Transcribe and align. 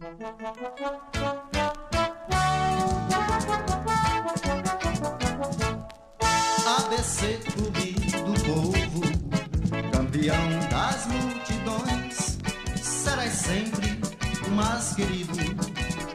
ABC 0.00 0.18
Clube 7.52 7.92
do 8.24 8.34
Povo, 8.42 9.02
campeão 9.92 10.48
das 10.68 11.06
multidões, 11.06 12.38
serás 12.82 13.34
sempre 13.34 14.00
o 14.48 14.50
mais 14.50 14.96
querido 14.96 15.32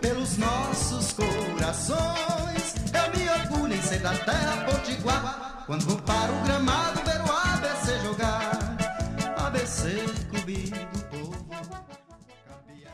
pelos 0.02 0.38
nossos 0.38 1.14
corações. 1.14 2.76
Eu 2.94 3.10
me 3.18 3.30
orgulho 3.30 3.76
em 3.76 3.82
ser 3.82 4.02
da 4.02 4.14
terra 4.14 4.66
potiguar, 4.66 5.64
quando 5.66 5.86
vou 5.86 5.96
para 6.02 6.34
o 6.34 6.44
gramado 6.44 7.00
ver 7.06 7.22
o 7.22 7.32
ABC 7.32 7.49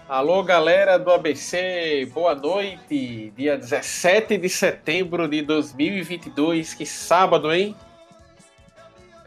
Alô, 0.08 0.44
galera 0.44 1.00
do 1.00 1.10
ABC, 1.10 2.08
boa 2.14 2.36
noite. 2.36 3.34
Dia 3.36 3.58
17 3.58 4.38
de 4.38 4.48
setembro 4.50 5.28
de 5.28 5.42
2022, 5.42 6.76
que 6.76 6.86
sábado, 6.86 7.52
hein? 7.52 7.76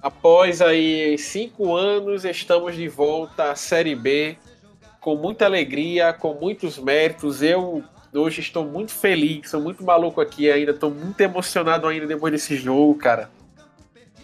Após 0.01 0.63
aí 0.63 1.19
cinco 1.19 1.75
anos, 1.75 2.25
estamos 2.25 2.77
de 2.77 2.87
volta 2.87 3.51
à 3.51 3.57
Série 3.57 3.97
B 3.97 4.37
com 5.01 5.17
muita 5.17 5.47
alegria, 5.47 6.13
com 6.13 6.35
muitos 6.35 6.79
méritos. 6.79 7.43
Eu 7.43 7.83
hoje 8.15 8.41
estou 8.41 8.65
muito 8.65 8.93
feliz, 8.93 9.51
sou 9.51 9.61
muito 9.61 9.83
maluco 9.83 10.21
aqui 10.21 10.49
ainda, 10.49 10.71
estou 10.71 10.93
muito 10.93 11.21
emocionado 11.21 11.89
ainda 11.89 12.07
depois 12.07 12.33
desse 12.33 12.57
jogo, 12.57 12.95
cara. 12.95 13.29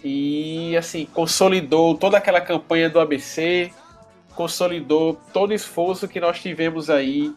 E 0.04 0.76
assim, 0.76 1.04
consolidou 1.04 1.96
toda 1.96 2.16
aquela 2.16 2.40
campanha 2.40 2.88
do 2.88 3.00
ABC, 3.00 3.72
consolidou 4.34 5.20
todo 5.32 5.50
o 5.50 5.54
esforço 5.54 6.08
que 6.08 6.20
nós 6.20 6.40
tivemos 6.40 6.90
aí 6.90 7.32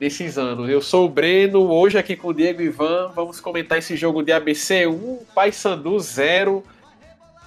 nesses 0.00 0.38
anos. 0.38 0.68
Eu 0.68 0.80
sou 0.80 1.06
o 1.06 1.08
Breno, 1.08 1.70
hoje 1.70 1.98
aqui 1.98 2.16
com 2.16 2.28
o 2.28 2.34
Diego 2.34 2.62
Ivan, 2.62 3.10
vamos 3.14 3.40
comentar 3.40 3.78
esse 3.78 3.96
jogo 3.96 4.22
de 4.22 4.32
ABC 4.32 4.86
1, 4.86 5.24
Paysandu 5.34 5.98
0 5.98 6.64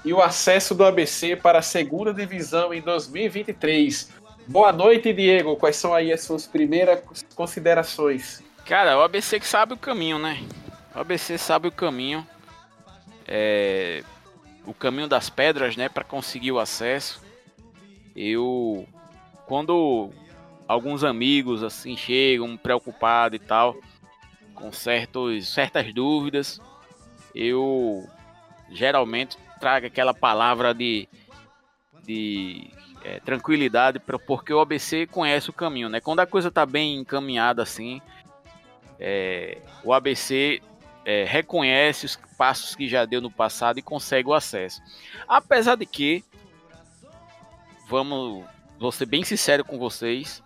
e 0.04 0.14
o 0.14 0.22
acesso 0.22 0.74
do 0.74 0.84
ABC 0.84 1.36
para 1.36 1.60
a 1.60 1.62
segunda 1.62 2.14
divisão 2.14 2.74
em 2.74 2.82
2023. 2.82 4.10
Boa 4.48 4.72
noite, 4.72 5.14
Diego. 5.14 5.56
Quais 5.56 5.76
são 5.76 5.94
aí 5.94 6.12
as 6.12 6.22
suas 6.24 6.48
primeiras 6.48 7.00
considerações? 7.36 8.44
Cara, 8.66 8.98
o 8.98 9.02
ABC 9.02 9.40
que 9.40 9.48
sabe 9.48 9.74
o 9.74 9.78
caminho, 9.78 10.18
né? 10.18 10.44
O 10.96 11.00
ABC 11.00 11.38
sabe 11.38 11.68
o 11.68 11.72
caminho. 11.72 12.26
É... 13.28 14.04
O 14.66 14.74
caminho 14.74 15.08
das 15.08 15.30
pedras, 15.30 15.78
né? 15.78 15.88
Para 15.88 16.04
conseguir 16.04 16.52
o 16.52 16.60
acesso. 16.60 17.22
Eu. 18.16 18.88
Quando 19.46 20.12
alguns 20.68 21.04
amigos 21.04 21.64
assim 21.64 21.98
chegam 21.98 22.56
preocupados 22.56 23.36
e 23.36 23.40
tal, 23.40 23.76
com 24.54 24.72
certos, 24.72 25.50
certas 25.54 25.94
dúvidas, 25.94 26.60
eu 27.36 28.08
geralmente 28.72 29.38
trago 29.60 29.88
aquela 29.88 30.14
palavra 30.14 30.74
de, 30.74 31.08
de 32.04 32.72
é, 33.04 33.20
tranquilidade, 33.20 34.00
pra, 34.00 34.18
porque 34.18 34.54
o 34.54 34.60
ABC 34.60 35.06
conhece 35.08 35.50
o 35.50 35.54
caminho, 35.54 35.90
né? 35.90 36.00
Quando 36.00 36.22
a 36.22 36.26
coisa 36.26 36.50
tá 36.50 36.66
bem 36.66 36.96
encaminhada 36.96 37.62
assim, 37.62 38.02
é, 39.00 39.58
o 39.84 39.94
ABC 39.94 40.62
é, 41.04 41.26
reconhece 41.26 42.06
os 42.06 42.16
passos 42.38 42.76
que 42.76 42.88
já 42.88 43.06
deu 43.06 43.22
no 43.22 43.32
passado 43.32 43.80
e 43.80 43.82
consegue 43.82 44.30
o 44.30 44.34
acesso. 44.34 44.82
Apesar 45.28 45.76
de 45.76 45.86
que, 45.86 46.24
vamos, 47.92 48.46
vou 48.80 48.90
ser 48.90 49.06
bem 49.06 49.22
sincero 49.22 49.66
com 49.66 49.78
vocês, 49.78 50.42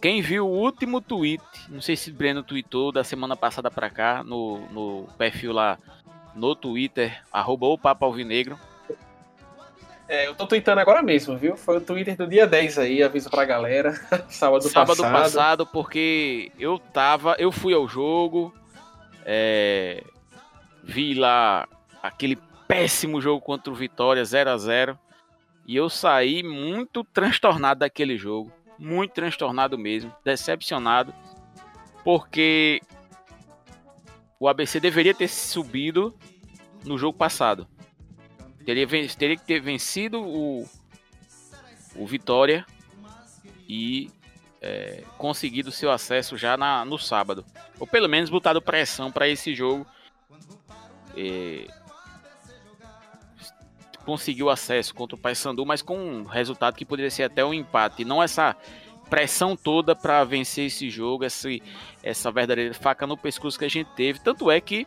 quem 0.00 0.20
viu 0.20 0.48
o 0.48 0.50
último 0.50 1.00
tweet, 1.00 1.42
não 1.68 1.80
sei 1.80 1.94
se 1.94 2.10
o 2.10 2.14
Breno 2.14 2.42
tweetou 2.42 2.90
da 2.90 3.04
semana 3.04 3.36
passada 3.36 3.70
para 3.70 3.88
cá, 3.88 4.24
no, 4.24 4.58
no 4.70 5.06
perfil 5.16 5.52
lá 5.52 5.78
no 6.34 6.56
Twitter, 6.56 7.22
arroba 7.32 7.66
o 7.66 7.78
Papa 7.78 8.04
Alvinegro, 8.04 8.58
É, 10.08 10.26
eu 10.26 10.34
tô 10.34 10.44
tweetando 10.46 10.80
agora 10.80 11.02
mesmo, 11.02 11.38
viu? 11.38 11.56
Foi 11.56 11.76
o 11.76 11.80
Twitter 11.80 12.16
do 12.16 12.26
dia 12.26 12.46
10 12.46 12.78
aí, 12.80 13.02
aviso 13.02 13.30
pra 13.30 13.44
galera. 13.44 13.92
Sábado, 14.28 14.64
sábado 14.68 14.96
passado. 14.96 15.12
passado, 15.12 15.66
porque 15.66 16.50
eu 16.58 16.78
tava, 16.78 17.36
eu 17.38 17.52
fui 17.52 17.72
ao 17.72 17.86
jogo, 17.86 18.52
é, 19.24 20.02
vi 20.82 21.14
lá 21.14 21.68
aquele 22.02 22.36
péssimo 22.66 23.20
jogo 23.20 23.40
contra 23.40 23.72
o 23.72 23.76
Vitória 23.76 24.24
0 24.24 24.50
a 24.50 24.56
0 24.56 24.98
e 25.66 25.76
eu 25.76 25.88
saí 25.88 26.42
muito 26.42 27.04
transtornado 27.04 27.80
daquele 27.80 28.16
jogo, 28.16 28.52
muito 28.78 29.12
transtornado 29.12 29.78
mesmo, 29.78 30.14
decepcionado, 30.24 31.14
porque 32.04 32.80
o 34.40 34.48
ABC 34.48 34.80
deveria 34.80 35.14
ter 35.14 35.28
subido 35.28 36.14
no 36.84 36.98
jogo 36.98 37.16
passado. 37.16 37.66
Teria, 38.64 38.86
teria 39.16 39.36
que 39.36 39.44
ter 39.44 39.60
vencido 39.60 40.20
o, 40.20 40.68
o 41.96 42.06
Vitória 42.06 42.66
e 43.68 44.10
é, 44.60 45.04
conseguido 45.18 45.72
seu 45.72 45.90
acesso 45.90 46.36
já 46.36 46.56
na, 46.56 46.84
no 46.84 46.98
sábado. 46.98 47.44
Ou 47.78 47.86
pelo 47.86 48.08
menos 48.08 48.30
botado 48.30 48.62
pressão 48.62 49.10
para 49.10 49.28
esse 49.28 49.54
jogo. 49.54 49.86
É, 51.16 51.66
conseguiu 54.02 54.50
acesso 54.50 54.94
contra 54.94 55.16
o 55.16 55.18
Paysandu, 55.18 55.64
mas 55.64 55.82
com 55.82 55.96
um 55.96 56.24
resultado 56.24 56.76
que 56.76 56.84
poderia 56.84 57.10
ser 57.10 57.24
até 57.24 57.44
um 57.44 57.54
empate. 57.54 58.04
Não 58.04 58.22
essa 58.22 58.56
pressão 59.08 59.56
toda 59.56 59.94
para 59.94 60.24
vencer 60.24 60.66
esse 60.66 60.88
jogo, 60.88 61.24
essa, 61.24 62.30
verdadeira 62.32 62.74
faca 62.74 63.06
no 63.06 63.16
pescoço 63.16 63.58
que 63.58 63.64
a 63.64 63.70
gente 63.70 63.88
teve. 63.94 64.18
Tanto 64.20 64.50
é 64.50 64.60
que 64.60 64.86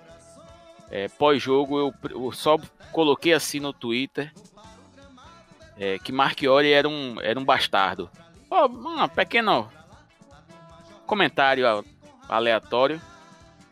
é, 0.89 1.07
pós-jogo 1.07 1.79
eu, 1.79 1.93
eu 2.09 2.31
só 2.31 2.57
coloquei 2.91 3.33
assim 3.33 3.59
no 3.59 3.73
Twitter 3.73 4.31
é, 5.77 5.99
que 5.99 6.11
Marchiori 6.11 6.71
era 6.71 6.87
um, 6.87 7.19
era 7.21 7.39
um 7.39 7.45
bastardo. 7.45 8.09
Ó, 8.49 8.67
um 8.67 9.07
pequeno 9.09 9.69
comentário 11.05 11.65
aleatório, 12.27 13.01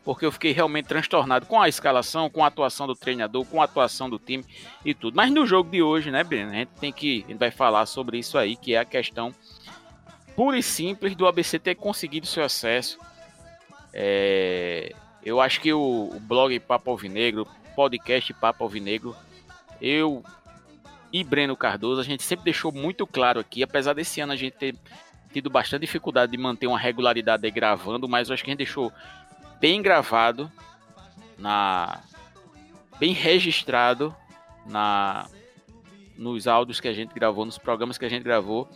porque 0.03 0.25
eu 0.25 0.31
fiquei 0.31 0.51
realmente 0.51 0.87
transtornado 0.87 1.45
com 1.45 1.61
a 1.61 1.69
escalação, 1.69 2.29
com 2.29 2.43
a 2.43 2.47
atuação 2.47 2.85
do 2.85 2.95
treinador, 2.95 3.45
com 3.45 3.61
a 3.61 3.65
atuação 3.65 4.09
do 4.09 4.19
time 4.19 4.43
e 4.83 4.93
tudo. 4.93 5.15
Mas 5.15 5.31
no 5.31 5.45
jogo 5.45 5.69
de 5.69 5.81
hoje, 5.81 6.11
né, 6.11 6.23
Breno, 6.23 6.51
a 6.51 6.55
gente 6.55 6.71
tem 6.79 6.91
que, 6.91 7.23
a 7.25 7.31
gente 7.31 7.39
vai 7.39 7.51
falar 7.51 7.85
sobre 7.85 8.17
isso 8.17 8.37
aí, 8.37 8.55
que 8.55 8.73
é 8.73 8.79
a 8.79 8.85
questão 8.85 9.33
pura 10.35 10.57
e 10.57 10.63
simples 10.63 11.15
do 11.15 11.25
ABC 11.25 11.57
ter 11.57 11.75
conseguido 11.75 12.27
seu 12.27 12.43
acesso. 12.43 12.99
É, 13.93 14.93
eu 15.23 15.39
acho 15.39 15.61
que 15.61 15.71
o, 15.71 16.09
o 16.13 16.19
blog 16.19 16.59
Papo 16.59 16.91
Alvinegro, 16.91 17.47
podcast 17.75 18.33
Papo 18.33 18.63
Alvinegro, 18.63 19.15
eu 19.79 20.23
e 21.13 21.23
Breno 21.23 21.55
Cardoso, 21.55 22.01
a 22.01 22.03
gente 22.03 22.23
sempre 22.23 22.45
deixou 22.45 22.71
muito 22.71 23.05
claro 23.05 23.39
aqui, 23.39 23.63
apesar 23.63 23.93
desse 23.93 24.19
ano 24.19 24.33
a 24.33 24.35
gente 24.35 24.53
ter 24.53 24.75
tido 25.31 25.49
bastante 25.49 25.81
dificuldade 25.81 26.31
de 26.31 26.37
manter 26.37 26.67
uma 26.67 26.77
regularidade 26.77 27.45
aí 27.45 27.51
gravando, 27.51 28.07
mas 28.07 28.29
eu 28.29 28.33
acho 28.33 28.43
que 28.43 28.51
a 28.51 28.53
gente 28.53 28.59
deixou 28.59 28.91
bem 29.63 29.81
gravado, 29.81 30.51
na 31.37 32.01
bem 32.99 33.13
registrado 33.13 34.13
na 34.65 35.29
nos 36.17 36.49
áudios 36.49 36.81
que 36.81 36.87
a 36.89 36.93
gente 36.93 37.13
gravou, 37.13 37.45
nos 37.45 37.57
programas 37.57 37.97
que 37.97 38.03
a 38.03 38.09
gente 38.09 38.23
gravou, 38.23 38.67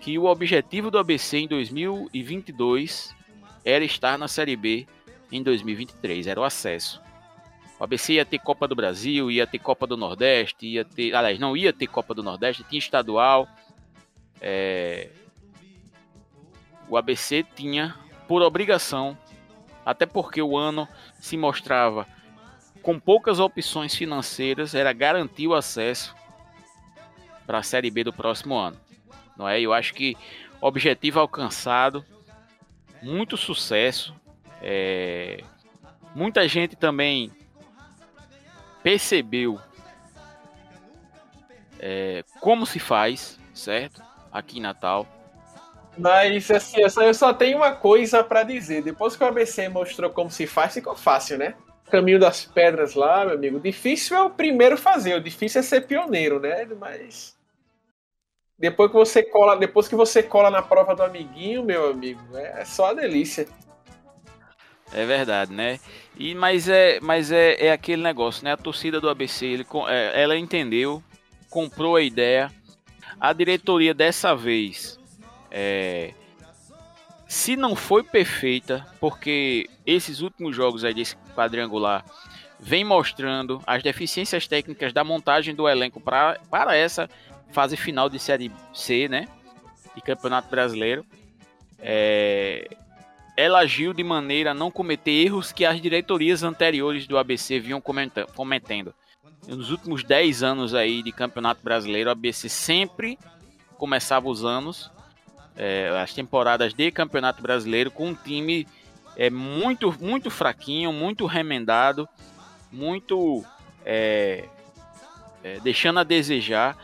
que 0.00 0.18
o 0.18 0.24
objetivo 0.24 0.90
do 0.90 0.98
ABC 0.98 1.40
em 1.40 1.46
2022 1.46 3.14
era 3.62 3.84
estar 3.84 4.16
na 4.16 4.28
Série 4.28 4.56
B 4.56 4.86
em 5.30 5.42
2023, 5.42 6.26
era 6.26 6.40
o 6.40 6.44
acesso. 6.44 7.02
O 7.78 7.84
ABC 7.84 8.14
ia 8.14 8.24
ter 8.24 8.38
Copa 8.38 8.66
do 8.66 8.74
Brasil, 8.74 9.30
ia 9.30 9.46
ter 9.46 9.58
Copa 9.58 9.86
do 9.86 9.94
Nordeste, 9.94 10.66
ia 10.66 10.86
ter. 10.86 11.14
Aliás, 11.14 11.38
não 11.38 11.54
ia 11.54 11.70
ter 11.70 11.86
Copa 11.86 12.14
do 12.14 12.22
Nordeste, 12.22 12.64
tinha 12.64 12.78
estadual. 12.78 13.46
É, 14.40 15.10
o 16.88 16.96
ABC 16.96 17.44
tinha 17.54 17.94
por 18.26 18.40
obrigação, 18.40 19.18
até 19.84 20.06
porque 20.06 20.42
o 20.42 20.56
ano 20.56 20.88
se 21.18 21.36
mostrava 21.36 22.06
com 22.82 22.98
poucas 22.98 23.38
opções 23.38 23.94
financeiras, 23.94 24.74
era 24.74 24.92
garantir 24.92 25.46
o 25.46 25.54
acesso 25.54 26.14
para 27.46 27.58
a 27.58 27.62
Série 27.62 27.90
B 27.90 28.04
do 28.04 28.12
próximo 28.12 28.56
ano. 28.56 28.78
Não 29.36 29.48
é? 29.48 29.60
Eu 29.60 29.72
acho 29.72 29.92
que 29.94 30.16
objetivo 30.60 31.20
alcançado, 31.20 32.04
muito 33.02 33.36
sucesso. 33.36 34.14
é, 34.62 35.42
Muita 36.14 36.46
gente 36.48 36.74
também 36.74 37.30
percebeu 38.82 39.60
é, 41.78 42.24
como 42.40 42.66
se 42.66 42.78
faz, 42.78 43.38
certo? 43.54 44.02
Aqui 44.32 44.58
em 44.58 44.62
Natal. 44.62 45.06
Mas 45.98 46.50
assim, 46.50 46.80
eu 46.80 46.90
só- 46.90 47.02
eu 47.02 47.14
só 47.14 47.34
tenho 47.34 47.58
uma 47.58 47.72
coisa 47.74 48.24
pra 48.24 48.42
dizer. 48.42 48.82
Depois 48.82 49.16
que 49.16 49.24
o 49.24 49.26
ABC 49.26 49.68
mostrou 49.68 50.10
como 50.10 50.30
se 50.30 50.46
faz, 50.46 50.74
ficou 50.74 50.96
fácil, 50.96 51.38
né? 51.38 51.54
Caminho 51.90 52.20
das 52.20 52.44
pedras 52.44 52.94
lá, 52.94 53.24
meu 53.24 53.34
amigo. 53.34 53.60
Difícil 53.60 54.16
é 54.16 54.22
o 54.22 54.30
primeiro 54.30 54.76
fazer, 54.78 55.14
o 55.14 55.20
difícil 55.22 55.60
é 55.60 55.62
ser 55.62 55.82
pioneiro, 55.86 56.40
né? 56.40 56.64
Mas. 56.78 57.36
depois 58.58 58.90
que 58.90 58.96
você 58.96 59.22
cola, 59.24 59.56
depois 59.56 59.88
que 59.88 59.96
você 59.96 60.22
cola 60.22 60.50
na 60.50 60.62
prova 60.62 60.94
do 60.94 61.02
amiguinho, 61.02 61.64
meu 61.64 61.90
amigo, 61.90 62.20
é, 62.36 62.60
é 62.62 62.64
só 62.64 62.90
a 62.90 62.94
delícia. 62.94 63.48
É 64.92 65.06
verdade, 65.06 65.52
né? 65.52 65.80
E, 66.16 66.34
mas 66.34 66.68
é, 66.68 67.00
mas 67.00 67.32
é, 67.32 67.66
é 67.66 67.72
aquele 67.72 68.02
negócio, 68.02 68.44
né? 68.44 68.52
A 68.52 68.56
torcida 68.56 69.00
do 69.00 69.08
ABC, 69.08 69.46
ele, 69.46 69.66
é, 69.88 70.22
ela 70.22 70.36
entendeu, 70.36 71.02
comprou 71.48 71.96
a 71.96 72.02
ideia. 72.02 72.52
A 73.20 73.32
diretoria 73.32 73.94
dessa 73.94 74.36
vez, 74.36 74.99
é, 75.50 76.14
se 77.26 77.56
não 77.56 77.76
foi 77.76 78.02
perfeita, 78.02 78.86
porque 78.98 79.68
esses 79.86 80.20
últimos 80.20 80.54
jogos 80.54 80.84
aí 80.84 80.92
desse 80.92 81.16
quadrangular 81.34 82.04
vem 82.58 82.84
mostrando 82.84 83.62
as 83.66 83.82
deficiências 83.82 84.46
técnicas 84.46 84.92
da 84.92 85.02
montagem 85.02 85.54
do 85.54 85.68
elenco 85.68 86.00
pra, 86.00 86.38
para 86.50 86.76
essa 86.76 87.08
fase 87.52 87.76
final 87.76 88.08
de 88.08 88.18
Série 88.18 88.52
C, 88.74 89.08
né? 89.08 89.28
De 89.94 90.02
Campeonato 90.02 90.50
Brasileiro. 90.50 91.04
É, 91.78 92.68
ela 93.36 93.60
agiu 93.60 93.92
de 93.92 94.04
maneira 94.04 94.50
a 94.50 94.54
não 94.54 94.70
cometer 94.70 95.12
erros 95.12 95.52
que 95.52 95.64
as 95.64 95.80
diretorias 95.80 96.42
anteriores 96.42 97.06
do 97.06 97.16
ABC 97.16 97.58
vinham 97.58 97.80
cometendo. 97.80 98.94
Nos 99.48 99.70
últimos 99.70 100.04
10 100.04 100.42
anos 100.42 100.74
aí 100.74 101.02
de 101.02 101.10
Campeonato 101.10 101.62
Brasileiro, 101.62 102.10
o 102.10 102.12
ABC 102.12 102.48
sempre 102.48 103.18
começava 103.78 104.28
os 104.28 104.44
anos, 104.44 104.90
é, 105.60 105.90
as 105.90 106.14
temporadas 106.14 106.72
de 106.72 106.90
Campeonato 106.90 107.42
Brasileiro, 107.42 107.90
com 107.90 108.08
um 108.08 108.14
time 108.14 108.66
é, 109.14 109.28
muito, 109.28 109.94
muito 110.00 110.30
fraquinho, 110.30 110.90
muito 110.90 111.26
remendado, 111.26 112.08
muito 112.72 113.44
é, 113.84 114.48
é, 115.44 115.60
deixando 115.60 116.00
a 116.00 116.02
desejar 116.02 116.78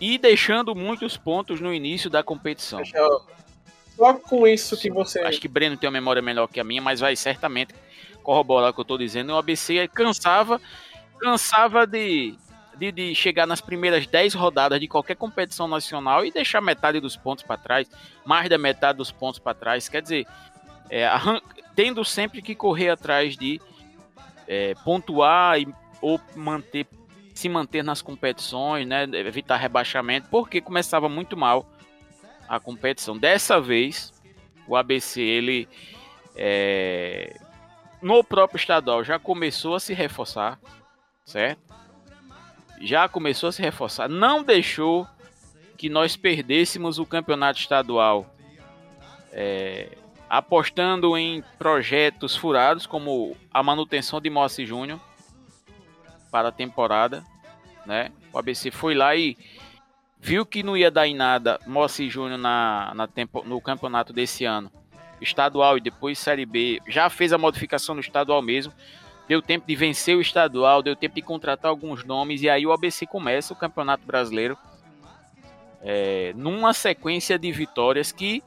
e 0.00 0.18
deixando 0.18 0.72
muitos 0.72 1.16
pontos 1.16 1.60
no 1.60 1.74
início 1.74 2.08
da 2.08 2.22
competição. 2.22 2.80
Só 3.96 4.14
com 4.14 4.46
isso 4.46 4.76
que 4.76 4.88
você. 4.88 5.18
Acho 5.22 5.40
que 5.40 5.48
Breno 5.48 5.76
tem 5.76 5.88
uma 5.88 5.94
memória 5.94 6.22
melhor 6.22 6.46
que 6.46 6.60
a 6.60 6.64
minha, 6.64 6.80
mas 6.80 7.00
vai 7.00 7.16
certamente 7.16 7.74
corroborar 8.22 8.70
o 8.70 8.72
que 8.72 8.78
eu 8.78 8.82
estou 8.82 8.98
dizendo. 8.98 9.32
O 9.32 9.36
ABC 9.36 9.88
cansava, 9.88 10.60
cansava 11.18 11.84
de, 11.84 12.36
de, 12.78 12.92
de, 12.92 13.14
chegar 13.14 13.46
nas 13.46 13.60
primeiras 13.60 14.06
10 14.06 14.34
rodadas 14.34 14.78
de 14.78 14.86
qualquer 14.86 15.16
competição 15.16 15.66
nacional 15.66 16.24
e 16.24 16.30
deixar 16.30 16.60
metade 16.60 17.00
dos 17.00 17.16
pontos 17.16 17.44
para 17.44 17.56
trás, 17.56 17.88
mais 18.24 18.48
da 18.48 18.58
metade 18.58 18.98
dos 18.98 19.10
pontos 19.10 19.38
para 19.38 19.54
trás. 19.54 19.88
Quer 19.88 20.02
dizer, 20.02 20.26
é, 20.90 21.08
tendo 21.74 22.04
sempre 22.04 22.42
que 22.42 22.54
correr 22.54 22.90
atrás 22.90 23.36
de 23.36 23.60
é, 24.46 24.74
pontuar 24.84 25.60
e, 25.60 25.68
ou 26.00 26.20
manter, 26.34 26.86
se 27.34 27.48
manter 27.48 27.82
nas 27.82 28.02
competições, 28.02 28.86
né, 28.86 29.04
evitar 29.12 29.56
rebaixamento, 29.56 30.28
porque 30.30 30.60
começava 30.60 31.08
muito 31.08 31.36
mal 31.36 31.66
a 32.48 32.60
competição. 32.60 33.16
Dessa 33.18 33.60
vez, 33.60 34.12
o 34.66 34.76
ABC, 34.76 35.20
ele 35.20 35.68
é, 36.36 37.36
no 38.00 38.22
próprio 38.22 38.58
estadual 38.58 39.02
já 39.02 39.18
começou 39.18 39.74
a 39.74 39.80
se 39.80 39.94
reforçar, 39.94 40.58
certo? 41.24 41.65
Já 42.80 43.08
começou 43.08 43.48
a 43.48 43.52
se 43.52 43.62
reforçar, 43.62 44.08
não 44.08 44.42
deixou 44.42 45.06
que 45.76 45.88
nós 45.88 46.16
perdêssemos 46.16 46.98
o 46.98 47.06
campeonato 47.06 47.60
estadual 47.60 48.34
é, 49.32 49.96
apostando 50.28 51.16
em 51.16 51.42
projetos 51.58 52.34
furados 52.34 52.86
como 52.86 53.36
a 53.52 53.62
manutenção 53.62 54.20
de 54.20 54.30
Moacir 54.30 54.66
Júnior 54.66 55.00
para 56.30 56.48
a 56.48 56.52
temporada, 56.52 57.24
né? 57.84 58.10
O 58.32 58.38
ABC 58.38 58.70
foi 58.70 58.94
lá 58.94 59.14
e 59.14 59.36
viu 60.18 60.44
que 60.44 60.62
não 60.62 60.76
ia 60.76 60.90
dar 60.90 61.06
em 61.06 61.14
nada 61.14 61.60
Mossi 61.66 62.10
Júnior 62.10 62.38
na, 62.38 62.92
na 62.94 63.06
tempo, 63.06 63.42
no 63.46 63.60
campeonato 63.60 64.12
desse 64.12 64.44
ano, 64.44 64.70
estadual 65.20 65.78
e 65.78 65.80
depois 65.80 66.18
Série 66.18 66.44
B, 66.44 66.80
já 66.88 67.08
fez 67.08 67.32
a 67.32 67.38
modificação 67.38 67.94
no 67.94 68.00
estadual 68.00 68.42
mesmo, 68.42 68.72
deu 69.28 69.42
tempo 69.42 69.66
de 69.66 69.74
vencer 69.74 70.16
o 70.16 70.20
estadual, 70.20 70.82
deu 70.82 70.94
tempo 70.94 71.14
de 71.14 71.22
contratar 71.22 71.70
alguns 71.70 72.04
nomes 72.04 72.42
e 72.42 72.48
aí 72.48 72.66
o 72.66 72.72
ABC 72.72 73.06
começa 73.06 73.52
o 73.52 73.56
Campeonato 73.56 74.06
Brasileiro 74.06 74.56
é, 75.82 76.32
numa 76.36 76.72
sequência 76.72 77.38
de 77.38 77.50
vitórias 77.52 78.12
que, 78.12 78.42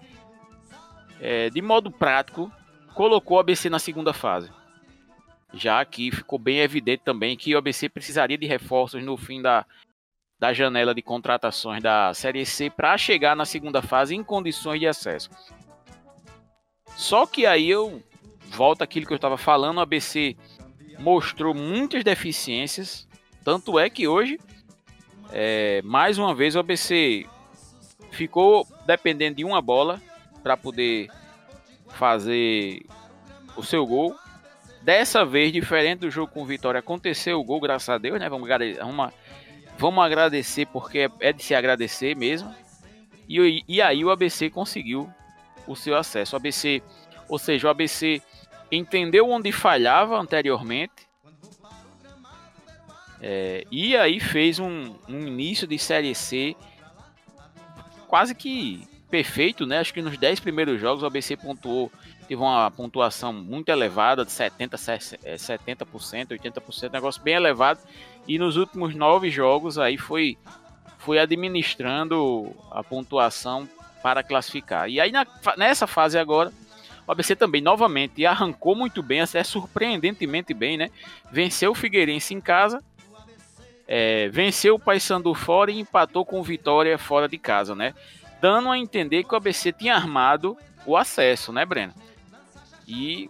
é, 1.21 1.49
de 1.49 1.61
modo 1.61 1.91
prático, 1.91 2.51
colocou 2.93 3.37
o 3.37 3.39
ABC 3.39 3.69
na 3.69 3.79
segunda 3.79 4.13
fase. 4.13 4.51
Já 5.53 5.83
que 5.83 6.11
ficou 6.11 6.37
bem 6.37 6.59
evidente 6.59 7.03
também 7.03 7.35
que 7.35 7.55
o 7.55 7.57
ABC 7.57 7.89
precisaria 7.89 8.37
de 8.37 8.45
reforços 8.45 9.03
no 9.03 9.17
fim 9.17 9.41
da 9.41 9.65
da 10.39 10.53
janela 10.53 10.95
de 10.95 11.01
contratações 11.01 11.83
da 11.83 12.13
Série 12.13 12.45
C 12.45 12.69
para 12.69 12.97
chegar 12.97 13.35
na 13.35 13.45
segunda 13.45 13.81
fase 13.81 14.15
em 14.15 14.23
condições 14.23 14.79
de 14.79 14.87
acesso. 14.87 15.29
Só 16.95 17.25
que 17.25 17.45
aí 17.45 17.69
eu 17.69 18.01
volto 18.47 18.81
aquilo 18.81 19.05
que 19.05 19.11
eu 19.11 19.17
estava 19.17 19.37
falando, 19.37 19.77
o 19.77 19.81
ABC 19.81 20.37
mostrou 20.99 21.53
muitas 21.53 22.03
deficiências, 22.03 23.07
tanto 23.43 23.79
é 23.79 23.89
que 23.89 24.07
hoje, 24.07 24.39
é, 25.31 25.81
mais 25.83 26.17
uma 26.17 26.35
vez, 26.35 26.55
o 26.55 26.59
ABC 26.59 27.25
ficou 28.11 28.67
dependendo 28.85 29.37
de 29.37 29.45
uma 29.45 29.61
bola 29.61 30.01
para 30.43 30.57
poder 30.57 31.09
fazer 31.89 32.85
o 33.55 33.63
seu 33.63 33.85
gol. 33.85 34.15
Dessa 34.81 35.25
vez, 35.25 35.51
diferente 35.51 35.99
do 35.99 36.11
jogo 36.11 36.31
com 36.31 36.45
Vitória, 36.45 36.79
aconteceu 36.79 37.39
o 37.39 37.43
gol, 37.43 37.59
graças 37.59 37.89
a 37.89 37.97
Deus, 37.97 38.19
né? 38.19 38.29
Vamos, 38.29 38.47
vamos 38.79 39.13
Vamos 39.79 40.03
agradecer 40.03 40.65
porque 40.65 41.09
é 41.21 41.31
de 41.31 41.41
se 41.41 41.55
agradecer 41.55 42.13
mesmo. 42.13 42.53
E, 43.29 43.63
e 43.65 43.81
aí 43.81 44.03
o 44.03 44.09
ABC 44.09 44.49
conseguiu 44.49 45.09
o 45.65 45.73
seu 45.73 45.95
acesso. 45.95 46.35
O 46.35 46.37
ABC, 46.37 46.83
ou 47.29 47.39
seja, 47.39 47.65
o 47.65 47.69
ABC 47.69 48.21
entendeu 48.71 49.29
onde 49.29 49.51
falhava 49.51 50.19
anteriormente. 50.19 51.07
É, 53.21 53.65
e 53.69 53.97
aí 53.97 54.19
fez 54.19 54.59
um, 54.59 54.95
um 55.07 55.27
início 55.27 55.67
de 55.67 55.77
Série 55.77 56.15
C 56.15 56.55
quase 58.07 58.33
que 58.33 58.87
perfeito, 59.09 59.65
né? 59.65 59.79
Acho 59.79 59.93
que 59.93 60.01
nos 60.01 60.17
10 60.17 60.39
primeiros 60.39 60.79
jogos 60.79 61.03
o 61.03 61.05
ABC 61.05 61.35
pontuou, 61.35 61.91
teve 62.27 62.41
uma 62.41 62.69
pontuação 62.71 63.33
muito 63.33 63.69
elevada, 63.69 64.23
de 64.23 64.31
70%, 64.31 65.17
70%, 65.35 66.27
80%, 66.27 66.91
negócio 66.91 67.21
bem 67.21 67.35
elevado. 67.35 67.79
E 68.27 68.37
nos 68.37 68.55
últimos 68.55 68.95
nove 68.95 69.29
jogos 69.29 69.77
aí 69.77 69.97
foi, 69.97 70.37
foi 70.99 71.19
administrando 71.19 72.55
a 72.71 72.83
pontuação 72.83 73.67
para 74.01 74.23
classificar. 74.23 74.89
E 74.89 74.99
aí 74.99 75.11
na, 75.11 75.25
nessa 75.57 75.87
fase 75.87 76.17
agora, 76.17 76.53
o 77.09 77.11
ABC 77.11 77.35
também 77.35 77.59
novamente 77.59 78.23
arrancou 78.23 78.75
muito 78.75 79.01
bem, 79.01 79.21
até 79.21 79.43
surpreendentemente 79.43 80.53
bem, 80.53 80.77
né? 80.77 80.91
Venceu 81.31 81.71
o 81.71 81.75
Figueirense 81.75 82.35
em 82.35 82.39
casa, 82.39 82.83
é, 83.87 84.29
venceu 84.29 84.75
o 84.75 84.79
Paysandu 84.79 85.33
fora 85.33 85.71
e 85.71 85.79
empatou 85.79 86.23
com 86.23 86.39
o 86.39 86.43
Vitória 86.43 86.99
fora 86.99 87.27
de 87.27 87.39
casa, 87.39 87.73
né? 87.73 87.95
Dando 88.39 88.69
a 88.69 88.77
entender 88.77 89.23
que 89.23 89.33
o 89.33 89.37
ABC 89.37 89.71
tinha 89.71 89.95
armado 89.95 90.55
o 90.85 90.95
acesso, 90.95 91.51
né, 91.51 91.65
Breno? 91.65 91.95
E 92.87 93.27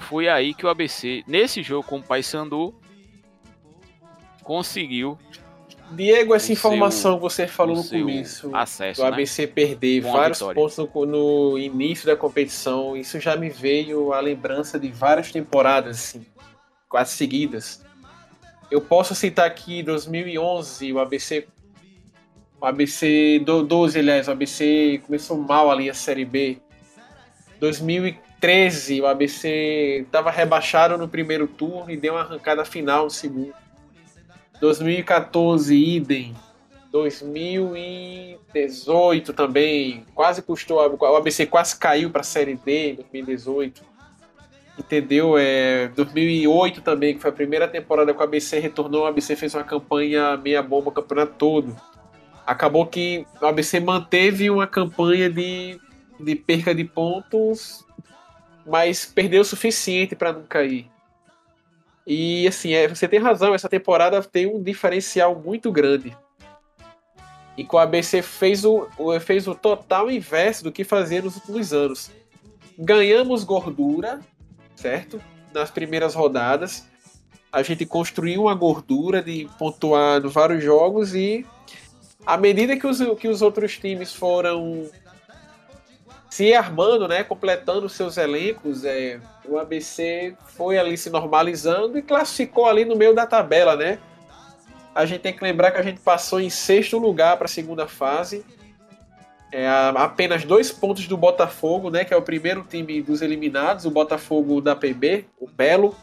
foi 0.00 0.26
aí 0.26 0.54
que 0.54 0.64
o 0.64 0.70
ABC, 0.70 1.22
nesse 1.26 1.62
jogo 1.62 1.86
com 1.86 1.98
o 1.98 2.02
Paysandu, 2.02 2.74
conseguiu. 4.42 5.18
Diego, 5.90 6.34
essa 6.34 6.52
informação 6.52 7.16
que 7.16 7.22
você 7.22 7.46
falou 7.46 7.76
no 7.76 7.84
começo 7.84 8.54
acesso, 8.54 9.00
do 9.00 9.06
ABC 9.06 9.42
né? 9.42 9.48
perder 9.48 10.02
Com 10.02 10.12
vários 10.12 10.38
pontos 10.38 10.76
no, 10.76 11.06
no, 11.06 11.58
início 11.58 12.06
da 12.06 12.16
competição, 12.16 12.96
isso 12.96 13.18
já 13.18 13.36
me 13.36 13.48
veio 13.48 14.12
a 14.12 14.20
lembrança 14.20 14.78
de 14.78 14.88
várias 14.90 15.32
temporadas, 15.32 15.96
assim, 15.96 16.26
quase 16.88 17.12
seguidas. 17.12 17.82
Eu 18.70 18.80
posso 18.80 19.14
citar 19.14 19.46
aqui 19.46 19.82
2011, 19.82 20.92
o 20.92 20.98
ABC 20.98 21.46
o 22.60 22.66
ABC 22.66 23.40
12, 23.44 23.98
aliás, 24.00 24.26
o 24.26 24.32
ABC 24.32 25.00
começou 25.06 25.38
mal 25.38 25.70
ali 25.70 25.88
a 25.88 25.94
Série 25.94 26.24
B. 26.24 26.58
2013, 27.60 29.00
o 29.00 29.06
ABC 29.06 30.02
estava 30.04 30.30
rebaixado 30.30 30.98
no 30.98 31.08
primeiro 31.08 31.46
turno 31.46 31.88
e 31.90 31.96
deu 31.96 32.14
uma 32.14 32.22
arrancada 32.22 32.64
final 32.64 33.04
no 33.04 33.10
segundo. 33.10 33.54
2014, 34.60 35.74
idem. 35.74 36.36
2018 36.90 39.32
também, 39.32 40.04
quase 40.14 40.42
custou. 40.42 40.78
O 40.78 41.16
ABC 41.16 41.46
quase 41.46 41.76
caiu 41.76 42.10
para 42.10 42.22
a 42.22 42.24
Série 42.24 42.56
D 42.56 42.92
em 42.92 42.96
2018. 42.96 43.86
Entendeu? 44.78 45.36
É, 45.36 45.88
2008 45.88 46.80
também, 46.82 47.14
que 47.14 47.20
foi 47.20 47.30
a 47.30 47.34
primeira 47.34 47.66
temporada 47.66 48.14
que 48.14 48.20
o 48.20 48.22
ABC 48.22 48.60
retornou. 48.60 49.02
O 49.02 49.06
ABC 49.06 49.34
fez 49.36 49.54
uma 49.54 49.64
campanha 49.64 50.36
meia 50.36 50.62
bomba 50.62 50.90
o 50.90 50.92
campeonato 50.92 51.32
todo. 51.36 51.76
Acabou 52.46 52.86
que 52.86 53.26
o 53.42 53.46
ABC 53.46 53.80
manteve 53.80 54.48
uma 54.48 54.66
campanha 54.66 55.28
de, 55.28 55.78
de 56.18 56.34
perca 56.34 56.74
de 56.74 56.84
pontos, 56.84 57.84
mas 58.64 59.04
perdeu 59.04 59.42
o 59.42 59.44
suficiente 59.44 60.16
para 60.16 60.32
não 60.32 60.44
cair. 60.44 60.90
E 62.10 62.48
assim, 62.48 62.72
é, 62.72 62.88
você 62.88 63.06
tem 63.06 63.20
razão, 63.20 63.54
essa 63.54 63.68
temporada 63.68 64.22
tem 64.22 64.46
um 64.46 64.62
diferencial 64.62 65.38
muito 65.38 65.70
grande. 65.70 66.16
E 67.54 67.62
que 67.62 67.74
o 67.74 67.78
ABC 67.78 68.22
fez 68.22 68.64
o, 68.64 68.88
fez 69.20 69.46
o 69.46 69.54
total 69.54 70.10
inverso 70.10 70.64
do 70.64 70.72
que 70.72 70.84
fazia 70.84 71.20
nos 71.20 71.36
últimos 71.36 71.74
anos. 71.74 72.10
Ganhamos 72.78 73.44
gordura, 73.44 74.20
certo? 74.74 75.20
Nas 75.52 75.70
primeiras 75.70 76.14
rodadas. 76.14 76.86
A 77.52 77.62
gente 77.62 77.84
construiu 77.84 78.42
uma 78.42 78.54
gordura 78.54 79.20
de 79.22 79.46
pontuar 79.58 80.26
vários 80.28 80.64
jogos 80.64 81.14
e 81.14 81.44
à 82.24 82.38
medida 82.38 82.74
que 82.78 82.86
os, 82.86 83.00
que 83.18 83.28
os 83.28 83.42
outros 83.42 83.76
times 83.76 84.14
foram 84.14 84.88
se 86.30 86.54
armando, 86.54 87.08
né, 87.08 87.24
completando 87.24 87.88
seus 87.88 88.16
elencos, 88.16 88.84
é, 88.84 89.20
o 89.44 89.58
ABC 89.58 90.34
foi 90.56 90.78
ali 90.78 90.96
se 90.96 91.08
normalizando 91.08 91.98
e 91.98 92.02
classificou 92.02 92.66
ali 92.66 92.84
no 92.84 92.96
meio 92.96 93.14
da 93.14 93.26
tabela, 93.26 93.74
né? 93.74 93.98
A 94.94 95.06
gente 95.06 95.20
tem 95.20 95.32
que 95.32 95.42
lembrar 95.42 95.70
que 95.70 95.78
a 95.78 95.82
gente 95.82 96.00
passou 96.00 96.40
em 96.40 96.50
sexto 96.50 96.98
lugar 96.98 97.36
para 97.36 97.46
a 97.46 97.48
segunda 97.48 97.86
fase, 97.86 98.44
é, 99.50 99.66
apenas 99.96 100.44
dois 100.44 100.70
pontos 100.70 101.06
do 101.06 101.16
Botafogo, 101.16 101.88
né, 101.88 102.04
que 102.04 102.12
é 102.12 102.16
o 102.16 102.22
primeiro 102.22 102.62
time 102.68 103.00
dos 103.00 103.22
eliminados, 103.22 103.86
o 103.86 103.90
Botafogo 103.90 104.60
da 104.60 104.76
PB, 104.76 105.24
o 105.40 105.48
Belo. 105.48 105.96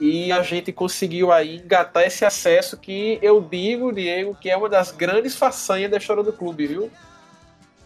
E 0.00 0.32
a 0.32 0.42
gente 0.42 0.72
conseguiu 0.72 1.30
aí 1.32 1.56
engatar 1.56 2.04
esse 2.04 2.24
acesso 2.24 2.76
que 2.76 3.18
eu 3.22 3.40
digo, 3.40 3.92
Diego, 3.92 4.36
que 4.40 4.50
é 4.50 4.56
uma 4.56 4.68
das 4.68 4.90
grandes 4.90 5.36
façanhas 5.36 5.90
da 5.90 5.96
história 5.96 6.22
do 6.22 6.32
clube, 6.32 6.66
viu? 6.66 6.90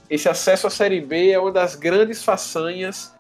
Esse 0.09 0.29
acesso 0.29 0.67
à 0.67 0.71
Série 0.71 1.01
B 1.01 1.31
é 1.31 1.39
uma 1.39 1.51
das 1.51 1.75
grandes 1.75 2.23
façanhas 2.23 3.13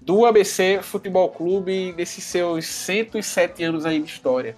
do 0.00 0.26
ABC 0.26 0.80
Futebol 0.82 1.30
Clube 1.30 1.94
nesses 1.96 2.24
seus 2.24 2.66
107 2.66 3.64
anos 3.64 3.86
aí 3.86 4.00
de 4.00 4.10
história. 4.10 4.56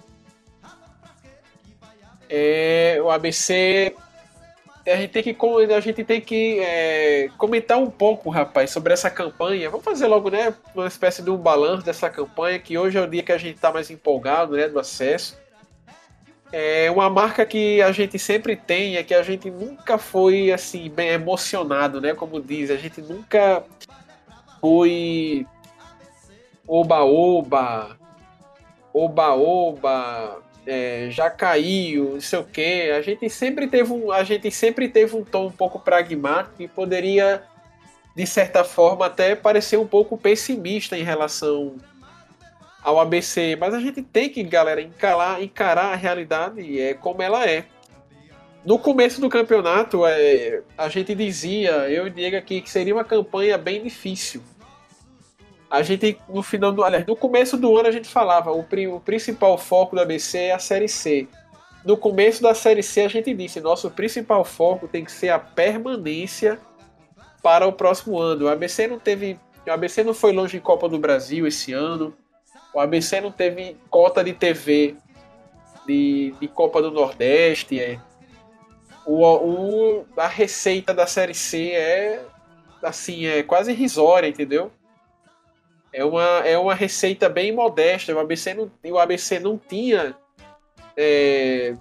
É, 2.27 2.99
o 3.01 3.09
ABC 3.09 3.95
a 4.87 4.97
gente 4.97 5.11
tem 5.11 5.23
que, 5.23 5.37
a 5.73 5.79
gente 5.79 6.03
tem 6.03 6.21
que 6.21 6.59
é, 6.59 7.29
comentar 7.37 7.77
um 7.77 7.89
pouco, 7.89 8.29
rapaz, 8.29 8.69
sobre 8.69 8.93
essa 8.93 9.09
campanha. 9.09 9.69
Vamos 9.69 9.83
fazer 9.83 10.05
logo, 10.05 10.29
né, 10.29 10.53
uma 10.75 10.87
espécie 10.87 11.23
de 11.23 11.29
um 11.31 11.37
balanço 11.37 11.83
dessa 11.83 12.09
campanha, 12.09 12.59
que 12.59 12.77
hoje 12.77 12.97
é 12.97 13.01
o 13.01 13.07
dia 13.07 13.23
que 13.23 13.31
a 13.31 13.37
gente 13.37 13.55
está 13.55 13.71
mais 13.71 13.89
empolgado, 13.89 14.55
né, 14.55 14.67
do 14.67 14.79
acesso. 14.79 15.37
É 16.57 16.89
uma 16.89 17.09
marca 17.09 17.45
que 17.45 17.81
a 17.81 17.91
gente 17.91 18.17
sempre 18.17 18.55
tem, 18.55 18.95
é 18.95 19.03
que 19.03 19.13
a 19.13 19.21
gente 19.21 19.51
nunca 19.51 19.97
foi, 19.97 20.53
assim, 20.53 20.89
bem 20.89 21.09
emocionado, 21.09 21.99
né, 21.99 22.13
como 22.13 22.41
diz, 22.41 22.71
a 22.71 22.77
gente 22.77 23.01
nunca 23.01 23.61
foi 24.61 25.45
oba-oba, 26.65 27.97
oba-oba, 28.93 30.41
é, 30.65 31.09
já 31.11 31.29
caiu, 31.29 32.13
não 32.13 32.21
sei 32.21 32.39
o 32.39 32.45
quê. 32.45 32.93
A 32.95 33.01
gente 33.01 33.29
sempre 33.29 33.67
teve 33.67 33.91
um, 33.91 34.09
a 34.09 34.23
gente 34.23 34.49
sempre 34.49 34.87
teve 34.87 35.13
um 35.13 35.25
tom 35.25 35.47
um 35.47 35.51
pouco 35.51 35.77
pragmático 35.77 36.63
e 36.63 36.69
poderia, 36.69 37.43
de 38.15 38.25
certa 38.25 38.63
forma, 38.63 39.07
até 39.07 39.35
parecer 39.35 39.75
um 39.75 39.85
pouco 39.85 40.17
pessimista 40.17 40.97
em 40.97 41.03
relação 41.03 41.75
ao 42.85 42.99
ABC. 42.99 43.57
Mas 43.59 43.73
a 43.73 43.79
gente 43.79 44.01
tem 44.01 44.29
que, 44.29 44.43
galera, 44.43 44.81
encarar, 44.81 45.41
encarar 45.41 45.91
a 45.91 45.95
realidade 45.95 46.79
é 46.79 46.93
como 46.93 47.21
ela 47.21 47.45
é. 47.45 47.65
No 48.63 48.79
começo 48.79 49.19
do 49.19 49.29
campeonato, 49.29 50.05
é, 50.05 50.61
a 50.77 50.87
gente 50.87 51.13
dizia, 51.13 51.89
eu 51.89 52.07
e 52.07 52.09
Diego 52.09 52.37
aqui, 52.37 52.61
que 52.61 52.69
seria 52.69 52.95
uma 52.95 53.03
campanha 53.03 53.57
bem 53.57 53.83
difícil 53.83 54.41
a 55.69 55.81
gente, 55.81 56.17
no 56.29 56.41
final 56.41 56.71
do. 56.71 56.83
Aliás, 56.83 57.05
no 57.05 57.15
começo 57.15 57.57
do 57.57 57.77
ano 57.77 57.89
a 57.89 57.91
gente 57.91 58.07
falava, 58.07 58.51
o, 58.51 58.65
o 58.95 58.99
principal 58.99 59.57
foco 59.57 59.95
do 59.95 60.01
ABC 60.01 60.37
é 60.37 60.53
a 60.53 60.59
Série 60.59 60.87
C. 60.87 61.27
No 61.83 61.97
começo 61.97 62.41
da 62.41 62.53
Série 62.53 62.81
C 62.81 63.01
a 63.01 63.07
gente 63.07 63.33
disse, 63.33 63.59
nosso 63.59 63.91
principal 63.91 64.45
foco 64.45 64.87
tem 64.87 65.03
que 65.03 65.11
ser 65.11 65.29
a 65.29 65.39
permanência 65.39 66.59
para 67.43 67.67
o 67.67 67.73
próximo 67.73 68.17
ano. 68.17 68.45
O 68.45 68.47
ABC 68.47 68.87
não 68.87 68.99
teve. 68.99 69.39
O 69.67 69.71
ABC 69.71 70.03
não 70.03 70.13
foi 70.13 70.31
longe 70.31 70.57
em 70.57 70.61
Copa 70.61 70.87
do 70.87 70.97
Brasil 70.97 71.45
esse 71.45 71.73
ano. 71.73 72.13
O 72.75 72.79
ABC 72.79 73.19
não 73.21 73.31
teve 73.31 73.75
cota 73.89 74.23
de 74.23 74.33
TV 74.33 74.95
de, 75.87 76.35
de 76.39 76.47
Copa 76.47 76.81
do 76.81 76.91
Nordeste. 76.91 77.79
É. 77.79 77.99
O, 79.05 79.23
o, 79.23 80.05
a 80.17 80.27
receita 80.27 80.93
da 80.93 81.07
Série 81.07 81.33
C 81.33 81.71
é 81.71 82.21
assim, 82.83 83.25
é 83.25 83.41
quase 83.41 83.71
irrisória, 83.71 84.27
entendeu? 84.27 84.71
é 85.95 86.03
uma, 86.03 86.23
é 86.45 86.57
uma 86.57 86.75
receita 86.75 87.29
bem 87.29 87.53
modesta. 87.53 88.13
O 88.13 88.19
ABC 88.19 88.53
não, 88.53 88.69
o 88.83 88.99
ABC 88.99 89.39
não 89.39 89.57
tinha 89.57 90.13
é, 90.97 91.73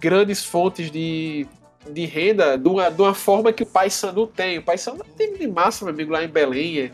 grandes 0.00 0.44
fontes 0.44 0.90
de, 0.90 1.46
de 1.88 2.04
renda 2.04 2.58
de 2.58 2.68
uma, 2.68 2.90
de 2.90 3.00
uma 3.00 3.14
forma 3.14 3.52
que 3.52 3.62
o 3.62 3.66
Paysandu 3.66 4.26
tem. 4.26 4.58
O 4.58 4.62
Paysandu 4.62 5.04
tem 5.16 5.34
de 5.34 5.46
massa, 5.46 5.84
meu 5.84 5.94
amigo, 5.94 6.12
lá 6.12 6.24
em 6.24 6.28
Belém. 6.28 6.80
É, 6.80 6.90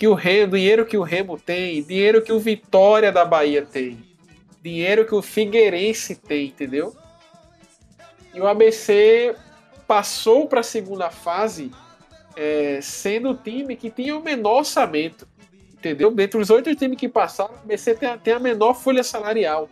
que 0.00 0.08
o 0.08 0.14
Remo, 0.14 0.52
dinheiro 0.52 0.86
que 0.86 0.96
o 0.96 1.02
Remo 1.02 1.38
tem, 1.38 1.82
dinheiro 1.82 2.22
que 2.22 2.32
o 2.32 2.40
Vitória 2.40 3.12
da 3.12 3.22
Bahia 3.22 3.66
tem, 3.70 4.02
dinheiro 4.62 5.04
que 5.04 5.14
o 5.14 5.20
Figueirense 5.20 6.16
tem, 6.16 6.46
entendeu? 6.46 6.96
E 8.32 8.40
o 8.40 8.46
ABC 8.46 9.36
passou 9.86 10.46
para 10.46 10.60
a 10.60 10.62
segunda 10.62 11.10
fase 11.10 11.70
é, 12.34 12.80
sendo 12.80 13.32
o 13.32 13.36
time 13.36 13.76
que 13.76 13.90
tinha 13.90 14.16
o 14.16 14.22
menor 14.22 14.60
orçamento. 14.60 15.28
Entendeu? 15.74 16.10
Dentre 16.10 16.40
os 16.40 16.48
oito 16.48 16.74
times 16.74 16.96
que 16.96 17.06
passaram, 17.06 17.52
o 17.52 17.58
ABC 17.58 17.94
tem 17.94 18.08
a, 18.08 18.16
tem 18.16 18.32
a 18.32 18.38
menor 18.38 18.72
folha 18.72 19.02
salarial. 19.02 19.68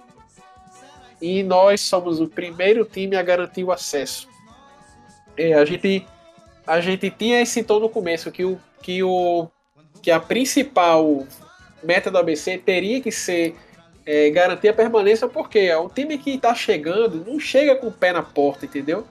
E 1.23 1.43
nós 1.43 1.81
somos 1.81 2.21
o 2.21 2.29
primeiro 2.29 2.85
time 2.85 3.17
a 3.17 3.23
garantir 3.23 3.65
o 3.65 3.73
acesso. 3.73 4.29
É, 5.39 5.55
a, 5.55 5.65
gente, 5.65 6.07
a 6.67 6.83
gente 6.83 7.11
tinha 7.11 7.41
esse 7.41 7.65
tom 7.65 7.81
no 7.81 7.89
começo, 7.89 8.31
que, 8.31 8.45
o, 8.45 8.61
que, 8.83 9.03
o, 9.03 9.49
que 10.03 10.11
a 10.11 10.21
principal 10.21 11.27
meta 11.83 12.11
do 12.11 12.19
ABC 12.19 12.59
teria 12.59 13.01
que 13.01 13.13
ser 13.13 13.55
é, 14.05 14.31
garantir 14.31 14.69
a 14.69 14.73
permanência, 14.73 15.29
porque 15.29 15.75
um 15.77 15.89
time 15.89 16.17
que 16.17 16.31
está 16.31 16.55
chegando, 16.55 17.25
não 17.25 17.39
chega 17.39 17.77
com 17.77 17.89
o 17.89 17.93
pé 17.93 18.13
na 18.13 18.23
porta, 18.23 18.65
entendeu? 18.65 19.05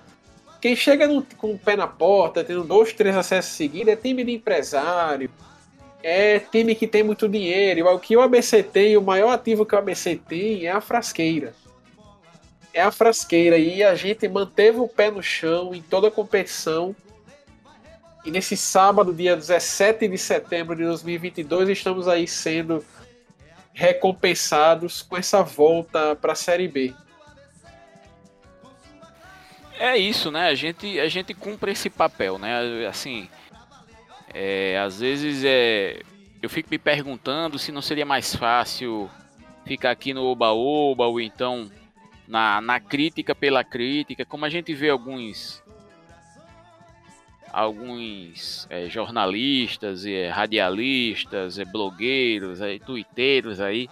Quem 0.60 0.76
chega 0.76 1.08
no, 1.08 1.24
com 1.38 1.54
o 1.54 1.60
pé 1.60 1.76
na 1.76 1.88
porta, 1.88 2.44
tendo 2.44 2.64
dois, 2.64 2.94
três 2.94 3.16
acessos 3.16 3.52
seguidos, 3.52 3.94
é 3.94 3.96
time 3.96 4.24
de 4.24 4.32
empresário, 4.32 5.30
é 6.02 6.40
time 6.40 6.74
que 6.74 6.88
tem 6.88 7.04
muito 7.04 7.28
dinheiro. 7.28 7.88
O 7.88 8.00
que 8.00 8.18
o 8.18 8.22
ABC 8.22 8.64
tem, 8.64 8.98
o 8.98 9.02
maior 9.02 9.32
ativo 9.32 9.66
que 9.66 9.76
o 9.76 9.78
ABC 9.78 10.20
tem 10.28 10.66
é 10.66 10.72
a 10.72 10.82
frasqueira. 10.82 11.54
É 12.74 12.82
a 12.82 12.92
frasqueira. 12.92 13.58
E 13.58 13.84
a 13.84 13.94
gente 13.94 14.28
manteve 14.28 14.80
o 14.80 14.88
pé 14.88 15.12
no 15.12 15.22
chão 15.22 15.76
em 15.76 15.82
toda 15.82 16.08
a 16.08 16.12
competição. 16.12 16.96
E 18.28 18.32
nesse 18.32 18.58
sábado, 18.58 19.14
dia 19.14 19.38
17 19.38 20.06
de 20.06 20.18
setembro 20.18 20.76
de 20.76 20.84
2022, 20.84 21.70
estamos 21.70 22.10
aí 22.10 22.28
sendo 22.28 22.84
recompensados 23.74 25.02
com 25.02 25.16
essa 25.16 25.42
volta 25.42 26.14
para 26.14 26.34
a 26.34 26.36
Série 26.36 26.68
B. 26.68 26.94
É 29.80 29.96
isso, 29.96 30.30
né? 30.30 30.50
A 30.50 30.56
gente, 30.56 31.00
a 31.00 31.08
gente 31.08 31.34
cumpre 31.34 31.72
esse 31.72 31.90
papel, 31.90 32.38
né? 32.38 32.86
Assim, 32.86 33.30
é, 34.34 34.78
às 34.78 35.00
vezes 35.00 35.46
é, 35.46 36.02
eu 36.42 36.50
fico 36.50 36.68
me 36.70 36.78
perguntando 36.78 37.58
se 37.58 37.72
não 37.72 37.82
seria 37.82 38.06
mais 38.06 38.36
fácil 38.36 39.10
ficar 39.66 39.92
aqui 39.92 40.14
no 40.14 40.26
oba-oba 40.26 41.06
ou 41.06 41.22
então 41.22 41.72
na, 42.28 42.60
na 42.60 42.78
crítica 42.78 43.34
pela 43.34 43.64
crítica, 43.64 44.26
como 44.26 44.44
a 44.44 44.50
gente 44.50 44.74
vê 44.74 44.90
alguns 44.90 45.64
alguns 47.52 48.68
é, 48.70 48.90
jornalistas, 48.90 50.06
é, 50.06 50.30
radialistas, 50.30 51.58
é, 51.58 51.66
blogueiros, 51.66 52.62
é, 52.62 52.80
twitteiros 52.80 53.60
aí, 53.60 53.90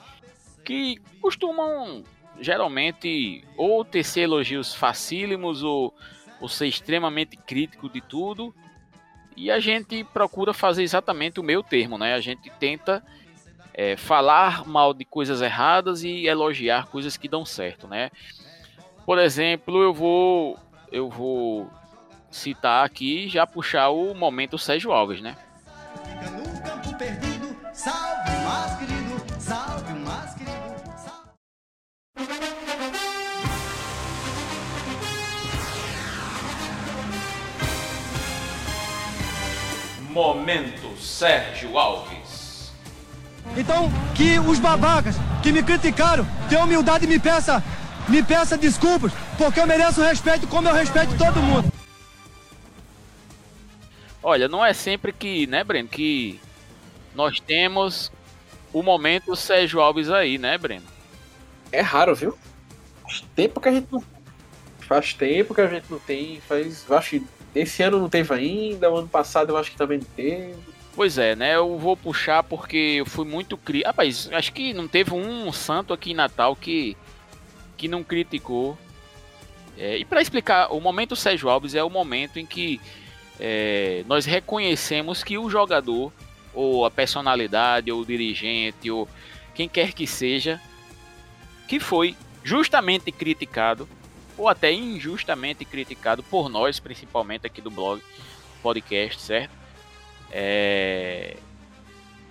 que 0.63 0.97
costumam 1.21 2.03
geralmente 2.39 3.43
ou 3.55 3.85
tecer 3.85 4.23
elogios 4.23 4.73
facílimos 4.73 5.63
ou, 5.63 5.93
ou 6.41 6.49
ser 6.49 6.67
extremamente 6.67 7.37
crítico 7.37 7.89
de 7.89 8.01
tudo, 8.01 8.53
e 9.35 9.51
a 9.51 9.59
gente 9.59 10.03
procura 10.03 10.53
fazer 10.53 10.83
exatamente 10.83 11.39
o 11.39 11.43
meu 11.43 11.61
termo, 11.61 11.97
né? 11.97 12.13
A 12.13 12.21
gente 12.21 12.49
tenta 12.51 13.03
é, 13.73 13.97
falar 13.97 14.65
mal 14.65 14.93
de 14.93 15.03
coisas 15.03 15.41
erradas 15.41 16.03
e 16.03 16.25
elogiar 16.25 16.87
coisas 16.87 17.17
que 17.17 17.27
dão 17.27 17.45
certo, 17.45 17.87
né? 17.87 18.09
Por 19.05 19.19
exemplo, 19.19 19.83
eu 19.83 19.93
vou 19.93 20.57
eu 20.91 21.09
vou 21.09 21.69
citar 22.35 22.85
aqui 22.85 23.29
já 23.29 23.47
puxar 23.47 23.89
o 23.89 24.13
momento 24.13 24.57
Sérgio 24.57 24.91
Alves, 24.91 25.21
né? 25.21 25.37
Momento 40.09 40.97
Sérgio 41.01 41.77
Alves. 41.77 42.71
Então, 43.57 43.89
que 44.13 44.39
os 44.39 44.59
babacas 44.59 45.15
que 45.41 45.51
me 45.51 45.63
criticaram 45.63 46.25
tenham 46.49 46.63
humildade 46.63 47.05
e 47.05 47.07
me 47.07 47.19
peça, 47.19 47.63
me 48.07 48.21
peça 48.23 48.57
desculpas, 48.57 49.11
porque 49.37 49.59
eu 49.59 49.67
mereço 49.67 50.01
respeito 50.01 50.47
como 50.47 50.67
eu 50.69 50.73
respeito 50.73 51.17
todo 51.17 51.41
mundo. 51.41 51.74
Olha, 54.27 54.47
não 54.47 54.65
é 54.65 54.73
sempre 54.73 55.13
que, 55.13 55.45
né, 55.45 55.63
Breno, 55.63 55.87
que 55.87 56.39
nós 57.13 57.39
temos 57.39 58.11
o 58.73 58.81
momento 58.81 59.35
Sérgio 59.35 59.79
Alves 59.79 60.09
aí, 60.09 60.39
né, 60.39 60.57
Breno? 60.57 60.87
É 61.71 61.79
raro, 61.79 62.15
viu? 62.15 62.35
Faz 63.03 63.23
tempo 63.35 63.61
que 63.61 63.69
a 63.69 63.71
gente 63.71 63.87
não. 63.91 64.03
Faz 64.79 65.13
tempo 65.13 65.53
que 65.53 65.61
a 65.61 65.67
gente 65.67 65.85
não 65.91 65.99
tem. 65.99 66.41
Faz. 66.41 66.89
Acho 66.89 67.11
que 67.11 67.25
esse 67.53 67.83
ano 67.83 67.99
não 67.99 68.09
teve 68.09 68.33
ainda, 68.33 68.89
o 68.89 68.97
ano 68.97 69.07
passado 69.07 69.51
eu 69.51 69.57
acho 69.57 69.69
que 69.69 69.77
também 69.77 69.99
não 69.99 70.07
teve. 70.15 70.55
Pois 70.95 71.19
é, 71.19 71.35
né? 71.35 71.55
Eu 71.55 71.77
vou 71.77 71.95
puxar 71.95 72.41
porque 72.41 72.95
eu 72.97 73.05
fui 73.05 73.25
muito 73.25 73.55
cri... 73.55 73.83
Rapaz, 73.83 74.27
acho 74.31 74.51
que 74.53 74.73
não 74.73 74.87
teve 74.87 75.13
um 75.13 75.53
santo 75.53 75.93
aqui 75.93 76.13
em 76.13 76.15
Natal 76.15 76.55
que, 76.55 76.97
que 77.77 77.87
não 77.87 78.03
criticou. 78.03 78.75
É, 79.77 79.99
e 79.99 80.03
para 80.03 80.19
explicar, 80.19 80.73
o 80.73 80.81
momento 80.81 81.15
Sérgio 81.15 81.47
Alves 81.47 81.75
é 81.75 81.83
o 81.83 81.91
momento 81.91 82.39
em 82.39 82.45
que 82.45 82.81
é, 83.39 84.03
nós 84.07 84.25
reconhecemos 84.25 85.23
que 85.23 85.37
o 85.37 85.49
jogador, 85.49 86.11
ou 86.53 86.85
a 86.85 86.91
personalidade, 86.91 87.91
ou 87.91 88.01
o 88.01 88.05
dirigente, 88.05 88.89
ou 88.89 89.07
quem 89.53 89.67
quer 89.67 89.93
que 89.93 90.07
seja, 90.07 90.61
que 91.67 91.79
foi 91.79 92.15
justamente 92.43 93.11
criticado, 93.11 93.87
ou 94.37 94.47
até 94.47 94.71
injustamente 94.71 95.65
criticado 95.65 96.21
por 96.23 96.49
nós, 96.49 96.79
principalmente 96.79 97.47
aqui 97.47 97.61
do 97.61 97.71
blog, 97.71 98.01
podcast, 98.61 99.21
certo? 99.21 99.65
é, 100.37 101.37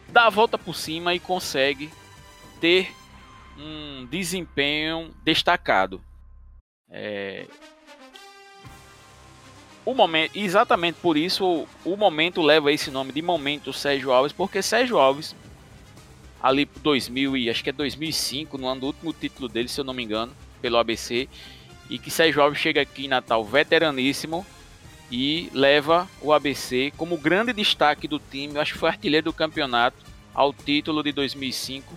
dá 0.09 0.27
a 0.27 0.31
volta 0.31 0.59
por 0.59 0.75
cima 0.75 1.15
e 1.15 1.19
consegue 1.19 1.91
ter 2.61 2.93
um 3.57 4.07
desempenho 4.07 5.11
destacado. 5.25 6.03
É, 6.91 7.47
o 9.85 9.95
momento, 9.95 10.31
exatamente 10.35 10.97
por 11.01 11.17
isso 11.17 11.67
o 11.85 11.97
momento 11.97 12.41
leva 12.41 12.73
esse 12.73 12.91
nome 12.91 13.13
de 13.13 13.21
momento 13.21 13.73
Sérgio 13.73 14.13
Alves, 14.13 14.33
porque 14.33 14.63
Sérgio 14.63 14.99
Alves 14.99 15.35
ali 16.43 16.65
2000 16.83 17.37
e 17.37 17.51
acho 17.51 17.63
que 17.63 17.71
é 17.71 17.73
2005, 17.73 18.59
no 18.59 18.69
ano 18.69 18.83
do 18.83 18.87
último 18.89 19.13
título 19.13 19.49
dele, 19.49 19.69
se 19.69 19.81
eu 19.81 19.85
não 19.85 19.95
me 19.95 20.03
engano, 20.03 20.33
pelo 20.61 20.77
ABC, 20.79 21.29
e 21.89 21.99
que 21.99 22.11
Sérgio 22.11 22.43
Alves 22.43 22.59
chega 22.59 22.81
aqui 22.81 23.07
em 23.07 23.09
Natal 23.09 23.45
veteraníssimo 23.45 24.47
e 25.11 25.51
leva 25.53 26.09
o 26.21 26.33
ABC 26.33 26.93
como 26.97 27.17
grande 27.17 27.53
destaque 27.53 28.09
do 28.09 28.19
time, 28.19 28.59
acho 28.59 28.73
que 28.73 28.79
foi 28.79 28.89
artilheiro 28.89 29.27
do 29.27 29.33
campeonato 29.33 29.97
ao 30.35 30.53
título 30.53 31.03
de 31.03 31.13
2005 31.13 31.95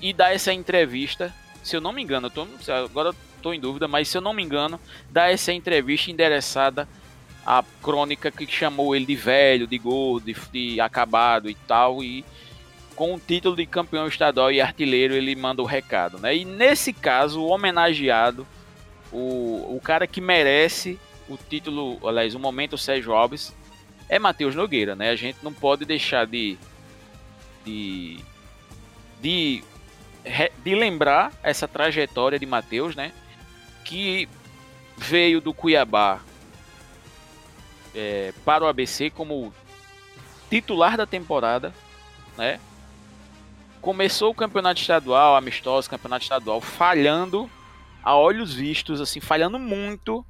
e 0.00 0.12
dá 0.12 0.32
essa 0.32 0.52
entrevista, 0.52 1.34
se 1.62 1.76
eu 1.76 1.80
não 1.80 1.92
me 1.92 2.02
engano, 2.02 2.26
eu 2.26 2.30
tô, 2.30 2.46
agora 2.72 3.14
estou 3.42 3.52
em 3.52 3.60
dúvida, 3.60 3.88
mas 3.88 4.08
se 4.08 4.16
eu 4.16 4.22
não 4.22 4.32
me 4.32 4.42
engano, 4.42 4.80
dá 5.10 5.28
essa 5.30 5.52
entrevista 5.52 6.10
endereçada 6.10 6.88
à 7.44 7.62
crônica 7.82 8.30
que 8.30 8.46
chamou 8.46 8.94
ele 8.94 9.04
de 9.04 9.16
velho, 9.16 9.66
de 9.66 9.76
gordo, 9.76 10.26
de, 10.26 10.36
de 10.52 10.80
acabado 10.80 11.50
e 11.50 11.54
tal, 11.54 12.02
e 12.02 12.24
com 12.94 13.14
o 13.14 13.20
título 13.20 13.56
de 13.56 13.66
campeão 13.66 14.06
estadual 14.06 14.52
e 14.52 14.60
artilheiro 14.60 15.14
ele 15.14 15.34
manda 15.34 15.60
o 15.60 15.66
recado, 15.66 16.18
né? 16.18 16.36
E 16.36 16.44
nesse 16.44 16.92
caso, 16.92 17.40
o 17.40 17.48
homenageado, 17.48 18.46
o, 19.10 19.76
o 19.76 19.80
cara 19.82 20.06
que 20.06 20.20
merece 20.20 20.98
o 21.28 21.36
título, 21.36 21.98
aliás, 22.06 22.34
o 22.34 22.38
momento 22.38 22.78
Sérgio 22.78 23.12
Alves 23.12 23.52
é 24.08 24.18
Matheus 24.18 24.54
Nogueira, 24.54 24.94
né? 24.94 25.10
A 25.10 25.16
gente 25.16 25.38
não 25.42 25.52
pode 25.52 25.84
deixar 25.84 26.26
de 26.26 26.56
de 27.64 28.18
de, 29.20 29.64
de 30.64 30.74
lembrar 30.74 31.32
essa 31.42 31.66
trajetória 31.66 32.38
de 32.38 32.46
Matheus, 32.46 32.94
né? 32.94 33.12
Que 33.84 34.28
veio 34.96 35.40
do 35.40 35.52
Cuiabá 35.52 36.20
é, 37.94 38.32
para 38.44 38.64
o 38.64 38.66
ABC 38.68 39.10
como 39.10 39.52
titular 40.48 40.96
da 40.96 41.06
temporada, 41.06 41.72
né? 42.36 42.60
Começou 43.80 44.30
o 44.30 44.34
campeonato 44.34 44.80
estadual, 44.80 45.36
amistoso, 45.36 45.90
campeonato 45.90 46.22
estadual, 46.22 46.60
falhando 46.60 47.50
a 48.02 48.16
olhos 48.16 48.54
vistos, 48.54 49.00
assim, 49.00 49.20
falhando 49.20 49.58
muito 49.58 50.24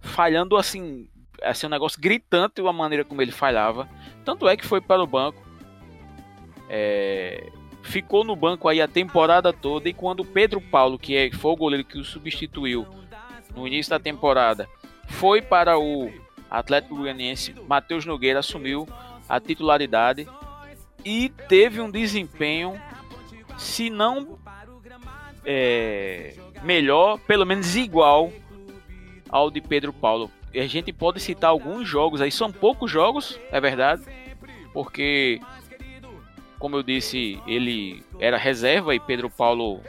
falhando 0.00 0.56
assim, 0.56 1.08
assim 1.42 1.66
um 1.66 1.70
negócio 1.70 2.00
gritante 2.00 2.60
a 2.60 2.72
maneira 2.72 3.04
como 3.04 3.22
ele 3.22 3.32
falhava. 3.32 3.88
Tanto 4.24 4.48
é 4.48 4.56
que 4.56 4.66
foi 4.66 4.80
para 4.80 5.02
o 5.02 5.06
banco. 5.06 5.42
É, 6.68 7.50
ficou 7.88 8.22
no 8.22 8.36
banco 8.36 8.68
aí 8.68 8.80
a 8.80 8.86
temporada 8.86 9.52
toda 9.52 9.88
e 9.88 9.92
quando 9.92 10.20
o 10.20 10.24
Pedro 10.24 10.60
Paulo, 10.60 10.98
que 10.98 11.16
é, 11.16 11.30
foi 11.32 11.52
o 11.52 11.56
goleiro 11.56 11.84
que 11.84 11.98
o 11.98 12.04
substituiu 12.04 12.86
no 13.56 13.66
início 13.66 13.90
da 13.90 13.98
temporada, 13.98 14.68
foi 15.08 15.40
para 15.40 15.78
o 15.78 16.12
Atlético 16.50 16.96
Goianiense, 16.96 17.54
Matheus 17.66 18.04
Nogueira 18.04 18.40
assumiu 18.40 18.86
a 19.28 19.40
titularidade 19.40 20.28
e 21.04 21.30
teve 21.48 21.80
um 21.80 21.90
desempenho, 21.90 22.80
se 23.56 23.90
não 23.90 24.38
é, 25.44 26.34
melhor, 26.62 27.18
pelo 27.20 27.46
menos 27.46 27.74
igual 27.74 28.30
ao 29.28 29.50
de 29.50 29.60
Pedro 29.60 29.92
Paulo. 29.92 30.30
E 30.52 30.60
a 30.60 30.66
gente 30.66 30.92
pode 30.92 31.20
citar 31.20 31.50
alguns 31.50 31.88
jogos 31.88 32.20
aí, 32.20 32.30
são 32.30 32.52
poucos 32.52 32.90
jogos, 32.90 33.38
é 33.50 33.60
verdade, 33.60 34.02
porque, 34.72 35.40
como 36.58 36.76
eu 36.76 36.82
disse, 36.82 37.40
ele 37.46 38.04
era 38.18 38.36
reserva 38.36 38.94
e 38.94 39.00
Pedro 39.00 39.30
Paulo 39.30 39.80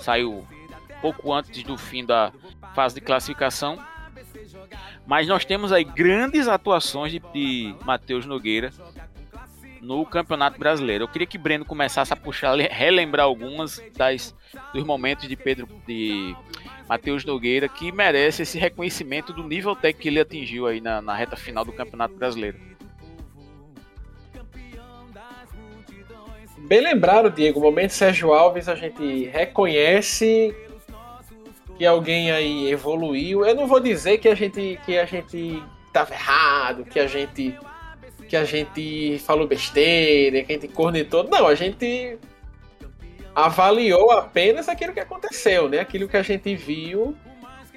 saiu 0.00 0.46
pouco 1.00 1.32
antes 1.32 1.62
do 1.62 1.76
fim 1.76 2.04
da 2.04 2.32
fase 2.74 2.94
de 2.96 3.00
classificação. 3.00 3.78
Mas 5.06 5.26
nós 5.26 5.44
temos 5.44 5.72
aí 5.72 5.84
grandes 5.84 6.48
atuações 6.48 7.10
de, 7.10 7.18
de 7.32 7.74
Matheus 7.84 8.26
Nogueira 8.26 8.70
no 9.80 10.04
Campeonato 10.04 10.58
Brasileiro. 10.58 11.04
Eu 11.04 11.08
queria 11.08 11.26
que 11.26 11.38
Breno 11.38 11.64
começasse 11.64 12.12
a 12.12 12.16
puxar, 12.16 12.56
relembrar 12.56 13.24
algumas 13.24 13.82
das 13.96 14.34
dos 14.72 14.84
momentos 14.84 15.28
de 15.28 15.36
Pedro 15.36 15.68
de 15.86 16.36
Matheus 16.88 17.24
Nogueira, 17.24 17.68
que 17.68 17.92
merece 17.92 18.42
esse 18.42 18.58
reconhecimento 18.58 19.32
do 19.32 19.42
nível 19.42 19.74
técnico 19.74 20.02
que 20.02 20.08
ele 20.08 20.20
atingiu 20.20 20.66
aí 20.66 20.80
na, 20.80 21.00
na 21.00 21.14
reta 21.14 21.36
final 21.36 21.64
do 21.64 21.72
Campeonato 21.72 22.14
Brasileiro. 22.14 22.58
Bem 26.68 26.82
lembrado, 26.82 27.30
Diego. 27.30 27.60
O 27.60 27.62
momento 27.62 27.92
Sérgio 27.92 28.30
Alves, 28.30 28.68
a 28.68 28.74
gente 28.74 29.24
reconhece 29.24 30.54
que 31.78 31.86
alguém 31.86 32.30
aí 32.30 32.70
evoluiu. 32.70 33.46
Eu 33.46 33.54
não 33.54 33.66
vou 33.66 33.80
dizer 33.80 34.18
que 34.18 34.28
a 34.28 34.34
gente 34.34 34.78
que 34.84 34.98
a 34.98 35.06
gente 35.06 35.62
estava 35.86 36.12
errado, 36.12 36.84
que 36.84 37.00
a 37.00 37.06
gente 37.06 37.58
que 38.28 38.36
a 38.36 38.44
gente 38.44 39.18
falou 39.20 39.46
besteira, 39.46 40.44
que 40.44 40.52
a 40.52 40.54
gente 40.56 40.68
cornetou. 40.68 41.24
Não, 41.24 41.46
a 41.46 41.54
gente 41.54 42.18
avaliou 43.34 44.10
apenas 44.10 44.68
aquilo 44.68 44.92
que 44.92 45.00
aconteceu, 45.00 45.70
né? 45.70 45.78
Aquilo 45.78 46.06
que 46.06 46.18
a 46.18 46.22
gente 46.22 46.54
viu 46.54 47.16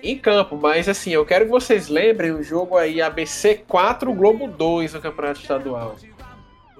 em 0.04 0.18
campo. 0.18 0.58
Mas 0.58 0.90
assim, 0.90 1.12
eu 1.12 1.26
quero 1.26 1.46
que 1.46 1.52
vocês 1.52 1.88
lembrem 1.88 2.32
o 2.32 2.44
jogo 2.44 2.76
aí 2.76 3.02
ABC 3.02 3.64
4 3.66 4.14
Globo 4.14 4.48
2 4.48 4.96
no 4.96 5.00
Campeonato 5.00 5.40
Estadual. 5.40 5.96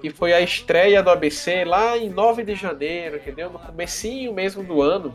Que 0.02 0.10
foi 0.10 0.32
a 0.34 0.40
estreia 0.40 1.02
do 1.02 1.08
ABC 1.08 1.64
lá 1.64 1.96
em 1.96 2.10
9 2.10 2.44
de 2.44 2.54
janeiro, 2.54 3.16
entendeu? 3.16 3.48
No 3.48 3.58
comecinho 3.58 4.34
mesmo 4.34 4.62
do 4.62 4.82
ano. 4.82 5.14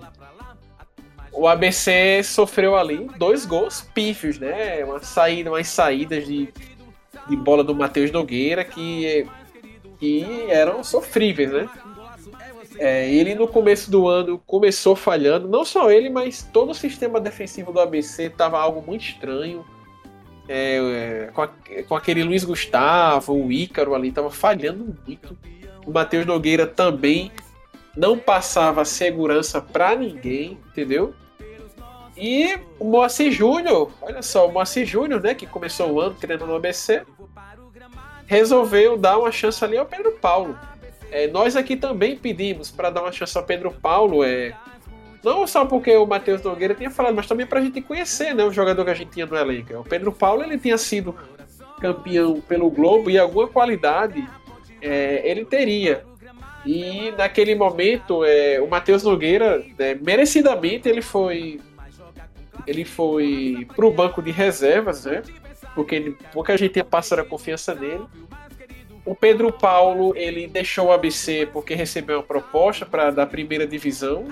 O 1.32 1.48
ABC 1.48 2.24
sofreu 2.24 2.76
ali 2.76 3.08
dois 3.18 3.46
gols 3.46 3.82
pífios, 3.94 4.40
né? 4.40 4.84
Uma 4.84 5.00
saída, 5.00 5.52
umas 5.52 5.68
saídas 5.68 6.26
de, 6.26 6.50
de 7.28 7.36
bola 7.36 7.64
do 7.64 7.76
Matheus 7.76 8.10
Nogueira 8.10 8.64
que, 8.64 9.28
que 10.00 10.26
eram 10.50 10.84
sofríveis, 10.84 11.52
né? 11.52 11.70
É, 12.80 13.12
ele 13.12 13.36
no 13.36 13.48
começo 13.48 13.90
do 13.90 14.08
ano 14.08 14.42
começou 14.46 14.96
falhando, 14.96 15.48
não 15.48 15.66
só 15.66 15.92
ele, 15.92 16.10
mas 16.10 16.44
todo 16.44 16.72
o 16.72 16.76
sistema 16.76 17.20
defensivo 17.20 17.72
do 17.72 17.80
ABC 17.80 18.24
estava 18.24 18.60
algo 18.60 18.84
muito 18.86 19.04
estranho. 19.04 19.66
É, 20.48 20.78
é, 20.78 21.32
com, 21.34 21.42
a, 21.42 21.50
com, 21.88 21.96
aquele 21.96 22.24
Luiz 22.24 22.44
Gustavo, 22.44 23.34
o 23.34 23.52
Ícaro 23.52 23.94
ali, 23.94 24.10
estava 24.10 24.32
falhando 24.32 24.96
muito. 25.06 25.38
O 25.86 25.92
Matheus 25.92 26.26
Nogueira 26.26 26.66
também 26.66 27.32
não 27.96 28.18
passava 28.18 28.86
segurança 28.86 29.62
para 29.62 29.96
ninguém, 29.96 30.58
entendeu? 30.70 31.14
E 32.16 32.58
o 32.80 32.86
Moacir 32.86 33.32
Júnior, 33.32 33.92
olha 34.02 34.22
só, 34.22 34.48
o 34.48 34.52
Moacir 34.52 34.86
Júnior, 34.86 35.22
né, 35.22 35.36
que 35.36 35.46
começou 35.46 35.92
o 35.92 36.02
ano 36.02 36.16
treinando 36.16 36.48
no 36.48 36.56
ABC, 36.56 37.04
resolveu 38.26 38.98
dar 38.98 39.18
uma 39.20 39.32
chance 39.32 39.64
ali 39.64 39.78
ao 39.78 39.86
Pedro 39.86 40.14
Paulo. 40.14 40.58
É, 41.12 41.28
nós 41.28 41.56
aqui 41.56 41.76
também 41.76 42.18
pedimos 42.18 42.70
para 42.70 42.90
dar 42.90 43.02
uma 43.02 43.12
chance 43.12 43.38
ao 43.38 43.44
Pedro 43.44 43.72
Paulo, 43.72 44.24
é, 44.24 44.54
não 45.24 45.46
só 45.48 45.66
porque 45.66 45.96
o 45.96 46.06
Matheus 46.06 46.42
Nogueira 46.42 46.74
tinha 46.74 46.90
falado, 46.90 47.16
mas 47.16 47.28
também 47.28 47.46
para 47.46 47.60
a 47.60 47.64
gente 47.64 47.82
conhecer 47.82 48.34
né, 48.34 48.44
o 48.44 48.52
jogador 48.52 48.86
que 48.86 48.92
a 48.92 48.94
gente 48.94 49.12
tinha 49.12 49.26
no 49.26 49.36
elenco. 49.36 49.74
O 49.80 49.84
Pedro 49.84 50.12
Paulo 50.12 50.44
ele 50.44 50.58
tinha 50.58 50.78
sido 50.78 51.16
campeão 51.80 52.42
pelo 52.42 52.70
Globo 52.70 53.10
e 53.10 53.18
alguma 53.18 53.48
qualidade 53.48 54.28
é, 54.82 55.22
ele 55.30 55.46
teria. 55.46 56.04
E 56.66 57.12
naquele 57.18 57.56
momento, 57.56 58.26
é, 58.26 58.60
o 58.60 58.68
Matheus 58.68 59.04
Nogueira, 59.04 59.64
né, 59.78 59.96
merecidamente, 59.96 60.90
ele 60.90 61.02
foi 61.02 61.60
ele 62.66 62.84
foi 62.84 63.66
pro 63.76 63.90
banco 63.90 64.22
de 64.22 64.30
reservas, 64.30 65.06
né? 65.06 65.24
Porque 65.74 65.96
ele, 65.96 66.18
pouca 66.34 66.58
gente 66.58 66.74
tinha 66.74 66.84
passado 66.84 67.20
a 67.20 67.26
confiança 67.26 67.74
nele. 67.74 68.04
O 69.06 69.16
Pedro 69.16 69.54
Paulo, 69.54 70.14
ele 70.18 70.48
deixou 70.48 70.88
o 70.88 70.92
ABC 70.92 71.48
porque 71.54 71.74
recebeu 71.74 72.18
uma 72.18 72.24
proposta 72.24 72.86
para 72.86 73.10
da 73.10 73.26
primeira 73.26 73.66
divisão. 73.66 74.26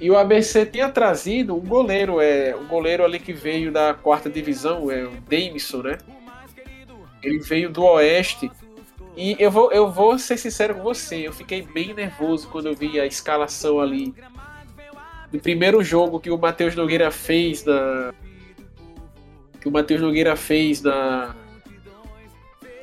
E 0.00 0.10
o 0.10 0.16
ABC 0.16 0.64
tinha 0.66 0.88
trazido 0.88 1.56
um 1.56 1.60
goleiro, 1.60 2.20
é, 2.20 2.54
um 2.54 2.66
goleiro 2.66 3.04
ali 3.04 3.18
que 3.18 3.32
veio 3.32 3.72
da 3.72 3.94
quarta 3.94 4.30
divisão, 4.30 4.90
é 4.90 5.04
o 5.04 5.10
Davidson, 5.28 5.82
né? 5.82 5.98
Ele 7.22 7.40
veio 7.40 7.68
do 7.68 7.82
Oeste. 7.82 8.50
E 9.16 9.34
eu 9.40 9.50
vou, 9.50 9.72
eu 9.72 9.90
vou 9.90 10.16
ser 10.16 10.36
sincero 10.36 10.76
com 10.76 10.82
você, 10.82 11.26
eu 11.26 11.32
fiquei 11.32 11.62
bem 11.62 11.92
nervoso 11.92 12.48
quando 12.48 12.66
eu 12.66 12.76
vi 12.76 13.00
a 13.00 13.06
escalação 13.06 13.80
ali 13.80 14.14
do 15.30 15.38
primeiro 15.38 15.82
jogo 15.82 16.20
que 16.20 16.30
o 16.30 16.38
Matheus 16.38 16.74
Nogueira 16.74 17.10
fez 17.10 17.64
na. 17.64 18.14
Que 19.60 19.68
o 19.68 19.72
Matheus 19.72 20.00
Nogueira 20.00 20.36
fez 20.36 20.82
na. 20.82 21.34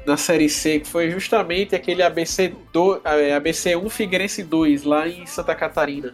Na 0.06 0.18
Série 0.18 0.50
C, 0.50 0.82
que 0.82 0.88
foi 0.88 1.10
justamente 1.10 1.74
aquele 1.74 2.04
ABC, 2.04 2.54
do, 2.72 3.02
ABC 3.36 3.76
1 3.76 3.90
Figueirense 3.90 4.44
2, 4.44 4.84
lá 4.84 5.08
em 5.08 5.26
Santa 5.26 5.56
Catarina. 5.56 6.14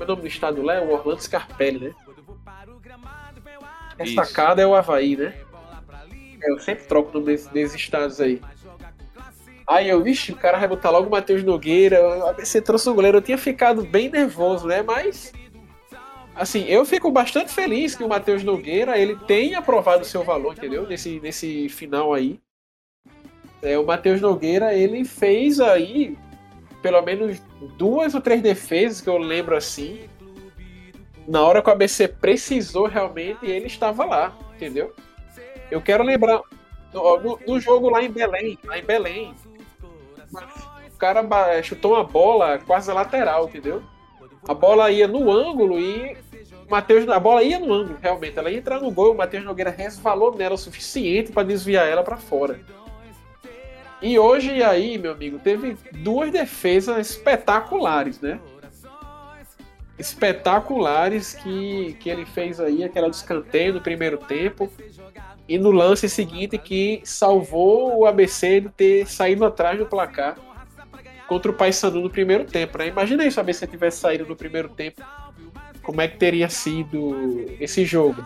Como 0.00 0.12
é 0.12 0.14
o 0.14 0.16
nome 0.16 0.22
do 0.22 0.28
estado 0.28 0.62
lá? 0.62 0.74
É 0.76 0.80
o 0.80 0.90
Orlando 0.90 1.22
Scarpelli, 1.22 1.78
né? 1.78 1.94
Essa 3.98 4.24
cada 4.32 4.62
é 4.62 4.66
o 4.66 4.74
Havaí, 4.74 5.14
né? 5.14 5.34
Eu 6.42 6.58
sempre 6.58 6.84
troco 6.84 7.10
o 7.10 7.12
nome 7.12 7.26
desses, 7.26 7.48
desses 7.48 7.76
estados 7.76 8.18
aí. 8.18 8.40
Aí 9.68 9.90
eu, 9.90 10.02
vixe, 10.02 10.32
o 10.32 10.36
cara 10.36 10.58
vai 10.58 10.66
botar 10.66 10.88
logo 10.88 11.08
o 11.08 11.10
Matheus 11.10 11.44
Nogueira. 11.44 12.02
O 12.02 12.28
ABC 12.28 12.62
trouxe 12.62 12.88
um 12.88 12.94
goleiro. 12.94 13.18
Eu 13.18 13.22
tinha 13.22 13.36
ficado 13.36 13.84
bem 13.84 14.08
nervoso, 14.08 14.66
né? 14.66 14.82
Mas. 14.82 15.34
Assim, 16.34 16.64
eu 16.64 16.86
fico 16.86 17.10
bastante 17.10 17.52
feliz 17.52 17.94
que 17.94 18.02
o 18.02 18.08
Matheus 18.08 18.42
Nogueira 18.42 18.96
ele 18.96 19.16
tenha 19.26 19.58
aprovado 19.58 20.00
o 20.00 20.06
seu 20.06 20.24
valor, 20.24 20.54
entendeu? 20.54 20.86
Nesse, 20.86 21.20
nesse 21.20 21.68
final 21.68 22.14
aí. 22.14 22.40
É, 23.60 23.78
o 23.78 23.84
Matheus 23.84 24.22
Nogueira 24.22 24.72
ele 24.72 25.04
fez 25.04 25.60
aí 25.60 26.16
pelo 26.82 27.02
menos 27.02 27.40
duas 27.76 28.14
ou 28.14 28.20
três 28.20 28.42
defesas 28.42 29.00
que 29.00 29.08
eu 29.08 29.18
lembro 29.18 29.56
assim. 29.56 30.08
Na 31.26 31.42
hora 31.42 31.62
que 31.62 31.68
o 31.68 31.72
ABC 31.72 32.08
precisou 32.08 32.86
realmente, 32.86 33.44
ele 33.44 33.66
estava 33.66 34.04
lá, 34.04 34.36
entendeu? 34.54 34.94
Eu 35.70 35.80
quero 35.80 36.02
lembrar 36.02 36.40
no, 36.92 37.60
jogo 37.60 37.88
lá 37.88 38.02
em 38.02 38.10
Belém, 38.10 38.58
lá 38.64 38.78
em 38.78 38.82
Belém, 38.82 39.34
o 40.92 40.96
cara 40.98 41.22
chutou 41.62 41.94
uma 41.94 42.04
bola 42.04 42.58
quase 42.58 42.92
lateral, 42.92 43.44
entendeu? 43.44 43.82
A 44.48 44.54
bola 44.54 44.90
ia 44.90 45.06
no 45.06 45.30
ângulo 45.30 45.78
e 45.78 46.16
Matheus, 46.68 47.08
a 47.08 47.18
bola 47.18 47.42
ia 47.42 47.58
no 47.58 47.72
ângulo, 47.72 47.98
realmente. 48.00 48.38
Ela 48.38 48.50
ia 48.50 48.58
entrar 48.58 48.80
no 48.80 48.90
gol 48.90 49.08
e 49.08 49.10
o 49.10 49.16
Matheus 49.16 49.44
Nogueira 49.44 49.70
resvalou 49.70 50.34
nela 50.34 50.54
o 50.54 50.58
suficiente 50.58 51.32
para 51.32 51.42
desviar 51.42 51.86
ela 51.86 52.02
para 52.02 52.16
fora. 52.16 52.60
E 54.02 54.18
hoje 54.18 54.62
aí, 54.62 54.96
meu 54.96 55.12
amigo, 55.12 55.38
teve 55.38 55.76
duas 55.92 56.30
defesas 56.30 57.10
espetaculares, 57.10 58.20
né? 58.20 58.40
Espetaculares 59.98 61.34
que, 61.34 61.94
que 62.00 62.08
ele 62.08 62.24
fez 62.24 62.58
aí, 62.58 62.82
aquela 62.82 63.08
do 63.08 63.14
escanteio 63.14 63.74
no 63.74 63.80
primeiro 63.82 64.16
tempo 64.16 64.72
e 65.46 65.58
no 65.58 65.70
lance 65.70 66.08
seguinte 66.08 66.56
que 66.56 67.02
salvou 67.04 67.98
o 67.98 68.06
ABC 68.06 68.62
de 68.62 68.68
ter 68.70 69.06
saído 69.06 69.44
atrás 69.44 69.78
do 69.78 69.84
placar 69.84 70.36
contra 71.28 71.50
o 71.50 71.54
Paysandu 71.54 72.00
no 72.00 72.08
primeiro 72.08 72.44
tempo. 72.44 72.78
Né? 72.78 72.88
Imagina 72.88 73.22
aí 73.22 73.30
se 73.30 73.36
o 73.36 73.40
ABC 73.40 73.66
tivesse 73.66 73.98
saído 73.98 74.24
no 74.24 74.34
primeiro 74.34 74.70
tempo, 74.70 75.02
como 75.82 76.00
é 76.00 76.08
que 76.08 76.16
teria 76.16 76.48
sido 76.48 77.46
esse 77.60 77.84
jogo? 77.84 78.24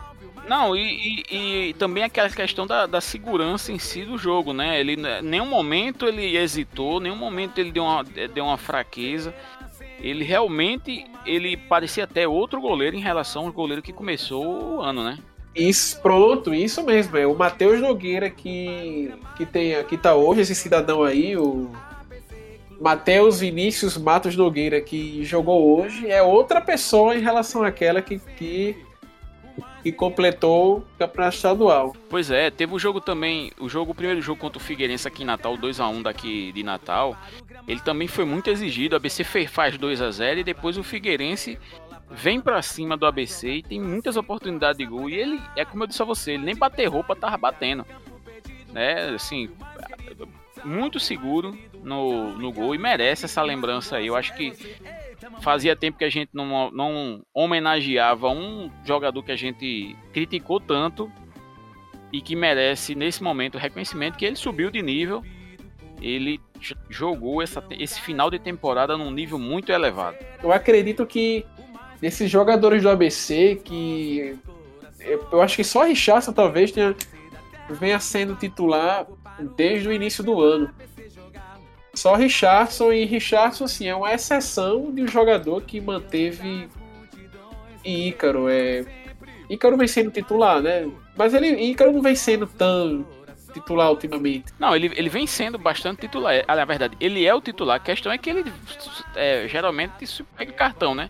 Não, 0.48 0.76
e, 0.76 1.22
e, 1.30 1.68
e 1.68 1.74
também 1.74 2.04
aquela 2.04 2.28
questão 2.28 2.66
da, 2.66 2.87
da, 2.87 3.00
segurança 3.00 3.72
em 3.72 3.78
si 3.78 4.04
do 4.04 4.18
jogo, 4.18 4.52
né? 4.52 4.78
Ele, 4.78 4.96
nenhum 5.22 5.46
momento 5.46 6.07
ele 6.07 6.37
hesitou, 6.37 7.00
nenhum 7.00 7.16
momento 7.16 7.59
ele 7.59 7.72
deu 7.72 7.85
uma, 7.85 8.04
deu 8.04 8.44
uma 8.44 8.59
fraqueza. 8.59 9.35
Ele 9.98 10.22
realmente 10.22 11.07
ele 11.24 11.57
parecia 11.57 12.04
até 12.04 12.28
outro 12.28 12.61
goleiro 12.61 12.94
em 12.94 13.00
relação 13.00 13.46
ao 13.46 13.52
goleiro 13.52 13.80
que 13.80 13.92
começou 13.92 14.76
o 14.76 14.83
ano, 14.83 15.02
né? 15.02 15.18
Isso, 15.54 16.00
pronto, 16.00 16.52
isso 16.52 16.83
mesmo. 16.83 17.16
É 17.16 17.26
o 17.26 17.35
Matheus 17.35 17.80
Nogueira 17.80 18.28
que, 18.28 19.14
que, 19.37 19.46
tem, 19.46 19.83
que 19.85 19.96
tá 19.96 20.14
hoje, 20.14 20.40
esse 20.40 20.54
cidadão 20.54 21.04
aí, 21.04 21.37
o 21.37 21.70
Matheus 22.80 23.40
Vinícius 23.40 23.96
Matos 23.96 24.37
Nogueira, 24.37 24.80
que 24.80 25.24
jogou 25.24 25.78
hoje, 25.78 26.11
é 26.11 26.22
outra 26.22 26.61
pessoa 26.61 27.16
em 27.16 27.20
relação 27.20 27.62
àquela 27.62 28.02
que, 28.02 28.18
que, 28.37 28.76
que 29.82 29.92
completou 29.92 30.78
o 30.78 30.84
campeonato 30.98 31.36
estadual. 31.36 31.96
Pois 32.08 32.30
é, 32.30 32.50
teve 32.50 32.74
o 32.74 32.78
jogo 32.78 33.00
também, 33.00 33.52
o 33.58 33.68
jogo, 33.68 33.92
o 33.92 33.94
primeiro 33.94 34.20
jogo 34.20 34.40
contra 34.40 34.58
o 34.58 34.60
Figueirense 34.60 35.06
aqui 35.06 35.22
em 35.22 35.26
Natal, 35.26 35.56
2 35.56 35.80
a 35.80 35.88
1 35.88 36.02
daqui 36.02 36.52
de 36.52 36.62
Natal. 36.62 37.16
Ele 37.68 37.80
também 37.80 38.08
foi 38.08 38.24
muito 38.24 38.50
exigido. 38.50 38.96
A 38.96 38.98
BC 38.98 39.24
faz 39.46 39.76
2 39.78 40.00
a 40.00 40.10
0 40.10 40.40
e 40.40 40.44
depois 40.44 40.76
o 40.76 40.82
Figueirense 40.82 41.58
vem 42.10 42.40
para 42.40 42.62
cima 42.62 42.96
do 42.96 43.06
ABC 43.06 43.48
e 43.48 43.62
tem 43.62 43.80
muitas 43.80 44.16
oportunidades 44.16 44.78
de 44.78 44.86
gol. 44.86 45.08
E 45.08 45.14
ele, 45.14 45.40
é 45.56 45.64
como 45.64 45.82
eu 45.82 45.86
disse 45.86 46.02
a 46.02 46.04
você, 46.04 46.32
ele 46.32 46.44
nem 46.44 46.56
bater 46.56 46.86
roupa 46.86 47.16
tava 47.16 47.36
batendo. 47.36 47.84
Né? 48.72 49.10
Assim, 49.14 49.50
muito 50.64 50.98
seguro 50.98 51.56
no, 51.82 52.32
no 52.38 52.52
gol 52.52 52.74
e 52.74 52.78
merece 52.78 53.24
essa 53.26 53.42
lembrança 53.42 53.96
aí. 53.96 54.06
Eu 54.06 54.16
acho 54.16 54.34
que 54.34 54.52
fazia 55.40 55.76
tempo 55.76 55.98
que 55.98 56.04
a 56.04 56.10
gente 56.10 56.30
não, 56.32 56.70
não 56.70 57.24
homenageava 57.32 58.28
um 58.28 58.70
jogador 58.84 59.22
que 59.22 59.32
a 59.32 59.37
gente 59.37 59.96
criticou 60.12 60.60
tanto 60.60 61.10
e 62.12 62.20
que 62.20 62.37
merece 62.37 62.94
nesse 62.94 63.22
momento 63.22 63.58
reconhecimento 63.58 64.16
que 64.16 64.24
ele 64.24 64.37
subiu 64.37 64.70
de 64.70 64.82
nível. 64.82 65.22
Ele 66.00 66.40
jogou 66.88 67.42
essa, 67.42 67.62
esse 67.70 68.00
final 68.00 68.30
de 68.30 68.38
temporada 68.38 68.96
num 68.96 69.10
nível 69.10 69.38
muito 69.38 69.72
elevado. 69.72 70.16
Eu 70.42 70.52
acredito 70.52 71.06
que 71.06 71.44
desses 72.00 72.30
jogadores 72.30 72.82
do 72.82 72.90
ABC 72.90 73.60
que 73.64 74.38
eu 75.30 75.42
acho 75.42 75.56
que 75.56 75.64
só 75.64 75.84
Richardson 75.84 76.32
talvez 76.32 76.72
tenha, 76.72 76.94
venha 77.68 77.98
sendo 77.98 78.34
titular 78.34 79.06
desde 79.56 79.88
o 79.88 79.92
início 79.92 80.22
do 80.22 80.40
ano. 80.40 80.70
Só 81.94 82.14
Richardson 82.14 82.92
e 82.92 83.04
Richardson 83.04 83.64
assim, 83.64 83.87
é 83.87 83.94
uma 83.94 84.12
exceção 84.12 84.92
de 84.92 85.02
um 85.02 85.09
jogador 85.09 85.62
que 85.62 85.80
manteve 85.80 86.68
Ícaro. 87.85 88.48
É... 88.48 88.85
Ícaro 89.48 89.76
vem 89.76 89.87
sendo 89.87 90.11
titular, 90.11 90.61
né? 90.61 90.90
Mas 91.16 91.35
ele, 91.35 91.48
Ícaro 91.70 91.92
não 91.92 92.02
vem 92.02 92.16
sendo 92.16 92.46
tão 92.46 93.07
titular 93.52 93.90
ultimamente. 93.90 94.46
Não, 94.59 94.74
ele, 94.74 94.90
ele 94.96 95.09
vem 95.09 95.26
sendo 95.26 95.57
bastante 95.57 96.00
titular. 96.00 96.42
Ah, 96.48 96.57
na 96.57 96.64
verdade, 96.64 96.96
ele 97.00 97.24
é 97.24 97.35
o 97.35 97.40
titular. 97.40 97.76
A 97.76 97.80
questão 97.80 98.11
é 98.11 98.18
que 98.18 98.28
ele 98.28 98.44
é, 99.14 99.46
geralmente 99.48 99.92
pega 100.37 100.52
cartão, 100.52 100.94
né? 100.94 101.09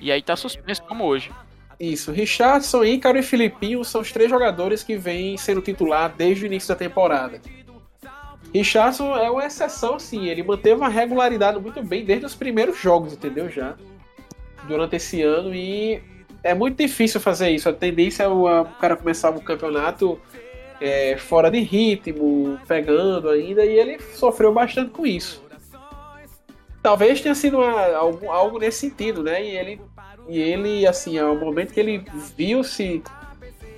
E 0.00 0.10
aí 0.10 0.20
tá 0.20 0.34
suspenso 0.34 0.82
como 0.82 1.04
hoje. 1.04 1.30
Isso, 1.78 2.12
Richardson, 2.12 2.84
Ícaro 2.84 3.18
e 3.18 3.22
Filipinho 3.22 3.84
são 3.84 4.00
os 4.00 4.12
três 4.12 4.30
jogadores 4.30 4.82
que 4.82 4.96
vêm 4.96 5.36
sendo 5.36 5.60
titular 5.60 6.12
desde 6.16 6.44
o 6.44 6.46
início 6.46 6.68
da 6.68 6.76
temporada. 6.76 7.40
Richardson 8.54 9.16
é 9.16 9.30
uma 9.30 9.44
exceção, 9.44 9.98
sim. 9.98 10.28
Ele 10.28 10.42
manteve 10.42 10.76
uma 10.76 10.88
regularidade 10.88 11.58
muito 11.58 11.82
bem 11.82 12.04
desde 12.04 12.24
os 12.24 12.34
primeiros 12.34 12.78
jogos, 12.78 13.12
entendeu? 13.12 13.50
Já 13.50 13.76
durante 14.68 14.96
esse 14.96 15.20
ano 15.20 15.54
e 15.54 16.00
é 16.42 16.54
muito 16.54 16.78
difícil 16.78 17.20
fazer 17.20 17.50
isso. 17.50 17.68
A 17.68 17.72
tendência 17.72 18.22
é 18.22 18.28
o, 18.28 18.64
cara 18.80 18.96
começar 18.96 19.30
o 19.30 19.40
campeonato 19.40 20.18
é, 20.80 21.16
fora 21.16 21.50
de 21.50 21.60
ritmo, 21.60 22.58
pegando 22.66 23.28
ainda, 23.28 23.64
e 23.64 23.78
ele 23.78 23.98
sofreu 24.14 24.52
bastante 24.52 24.90
com 24.90 25.06
isso. 25.06 25.42
Talvez 26.82 27.20
tenha 27.20 27.34
sido 27.34 27.58
uma, 27.58 27.94
algo, 27.94 28.30
algo 28.30 28.58
nesse 28.58 28.80
sentido, 28.80 29.22
né? 29.22 29.42
E 29.42 29.56
ele 29.56 29.80
e 30.28 30.38
ele, 30.38 30.86
assim, 30.86 31.18
ao 31.18 31.36
momento 31.36 31.72
que 31.72 31.80
ele 31.80 32.04
viu-se 32.36 33.02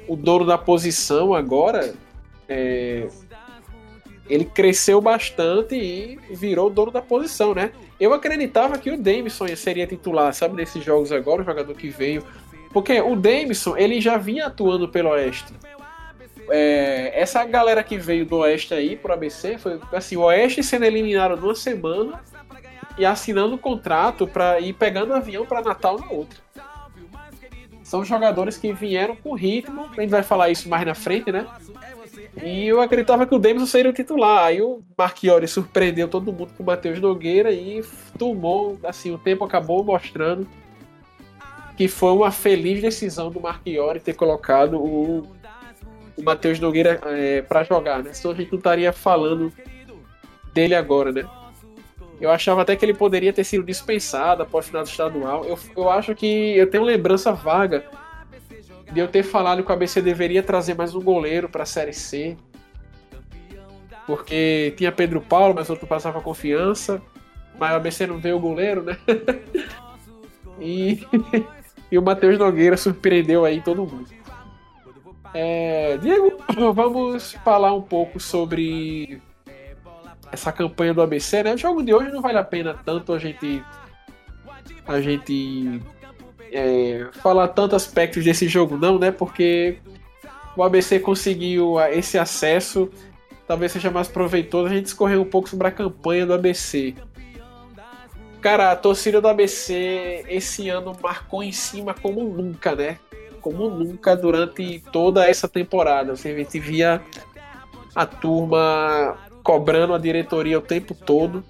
o 0.06 0.14
dono 0.14 0.46
da 0.46 0.56
posição 0.56 1.34
agora, 1.34 1.94
é, 2.48 3.08
ele 4.28 4.44
cresceu 4.44 5.00
bastante 5.00 5.74
e 5.74 6.18
virou 6.30 6.68
dono 6.68 6.90
da 6.90 7.02
posição, 7.02 7.54
né? 7.54 7.70
Eu 7.98 8.12
acreditava 8.12 8.78
que 8.78 8.90
o 8.90 8.98
Davidson 8.98 9.46
seria 9.56 9.86
titular, 9.86 10.32
sabe, 10.34 10.56
nesses 10.56 10.84
jogos 10.84 11.12
agora, 11.12 11.42
o 11.42 11.44
jogador 11.44 11.74
que 11.74 11.88
veio. 11.88 12.24
Porque 12.72 13.00
o 13.00 13.16
Davidson, 13.16 13.76
ele 13.76 14.00
já 14.00 14.16
vinha 14.16 14.46
atuando 14.46 14.88
pelo 14.88 15.10
Oeste. 15.10 15.52
É, 16.50 17.12
essa 17.14 17.44
galera 17.44 17.82
que 17.82 17.96
veio 17.96 18.24
do 18.26 18.36
Oeste 18.38 18.74
aí 18.74 18.96
pro 18.96 19.12
ABC 19.12 19.58
foi 19.58 19.80
assim, 19.92 20.16
o 20.16 20.22
Oeste 20.22 20.62
sendo 20.62 20.84
eliminado 20.84 21.36
numa 21.40 21.54
semana 21.54 22.20
e 22.98 23.04
assinando 23.04 23.58
contrato 23.58 24.26
para 24.26 24.60
ir 24.60 24.72
pegando 24.72 25.14
avião 25.14 25.44
para 25.44 25.62
Natal 25.62 25.98
na 25.98 26.10
outra. 26.10 26.38
São 27.82 28.04
jogadores 28.04 28.56
que 28.56 28.72
vieram 28.72 29.14
com 29.14 29.34
ritmo, 29.34 29.88
a 29.96 30.00
gente 30.00 30.10
vai 30.10 30.22
falar 30.22 30.50
isso 30.50 30.68
mais 30.68 30.84
na 30.84 30.94
frente, 30.94 31.30
né? 31.30 31.46
E 32.42 32.66
eu 32.66 32.80
acreditava 32.80 33.26
que 33.26 33.34
o 33.34 33.38
Demerson 33.38 33.66
seria 33.66 33.90
o 33.90 33.94
titular. 33.94 34.46
Aí 34.46 34.60
o 34.60 34.82
Marchiori 34.96 35.46
surpreendeu 35.48 36.08
todo 36.08 36.32
mundo 36.32 36.52
com 36.56 36.62
o 36.62 36.66
Matheus 36.66 37.00
Nogueira 37.00 37.52
e 37.52 37.82
tomou, 38.18 38.78
assim, 38.84 39.12
o 39.12 39.18
tempo 39.18 39.44
acabou 39.44 39.84
mostrando 39.84 40.46
que 41.76 41.88
foi 41.88 42.12
uma 42.12 42.30
feliz 42.30 42.80
decisão 42.80 43.30
do 43.30 43.40
Marchiori 43.40 44.00
ter 44.00 44.14
colocado 44.14 44.78
o, 44.78 45.28
o 46.16 46.22
Matheus 46.22 46.58
Nogueira 46.58 47.00
é, 47.04 47.42
para 47.42 47.64
jogar, 47.64 48.02
né? 48.02 48.14
Senão 48.14 48.34
a 48.34 48.36
gente 48.36 48.50
não 48.50 48.58
estaria 48.58 48.92
falando 48.92 49.52
dele 50.54 50.74
agora, 50.74 51.12
né? 51.12 51.28
Eu 52.18 52.30
achava 52.30 52.62
até 52.62 52.74
que 52.74 52.84
ele 52.84 52.94
poderia 52.94 53.32
ter 53.32 53.44
sido 53.44 53.62
dispensado 53.62 54.42
após 54.42 54.64
o 54.64 54.68
final 54.68 54.82
do 54.82 54.88
estadual. 54.88 55.44
Eu, 55.44 55.58
eu 55.76 55.90
acho 55.90 56.14
que 56.14 56.56
eu 56.56 56.70
tenho 56.70 56.82
lembrança 56.82 57.32
vaga 57.32 57.84
de 58.92 59.00
eu 59.00 59.08
ter 59.08 59.22
falado 59.22 59.62
que 59.62 59.70
o 59.70 59.72
ABC 59.72 60.00
deveria 60.00 60.42
trazer 60.42 60.74
mais 60.74 60.94
um 60.94 61.00
goleiro 61.00 61.48
para 61.48 61.62
a 61.64 61.66
Série 61.66 61.92
C. 61.92 62.36
Porque 64.06 64.72
tinha 64.76 64.92
Pedro 64.92 65.20
Paulo, 65.20 65.54
mas 65.54 65.68
outro 65.68 65.86
passava 65.86 66.20
confiança. 66.20 67.02
Mas 67.58 67.72
o 67.72 67.76
ABC 67.76 68.06
não 68.06 68.18
veio 68.18 68.36
o 68.36 68.40
goleiro, 68.40 68.82
né? 68.82 68.96
e, 70.60 71.06
e 71.90 71.98
o 71.98 72.02
Matheus 72.02 72.38
Nogueira 72.38 72.76
surpreendeu 72.76 73.44
aí 73.44 73.60
todo 73.60 73.86
mundo. 73.86 74.08
É, 75.34 75.98
Diego, 75.98 76.38
vamos 76.72 77.32
falar 77.44 77.74
um 77.74 77.82
pouco 77.82 78.20
sobre 78.20 79.20
essa 80.30 80.52
campanha 80.52 80.94
do 80.94 81.02
ABC, 81.02 81.42
né? 81.42 81.54
O 81.54 81.58
jogo 81.58 81.82
de 81.82 81.92
hoje 81.92 82.10
não 82.10 82.22
vale 82.22 82.38
a 82.38 82.44
pena 82.44 82.74
tanto 82.84 83.12
a 83.12 83.18
gente 83.18 83.62
a 84.86 85.00
gente 85.00 85.82
é, 86.52 87.08
falar 87.22 87.48
tantos 87.48 87.74
aspectos 87.74 88.24
desse 88.24 88.48
jogo, 88.48 88.76
não, 88.76 88.98
né? 88.98 89.10
Porque 89.10 89.78
o 90.56 90.62
ABC 90.62 90.98
conseguiu 91.00 91.78
esse 91.80 92.18
acesso, 92.18 92.90
talvez 93.46 93.72
seja 93.72 93.90
mais 93.90 94.08
proveitoso 94.08 94.66
a 94.66 94.74
gente 94.74 94.86
escorrer 94.86 95.20
um 95.20 95.24
pouco 95.24 95.48
sobre 95.48 95.68
a 95.68 95.70
campanha 95.70 96.24
do 96.24 96.34
ABC. 96.34 96.94
Cara, 98.40 98.70
a 98.70 98.76
torcida 98.76 99.20
do 99.20 99.28
ABC 99.28 100.24
esse 100.28 100.68
ano 100.68 100.96
marcou 101.02 101.42
em 101.42 101.52
cima 101.52 101.94
como 101.94 102.22
nunca, 102.22 102.74
né? 102.74 102.98
Como 103.40 103.68
nunca 103.68 104.16
durante 104.16 104.80
toda 104.92 105.28
essa 105.28 105.48
temporada. 105.48 106.14
Gente 106.14 106.58
via 106.60 107.02
a 107.94 108.06
turma 108.06 109.16
cobrando 109.42 109.94
a 109.94 109.98
diretoria 109.98 110.58
o 110.58 110.62
tempo 110.62 110.94
todo. 110.94 111.42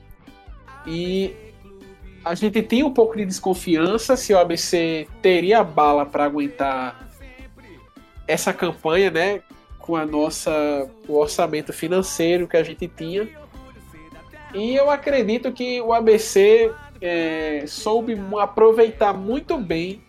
E 0.86 1.34
a 2.26 2.34
gente 2.34 2.60
tinha 2.60 2.84
um 2.84 2.92
pouco 2.92 3.16
de 3.16 3.24
desconfiança 3.24 4.16
se 4.16 4.34
o 4.34 4.38
ABC 4.38 5.06
teria 5.22 5.62
bala 5.62 6.04
para 6.04 6.24
aguentar 6.24 7.08
essa 8.26 8.52
campanha, 8.52 9.12
né? 9.12 9.42
Com 9.78 9.94
a 9.94 10.04
nossa 10.04 10.90
o 11.06 11.16
orçamento 11.16 11.72
financeiro 11.72 12.48
que 12.48 12.56
a 12.56 12.64
gente 12.64 12.88
tinha. 12.88 13.28
E 14.52 14.74
eu 14.74 14.90
acredito 14.90 15.52
que 15.52 15.80
o 15.80 15.92
ABC 15.92 16.72
é, 17.00 17.62
soube 17.68 18.18
aproveitar 18.40 19.12
muito 19.12 19.56
bem 19.56 20.02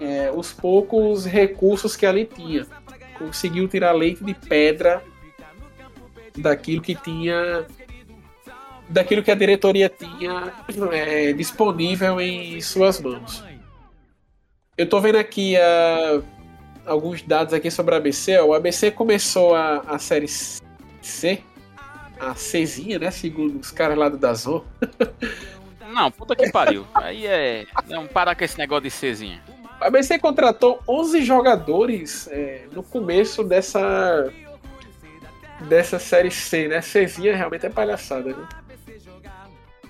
é, 0.00 0.28
os 0.34 0.52
poucos 0.52 1.24
recursos 1.24 1.94
que 1.94 2.04
ali 2.04 2.24
tinha. 2.24 2.66
Conseguiu 3.16 3.68
tirar 3.68 3.92
leite 3.92 4.24
de 4.24 4.34
pedra 4.34 5.00
daquilo 6.36 6.82
que 6.82 6.96
tinha 6.96 7.64
daquilo 8.92 9.22
que 9.22 9.30
a 9.30 9.34
diretoria 9.34 9.88
tinha 9.88 10.52
é, 10.92 11.32
disponível 11.32 12.20
em 12.20 12.60
suas 12.60 13.00
mãos. 13.00 13.42
Eu 14.76 14.84
estou 14.84 15.00
vendo 15.00 15.16
aqui 15.16 15.54
uh, 15.56 16.22
alguns 16.86 17.22
dados 17.22 17.54
aqui 17.54 17.70
sobre 17.70 17.94
o 17.94 17.98
ABC. 17.98 18.38
O 18.40 18.54
ABC 18.54 18.90
começou 18.90 19.54
a, 19.54 19.78
a 19.86 19.98
série 19.98 20.28
C, 20.28 21.42
a 22.20 22.34
Czinha, 22.34 22.98
né? 22.98 23.10
Segundo 23.10 23.58
os 23.58 23.70
caras 23.70 23.96
lá 23.96 24.08
do 24.08 24.18
Dazon. 24.18 24.64
Não, 25.92 26.10
puta 26.10 26.34
que 26.34 26.50
pariu. 26.50 26.86
Aí 26.94 27.26
é. 27.26 27.66
Não, 27.86 28.06
parar 28.06 28.34
com 28.34 28.44
esse 28.44 28.56
negócio 28.56 28.84
de 28.84 28.90
Czinha. 28.90 29.42
O 29.80 29.84
ABC 29.84 30.18
contratou 30.18 30.80
11 30.88 31.22
jogadores 31.22 32.28
é, 32.30 32.66
no 32.72 32.82
começo 32.82 33.42
dessa 33.42 34.32
dessa 35.68 35.98
série 35.98 36.30
C, 36.30 36.68
né? 36.68 36.80
Czinha 36.80 37.36
realmente 37.36 37.66
é 37.66 37.70
palhaçada, 37.70 38.30
né? 38.30 38.48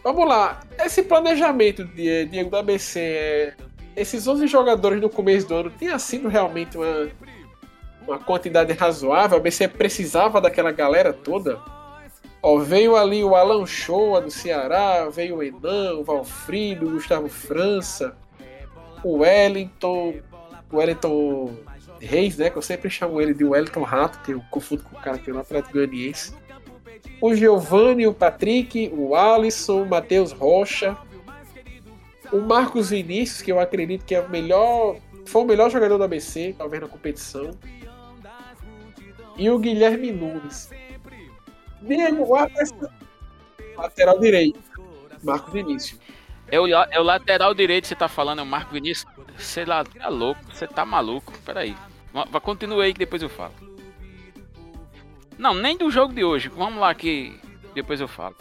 Vamos 0.03 0.29
lá. 0.29 0.61
Esse 0.79 1.03
planejamento 1.03 1.85
de 1.85 2.27
Diego 2.27 2.51
do 2.51 2.57
ABC, 2.57 2.99
é, 3.01 3.55
esses 3.95 4.27
11 4.27 4.49
jogadores 4.49 5.01
no 5.01 5.09
começo 5.09 5.47
do 5.47 5.55
ano, 5.55 5.71
tinha 5.79 5.97
sido 5.99 6.29
realmente 6.29 6.77
uma, 6.77 7.09
uma 8.07 8.19
quantidade 8.19 8.73
razoável? 8.73 9.37
A 9.37 9.41
ABC 9.41 9.69
precisava 9.69 10.41
daquela 10.41 10.73
galera 10.73 11.12
toda? 11.12 11.61
Ó, 12.43 12.59
veio 12.59 12.97
ali 12.97 13.23
o 13.23 13.37
Alan 13.37 13.65
Shoa 13.65 14.21
do 14.21 14.31
Ceará, 14.31 15.09
veio 15.09 15.37
o 15.37 15.43
Enan, 15.43 15.95
o 15.95 16.03
Valfrido, 16.05 16.88
o 16.88 16.91
Gustavo 16.91 17.29
França, 17.29 18.17
o 19.05 19.19
Wellington, 19.19 20.17
o 20.73 20.77
Wellington 20.79 21.57
Reis, 22.01 22.37
né? 22.37 22.51
Que 22.51 22.59
eu 22.59 22.62
sempre 22.62 22.91
chamo 22.91 23.21
ele 23.21 23.33
de 23.33 23.45
Wellington 23.45 23.83
Rato, 23.83 24.19
que 24.23 24.33
eu 24.33 24.43
confundo 24.51 24.83
com 24.83 24.97
o 24.97 25.01
cara 25.01 25.19
que 25.19 25.31
é 25.31 25.33
no 25.33 25.38
Atlético 25.38 25.75
Goianiense 25.75 26.35
o 27.21 27.35
Giovanni, 27.35 28.07
o 28.07 28.12
Patrick, 28.12 28.91
o 28.93 29.15
Alisson, 29.15 29.83
o 29.83 29.88
Matheus 29.88 30.33
Rocha, 30.33 30.97
o 32.33 32.38
Marcos 32.38 32.91
Vinícius, 32.91 33.43
que 33.43 33.53
eu 33.53 33.61
acredito 33.61 34.05
que 34.05 34.15
é 34.15 34.21
o 34.21 34.29
melhor, 34.29 34.97
foi 35.27 35.43
o 35.43 35.45
melhor 35.45 35.71
jogador 35.71 35.99
da 35.99 36.07
ABC, 36.07 36.55
talvez 36.57 36.83
na 36.83 36.88
competição, 36.88 37.51
e 39.37 39.49
o 39.51 39.59
Guilherme 39.59 40.11
Nunes. 40.12 40.71
Diego, 41.83 42.27
lateral 43.77 44.19
direito, 44.19 44.61
Marcos 45.23 45.53
Vinícius. 45.53 46.01
É 46.53 46.61
o, 46.61 46.67
é 46.67 47.01
o 47.01 47.03
lateral 47.03 47.55
direito 47.55 47.85
que 47.85 47.88
você 47.88 47.95
tá 47.95 48.09
falando, 48.09 48.41
é 48.41 48.43
o 48.43 48.47
Marco 48.47 48.75
Vinícius? 48.75 49.11
Sei 49.38 49.65
lá, 49.65 49.85
tá 49.85 50.09
louco, 50.09 50.38
você 50.53 50.67
tá 50.67 50.85
maluco. 50.85 51.33
Peraí. 51.47 51.75
Continue 52.43 52.85
aí 52.85 52.93
que 52.93 52.99
depois 52.99 53.23
eu 53.23 53.31
falo. 53.31 53.55
Não, 55.42 55.55
nem 55.55 55.76
do 55.76 55.90
jogo 55.90 56.14
de 56.14 56.22
hoje. 56.22 56.48
Vamos 56.48 56.78
lá 56.78 56.94
que 56.94 57.37
depois 57.74 58.00
eu 58.00 58.07
falo. 58.07 58.37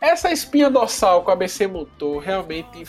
Essa 0.00 0.30
espinha 0.30 0.70
dorsal 0.70 1.24
que 1.24 1.28
o 1.28 1.32
ABC 1.32 1.66
montou 1.66 2.20
realmente 2.20 2.84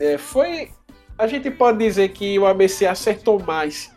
é, 0.00 0.16
foi. 0.16 0.72
A 1.18 1.26
gente 1.26 1.50
pode 1.50 1.76
dizer 1.76 2.08
que 2.08 2.38
o 2.38 2.46
ABC 2.46 2.86
acertou 2.86 3.38
mais 3.38 3.94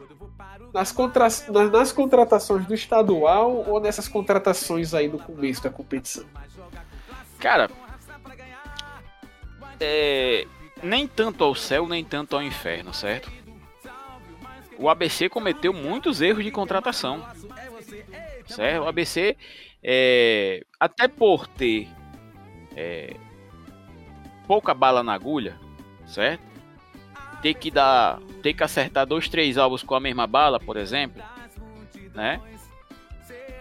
nas, 0.73 0.91
contra... 0.91 1.27
nas 1.71 1.93
contratações 1.93 2.65
do 2.65 2.73
estadual 2.73 3.63
ou 3.65 3.79
nessas 3.79 4.09
contratações 4.09 4.93
aí 4.93 5.07
no 5.07 5.17
começo 5.17 5.63
da 5.63 5.69
competição? 5.69 6.25
Cara, 7.39 7.69
é, 9.79 10.45
nem 10.83 11.07
tanto 11.07 11.45
ao 11.45 11.55
céu, 11.55 11.87
nem 11.87 12.03
tanto 12.03 12.35
ao 12.35 12.43
inferno, 12.43 12.93
certo? 12.93 13.31
O 14.79 14.89
ABC 14.89 15.29
cometeu 15.29 15.73
muitos 15.73 16.21
erros 16.21 16.43
de 16.43 16.51
contratação 16.51 17.23
certo? 18.49 18.83
O 18.83 18.87
ABC, 18.87 19.37
é, 19.83 20.65
até 20.79 21.07
por 21.07 21.47
ter 21.47 21.87
é, 22.75 23.15
pouca 24.47 24.73
bala 24.73 25.03
na 25.03 25.13
agulha, 25.13 25.57
certo? 26.05 26.43
Ter 27.41 27.53
que 27.53 27.71
dar, 27.71 28.19
ter 28.43 28.53
que 28.53 28.63
acertar 28.63 29.05
dois, 29.05 29.29
três 29.29 29.57
alvos 29.57 29.83
com 29.83 29.95
a 29.95 29.99
mesma 29.99 30.27
bala, 30.27 30.59
por 30.59 30.75
exemplo, 30.75 31.23
né? 32.13 32.41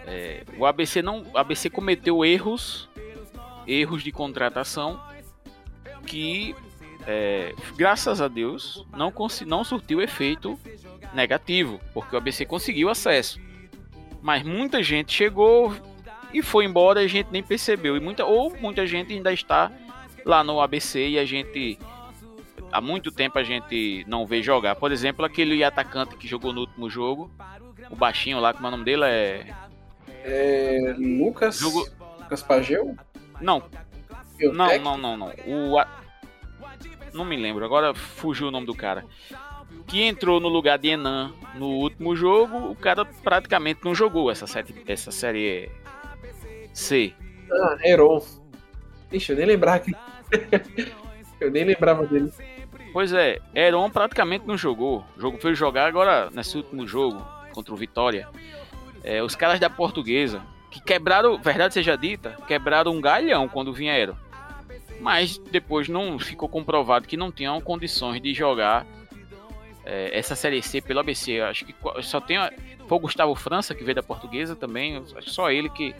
É, 0.05 0.43
o 0.57 0.65
ABC 0.65 1.01
não, 1.01 1.23
o 1.31 1.37
ABC 1.37 1.69
cometeu 1.69 2.25
erros, 2.25 2.89
erros 3.67 4.03
de 4.03 4.11
contratação 4.11 4.99
que, 6.05 6.55
é, 7.11 7.55
graças 7.75 8.21
a 8.21 8.27
Deus, 8.27 8.85
não, 8.95 9.11
não 9.47 9.63
surtiu 9.63 9.99
efeito 9.99 10.59
negativo, 11.11 11.81
porque 11.91 12.15
o 12.15 12.19
ABC 12.19 12.45
conseguiu 12.45 12.87
acesso. 12.87 13.41
Mas 14.21 14.43
muita 14.43 14.83
gente 14.83 15.11
chegou 15.11 15.75
e 16.31 16.43
foi 16.43 16.65
embora 16.65 17.01
e 17.01 17.05
a 17.05 17.07
gente 17.07 17.31
nem 17.31 17.41
percebeu. 17.41 17.97
E 17.97 17.99
muita, 17.99 18.25
ou 18.25 18.55
muita 18.59 18.85
gente 18.85 19.11
ainda 19.11 19.33
está 19.33 19.71
lá 20.23 20.43
no 20.43 20.61
ABC 20.61 21.09
e 21.09 21.17
a 21.17 21.25
gente. 21.25 21.79
Há 22.71 22.79
muito 22.79 23.11
tempo 23.11 23.39
a 23.39 23.43
gente 23.43 24.05
não 24.07 24.27
vê 24.27 24.43
jogar. 24.43 24.75
Por 24.75 24.91
exemplo, 24.91 25.25
aquele 25.25 25.63
atacante 25.63 26.15
que 26.15 26.27
jogou 26.27 26.53
no 26.53 26.61
último 26.61 26.91
jogo. 26.91 27.31
O 27.89 27.95
baixinho 27.95 28.39
lá, 28.39 28.53
como 28.53 28.67
é 28.67 28.67
o 28.67 28.71
nome 28.71 28.83
dele? 28.85 29.05
É. 29.05 29.47
É. 30.23 30.95
Lucas. 30.95 31.57
Jogo... 31.57 31.89
Lucas 32.19 32.43
Pageu? 32.43 32.95
Não. 33.41 33.63
Não, 34.39 34.77
não, 34.79 34.97
não, 34.97 35.17
não. 35.17 35.33
O. 35.47 35.98
Não 37.13 37.25
me 37.25 37.35
lembro, 37.35 37.63
agora 37.65 37.93
fugiu 37.93 38.47
o 38.47 38.51
nome 38.51 38.65
do 38.65 38.75
cara 38.75 39.05
que 39.89 40.03
entrou 40.03 40.39
no 40.39 40.47
lugar 40.47 40.77
de 40.77 40.89
Enan 40.89 41.33
no 41.55 41.67
último 41.67 42.15
jogo, 42.15 42.69
o 42.69 42.75
cara 42.75 43.05
praticamente 43.05 43.81
não 43.83 43.95
jogou 43.95 44.29
essa, 44.29 44.45
sete, 44.45 44.73
essa 44.87 45.11
série 45.11 45.69
C. 46.73 47.13
Ah, 47.51 47.77
Heron. 47.83 48.23
Ixi, 49.11 49.31
eu 49.31 49.37
nem 49.37 49.45
lembrava 49.47 49.79
que. 49.79 49.91
eu 51.41 51.49
nem 51.49 51.63
lembrava 51.63 52.05
dele. 52.05 52.31
Pois 52.93 53.11
é, 53.11 53.39
Heron 53.55 53.89
praticamente 53.89 54.47
não 54.47 54.57
jogou. 54.57 55.03
O 55.17 55.21
jogo 55.21 55.37
foi 55.39 55.55
jogar 55.55 55.87
agora 55.87 56.29
nesse 56.31 56.57
último 56.57 56.87
jogo 56.87 57.25
contra 57.51 57.73
o 57.73 57.77
Vitória. 57.77 58.27
É, 59.03 59.23
os 59.23 59.35
caras 59.35 59.59
da 59.59 59.69
portuguesa, 59.69 60.41
que 60.69 60.81
quebraram, 60.81 61.39
verdade 61.39 61.73
seja 61.73 61.95
dita, 61.95 62.37
quebraram 62.47 62.91
um 62.91 63.01
galhão 63.01 63.47
quando 63.47 63.73
vinha 63.73 63.97
Heron. 63.97 64.15
Mas 64.99 65.37
depois 65.37 65.87
não 65.87 66.17
ficou 66.19 66.47
comprovado 66.49 67.07
que 67.07 67.15
não 67.17 67.31
tinham 67.31 67.59
condições 67.61 68.21
de 68.21 68.33
jogar 68.33 68.85
é, 69.85 70.17
essa 70.17 70.35
Série 70.35 70.61
C 70.61 70.81
pelo 70.81 70.99
ABC. 70.99 71.39
Acho 71.41 71.65
que 71.65 71.73
só 72.01 72.19
tem. 72.19 72.37
Foi 72.87 72.97
o 72.97 73.01
Gustavo 73.01 73.33
França, 73.35 73.73
que 73.75 73.83
veio 73.83 73.95
da 73.95 74.03
portuguesa 74.03 74.55
também. 74.55 75.01
Acho 75.15 75.29
só 75.29 75.51
ele 75.51 75.69
que. 75.69 75.95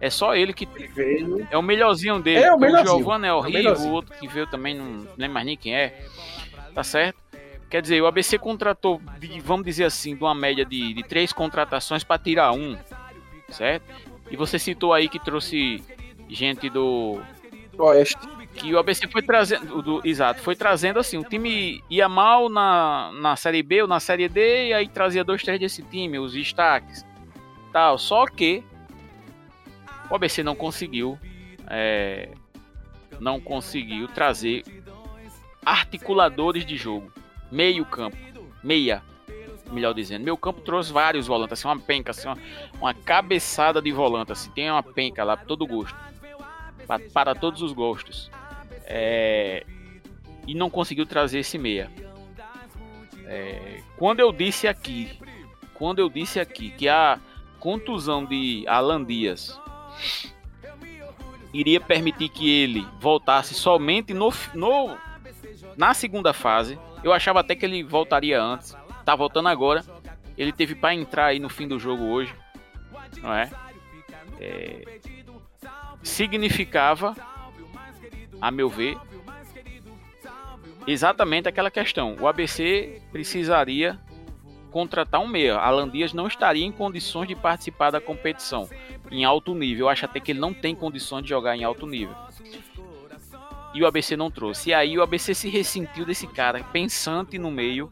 É 0.00 0.08
só 0.08 0.34
ele 0.34 0.52
que. 0.52 0.66
Veio. 0.94 1.46
É 1.50 1.58
o 1.58 1.62
melhorzinho 1.62 2.18
dele. 2.20 2.44
É 2.44 2.52
o 2.52 2.56
O 2.56 2.60
melhorzinho. 2.60 2.98
Giovanni 2.98 3.26
é 3.26 3.28
É 3.28 3.32
o 3.32 3.36
horrível, 3.36 3.60
o 3.60 3.62
melhorzinho. 3.64 3.92
outro 3.92 4.16
que 4.18 4.26
veio 4.26 4.46
também 4.46 4.74
não 4.74 5.06
lembro 5.16 5.34
mais 5.34 5.46
nem 5.46 5.56
quem 5.56 5.74
é. 5.76 6.04
Tá 6.74 6.82
certo? 6.82 7.18
Quer 7.68 7.82
dizer, 7.82 8.00
o 8.00 8.06
ABC 8.06 8.36
contratou, 8.38 9.00
de- 9.18 9.40
vamos 9.40 9.64
dizer 9.64 9.84
assim, 9.84 10.16
de 10.16 10.22
uma 10.24 10.34
média 10.34 10.64
de, 10.64 10.92
de 10.92 11.02
três 11.04 11.32
contratações 11.32 12.02
para 12.02 12.18
tirar 12.18 12.52
um. 12.52 12.76
Certo? 13.48 13.84
E 14.30 14.36
você 14.36 14.58
citou 14.58 14.92
aí 14.94 15.08
que 15.08 15.18
trouxe 15.18 15.82
gente 16.28 16.68
do, 16.70 17.20
Oeste. 17.82 18.18
que 18.54 18.74
o 18.74 18.78
ABC 18.78 19.06
foi 19.08 19.22
trazendo, 19.22 19.80
do, 19.80 20.00
exato, 20.04 20.42
foi 20.42 20.56
trazendo 20.56 20.98
assim, 20.98 21.16
o 21.16 21.24
time 21.24 21.82
ia 21.88 22.08
mal 22.08 22.48
na, 22.48 23.10
na 23.14 23.36
Série 23.36 23.62
B 23.62 23.82
ou 23.82 23.88
na 23.88 24.00
Série 24.00 24.28
D, 24.28 24.68
e 24.68 24.72
aí 24.72 24.88
trazia 24.88 25.24
dois, 25.24 25.42
três 25.42 25.58
desse 25.58 25.82
time, 25.82 26.18
os 26.18 26.32
destaques, 26.32 27.06
tal, 27.72 27.96
só 27.96 28.26
que 28.26 28.64
o 30.10 30.14
ABC 30.14 30.42
não 30.42 30.56
conseguiu, 30.56 31.18
é, 31.68 32.30
não 33.20 33.40
conseguiu 33.40 34.08
trazer 34.08 34.64
articuladores 35.64 36.66
de 36.66 36.76
jogo, 36.76 37.12
meio 37.50 37.84
campo, 37.84 38.16
meia, 38.62 39.02
melhor 39.70 39.94
dizendo, 39.94 40.24
meio 40.24 40.36
campo 40.36 40.60
trouxe 40.60 40.92
vários 40.92 41.26
volantes, 41.26 41.52
assim, 41.58 41.68
uma 41.68 41.78
penca, 41.78 42.10
assim, 42.10 42.26
uma, 42.26 42.38
uma 42.80 42.94
cabeçada 42.94 43.80
de 43.80 43.92
volante, 43.92 44.32
assim, 44.32 44.50
tem 44.50 44.70
uma 44.70 44.82
penca 44.82 45.22
lá, 45.22 45.36
todo 45.36 45.66
gosto, 45.66 45.96
para 47.12 47.34
todos 47.34 47.62
os 47.62 47.72
gostos. 47.72 48.30
É, 48.84 49.64
e 50.46 50.54
não 50.54 50.68
conseguiu 50.68 51.06
trazer 51.06 51.40
esse 51.40 51.58
meia. 51.58 51.90
É, 53.26 53.82
quando 53.96 54.20
eu 54.20 54.32
disse 54.32 54.66
aqui, 54.66 55.18
quando 55.74 56.00
eu 56.00 56.08
disse 56.08 56.40
aqui 56.40 56.70
que 56.70 56.88
a 56.88 57.18
contusão 57.60 58.24
de 58.24 58.64
Alan 58.66 59.04
Dias 59.04 59.60
iria 61.52 61.80
permitir 61.80 62.28
que 62.28 62.50
ele 62.50 62.86
voltasse 62.98 63.54
somente 63.54 64.14
no, 64.14 64.32
no 64.54 64.96
na 65.76 65.94
segunda 65.94 66.32
fase, 66.32 66.78
eu 67.02 67.12
achava 67.12 67.40
até 67.40 67.54
que 67.54 67.64
ele 67.64 67.82
voltaria 67.82 68.40
antes. 68.40 68.76
Tá 69.04 69.14
voltando 69.14 69.48
agora. 69.48 69.84
Ele 70.36 70.52
teve 70.52 70.74
para 70.74 70.94
entrar 70.94 71.26
aí 71.26 71.38
no 71.38 71.48
fim 71.48 71.68
do 71.68 71.78
jogo 71.78 72.04
hoje, 72.04 72.34
não 73.22 73.32
é? 73.32 73.50
É, 74.40 74.99
significava, 76.02 77.14
a 78.40 78.50
meu 78.50 78.68
ver, 78.68 78.96
exatamente 80.86 81.48
aquela 81.48 81.70
questão. 81.70 82.16
O 82.20 82.26
ABC 82.26 83.00
precisaria 83.12 83.98
contratar 84.70 85.20
um 85.20 85.26
meia. 85.26 85.56
Alan 85.56 85.88
Dias 85.88 86.12
não 86.12 86.26
estaria 86.26 86.64
em 86.64 86.72
condições 86.72 87.28
de 87.28 87.34
participar 87.34 87.90
da 87.90 88.00
competição 88.00 88.68
em 89.10 89.24
alto 89.24 89.54
nível. 89.54 89.86
Eu 89.86 89.88
acho 89.88 90.04
até 90.04 90.20
que 90.20 90.32
ele 90.32 90.40
não 90.40 90.54
tem 90.54 90.74
condições 90.74 91.22
de 91.22 91.28
jogar 91.28 91.56
em 91.56 91.64
alto 91.64 91.86
nível. 91.86 92.14
E 93.74 93.82
o 93.82 93.86
ABC 93.86 94.16
não 94.16 94.30
trouxe. 94.30 94.70
E 94.70 94.74
aí 94.74 94.98
o 94.98 95.02
ABC 95.02 95.34
se 95.34 95.48
ressentiu 95.48 96.04
desse 96.04 96.26
cara, 96.26 96.62
pensante 96.64 97.38
no 97.38 97.50
meio. 97.50 97.90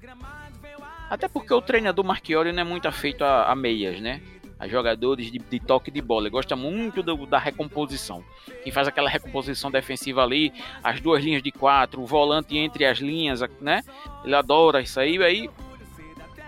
Até 1.11 1.29
porque 1.29 1.55
o 1.55 1.63
treinador 1.63 2.05
Marchiori 2.05 2.53
não 2.53 2.61
é 2.61 2.65
muito 2.65 2.87
afeito 2.87 3.25
a, 3.25 3.51
a 3.51 3.55
meias, 3.55 4.01
né? 4.01 4.21
Jogadores 4.67 5.31
de, 5.31 5.39
de 5.39 5.61
toque 5.61 5.91
de 5.91 6.01
bola. 6.03 6.23
Ele 6.25 6.31
gosta 6.31 6.57
muito 6.57 7.03
do- 7.03 7.27
da 7.27 7.39
recomposição. 7.39 8.25
Quem 8.65 8.73
faz 8.73 8.89
aquela 8.89 9.09
recomposição 9.09 9.71
defensiva 9.71 10.23
ali, 10.23 10.53
as 10.83 11.01
duas 11.01 11.23
linhas 11.23 11.43
de 11.43 11.53
quatro, 11.53 12.03
o 12.03 12.07
volante 12.07 12.57
entre 12.57 12.85
as 12.85 12.99
linhas, 12.99 13.41
né? 13.61 13.83
Ele 14.25 14.35
adora 14.35 14.81
isso 14.81 14.99
aí. 14.99 15.17
E 15.17 15.23
aí 15.23 15.51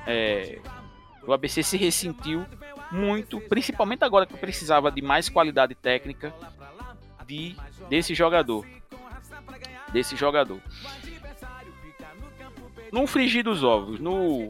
é, 0.07 0.59
o 1.27 1.33
ABC 1.33 1.63
se 1.63 1.77
ressentiu 1.77 2.45
muito, 2.91 3.41
principalmente 3.43 4.03
agora 4.03 4.27
que 4.27 4.37
precisava 4.37 4.91
de 4.91 5.01
mais 5.01 5.29
qualidade 5.29 5.75
técnica 5.77 6.35
de, 7.27 7.55
desse 7.89 8.13
jogador. 8.15 8.67
Desse 9.93 10.17
jogador. 10.17 10.61
No 12.93 13.07
frigir 13.07 13.45
dos 13.45 13.63
ovos, 13.63 14.01
no 14.01 14.49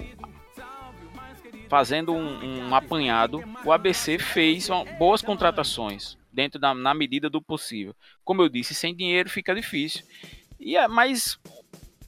fazendo 1.70 2.12
um, 2.12 2.66
um 2.66 2.74
apanhado, 2.74 3.42
o 3.64 3.70
ABC 3.70 4.18
fez 4.18 4.68
boas 4.98 5.22
contratações 5.22 6.18
dentro 6.33 6.61
da 6.61 6.74
na 6.74 6.92
medida 6.92 7.30
do 7.30 7.40
possível. 7.40 7.94
Como 8.24 8.42
eu 8.42 8.48
disse, 8.48 8.74
sem 8.74 8.94
dinheiro 8.94 9.30
fica 9.30 9.54
difícil. 9.54 10.04
E 10.59 10.76
é, 10.76 10.88
mas 10.88 11.38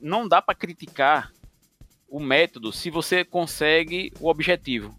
não 0.00 0.26
dá 0.26 0.42
para 0.42 0.56
criticar 0.56 1.32
o 2.08 2.18
método 2.18 2.72
se 2.72 2.90
você 2.90 3.24
consegue 3.24 4.12
o 4.20 4.28
objetivo. 4.28 4.94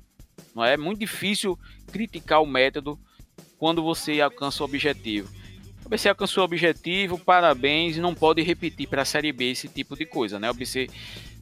Não 0.55 0.63
é? 0.63 0.73
é 0.73 0.77
muito 0.77 0.99
difícil 0.99 1.59
criticar 1.91 2.41
o 2.41 2.47
método 2.47 2.97
quando 3.57 3.83
você 3.83 4.21
alcança 4.21 4.63
o 4.63 4.65
objetivo. 4.65 5.29
O 5.83 5.87
ABC 5.87 6.07
alcançou 6.07 6.41
o 6.41 6.45
objetivo, 6.45 7.19
parabéns, 7.19 7.97
e 7.97 7.99
não 7.99 8.15
pode 8.15 8.41
repetir 8.41 8.87
para 8.87 9.01
a 9.01 9.05
Série 9.05 9.33
B 9.33 9.51
esse 9.51 9.67
tipo 9.67 9.97
de 9.97 10.05
coisa, 10.05 10.39
né? 10.39 10.47
O 10.47 10.51
ABC 10.51 10.89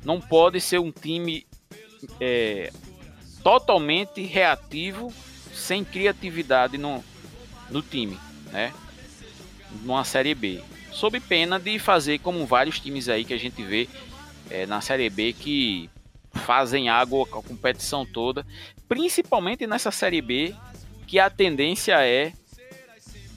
não 0.04 0.20
pode 0.20 0.60
ser 0.60 0.80
um 0.80 0.92
time 0.92 1.46
é, 2.20 2.72
totalmente 3.44 4.24
reativo, 4.24 5.14
sem 5.54 5.84
criatividade 5.84 6.78
no, 6.78 7.04
no 7.70 7.82
time, 7.82 8.18
né? 8.52 8.74
Numa 9.84 10.04
Série 10.04 10.36
B. 10.36 10.62
Sob 10.92 11.20
pena 11.22 11.60
de 11.60 11.80
fazer 11.80 12.20
como 12.20 12.46
vários 12.46 12.80
times 12.80 13.08
aí 13.08 13.24
que 13.24 13.34
a 13.34 13.40
gente 13.40 13.64
vê 13.64 13.88
é, 14.50 14.66
na 14.66 14.82
Série 14.82 15.10
B 15.10 15.34
que 15.34 15.90
fazem 16.34 16.90
água 16.90 17.26
com 17.26 17.40
a 17.40 17.44
competição 17.44 18.06
toda, 18.06 18.46
principalmente 18.88 19.66
nessa 19.66 19.92
Série 19.92 20.22
B, 20.22 20.56
que 21.08 21.20
a 21.20 21.30
tendência 21.30 21.94
é 22.06 22.34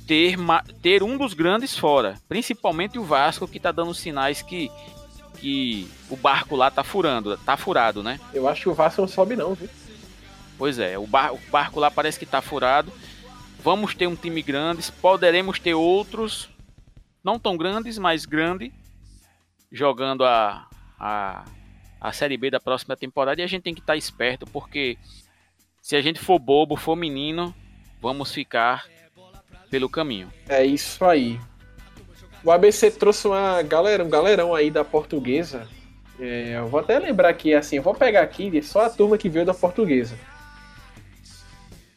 ter, 0.07 0.37
ter 0.83 1.03
um 1.03 1.17
dos 1.17 1.35
grandes 1.35 1.77
fora, 1.77 2.19
principalmente 2.29 2.99
o 2.99 3.05
Vasco, 3.05 3.49
que 3.49 3.59
tá 3.59 3.73
dando 3.73 3.95
sinais 3.95 4.43
que, 4.43 4.71
que 5.39 5.89
o 6.11 6.17
barco 6.17 6.57
lá 6.57 6.71
tá 6.71 6.85
furando, 6.85 7.37
tá 7.39 7.57
furado, 7.57 8.03
né? 8.03 8.21
Eu 8.33 8.49
acho 8.49 8.63
que 8.63 8.69
o 8.69 8.75
Vasco 8.75 9.01
não 9.01 9.09
sobe, 9.09 9.37
não, 9.37 9.55
viu? 9.55 9.69
Pois 10.57 10.79
é, 10.79 10.99
o, 10.99 11.07
bar- 11.07 11.35
o 11.35 11.39
barco 11.51 11.81
lá 11.81 11.91
parece 11.91 12.19
que 12.19 12.27
tá 12.27 12.41
furado. 12.41 12.93
Vamos 13.63 13.95
ter 13.95 14.07
um 14.07 14.15
time 14.17 14.43
grande, 14.43 14.83
poderemos 14.93 15.59
ter 15.59 15.75
outros, 15.75 16.51
não 17.23 17.39
tão 17.39 17.57
grandes, 17.57 17.99
mas 17.99 18.27
grande, 18.27 18.73
jogando 19.73 20.25
a, 20.25 20.67
a, 21.01 21.45
a 22.01 22.13
Série 22.13 22.37
B 22.37 22.51
da 22.51 22.61
próxima 22.61 22.97
temporada. 22.97 23.41
E 23.41 23.45
a 23.45 23.47
gente 23.47 23.63
tem 23.63 23.75
que 23.75 23.81
estar 23.81 23.97
esperto, 23.97 24.47
porque 24.47 24.99
se 25.81 25.97
a 25.97 26.03
gente 26.03 26.21
for 26.21 26.39
bobo, 26.39 26.77
for 26.77 26.95
menino, 26.95 27.55
vamos 28.01 28.33
ficar 28.33 28.87
pelo 29.71 29.89
caminho. 29.89 30.31
É 30.49 30.65
isso 30.65 31.05
aí. 31.05 31.41
O 32.45 32.51
ABC 32.51 32.91
trouxe 32.91 33.27
uma 33.27 33.63
galera, 33.63 34.05
um 34.05 34.11
galerão 34.11 34.55
aí 34.55 34.71
da 34.71 34.85
portuguesa. 34.85 35.67
É, 36.21 36.59
eu 36.59 36.69
vou 36.69 36.79
até 36.79 36.99
lembrar 36.99 37.31
aqui, 37.31 37.55
assim, 37.55 37.77
eu 37.77 37.83
vou 37.83 37.95
pegar 37.95 38.21
aqui 38.21 38.63
só 38.63 38.85
a 38.85 38.91
turma 38.91 39.17
que 39.19 39.29
veio 39.31 39.47
da 39.47 39.55
portuguesa. 39.55 40.17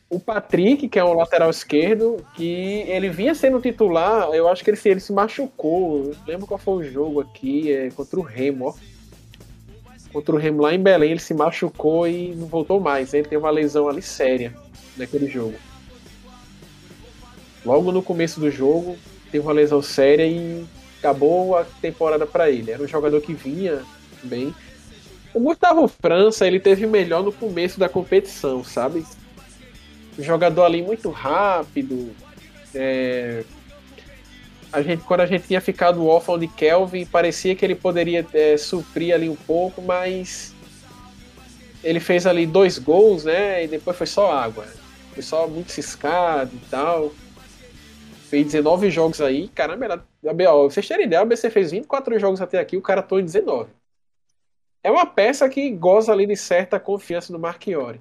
O 0.09 0.19
Patrick, 0.21 0.87
que 0.87 0.97
é 0.97 1.03
um 1.03 1.13
lateral 1.13 1.49
esquerdo, 1.49 2.25
que 2.33 2.85
ele 2.87 3.09
vinha 3.09 3.35
sendo 3.35 3.59
titular, 3.59 4.29
eu 4.33 4.47
acho 4.47 4.63
que 4.63 4.69
ele, 4.69 4.77
se- 4.77 4.87
ele 4.89 5.01
se 5.01 5.11
machucou. 5.11 6.05
Eu 6.05 6.15
lembro 6.25 6.47
qual 6.47 6.57
foi 6.57 6.75
o 6.75 6.83
jogo 6.89 7.19
aqui, 7.19 7.71
é, 7.73 7.89
contra 7.89 8.17
o 8.17 8.23
Remo, 8.23 8.67
ó. 8.69 8.73
Contra 10.13 10.33
o 10.33 10.37
Remo 10.37 10.61
lá 10.61 10.73
em 10.73 10.79
Belém, 10.81 11.11
ele 11.11 11.19
se 11.19 11.33
machucou 11.33 12.07
e 12.07 12.33
não 12.35 12.47
voltou 12.47 12.79
mais. 12.79 13.13
Ele 13.13 13.27
tem 13.27 13.37
uma 13.37 13.49
lesão 13.49 13.89
ali 13.89 14.01
séria 14.01 14.53
naquele 14.95 15.27
jogo. 15.27 15.55
Logo 17.65 17.91
no 17.91 18.01
começo 18.01 18.39
do 18.39 18.49
jogo, 18.49 18.95
teve 19.29 19.45
uma 19.45 19.51
lesão 19.51 19.81
séria 19.81 20.25
e 20.25 20.65
acabou 20.99 21.57
a 21.57 21.65
temporada 21.81 22.25
para 22.25 22.49
ele. 22.49 22.71
Era 22.71 22.81
um 22.81 22.87
jogador 22.87 23.19
que 23.19 23.33
vinha 23.33 23.81
bem. 24.23 24.55
O 25.33 25.41
Gustavo 25.41 25.85
França, 25.89 26.47
ele 26.47 26.61
teve 26.61 26.87
melhor 26.87 27.21
no 27.21 27.33
começo 27.33 27.77
da 27.77 27.89
competição, 27.89 28.63
sabe? 28.63 29.05
Jogador 30.17 30.63
ali 30.65 30.81
muito 30.81 31.09
rápido. 31.11 32.15
é, 32.73 33.45
A 34.71 34.81
gente, 34.81 35.03
quando 35.03 35.21
a 35.21 35.25
gente 35.25 35.47
tinha 35.47 35.61
ficado 35.61 36.05
órfão 36.05 36.37
de 36.37 36.47
Kelvin, 36.47 37.05
parecia 37.05 37.55
que 37.55 37.65
ele 37.65 37.75
poderia 37.75 38.25
é, 38.33 38.57
suprir 38.57 39.13
ali 39.13 39.29
um 39.29 39.35
pouco, 39.35 39.81
mas 39.81 40.55
ele 41.83 41.99
fez 41.99 42.25
ali 42.25 42.45
dois 42.45 42.77
gols, 42.77 43.23
né? 43.25 43.63
E 43.65 43.67
depois 43.67 43.97
foi 43.97 44.07
só 44.07 44.31
água. 44.31 44.65
Foi 45.13 45.23
só 45.23 45.47
muito 45.47 45.71
ciscado 45.71 46.55
e 46.55 46.59
tal 46.69 47.13
fez 48.29 48.45
19 48.47 48.91
jogos 48.91 49.21
aí, 49.21 49.49
caramba, 49.49 49.85
era, 49.85 50.05
ó, 50.51 50.63
vocês 50.69 50.87
terem 50.87 51.05
ideia, 51.05 51.21
o 51.21 51.23
ABC 51.23 51.49
fez 51.49 51.71
24 51.71 52.19
jogos 52.19 52.41
até 52.41 52.59
aqui, 52.59 52.75
o 52.77 52.81
cara 52.81 53.01
tô 53.01 53.19
em 53.19 53.23
19. 53.25 53.71
É 54.83 54.91
uma 54.91 55.05
peça 55.05 55.47
que 55.49 55.69
goza 55.71 56.11
ali 56.11 56.25
de 56.25 56.35
certa 56.35 56.79
confiança 56.79 57.31
no 57.33 57.39
Marchiori. 57.39 57.99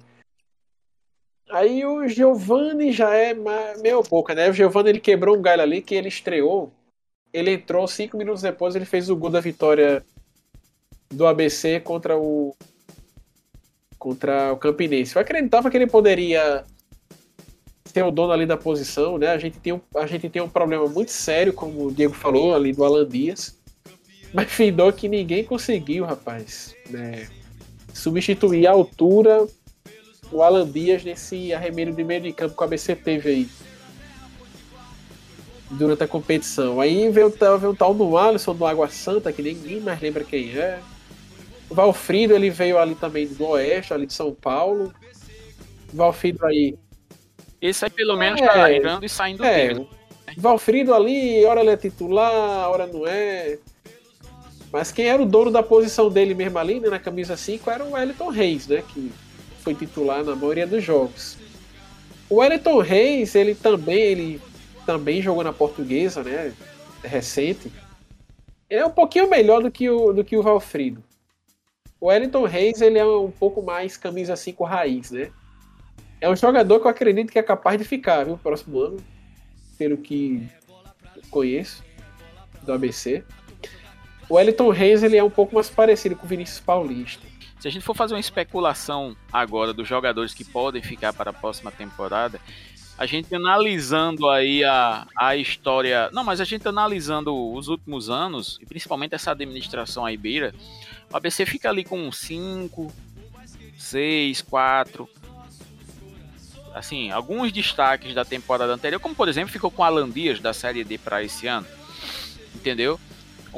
Aí 1.49 1.85
o 1.85 2.07
Giovanni 2.07 2.91
já 2.91 3.13
é 3.15 3.33
meio 3.81 4.03
boca, 4.03 4.35
né? 4.35 4.49
O 4.49 4.53
Giovanni 4.53 4.89
ele 4.89 4.99
quebrou 4.99 5.37
um 5.37 5.41
galho 5.41 5.61
ali 5.61 5.81
que 5.81 5.95
ele 5.95 6.09
estreou 6.09 6.73
Ele 7.33 7.53
entrou 7.53 7.87
cinco 7.87 8.17
minutos 8.17 8.41
depois, 8.41 8.75
ele 8.75 8.85
fez 8.85 9.09
o 9.09 9.15
gol 9.15 9.29
da 9.29 9.39
vitória 9.39 10.05
do 11.09 11.25
ABC 11.27 11.79
contra 11.81 12.17
o 12.17 12.55
contra 13.97 14.53
o 14.53 14.57
Campinense. 14.57 15.15
Eu 15.15 15.21
acreditava 15.21 15.69
que 15.69 15.77
ele 15.77 15.87
poderia 15.87 16.65
ser 17.85 18.03
o 18.03 18.11
dono 18.11 18.31
ali 18.33 18.45
da 18.45 18.57
posição, 18.57 19.17
né? 19.17 19.29
A 19.29 19.37
gente 19.37 19.59
tem 19.59 19.73
um, 19.73 19.81
a 19.95 20.05
gente 20.07 20.29
tem 20.29 20.41
um 20.41 20.49
problema 20.49 20.87
muito 20.87 21.11
sério, 21.11 21.53
como 21.53 21.87
o 21.87 21.91
Diego 21.93 22.13
falou, 22.13 22.53
ali 22.53 22.73
do 22.73 22.83
Alan 22.83 23.07
Dias. 23.07 23.57
Mas 24.33 24.51
findou 24.51 24.91
que 24.93 25.07
ninguém 25.09 25.43
conseguiu, 25.43 26.05
rapaz, 26.05 26.75
né? 26.89 27.29
substituir 27.93 28.67
a 28.67 28.71
altura 28.71 29.47
o 30.31 30.41
Alan 30.41 30.69
Dias 30.69 31.03
nesse 31.03 31.53
arremedo 31.53 31.91
de 31.91 32.03
meio 32.03 32.21
de 32.21 32.33
campo 32.33 32.55
que 32.55 32.61
o 32.61 32.65
ABC 32.65 32.95
teve 32.95 33.29
aí 33.29 33.49
durante 35.71 36.03
a 36.03 36.07
competição. 36.07 36.79
Aí 36.79 37.09
veio, 37.09 37.29
veio 37.29 37.71
o 37.71 37.75
tal 37.75 37.93
do 37.93 38.17
Alisson 38.17 38.55
do 38.55 38.65
Água 38.65 38.89
Santa, 38.89 39.31
que 39.31 39.41
ninguém 39.41 39.79
mais 39.79 39.99
lembra 40.01 40.23
quem 40.23 40.57
é. 40.57 40.79
O 41.69 41.75
Valfrido 41.75 42.33
ele 42.33 42.49
veio 42.49 42.77
ali 42.77 42.95
também 42.95 43.27
do 43.27 43.45
Oeste, 43.45 43.93
ali 43.93 44.05
de 44.05 44.13
São 44.13 44.33
Paulo. 44.33 44.93
O 45.93 45.97
Valfrido 45.97 46.45
aí. 46.45 46.75
Esse 47.61 47.85
aí 47.85 47.91
pelo 47.91 48.15
menos 48.15 48.39
tá 48.39 48.45
é, 48.45 48.53
tá 48.53 48.73
entrando 48.73 49.05
e 49.05 49.09
saindo 49.09 49.43
é, 49.43 49.67
dele. 49.67 49.87
Valfrido 50.37 50.93
ali, 50.93 51.43
hora 51.45 51.61
ele 51.61 51.71
é 51.71 51.77
titular, 51.77 52.69
hora 52.69 52.87
não 52.87 53.05
é. 53.05 53.57
Mas 54.71 54.91
quem 54.91 55.07
era 55.07 55.21
o 55.21 55.25
dono 55.25 55.49
da 55.49 55.63
posição 55.63 56.09
dele 56.09 56.33
mesmo 56.33 56.59
ali, 56.59 56.79
né, 56.79 56.89
na 56.89 56.99
camisa 56.99 57.35
5, 57.35 57.69
era 57.69 57.83
o 57.83 57.93
Wellington 57.93 58.29
Reis, 58.29 58.67
né? 58.67 58.83
Que 58.93 59.11
foi 59.67 59.75
titular 59.75 60.23
na 60.23 60.33
maioria 60.33 60.65
dos 60.65 60.81
jogos. 60.81 61.37
O 62.29 62.35
Wellington 62.35 62.79
Reis, 62.79 63.35
ele 63.35 63.53
também, 63.53 63.99
ele 63.99 64.41
também 64.85 65.21
jogou 65.21 65.43
na 65.43 65.51
portuguesa, 65.51 66.23
né? 66.23 66.53
Recente. 67.03 67.69
Ele 68.69 68.79
é 68.79 68.85
um 68.85 68.91
pouquinho 68.91 69.29
melhor 69.29 69.61
do 69.61 69.69
que 69.69 69.89
o, 69.89 70.13
do 70.13 70.23
que 70.23 70.37
o 70.37 70.41
Valfrido. 70.41 71.03
O 71.99 72.07
Wellington 72.07 72.45
Reis, 72.45 72.79
ele 72.79 72.97
é 72.97 73.05
um 73.05 73.29
pouco 73.29 73.61
mais 73.61 73.97
camisa 73.97 74.37
5 74.37 74.63
raiz, 74.63 75.11
né? 75.11 75.31
É 76.21 76.29
um 76.29 76.35
jogador 76.35 76.79
que 76.79 76.87
eu 76.87 76.91
acredito 76.91 77.29
que 77.29 77.39
é 77.39 77.43
capaz 77.43 77.77
de 77.77 77.83
ficar, 77.83 78.23
viu? 78.23 78.37
Próximo 78.37 78.79
ano. 78.79 78.97
Pelo 79.77 79.97
que 79.97 80.47
conheço 81.29 81.83
do 82.63 82.71
ABC. 82.71 83.21
O 84.29 84.35
Wellington 84.35 84.69
Reis, 84.69 85.03
ele 85.03 85.17
é 85.17 85.23
um 85.23 85.29
pouco 85.29 85.55
mais 85.55 85.69
parecido 85.69 86.15
com 86.15 86.25
o 86.25 86.29
Vinícius 86.29 86.61
Paulista. 86.61 87.26
Se 87.59 87.67
a 87.67 87.71
gente 87.71 87.83
for 87.83 87.95
fazer 87.95 88.13
uma 88.13 88.19
especulação 88.19 89.15
agora 89.31 89.73
dos 89.73 89.87
jogadores 89.87 90.33
que 90.33 90.45
podem 90.45 90.81
ficar 90.81 91.13
para 91.13 91.31
a 91.31 91.33
próxima 91.33 91.71
temporada, 91.71 92.39
a 92.97 93.05
gente 93.05 93.33
analisando 93.33 94.27
aí 94.27 94.63
a, 94.63 95.07
a 95.15 95.35
história. 95.35 96.09
Não, 96.11 96.23
mas 96.23 96.41
a 96.41 96.43
gente 96.43 96.67
analisando 96.67 97.35
os 97.53 97.67
últimos 97.67 98.09
anos, 98.09 98.57
e 98.61 98.65
principalmente 98.65 99.13
essa 99.13 99.31
administração 99.31 100.05
aí 100.05 100.17
beira, 100.17 100.53
o 101.11 101.15
ABC 101.17 101.45
fica 101.45 101.69
ali 101.69 101.83
com 101.83 102.11
5, 102.11 102.91
6, 103.77 104.41
4. 104.41 105.09
Assim, 106.73 107.11
alguns 107.11 107.51
destaques 107.51 108.13
da 108.13 108.25
temporada 108.25 108.73
anterior, 108.73 108.99
como 108.99 109.15
por 109.15 109.27
exemplo, 109.27 109.51
ficou 109.51 109.71
com 109.71 109.83
Alan 109.83 110.09
Dias 110.09 110.39
da 110.39 110.53
Série 110.53 110.83
D 110.83 110.97
para 110.97 111.23
esse 111.23 111.47
ano. 111.47 111.67
Entendeu? 112.55 112.99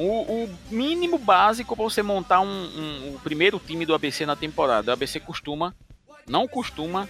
O, 0.01 0.45
o 0.45 0.49
mínimo 0.71 1.17
básico 1.17 1.75
para 1.75 1.83
você 1.83 2.01
montar 2.01 2.39
um, 2.39 2.47
um, 2.47 3.15
o 3.15 3.19
primeiro 3.21 3.59
time 3.59 3.85
do 3.85 3.93
ABC 3.93 4.25
na 4.25 4.35
temporada. 4.35 4.91
O 4.91 4.93
ABC 4.93 5.19
costuma, 5.19 5.75
não 6.25 6.47
costuma 6.47 7.05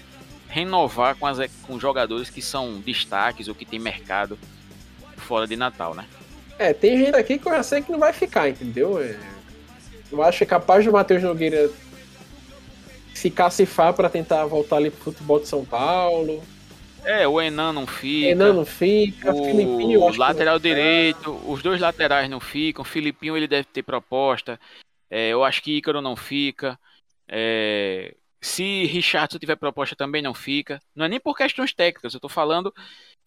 renovar 0.48 1.16
com, 1.16 1.28
as, 1.28 1.38
com 1.68 1.80
jogadores 1.80 2.32
que 2.32 2.42
são 2.42 2.80
destaques 2.80 3.48
ou 3.48 3.54
que 3.54 3.64
tem 3.64 3.78
mercado 3.78 4.40
fora 5.18 5.46
de 5.46 5.56
Natal, 5.56 5.94
né? 5.94 6.08
É, 6.58 6.74
tem 6.74 6.98
gente 6.98 7.16
aqui 7.16 7.38
que 7.38 7.48
eu 7.48 7.52
já 7.52 7.62
sei 7.62 7.84
que 7.84 7.92
não 7.92 8.00
vai 8.00 8.12
ficar, 8.12 8.50
entendeu? 8.50 9.00
É, 9.00 9.16
eu 10.12 10.24
acho 10.24 10.40
que 10.40 10.46
capaz 10.48 10.84
do 10.84 10.92
Matheus 10.92 11.22
Nogueira 11.22 11.70
se 13.14 13.30
cacifar 13.30 13.94
para 13.94 14.10
tentar 14.10 14.46
voltar 14.46 14.78
ali 14.78 14.90
pro 14.90 15.04
futebol 15.04 15.40
de 15.40 15.48
São 15.48 15.64
Paulo. 15.64 16.42
É, 17.10 17.28
o 17.28 17.42
Enan 17.42 17.74
não 17.74 17.88
fica. 17.88 18.28
Enan 18.28 18.54
não 18.54 18.66
fica. 18.66 19.34
O 19.34 19.44
Filipinho, 19.44 20.16
lateral 20.16 20.60
direito, 20.60 21.32
os 21.50 21.64
dois 21.64 21.82
laterais 21.82 22.30
não 22.30 22.40
ficam. 22.40 22.84
O 22.84 22.86
Filipinho 22.86 23.36
ele 23.36 23.48
deve 23.48 23.66
ter 23.66 23.82
proposta. 23.82 24.60
É, 25.10 25.30
eu 25.30 25.44
acho 25.44 25.64
que 25.64 25.76
Ícaro 25.76 26.02
não 26.02 26.16
fica. 26.16 26.80
É, 27.28 28.14
se 28.40 28.86
Richardson 28.86 29.40
tiver 29.40 29.56
proposta, 29.56 29.96
também 29.96 30.22
não 30.22 30.36
fica. 30.36 30.80
Não 30.96 31.06
é 31.06 31.10
nem 31.10 31.20
por 31.20 31.36
questões 31.36 31.74
técnicas, 31.74 32.14
eu 32.14 32.20
estou 32.20 32.30
falando, 32.30 32.72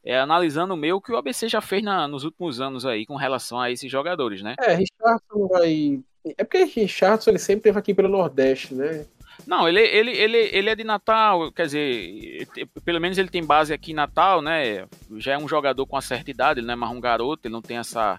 é, 0.05 0.17
analisando 0.17 0.75
o 0.75 0.77
meu 0.77 1.01
que 1.01 1.11
o 1.11 1.17
ABC 1.17 1.49
já 1.49 1.61
fez 1.61 1.83
na, 1.83 2.07
nos 2.07 2.23
últimos 2.23 2.61
anos 2.61 2.87
aí 2.87 3.05
com 3.05 3.17
relação 3.17 3.61
a 3.61 3.69
esses 3.69 3.91
jogadores, 3.91 4.43
né? 4.43 4.55
É, 4.61 4.75
Richardson 4.75 5.49
vai. 5.49 6.01
É 6.39 6.45
porque 6.45 6.63
Richardson 6.63 7.31
ele 7.31 7.39
sempre 7.41 7.65
teve 7.65 7.79
aqui 7.81 7.93
pelo 7.93 8.09
Nordeste, 8.09 8.75
né? 8.75 9.07
Não, 9.47 9.69
ele, 9.69 9.81
ele, 9.81 10.11
ele, 10.13 10.51
ele 10.53 10.71
é 10.71 10.75
de 10.75 10.85
Natal, 10.85 11.51
quer 11.51 11.67
dizer, 11.67 12.49
pelo 12.85 13.01
menos 13.01 13.19
ele 13.19 13.29
tem 13.29 13.45
base 13.45 13.73
aqui 13.73 13.91
em 13.91 13.95
Natal, 13.95 14.41
né? 14.41 14.87
Já 15.17 15.33
é 15.33 15.39
um 15.39 15.49
jogador 15.49 15.85
com 15.87 15.97
uma 15.97 16.03
certa 16.03 16.31
idade, 16.31 16.61
ele 16.61 16.67
não 16.67 16.75
é 16.75 16.77
mais 16.77 16.93
um 16.93 17.01
garoto, 17.01 17.47
ele 17.47 17.53
não 17.53 17.63
tem 17.63 17.79
essa 17.79 18.19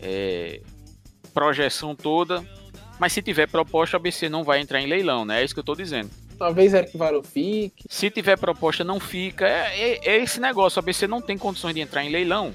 é, 0.00 0.60
projeção 1.32 1.94
toda. 1.94 2.44
Mas 2.98 3.12
se 3.12 3.22
tiver 3.22 3.48
proposta, 3.48 3.96
o 3.96 4.00
ABC 4.00 4.28
não 4.28 4.44
vai 4.44 4.60
entrar 4.60 4.80
em 4.80 4.86
leilão, 4.86 5.24
né? 5.24 5.40
É 5.40 5.44
isso 5.44 5.54
que 5.54 5.60
eu 5.60 5.64
tô 5.64 5.74
dizendo. 5.74 6.10
Talvez 6.38 6.74
Eric 6.74 6.96
Varão 6.96 7.22
fique. 7.22 7.84
Se 7.88 8.10
tiver 8.10 8.36
proposta, 8.36 8.82
não 8.82 8.98
fica. 8.98 9.46
É, 9.46 9.80
é, 9.80 10.08
é, 10.08 10.16
esse 10.22 10.40
negócio. 10.40 10.78
O 10.78 10.80
ABC 10.80 11.06
não 11.06 11.20
tem 11.20 11.38
condições 11.38 11.74
de 11.74 11.80
entrar 11.80 12.04
em 12.04 12.10
leilão 12.10 12.54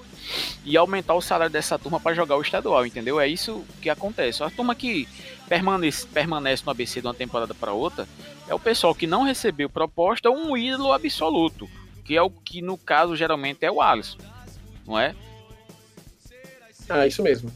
e 0.66 0.76
aumentar 0.76 1.14
o 1.16 1.22
salário 1.22 1.52
dessa 1.52 1.80
turma 1.80 2.00
para 2.00 2.14
jogar 2.14 2.36
o 2.36 2.42
estadual, 2.42 2.86
entendeu? 2.86 3.20
É 3.20 3.28
isso 3.28 3.64
que 3.82 3.90
acontece. 3.90 4.44
A 4.44 4.50
turma 4.50 4.76
que 4.76 5.08
permanece, 5.48 6.06
permanece 6.08 6.64
no 6.66 6.72
ABC 6.72 7.02
de 7.02 7.08
uma 7.08 7.14
temporada 7.14 7.54
para 7.54 7.74
outra 7.74 8.08
é 8.48 8.54
o 8.54 8.60
pessoal 8.60 8.96
que 8.96 9.08
não 9.08 9.24
recebeu 9.24 9.70
proposta 9.70 10.30
um 10.30 10.56
ídolo 10.56 10.94
absoluto, 10.94 11.70
que 12.06 12.16
é 12.16 12.22
o 12.22 12.30
que 12.30 12.62
no 12.62 12.78
caso 12.78 13.16
geralmente 13.16 13.66
é 13.66 13.72
o 13.72 13.82
Alisson, 13.82 14.18
não 14.86 15.00
é? 15.00 15.16
Ah, 16.90 17.06
isso 17.06 17.22
mesmo. 17.22 17.52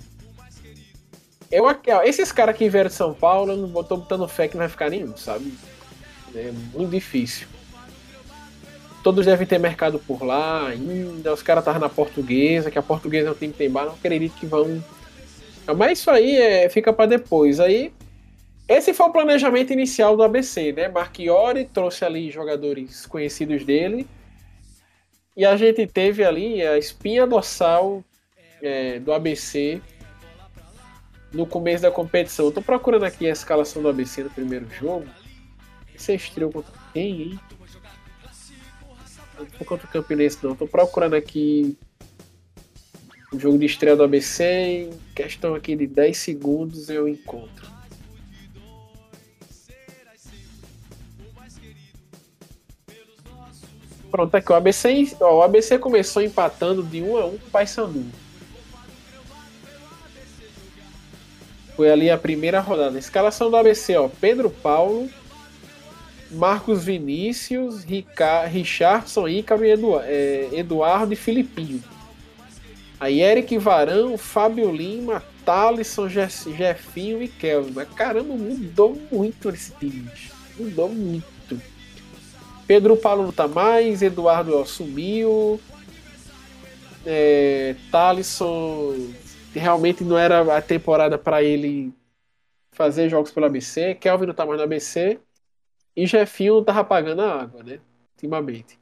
Eu, 1.49 1.65
esses 2.03 2.31
caras 2.31 2.55
que 2.55 2.69
vieram 2.69 2.89
de 2.89 2.95
São 2.95 3.13
Paulo, 3.13 3.51
eu 3.51 3.57
não 3.57 3.83
tô 3.83 3.97
botando 3.97 4.27
fé 4.27 4.47
que 4.47 4.55
não 4.55 4.59
vai 4.59 4.69
ficar 4.69 4.89
nenhum, 4.89 5.15
sabe? 5.17 5.53
É 6.33 6.51
muito 6.73 6.91
difícil. 6.91 7.47
Todos 9.03 9.25
devem 9.25 9.47
ter 9.47 9.59
mercado 9.59 9.99
por 9.99 10.23
lá 10.23 10.67
ainda. 10.67 11.33
Os 11.33 11.41
caras 11.41 11.61
estavam 11.61 11.81
na 11.81 11.89
portuguesa, 11.89 12.71
que 12.71 12.77
a 12.77 12.83
portuguesa 12.83 13.29
é 13.29 13.31
um 13.31 13.35
time 13.35 13.51
que 13.51 13.57
tem 13.57 13.69
bar, 13.69 13.85
não 13.85 13.93
acredito 13.93 14.35
que 14.35 14.45
vão. 14.45 14.81
Mas 15.73 15.99
isso 15.99 16.11
aí 16.11 16.37
é, 16.37 16.69
fica 16.69 16.91
para 16.93 17.05
depois. 17.05 17.59
Aí, 17.59 17.93
esse 18.67 18.93
foi 18.93 19.07
o 19.07 19.11
planejamento 19.11 19.73
inicial 19.73 20.15
do 20.15 20.23
ABC, 20.23 20.71
né? 20.71 20.87
Marchiori 20.87 21.65
trouxe 21.65 22.05
ali 22.05 22.31
jogadores 22.31 23.05
conhecidos 23.05 23.63
dele. 23.63 24.07
E 25.35 25.45
a 25.45 25.55
gente 25.55 25.87
teve 25.87 26.23
ali 26.23 26.61
a 26.65 26.77
espinha 26.77 27.25
dorsal 27.25 28.03
é, 28.61 28.99
do 28.99 29.13
ABC 29.13 29.81
no 31.33 31.45
começo 31.45 31.83
da 31.83 31.91
competição. 31.91 32.45
Eu 32.45 32.51
tô 32.51 32.61
procurando 32.61 33.05
aqui 33.05 33.27
a 33.27 33.31
escalação 33.31 33.81
do 33.81 33.89
ABC 33.89 34.23
no 34.23 34.29
primeiro 34.29 34.69
jogo. 34.69 35.07
Você 35.95 36.15
estreou 36.15 36.51
contra 36.51 36.73
quem, 36.93 37.21
hein? 37.21 37.39
Não 39.37 39.45
foi 39.45 39.65
contra 39.65 39.87
o 39.87 39.89
Campinense, 39.89 40.37
não. 40.43 40.55
Tô 40.55 40.67
procurando 40.67 41.15
aqui 41.15 41.77
o 43.31 43.39
jogo 43.39 43.57
de 43.57 43.65
estreia 43.65 43.95
do 43.95 44.03
ABC. 44.03 44.43
Em 44.43 44.89
questão 45.15 45.55
aqui 45.55 45.75
de 45.75 45.87
10 45.87 46.17
segundos 46.17 46.89
eu 46.89 47.07
encontro. 47.07 47.71
Pronto, 54.11 54.35
aqui 54.35 54.51
o 54.51 54.55
ABC, 54.55 55.15
ó, 55.21 55.37
o 55.37 55.41
ABC 55.41 55.79
começou 55.79 56.21
empatando 56.21 56.83
de 56.83 57.01
1 57.01 57.17
a 57.17 57.25
1 57.27 57.29
com 57.29 57.35
o 57.47 57.49
Paysandu. 57.49 58.05
Foi 61.77 61.89
ali 61.89 62.09
a 62.09 62.17
primeira 62.17 62.59
rodada. 62.59 62.99
Escalação 62.99 63.49
do 63.49 63.55
ABC, 63.55 63.95
ó. 63.95 64.09
Pedro 64.09 64.49
Paulo, 64.49 65.09
Marcos 66.29 66.83
Vinícius, 66.83 67.85
Rica, 67.85 68.45
Richardson, 68.47 69.29
Ícaro 69.29 69.63
e 69.63 69.71
Edu, 69.71 69.97
é, 70.01 70.49
Eduardo 70.51 71.13
e 71.13 71.15
Filipinho. 71.15 71.81
Aí 73.01 73.19
Eric 73.19 73.57
Varão, 73.57 74.15
Fábio 74.15 74.71
Lima, 74.71 75.23
Thalisson, 75.43 76.07
Jefinho 76.07 77.23
e 77.23 77.27
Kelvin. 77.27 77.71
Mas 77.71 77.89
caramba, 77.89 78.35
mudou 78.35 78.95
muito 79.11 79.49
esse 79.49 79.71
time. 79.71 80.07
Mudou 80.55 80.87
muito. 80.87 81.59
Pedro 82.67 82.95
Paulo 82.95 83.23
não 83.23 83.31
tá 83.31 83.47
mais, 83.47 84.03
Eduardo 84.03 84.55
assumiu. 84.59 85.59
É, 87.03 87.75
Thalisson 87.91 88.95
realmente 89.51 90.03
não 90.03 90.15
era 90.15 90.55
a 90.55 90.61
temporada 90.61 91.17
para 91.17 91.41
ele 91.41 91.91
fazer 92.71 93.09
jogos 93.09 93.31
pelo 93.31 93.47
ABC. 93.47 93.95
Kelvin 93.95 94.27
não 94.27 94.35
tá 94.35 94.45
mais 94.45 94.59
no 94.59 94.63
ABC. 94.63 95.19
E 95.95 96.05
Jefinho 96.05 96.57
não 96.57 96.63
tava 96.63 96.83
pagando 96.83 97.23
a 97.23 97.41
água, 97.41 97.63
né? 97.63 97.79
Ultimamente. 98.13 98.79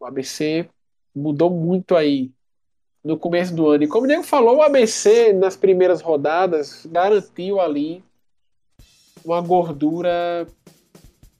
O 0.00 0.06
ABC 0.06 0.68
mudou 1.14 1.50
muito 1.50 1.94
aí 1.94 2.34
no 3.06 3.16
começo 3.16 3.54
do 3.54 3.68
ano. 3.68 3.84
E 3.84 3.86
como 3.86 4.04
o 4.04 4.08
Diego 4.08 4.24
falou, 4.24 4.56
o 4.56 4.62
ABC 4.62 5.32
nas 5.32 5.56
primeiras 5.56 6.00
rodadas 6.00 6.84
garantiu 6.86 7.60
ali 7.60 8.02
uma 9.24 9.40
gordura 9.40 10.44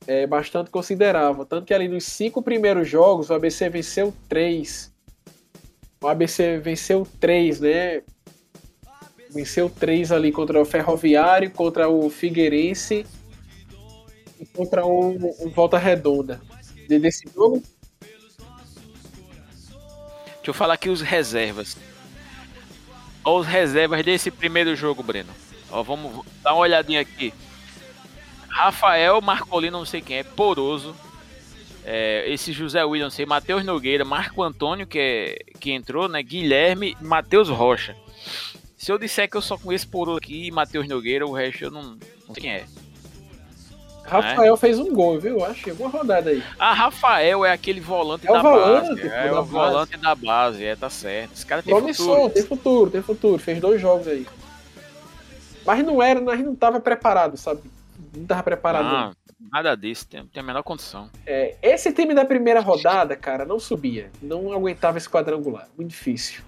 é, 0.06 0.28
bastante 0.28 0.70
considerável. 0.70 1.44
Tanto 1.44 1.66
que 1.66 1.74
ali 1.74 1.88
nos 1.88 2.04
cinco 2.04 2.40
primeiros 2.40 2.88
jogos 2.88 3.30
o 3.30 3.34
ABC 3.34 3.68
venceu 3.68 4.14
três. 4.28 4.94
O 6.00 6.06
ABC 6.06 6.58
venceu 6.58 7.04
três, 7.18 7.58
né? 7.58 8.00
Venceu 9.30 9.68
três 9.68 10.12
ali 10.12 10.30
contra 10.30 10.62
o 10.62 10.64
Ferroviário, 10.64 11.50
contra 11.50 11.88
o 11.88 12.08
Figueirense 12.08 13.04
e 14.38 14.46
contra 14.46 14.86
o, 14.86 15.16
o 15.44 15.50
Volta 15.50 15.78
Redonda. 15.78 16.40
Desse 16.88 17.28
jogo, 17.34 17.60
Deixa 20.46 20.54
eu 20.54 20.58
falar 20.60 20.74
aqui 20.74 20.88
os 20.88 21.00
reservas. 21.00 21.76
Olha 23.24 23.40
os 23.40 23.46
reservas 23.48 24.04
desse 24.04 24.30
primeiro 24.30 24.76
jogo, 24.76 25.02
Breno. 25.02 25.32
Ó, 25.68 25.82
vamos 25.82 26.24
dar 26.40 26.52
uma 26.52 26.60
olhadinha 26.60 27.00
aqui. 27.00 27.34
Rafael 28.48 29.20
Marcolino, 29.20 29.78
não 29.78 29.84
sei 29.84 30.00
quem 30.00 30.18
é, 30.18 30.22
Poroso. 30.22 30.94
É, 31.84 32.30
esse 32.32 32.52
José 32.52 32.84
William, 32.84 33.10
sei, 33.10 33.26
Matheus 33.26 33.64
Nogueira, 33.64 34.04
Marco 34.04 34.40
Antônio, 34.40 34.86
que, 34.86 35.00
é, 35.00 35.58
que 35.58 35.72
entrou, 35.72 36.08
né? 36.08 36.22
Guilherme 36.22 36.96
Matheus 37.00 37.48
Rocha. 37.48 37.96
Se 38.76 38.92
eu 38.92 38.98
disser 38.98 39.28
que 39.28 39.36
eu 39.36 39.42
só 39.42 39.58
conheço 39.58 39.88
Poroso 39.88 40.18
aqui 40.18 40.46
e 40.46 40.52
Matheus 40.52 40.86
Nogueira, 40.86 41.26
o 41.26 41.32
resto 41.32 41.64
eu 41.64 41.72
não, 41.72 41.98
não 42.28 42.34
sei 42.34 42.40
quem 42.40 42.52
é. 42.52 42.66
Rafael 44.06 44.54
é. 44.54 44.56
fez 44.56 44.78
um 44.78 44.92
gol, 44.92 45.18
viu? 45.18 45.38
Que 45.54 45.72
uma 45.72 45.88
rodada 45.88 46.30
aí. 46.30 46.42
Ah, 46.58 46.72
Rafael 46.72 47.44
é 47.44 47.52
aquele 47.52 47.80
volante 47.80 48.26
é 48.26 48.32
da 48.32 48.40
volante, 48.40 48.88
base. 48.88 49.08
É 49.08 49.32
o 49.32 49.34
base. 49.34 49.50
volante 49.50 49.96
da 49.96 50.14
base, 50.14 50.64
é, 50.64 50.76
tá 50.76 50.88
certo. 50.88 51.32
Esse 51.34 51.44
cara 51.44 51.62
tem 51.62 51.74
Promissor, 51.74 52.06
futuro. 52.06 52.30
tem 52.30 52.42
futuro, 52.42 52.90
tem 52.90 53.02
futuro. 53.02 53.42
Fez 53.42 53.60
dois 53.60 53.80
jogos 53.80 54.06
aí. 54.06 54.26
Mas 55.64 55.84
não 55.84 56.02
era, 56.02 56.20
nós 56.20 56.40
não 56.40 56.54
tava 56.54 56.80
preparado, 56.80 57.36
sabe? 57.36 57.60
Não 58.16 58.24
tava 58.24 58.42
preparado. 58.44 58.84
Não, 58.84 59.12
nada 59.52 59.74
disso, 59.74 60.06
tem, 60.06 60.24
tem 60.26 60.40
a 60.40 60.46
menor 60.46 60.62
condição. 60.62 61.10
É, 61.26 61.56
esse 61.60 61.92
time 61.92 62.14
da 62.14 62.24
primeira 62.24 62.60
rodada, 62.60 63.16
cara, 63.16 63.44
não 63.44 63.58
subia. 63.58 64.10
Não 64.22 64.52
aguentava 64.52 64.96
esse 64.96 65.08
quadrangular. 65.08 65.68
Muito 65.76 65.90
difícil. 65.90 66.42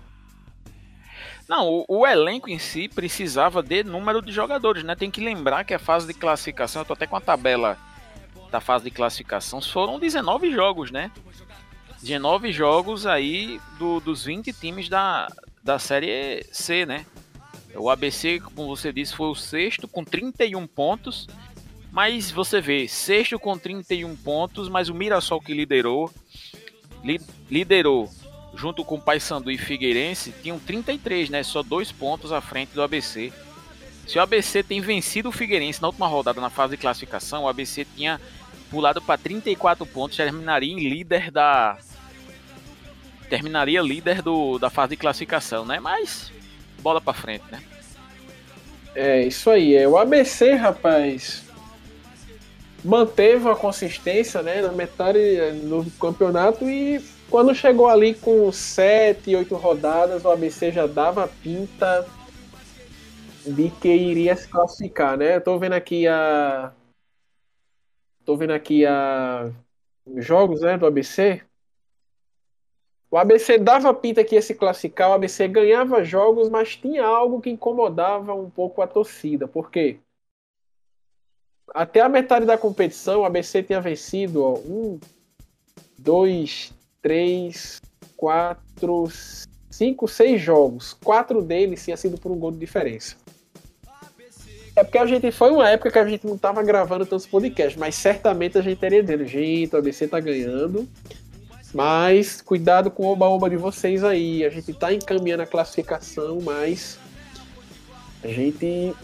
Não, 1.48 1.66
o, 1.66 1.84
o, 1.88 2.06
elenco 2.06 2.50
em 2.50 2.58
si 2.58 2.88
precisava 2.88 3.62
de 3.62 3.82
número 3.82 4.20
de 4.20 4.30
jogadores, 4.30 4.84
né? 4.84 4.94
Tem 4.94 5.10
que 5.10 5.24
lembrar 5.24 5.64
que 5.64 5.72
a 5.72 5.78
fase 5.78 6.06
de 6.06 6.12
classificação, 6.12 6.82
eu 6.82 6.86
tô 6.86 6.92
até 6.92 7.06
com 7.06 7.16
a 7.16 7.20
tabela 7.20 7.78
da 8.50 8.60
fase 8.60 8.84
de 8.84 8.90
classificação, 8.90 9.60
foram 9.62 9.98
19 9.98 10.52
jogos, 10.52 10.90
né? 10.90 11.10
19 12.02 12.52
jogos 12.52 13.06
aí 13.06 13.58
do, 13.78 13.98
dos 13.98 14.24
20 14.24 14.52
times 14.52 14.88
da, 14.88 15.26
da 15.64 15.78
Série 15.78 16.44
C, 16.52 16.84
né? 16.84 17.06
O 17.74 17.88
ABC, 17.88 18.40
como 18.40 18.76
você 18.76 18.92
disse, 18.92 19.14
foi 19.14 19.28
o 19.28 19.34
sexto 19.34 19.88
com 19.88 20.04
31 20.04 20.66
pontos. 20.66 21.26
Mas 21.90 22.30
você 22.30 22.60
vê, 22.60 22.86
sexto 22.86 23.38
com 23.38 23.58
31 23.58 24.14
pontos, 24.16 24.68
mas 24.68 24.90
o 24.90 24.94
Mirassol 24.94 25.40
que 25.40 25.54
liderou, 25.54 26.12
li, 27.02 27.18
liderou 27.50 28.10
junto 28.54 28.84
com 28.84 29.00
Paysandu 29.00 29.50
e 29.50 29.58
Figueirense, 29.58 30.34
tinham 30.42 30.58
33, 30.58 31.30
né? 31.30 31.42
Só 31.42 31.62
dois 31.62 31.92
pontos 31.92 32.32
à 32.32 32.40
frente 32.40 32.70
do 32.70 32.82
ABC. 32.82 33.32
Se 34.06 34.18
o 34.18 34.22
ABC 34.22 34.62
tem 34.62 34.80
vencido 34.80 35.28
o 35.28 35.32
Figueirense 35.32 35.82
na 35.82 35.88
última 35.88 36.06
rodada 36.06 36.40
na 36.40 36.50
fase 36.50 36.72
de 36.72 36.80
classificação, 36.80 37.44
o 37.44 37.48
ABC 37.48 37.86
tinha 37.96 38.20
pulado 38.70 39.00
para 39.00 39.18
34 39.18 39.84
pontos, 39.86 40.16
terminaria 40.16 40.72
em 40.72 40.88
líder 40.88 41.30
da 41.30 41.78
terminaria 43.28 43.82
líder 43.82 44.22
do, 44.22 44.58
da 44.58 44.70
fase 44.70 44.90
de 44.90 44.96
classificação, 44.96 45.64
né? 45.64 45.78
Mas 45.78 46.32
bola 46.80 47.00
para 47.00 47.12
frente, 47.12 47.44
né? 47.50 47.62
É, 48.94 49.22
isso 49.22 49.50
aí. 49.50 49.74
É 49.76 49.86
o 49.86 49.98
ABC, 49.98 50.54
rapaz, 50.54 51.44
manteve 52.82 53.48
a 53.48 53.54
consistência, 53.54 54.42
né, 54.42 54.62
na 54.62 54.72
metade 54.72 55.18
no 55.62 55.84
campeonato 55.92 56.68
e 56.68 57.00
quando 57.30 57.54
chegou 57.54 57.88
ali 57.88 58.14
com 58.14 58.50
7, 58.50 59.34
8 59.36 59.54
rodadas, 59.56 60.24
o 60.24 60.30
ABC 60.30 60.72
já 60.72 60.86
dava 60.86 61.28
pinta 61.28 62.06
de 63.46 63.70
que 63.70 63.88
iria 63.88 64.34
se 64.36 64.48
classificar, 64.48 65.16
né? 65.16 65.36
Eu 65.36 65.40
tô 65.40 65.58
vendo 65.58 65.74
aqui 65.74 66.06
a. 66.06 66.72
Tô 68.24 68.36
vendo 68.36 68.52
aqui 68.52 68.84
a. 68.84 69.50
Jogos 70.16 70.62
né, 70.62 70.78
do 70.78 70.86
ABC. 70.86 71.42
O 73.10 73.16
ABC 73.16 73.58
dava 73.58 73.92
pinta 73.94 74.22
que 74.22 74.34
ia 74.34 74.42
se 74.42 74.54
classificar, 74.54 75.10
o 75.10 75.14
ABC 75.14 75.48
ganhava 75.48 76.04
jogos, 76.04 76.50
mas 76.50 76.76
tinha 76.76 77.04
algo 77.04 77.40
que 77.40 77.48
incomodava 77.48 78.34
um 78.34 78.50
pouco 78.50 78.82
a 78.82 78.86
torcida. 78.86 79.48
Por 79.48 79.70
quê? 79.70 79.98
Até 81.74 82.00
a 82.00 82.08
metade 82.08 82.44
da 82.44 82.58
competição, 82.58 83.20
o 83.20 83.24
ABC 83.24 83.62
tinha 83.62 83.80
vencido 83.80 84.42
ó, 84.42 84.58
um, 84.58 85.00
dois, 85.98 86.72
três, 87.02 87.80
quatro, 88.16 89.08
cinco, 89.70 90.08
seis 90.08 90.40
jogos. 90.40 90.94
Quatro 90.94 91.42
deles 91.42 91.84
tinha 91.84 91.96
sido 91.96 92.18
por 92.18 92.32
um 92.32 92.38
gol 92.38 92.50
de 92.50 92.58
diferença. 92.58 93.16
É 94.74 94.84
porque 94.84 94.98
a 94.98 95.06
gente 95.06 95.32
foi 95.32 95.50
uma 95.50 95.68
época 95.68 95.90
que 95.90 95.98
a 95.98 96.06
gente 96.06 96.24
não 96.26 96.36
estava 96.36 96.62
gravando 96.62 97.04
tantos 97.04 97.26
podcasts, 97.26 97.76
mas 97.76 97.96
certamente 97.96 98.56
a 98.56 98.62
gente 98.62 98.78
teria 98.78 99.02
dizendo, 99.02 99.24
gente, 99.26 99.74
o 99.74 99.78
ABC 99.78 100.06
tá 100.06 100.20
ganhando. 100.20 100.88
Mas 101.74 102.40
cuidado 102.40 102.90
com 102.90 103.04
o 103.04 103.12
oba-oba 103.12 103.50
de 103.50 103.56
vocês 103.56 104.04
aí. 104.04 104.44
A 104.44 104.50
gente 104.50 104.72
tá 104.72 104.92
encaminhando 104.92 105.42
a 105.42 105.46
classificação, 105.46 106.40
mas 106.40 106.98
a 108.22 108.28
gente 108.28 108.94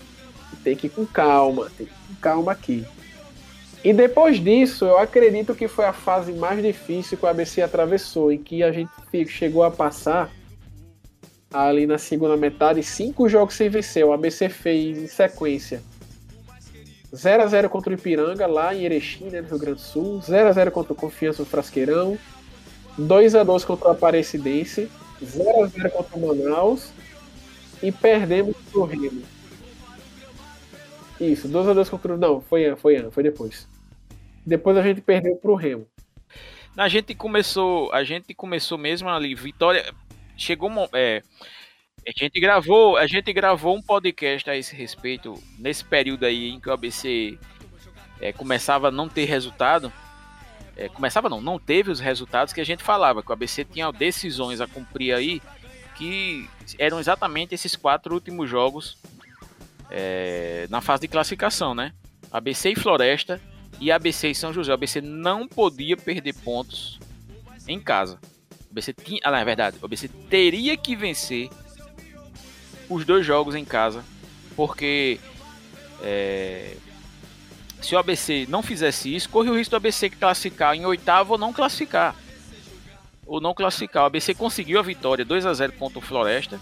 tem 0.62 0.76
que 0.76 0.86
ir 0.86 0.90
com 0.90 1.04
calma, 1.04 1.70
tem 1.76 1.86
que 1.86 1.92
ir 1.92 2.06
com 2.08 2.14
calma 2.20 2.52
aqui. 2.52 2.86
E 3.84 3.92
depois 3.92 4.42
disso, 4.42 4.86
eu 4.86 4.98
acredito 4.98 5.54
que 5.54 5.68
foi 5.68 5.84
a 5.84 5.92
fase 5.92 6.32
mais 6.32 6.62
difícil 6.62 7.18
que 7.18 7.24
o 7.26 7.28
ABC 7.28 7.60
atravessou, 7.60 8.32
em 8.32 8.38
que 8.38 8.62
a 8.62 8.72
gente 8.72 8.90
chegou 9.28 9.62
a 9.62 9.70
passar 9.70 10.30
ali 11.52 11.86
na 11.86 11.98
segunda 11.98 12.36
metade 12.36 12.82
cinco 12.82 13.28
jogos 13.28 13.54
sem 13.54 13.68
vencer. 13.68 14.04
O 14.04 14.12
ABC 14.12 14.48
fez 14.48 14.96
em 14.96 15.06
sequência 15.06 15.82
0 17.14 17.42
a 17.44 17.46
0 17.46 17.70
contra 17.70 17.90
o 17.90 17.94
Ipiranga, 17.94 18.46
lá 18.46 18.74
em 18.74 18.84
Erechim, 18.84 19.26
né, 19.26 19.40
no 19.40 19.48
Rio 19.48 19.58
Grande 19.58 19.76
do 19.76 19.80
Sul, 19.82 20.20
0 20.20 20.48
a 20.48 20.52
0 20.52 20.70
contra 20.72 20.92
o 20.92 20.96
Confiança 20.96 21.42
no 21.42 21.46
Frasqueirão, 21.46 22.18
2 22.98 23.34
a 23.36 23.44
2 23.44 23.64
contra 23.64 23.88
o 23.88 23.90
Aparecidense, 23.92 24.90
0 25.22 25.62
a 25.62 25.66
0 25.66 25.90
contra 25.90 26.16
o 26.16 26.26
Manaus 26.26 26.90
e 27.80 27.92
perdemos 27.92 28.56
pro 28.72 28.84
Remo. 28.84 29.22
Isso, 31.20 31.46
2 31.46 31.68
a 31.68 31.72
2 31.72 31.88
contra 31.88 32.14
o. 32.14 32.16
Não, 32.16 32.40
foi, 32.40 32.74
foi, 32.74 33.10
foi 33.10 33.22
depois. 33.22 33.68
Depois 34.44 34.76
a 34.76 34.82
gente 34.82 35.00
perdeu 35.00 35.36
pro 35.36 35.54
Remo. 35.54 35.86
A 36.76 36.88
gente 36.88 37.14
começou, 37.14 37.92
a 37.92 38.02
gente 38.02 38.34
começou 38.34 38.76
mesmo 38.76 39.08
ali, 39.08 39.34
Vitória 39.34 39.94
chegou 40.36 40.70
é, 40.92 41.22
a 42.06 42.10
gente 42.16 42.40
gravou, 42.40 42.96
a 42.96 43.06
gente 43.06 43.32
gravou 43.32 43.76
um 43.76 43.82
podcast 43.82 44.48
a 44.50 44.56
esse 44.56 44.74
respeito 44.74 45.34
nesse 45.58 45.84
período 45.84 46.24
aí 46.24 46.50
em 46.50 46.60
que 46.60 46.68
o 46.68 46.72
ABC 46.72 47.38
é, 48.20 48.32
começava 48.32 48.88
a 48.88 48.90
não 48.90 49.08
ter 49.08 49.24
resultado. 49.24 49.92
É, 50.76 50.88
começava 50.88 51.28
não, 51.28 51.40
não 51.40 51.58
teve 51.58 51.90
os 51.90 52.00
resultados 52.00 52.52
que 52.52 52.60
a 52.60 52.64
gente 52.64 52.82
falava, 52.82 53.22
que 53.22 53.30
o 53.30 53.32
ABC 53.32 53.64
tinha 53.64 53.92
decisões 53.92 54.60
a 54.60 54.66
cumprir 54.66 55.14
aí 55.14 55.40
que 55.96 56.48
eram 56.78 56.98
exatamente 56.98 57.54
esses 57.54 57.76
quatro 57.76 58.12
últimos 58.12 58.50
jogos 58.50 58.98
é, 59.88 60.66
na 60.68 60.80
fase 60.80 61.02
de 61.02 61.08
classificação, 61.08 61.74
né? 61.74 61.92
ABC 62.32 62.70
e 62.70 62.76
Floresta 62.76 63.40
e 63.80 63.90
ABC 63.90 64.30
e 64.30 64.34
São 64.34 64.52
José. 64.52 64.70
O 64.70 64.74
ABC 64.74 65.00
não 65.00 65.46
podia 65.46 65.96
perder 65.96 66.34
pontos 66.34 66.98
em 67.66 67.80
casa. 67.80 68.18
O 68.68 68.72
ABC 68.72 68.92
tinha, 68.92 69.20
ah, 69.24 69.30
não, 69.30 69.38
é 69.38 69.44
verdade. 69.44 69.78
O 69.80 69.84
ABC 69.84 70.08
teria 70.28 70.76
que 70.76 70.96
vencer 70.96 71.48
os 72.88 73.04
dois 73.04 73.24
jogos 73.24 73.54
em 73.54 73.64
casa, 73.64 74.04
porque 74.54 75.18
é, 76.02 76.76
se 77.84 77.94
o 77.94 77.98
ABC 77.98 78.46
não 78.48 78.62
fizesse 78.62 79.14
isso, 79.14 79.28
corre 79.28 79.50
o 79.50 79.56
risco 79.56 79.72
do 79.72 79.76
ABC 79.76 80.08
classificar 80.08 80.74
em 80.74 80.86
oitavo 80.86 81.34
ou 81.34 81.38
não 81.38 81.52
classificar. 81.52 82.16
Ou 83.26 83.40
não 83.40 83.54
classificar. 83.54 84.04
O 84.04 84.06
ABC 84.06 84.34
conseguiu 84.34 84.78
a 84.78 84.82
vitória 84.82 85.24
2 85.24 85.44
a 85.44 85.52
0 85.52 85.72
contra 85.74 85.98
o 85.98 86.02
Floresta. 86.02 86.58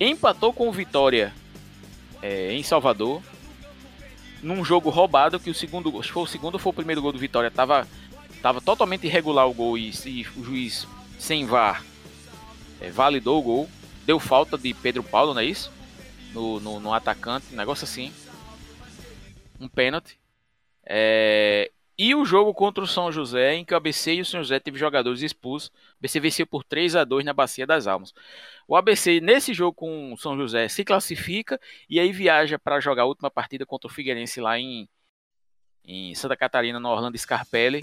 Empatou 0.00 0.52
com 0.52 0.68
o 0.68 0.72
Vitória 0.72 1.32
é, 2.22 2.52
em 2.52 2.62
Salvador. 2.62 3.22
Num 4.46 4.64
jogo 4.64 4.90
roubado, 4.90 5.40
que 5.40 5.50
o 5.50 5.54
segundo 5.54 5.98
acho 5.98 6.12
que 6.12 6.18
o 6.20 6.24
segundo 6.24 6.54
ou 6.62 6.70
o 6.70 6.72
primeiro 6.72 7.02
gol 7.02 7.10
do 7.10 7.18
Vitória, 7.18 7.50
tava, 7.50 7.84
tava 8.40 8.60
totalmente 8.60 9.04
irregular 9.04 9.48
o 9.48 9.52
gol 9.52 9.76
e, 9.76 9.90
e 10.06 10.24
o 10.36 10.44
juiz 10.44 10.86
sem 11.18 11.44
VAR 11.44 11.84
é, 12.80 12.88
validou 12.88 13.40
o 13.40 13.42
gol. 13.42 13.70
Deu 14.06 14.20
falta 14.20 14.56
de 14.56 14.72
Pedro 14.72 15.02
Paulo, 15.02 15.34
não 15.34 15.40
é 15.40 15.44
isso? 15.44 15.72
No, 16.32 16.60
no, 16.60 16.78
no 16.78 16.94
atacante, 16.94 17.46
um 17.52 17.56
negócio 17.56 17.82
assim. 17.82 18.12
Um 19.58 19.66
pênalti. 19.66 20.16
É, 20.84 21.72
E 21.98 22.14
o 22.14 22.26
jogo 22.26 22.52
contra 22.52 22.84
o 22.84 22.86
São 22.86 23.10
José, 23.10 23.54
em 23.54 23.64
que 23.64 23.72
o 23.72 23.76
ABC 23.76 24.14
e 24.14 24.20
o 24.20 24.24
São 24.24 24.42
José 24.42 24.60
teve 24.60 24.78
jogadores 24.78 25.22
expulsos. 25.22 25.70
O 25.70 25.98
ABC 26.00 26.20
venceu 26.20 26.46
por 26.46 26.62
3 26.62 26.94
a 26.94 27.04
2 27.04 27.24
na 27.24 27.32
Bacia 27.32 27.66
das 27.66 27.86
Almas. 27.86 28.12
O 28.68 28.76
ABC, 28.76 29.18
nesse 29.20 29.54
jogo 29.54 29.72
com 29.72 30.12
o 30.12 30.18
São 30.18 30.36
José, 30.36 30.68
se 30.68 30.84
classifica 30.84 31.58
e 31.88 31.98
aí 31.98 32.12
viaja 32.12 32.58
para 32.58 32.80
jogar 32.80 33.02
a 33.02 33.06
última 33.06 33.30
partida 33.30 33.64
contra 33.64 33.88
o 33.88 33.90
Figueirense 33.90 34.40
lá 34.42 34.58
em, 34.58 34.86
em 35.84 36.14
Santa 36.14 36.36
Catarina, 36.36 36.78
no 36.78 36.88
Orlando 36.90 37.16
Scarpelli. 37.16 37.82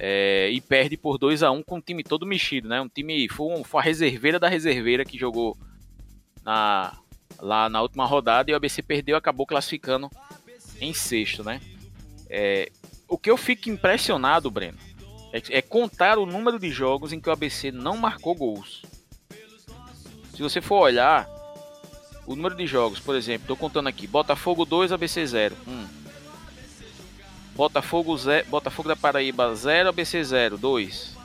É, 0.00 0.48
e 0.50 0.60
perde 0.60 0.96
por 0.96 1.18
2 1.18 1.42
a 1.42 1.50
1 1.50 1.62
com 1.64 1.78
o 1.78 1.82
time 1.82 2.04
todo 2.04 2.24
mexido, 2.24 2.68
né? 2.68 2.80
Um 2.80 2.88
time 2.88 3.28
foi, 3.28 3.52
um, 3.52 3.64
foi 3.64 3.80
a 3.80 3.84
reserveira 3.84 4.38
da 4.38 4.48
reserveira 4.48 5.04
que 5.04 5.18
jogou 5.18 5.56
na, 6.44 6.96
lá 7.40 7.68
na 7.68 7.82
última 7.82 8.04
rodada 8.04 8.48
e 8.48 8.54
o 8.54 8.56
ABC 8.56 8.80
perdeu, 8.80 9.16
acabou 9.16 9.44
classificando 9.44 10.08
em 10.80 10.92
sexto, 10.92 11.42
né? 11.42 11.60
É, 12.30 12.70
o 13.08 13.16
que 13.16 13.30
eu 13.30 13.36
fico 13.36 13.70
impressionado, 13.70 14.50
Breno, 14.50 14.78
é, 15.32 15.58
é, 15.58 15.62
contar 15.62 16.18
o 16.18 16.26
número 16.26 16.58
de 16.58 16.70
jogos 16.70 17.12
em 17.12 17.20
que 17.20 17.28
o 17.28 17.32
ABC 17.32 17.72
não 17.72 17.96
marcou 17.96 18.34
gols. 18.34 18.82
Se 20.34 20.42
você 20.42 20.60
for 20.60 20.80
olhar 20.80 21.28
o 22.26 22.36
número 22.36 22.54
de 22.54 22.66
jogos, 22.66 23.00
por 23.00 23.16
exemplo, 23.16 23.44
estou 23.44 23.56
contando 23.56 23.88
aqui: 23.88 24.06
Botafogo 24.06 24.64
2, 24.64 24.92
ABC 24.92 25.26
0. 25.26 25.56
1. 25.66 25.88
Botafogo, 27.56 28.16
0, 28.16 28.46
Botafogo 28.48 28.88
da 28.88 28.94
Paraíba 28.94 29.52
0, 29.54 29.88
ABC 29.88 30.22
0. 30.22 30.58
2. 30.58 31.16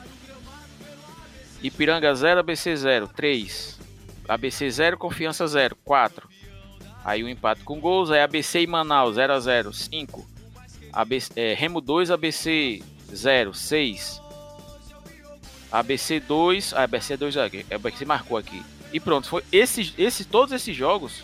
Ipiranga 1.61 2.15
0, 2.15 2.39
ABC 2.39 2.75
0. 2.75 3.07
3. 3.09 3.79
ABC 4.27 4.71
0, 4.71 4.97
Confiança 4.97 5.45
0. 5.45 5.77
4. 5.83 6.27
Aí 7.05 7.21
o 7.21 7.27
um 7.27 7.29
empate 7.29 7.63
com 7.63 7.79
gols. 7.79 8.09
Aí 8.09 8.21
ABC 8.21 8.61
e 8.61 8.67
Manaus 8.67 9.15
0 9.15 9.33
x 9.33 9.43
0. 9.43 9.73
5. 9.73 10.32
ABC, 10.93 11.31
é, 11.35 11.53
Remo 11.55 11.81
2, 11.81 12.11
ABC 12.11 12.83
0, 13.13 13.53
6. 13.53 14.21
ABC 15.71 16.19
2, 16.19 16.73
ah, 16.73 16.83
ABC 16.83 17.17
2 17.17 17.37
aqui, 17.37 17.65
ABC 17.71 18.05
marcou 18.05 18.37
aqui. 18.37 18.63
E 18.93 18.99
pronto, 18.99 19.27
foi 19.27 19.43
esses, 19.51 19.91
esses, 19.97 20.25
todos 20.25 20.53
esses 20.53 20.75
jogos. 20.75 21.23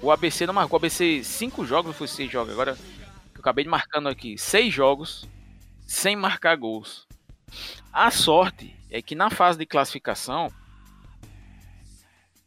O 0.00 0.12
ABC 0.12 0.46
não 0.46 0.54
marcou, 0.54 0.76
o 0.76 0.80
ABC 0.80 1.24
5 1.24 1.66
jogos, 1.66 1.96
foi 1.96 2.06
6 2.06 2.30
jogos. 2.30 2.52
Agora 2.52 2.78
eu 3.34 3.40
acabei 3.40 3.64
de 3.64 3.70
marcando 3.70 4.08
aqui, 4.08 4.38
6 4.38 4.72
jogos 4.72 5.26
sem 5.84 6.14
marcar 6.14 6.56
gols. 6.56 7.04
A 7.92 8.12
sorte 8.12 8.76
é 8.90 9.02
que 9.02 9.16
na 9.16 9.28
fase 9.28 9.58
de 9.58 9.66
classificação 9.66 10.52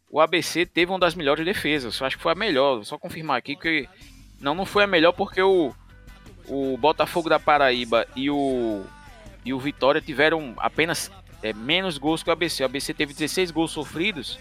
o 0.10 0.20
ABC 0.20 0.66
teve 0.66 0.92
uma 0.92 1.00
das 1.00 1.16
melhores 1.16 1.44
defesas. 1.44 2.00
Eu 2.00 2.08
acho 2.08 2.18
que 2.18 2.24
foi 2.24 2.32
a 2.34 2.36
melhor. 2.36 2.84
Só 2.86 2.98
confirmar 2.98 3.38
aqui 3.38 3.56
que 3.56 3.88
não, 4.42 4.56
não 4.56 4.66
foi 4.66 4.84
a 4.84 4.88
melhor 4.88 5.12
porque 5.12 5.42
o, 5.42 5.74
o 6.48 6.78
Botafogo 6.78 7.30
da 7.30 7.40
Paraíba 7.40 8.08
e 8.16 8.30
o, 8.30 8.84
e 9.46 9.54
o 9.54 9.60
Vitória 9.60 10.02
tiveram 10.02 10.54
apenas 10.58 11.12
é, 11.44 11.54
menos 11.54 11.98
gols 11.98 12.24
que 12.24 12.30
o 12.30 12.34
ABC. 12.34 12.64
O 12.64 12.66
ABC 12.66 12.94
teve 12.94 13.14
16 13.14 13.52
gols 13.52 13.72
sofridos 13.72 14.40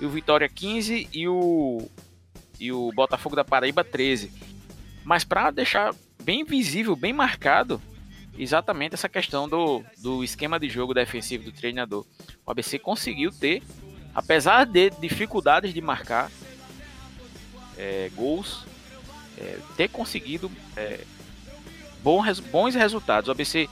e 0.00 0.06
o 0.06 0.10
Vitória 0.10 0.48
15 0.48 1.08
e 1.12 1.28
o, 1.28 1.88
e 2.58 2.72
o 2.72 2.90
Botafogo 2.92 3.36
da 3.36 3.44
Paraíba 3.44 3.84
13. 3.84 4.32
Mas 5.04 5.24
para 5.24 5.50
deixar 5.50 5.94
bem 6.22 6.42
visível, 6.44 6.96
bem 6.96 7.12
marcado, 7.12 7.80
exatamente 8.38 8.94
essa 8.94 9.08
questão 9.08 9.46
do, 9.46 9.84
do 9.98 10.24
esquema 10.24 10.58
de 10.58 10.68
jogo 10.68 10.94
defensivo 10.94 11.44
do 11.44 11.52
treinador. 11.52 12.06
O 12.46 12.50
ABC 12.50 12.78
conseguiu 12.78 13.30
ter, 13.30 13.62
apesar 14.14 14.64
de 14.64 14.88
dificuldades 14.90 15.74
de 15.74 15.80
marcar 15.82 16.30
é, 17.76 18.10
gols, 18.14 18.64
é, 19.38 19.58
ter 19.76 19.88
conseguido 19.88 20.50
é, 20.76 21.00
bons, 22.02 22.40
bons 22.40 22.74
resultados. 22.74 23.28
O 23.28 23.32
ABC 23.32 23.68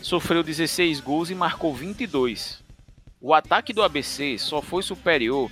sofreu 0.00 0.42
16 0.42 1.00
gols 1.00 1.30
e 1.30 1.34
marcou 1.34 1.74
22. 1.74 2.62
O 3.20 3.32
ataque 3.32 3.72
do 3.72 3.82
ABC 3.82 4.36
só 4.38 4.60
foi 4.60 4.82
superior 4.82 5.50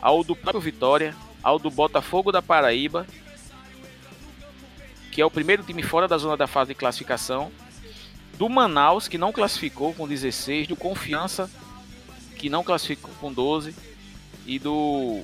ao 0.00 0.22
do 0.22 0.36
próprio 0.36 0.60
Vitória, 0.60 1.14
ao 1.42 1.58
do 1.58 1.70
Botafogo 1.70 2.30
da 2.30 2.40
Paraíba, 2.40 3.06
que 5.10 5.20
é 5.20 5.26
o 5.26 5.30
primeiro 5.30 5.62
time 5.62 5.82
fora 5.82 6.06
da 6.06 6.18
zona 6.18 6.36
da 6.36 6.46
fase 6.46 6.68
de 6.68 6.74
classificação, 6.74 7.50
do 8.36 8.48
Manaus, 8.48 9.08
que 9.08 9.16
não 9.16 9.32
classificou 9.32 9.94
com 9.94 10.06
16, 10.06 10.68
do 10.68 10.76
Confiança, 10.76 11.50
que 12.36 12.50
não 12.50 12.62
classificou 12.62 13.10
com 13.20 13.32
12, 13.32 13.74
e 14.46 14.58
do 14.58 15.22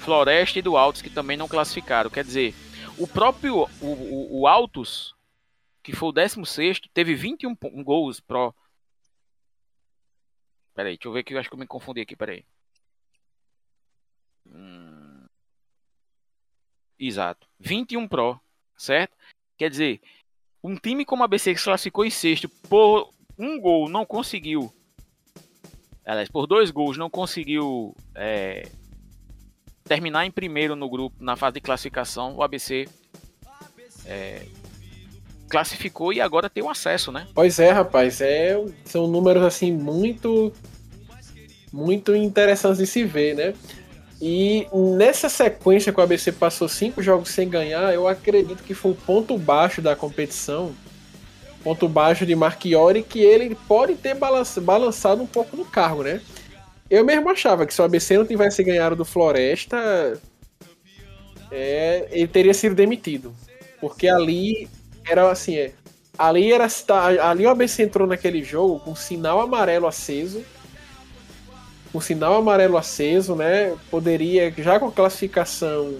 Floresta 0.00 0.58
e 0.58 0.62
do 0.62 0.76
Altos, 0.76 1.02
que 1.02 1.10
também 1.10 1.36
não 1.36 1.46
classificaram. 1.46 2.10
Quer 2.10 2.24
dizer, 2.24 2.54
o 3.00 3.08
próprio 3.08 3.66
o, 3.80 3.86
o, 3.86 4.40
o 4.40 4.46
Altos, 4.46 5.14
que 5.82 5.92
foi 5.92 6.10
o 6.10 6.12
16, 6.12 6.80
teve 6.92 7.14
21 7.14 7.54
gols 7.82 8.20
pro. 8.20 8.54
Peraí, 10.74 10.96
deixa 10.96 11.08
eu 11.08 11.12
ver 11.12 11.24
que 11.24 11.34
eu 11.34 11.38
acho 11.38 11.48
que 11.48 11.54
eu 11.54 11.58
me 11.58 11.66
confundi 11.66 12.00
aqui, 12.00 12.14
peraí. 12.14 12.44
Hum... 14.46 15.26
Exato. 16.98 17.48
21 17.58 18.06
Pro, 18.06 18.38
certo? 18.76 19.16
Quer 19.56 19.70
dizer, 19.70 20.00
um 20.62 20.76
time 20.76 21.04
como 21.04 21.24
a 21.24 21.28
BC 21.28 21.54
que 21.54 21.58
se 21.58 21.64
classificou 21.64 22.04
em 22.04 22.10
sexto 22.10 22.48
por 22.68 23.12
um 23.38 23.58
gol 23.58 23.88
não 23.88 24.04
conseguiu. 24.04 24.72
Aliás, 26.04 26.30
por 26.30 26.46
dois 26.46 26.70
gols 26.70 26.96
não 26.96 27.08
conseguiu 27.08 27.96
é, 28.14 28.70
terminar 29.90 30.24
em 30.24 30.30
primeiro 30.30 30.76
no 30.76 30.88
grupo, 30.88 31.16
na 31.18 31.34
fase 31.34 31.54
de 31.54 31.60
classificação, 31.60 32.36
o 32.36 32.44
ABC 32.44 32.86
é, 34.06 34.42
classificou 35.48 36.12
e 36.12 36.20
agora 36.20 36.48
tem 36.48 36.62
o 36.62 36.70
acesso, 36.70 37.10
né? 37.10 37.26
Pois 37.34 37.58
é, 37.58 37.72
rapaz, 37.72 38.20
é, 38.20 38.56
são 38.84 39.08
números 39.08 39.42
assim 39.42 39.72
muito 39.72 40.52
muito 41.72 42.14
interessantes 42.14 42.78
de 42.78 42.86
se 42.86 43.02
ver, 43.02 43.34
né? 43.34 43.52
E 44.22 44.68
nessa 44.96 45.28
sequência 45.28 45.92
que 45.92 45.98
o 45.98 46.02
ABC 46.04 46.30
passou 46.30 46.68
cinco 46.68 47.02
jogos 47.02 47.30
sem 47.30 47.48
ganhar, 47.48 47.92
eu 47.92 48.06
acredito 48.06 48.62
que 48.62 48.74
foi 48.74 48.92
o 48.92 48.94
ponto 48.94 49.36
baixo 49.36 49.82
da 49.82 49.96
competição, 49.96 50.72
ponto 51.64 51.88
baixo 51.88 52.24
de 52.24 52.36
Marchiori, 52.36 53.02
que 53.02 53.18
ele 53.18 53.56
pode 53.66 53.96
ter 53.96 54.14
balançado 54.14 55.20
um 55.20 55.26
pouco 55.26 55.56
no 55.56 55.64
cargo, 55.64 56.04
né? 56.04 56.20
Eu 56.90 57.04
mesmo 57.04 57.30
achava 57.30 57.64
que 57.64 57.72
se 57.72 57.80
o 57.80 57.84
ABC 57.84 58.18
não 58.18 58.26
tivesse 58.26 58.64
ganhado 58.64 58.96
do 58.96 59.04
Floresta, 59.04 60.20
é, 61.52 62.08
ele 62.10 62.26
teria 62.26 62.52
sido 62.52 62.74
demitido. 62.74 63.32
Porque 63.80 64.08
ali 64.08 64.68
era 65.08 65.30
assim, 65.30 65.56
é, 65.56 65.72
ali 66.18 66.52
era 66.52 66.66
ali 67.22 67.46
o 67.46 67.50
ABC 67.50 67.84
entrou 67.84 68.08
naquele 68.08 68.42
jogo 68.42 68.80
com 68.80 68.94
sinal 68.96 69.40
amarelo 69.40 69.86
aceso. 69.86 70.42
Com 71.92 72.00
sinal 72.00 72.34
amarelo 72.34 72.76
aceso, 72.76 73.36
né? 73.36 73.76
Poderia 73.88 74.52
já 74.58 74.78
com 74.80 74.88
a 74.88 74.92
classificação 74.92 75.96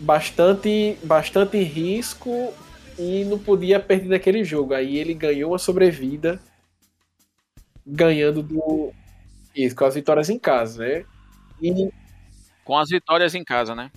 bastante 0.00 0.98
bastante 1.02 1.58
risco 1.62 2.52
e 2.98 3.24
não 3.24 3.38
podia 3.38 3.78
perder 3.78 4.08
naquele 4.08 4.44
jogo. 4.44 4.74
Aí 4.74 4.96
ele 4.96 5.14
ganhou 5.14 5.52
uma 5.52 5.58
sobrevida 5.58 6.40
ganhando 7.86 8.42
do 8.42 8.92
isso, 9.56 9.74
com 9.74 9.84
as 9.84 9.94
vitórias 9.94 10.28
em 10.28 10.38
casa, 10.38 10.84
né? 10.84 11.04
E... 11.62 11.90
Com 12.64 12.78
as 12.78 12.88
vitórias 12.88 13.34
em 13.34 13.44
casa, 13.44 13.74
né? 13.74 13.90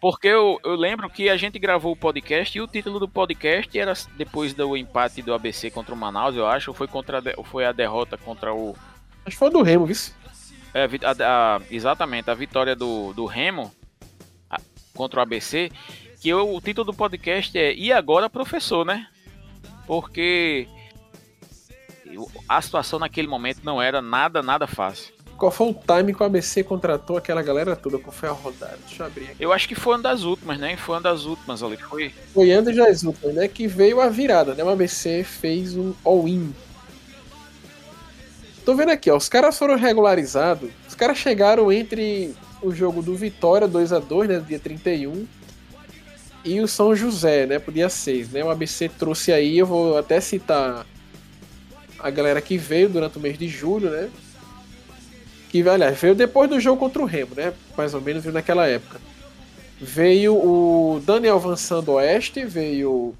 Porque 0.00 0.28
eu, 0.28 0.60
eu 0.64 0.76
lembro 0.76 1.10
que 1.10 1.28
a 1.28 1.36
gente 1.36 1.58
gravou 1.58 1.92
o 1.92 1.96
podcast 1.96 2.56
e 2.56 2.60
o 2.60 2.68
título 2.68 3.00
do 3.00 3.08
podcast 3.08 3.76
era 3.76 3.92
depois 4.16 4.54
do 4.54 4.76
empate 4.76 5.22
do 5.22 5.34
ABC 5.34 5.70
contra 5.70 5.94
o 5.94 5.98
Manaus, 5.98 6.36
eu 6.36 6.46
acho, 6.46 6.70
ou 6.70 6.74
foi, 6.74 6.86
contra 6.86 7.18
a, 7.18 7.44
foi 7.44 7.64
a 7.64 7.72
derrota 7.72 8.16
contra 8.16 8.54
o. 8.54 8.76
Acho 9.24 9.36
que 9.36 9.38
foi 9.38 9.50
do 9.50 9.62
Remo, 9.62 9.86
viu? 9.86 9.96
É, 10.72 10.84
a, 10.84 11.56
a, 11.56 11.60
exatamente, 11.70 12.30
a 12.30 12.34
vitória 12.34 12.76
do, 12.76 13.12
do 13.12 13.24
Remo 13.24 13.72
contra 14.98 15.20
o 15.20 15.22
ABC. 15.22 15.70
Que 16.20 16.30
eu, 16.30 16.52
o 16.52 16.60
título 16.60 16.86
do 16.90 16.94
podcast 16.94 17.56
é 17.56 17.72
E 17.72 17.92
agora, 17.92 18.28
professor, 18.28 18.84
né? 18.84 19.06
Porque 19.86 20.66
a 22.48 22.62
situação 22.62 22.98
naquele 22.98 23.28
momento 23.28 23.60
não 23.62 23.80
era 23.80 24.00
nada, 24.00 24.42
nada 24.42 24.66
fácil. 24.66 25.12
Qual 25.38 25.52
foi 25.52 25.68
o 25.68 25.74
time 25.74 26.12
que 26.12 26.20
o 26.20 26.26
ABC 26.26 26.64
contratou 26.64 27.16
aquela 27.16 27.42
galera 27.42 27.76
toda? 27.76 27.96
Qual 27.96 28.12
foi 28.12 28.28
a 28.28 28.32
rodada? 28.32 28.76
Deixa 28.84 29.04
eu 29.04 29.06
abrir 29.06 29.24
aqui. 29.24 29.36
Eu 29.38 29.52
acho 29.52 29.68
que 29.68 29.74
foi 29.76 29.94
uma 29.94 30.02
das 30.02 30.24
últimas, 30.24 30.58
né? 30.58 30.76
Foi 30.76 30.96
uma 30.96 31.00
das 31.00 31.24
últimas 31.24 31.62
ali. 31.62 31.76
Foi, 31.76 32.12
foi 32.34 32.50
antes 32.50 32.74
das 32.74 33.04
últimas, 33.04 33.34
né? 33.36 33.46
Que 33.46 33.68
veio 33.68 34.00
a 34.00 34.08
virada, 34.08 34.54
né? 34.54 34.64
O 34.64 34.68
ABC 34.68 35.22
fez 35.22 35.76
um 35.76 35.94
all-in. 36.04 36.52
Tô 38.64 38.74
vendo 38.74 38.90
aqui, 38.90 39.08
ó. 39.10 39.16
Os 39.16 39.28
caras 39.28 39.56
foram 39.56 39.76
regularizados. 39.76 40.70
Os 40.88 40.96
caras 40.96 41.16
chegaram 41.16 41.70
entre 41.70 42.34
o 42.60 42.72
jogo 42.72 43.00
do 43.00 43.14
Vitória 43.14 43.68
2 43.68 43.92
a 43.92 44.00
2 44.00 44.28
né? 44.28 44.44
Dia 44.46 44.58
31. 44.58 45.24
E 46.44 46.60
o 46.60 46.66
São 46.66 46.96
José, 46.96 47.46
né? 47.46 47.60
Pro 47.60 47.72
dia 47.72 47.88
6, 47.88 48.30
né? 48.32 48.42
O 48.42 48.50
ABC 48.50 48.88
trouxe 48.88 49.32
aí, 49.32 49.56
eu 49.56 49.66
vou 49.66 49.96
até 49.96 50.20
citar 50.20 50.84
a 51.98 52.10
galera 52.10 52.40
que 52.40 52.56
veio 52.56 52.88
durante 52.88 53.18
o 53.18 53.20
mês 53.20 53.38
de 53.38 53.48
julho, 53.48 53.90
né? 53.90 54.10
Que, 55.50 55.66
aliás, 55.68 55.98
veio 55.98 56.14
depois 56.14 56.48
do 56.48 56.60
jogo 56.60 56.78
contra 56.78 57.02
o 57.02 57.06
Remo, 57.06 57.34
né? 57.34 57.52
Mais 57.76 57.94
ou 57.94 58.00
menos 58.00 58.22
veio 58.22 58.34
naquela 58.34 58.66
época. 58.66 59.00
Veio 59.80 60.34
o 60.34 61.00
Daniel 61.00 61.38
Van 61.38 61.54
Oeste, 61.92 62.44
veio 62.44 63.14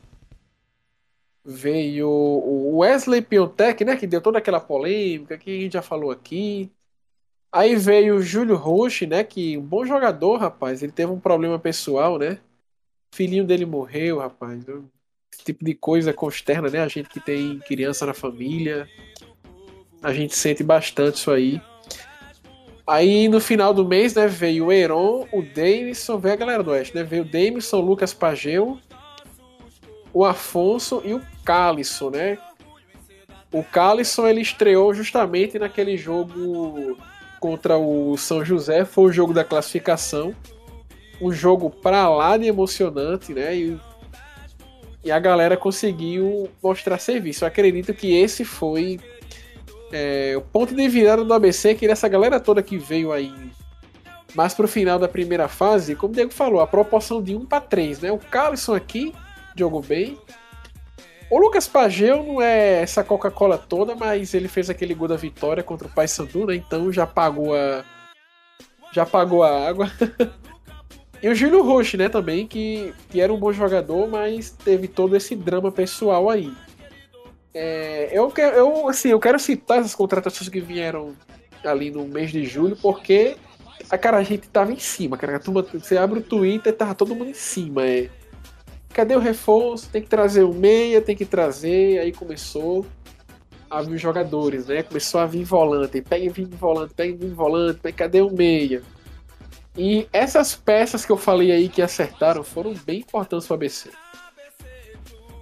veio 1.45 2.09
o 2.11 2.79
Wesley 2.79 3.23
Piontek, 3.23 3.83
né, 3.83 3.97
que 3.97 4.07
deu 4.07 4.21
toda 4.21 4.37
aquela 4.37 4.61
polêmica 4.61 5.39
que 5.39 5.51
a 5.51 5.61
gente 5.63 5.73
já 5.73 5.83
falou 5.83 6.11
aqui. 6.11 6.71
Aí 7.51 7.75
veio 7.75 8.17
o 8.17 8.23
Júlio 8.23 8.55
Roche, 8.55 9.07
né, 9.07 9.25
que 9.25 9.57
um 9.57 9.63
bom 9.63 9.87
jogador, 9.87 10.37
rapaz, 10.37 10.83
ele 10.83 10.93
teve 10.93 11.11
um 11.11 11.19
problema 11.19 11.59
pessoal, 11.59 12.19
né? 12.19 12.39
O 13.11 13.17
filhinho 13.17 13.47
dele 13.47 13.65
morreu, 13.65 14.19
rapaz. 14.19 14.63
Esse 15.33 15.45
tipo 15.45 15.65
de 15.65 15.75
coisa 15.75 16.13
consterna, 16.13 16.69
né? 16.69 16.81
A 16.81 16.89
gente 16.89 17.09
que 17.09 17.21
tem 17.21 17.59
criança 17.61 18.07
na 18.07 18.15
família, 18.15 18.89
a 20.03 20.13
gente 20.13 20.35
sente 20.35 20.63
bastante 20.63 21.17
isso 21.17 21.31
aí. 21.31 21.61
Aí 22.87 23.29
no 23.29 23.41
final 23.41 23.75
do 23.75 23.85
mês, 23.85 24.15
né, 24.15 24.27
veio 24.27 24.67
o 24.67 24.73
Heron, 24.73 25.29
o 25.31 25.43
Davidson, 25.43 26.19
veio 26.19 26.35
a 26.35 26.39
galera 26.39 26.63
do 26.63 26.71
Oeste, 26.71 26.97
né? 26.97 27.05
Veio 27.05 27.23
o 27.23 27.27
Davidson, 27.27 27.81
Lucas 27.81 28.15
Pageu, 28.15 28.79
o 30.13 30.25
Afonso 30.25 31.03
e 31.05 31.13
o 31.13 31.23
Calisson, 31.45 32.11
né? 32.11 32.39
O 33.53 33.63
Calisson 33.63 34.27
ele 34.27 34.41
estreou 34.41 34.95
justamente 34.95 35.59
naquele 35.59 35.97
jogo 35.97 36.97
contra 37.41 37.77
o 37.77 38.17
São 38.17 38.45
José, 38.45 38.85
foi 38.85 39.05
o 39.05 39.13
jogo 39.13 39.33
da 39.33 39.45
classificação. 39.45 40.35
Um 41.21 41.33
jogo 41.33 41.69
pra 41.69 42.09
lá 42.09 42.37
de 42.37 42.47
emocionante, 42.47 43.33
né? 43.35 43.55
E, 43.57 43.81
e 45.09 45.11
a 45.11 45.19
galera 45.19 45.57
conseguiu 45.57 46.51
mostrar 46.63 46.99
serviço. 46.99 47.43
Eu 47.43 47.49
acredito 47.49 47.95
que 47.95 48.15
esse 48.15 48.45
foi 48.45 49.01
é, 49.91 50.35
o 50.37 50.43
ponto 50.43 50.75
de 50.75 50.87
virada 50.87 51.25
do 51.25 51.33
ABC, 51.33 51.75
que 51.75 51.87
essa 51.87 52.07
galera 52.09 52.39
toda 52.39 52.63
que 52.63 52.77
veio 52.77 53.11
aí 53.11 53.33
mais 54.35 54.53
pro 54.53 54.69
final 54.69 54.99
da 54.99 55.09
primeira 55.09 55.49
fase, 55.49 55.97
como 55.97 56.13
o 56.13 56.15
Diego 56.15 56.31
falou, 56.31 56.61
a 56.61 56.67
proporção 56.67 57.23
de 57.23 57.35
1 57.35 57.47
para 57.47 57.63
3, 57.63 58.01
né? 58.01 58.13
O 58.13 58.19
Carlson 58.19 58.75
aqui 58.75 59.15
jogou 59.57 59.81
bem. 59.81 60.19
O 61.31 61.39
Lucas 61.39 61.67
Pageu 61.67 62.23
não 62.23 62.43
é 62.43 62.83
essa 62.83 63.03
Coca-Cola 63.03 63.57
toda, 63.57 63.95
mas 63.95 64.35
ele 64.35 64.47
fez 64.47 64.69
aquele 64.69 64.93
gol 64.93 65.09
da 65.09 65.17
vitória 65.17 65.63
contra 65.63 65.89
o 65.89 65.91
Paysandu, 65.91 66.47
né? 66.47 66.55
Então 66.55 66.93
já 66.93 67.07
pagou 67.07 67.55
a 67.55 67.83
já 68.93 69.07
pagou 69.07 69.43
a 69.43 69.69
água. 69.69 69.91
e 71.23 71.29
o 71.29 71.35
Júlio 71.35 71.63
Roche, 71.63 71.97
né, 71.97 72.09
também, 72.09 72.47
que, 72.47 72.93
que 73.11 73.21
era 73.21 73.33
um 73.33 73.39
bom 73.39 73.53
jogador, 73.53 74.09
mas 74.09 74.51
teve 74.51 74.89
todo 74.89 75.17
esse 75.17 75.35
drama 75.35 75.73
pessoal 75.73 76.31
aí. 76.31 76.53
É, 77.53 78.11
eu, 78.13 78.31
quero, 78.31 78.57
eu, 78.57 78.89
assim, 78.89 79.09
eu 79.09 79.19
quero 79.19 79.39
citar 79.39 79.79
essas 79.79 79.95
contratações 79.95 80.49
que 80.49 80.61
vieram 80.61 81.15
ali 81.65 81.91
no 81.91 82.07
mês 82.07 82.31
de 82.31 82.45
julho, 82.45 82.77
porque 82.77 83.37
a 83.91 83.99
cara, 83.99 84.19
a 84.19 84.23
gente 84.23 84.49
tava 84.49 84.73
em 84.73 84.79
cima, 84.79 85.17
cara. 85.17 85.37
A 85.37 85.41
turma, 85.41 85.63
você 85.63 85.97
abre 85.97 86.21
o 86.21 86.23
Twitter, 86.23 86.77
tava 86.77 86.95
todo 86.95 87.15
mundo 87.15 87.31
em 87.31 87.35
cima. 87.35 87.85
É 87.85 88.11
cadê 88.99 89.15
o 89.15 89.21
reforço? 89.21 89.89
Tem 89.91 90.03
que 90.03 90.09
trazer 90.09 90.43
o 90.43 90.53
meia, 90.53 91.01
tem 91.01 91.15
que 91.15 91.25
trazer. 91.25 92.01
Aí 92.01 92.13
começou 92.13 92.85
a 93.71 93.81
vir 93.81 93.97
jogadores, 93.97 94.67
né? 94.67 94.83
Começou 94.83 95.21
a 95.21 95.27
vir 95.27 95.45
volante, 95.45 96.03
pega 96.03 96.29
vir 96.31 96.47
volante, 96.47 96.95
pega 96.95 97.17
vir 97.17 97.33
volante, 97.33 97.79
pega, 97.81 97.97
cadê 97.97 98.21
o 98.21 98.31
meia? 98.31 98.83
E 99.79 100.09
essas 100.13 100.57
peças 100.57 101.07
que 101.07 101.13
eu 101.13 101.17
falei 101.17 101.53
aí 101.53 101.69
que 101.69 101.81
acertaram 101.81 102.43
foram 102.43 102.75
bem 102.85 102.99
importantes 102.99 103.47
para 103.47 103.55
o 103.55 103.57
ABC. 103.57 103.91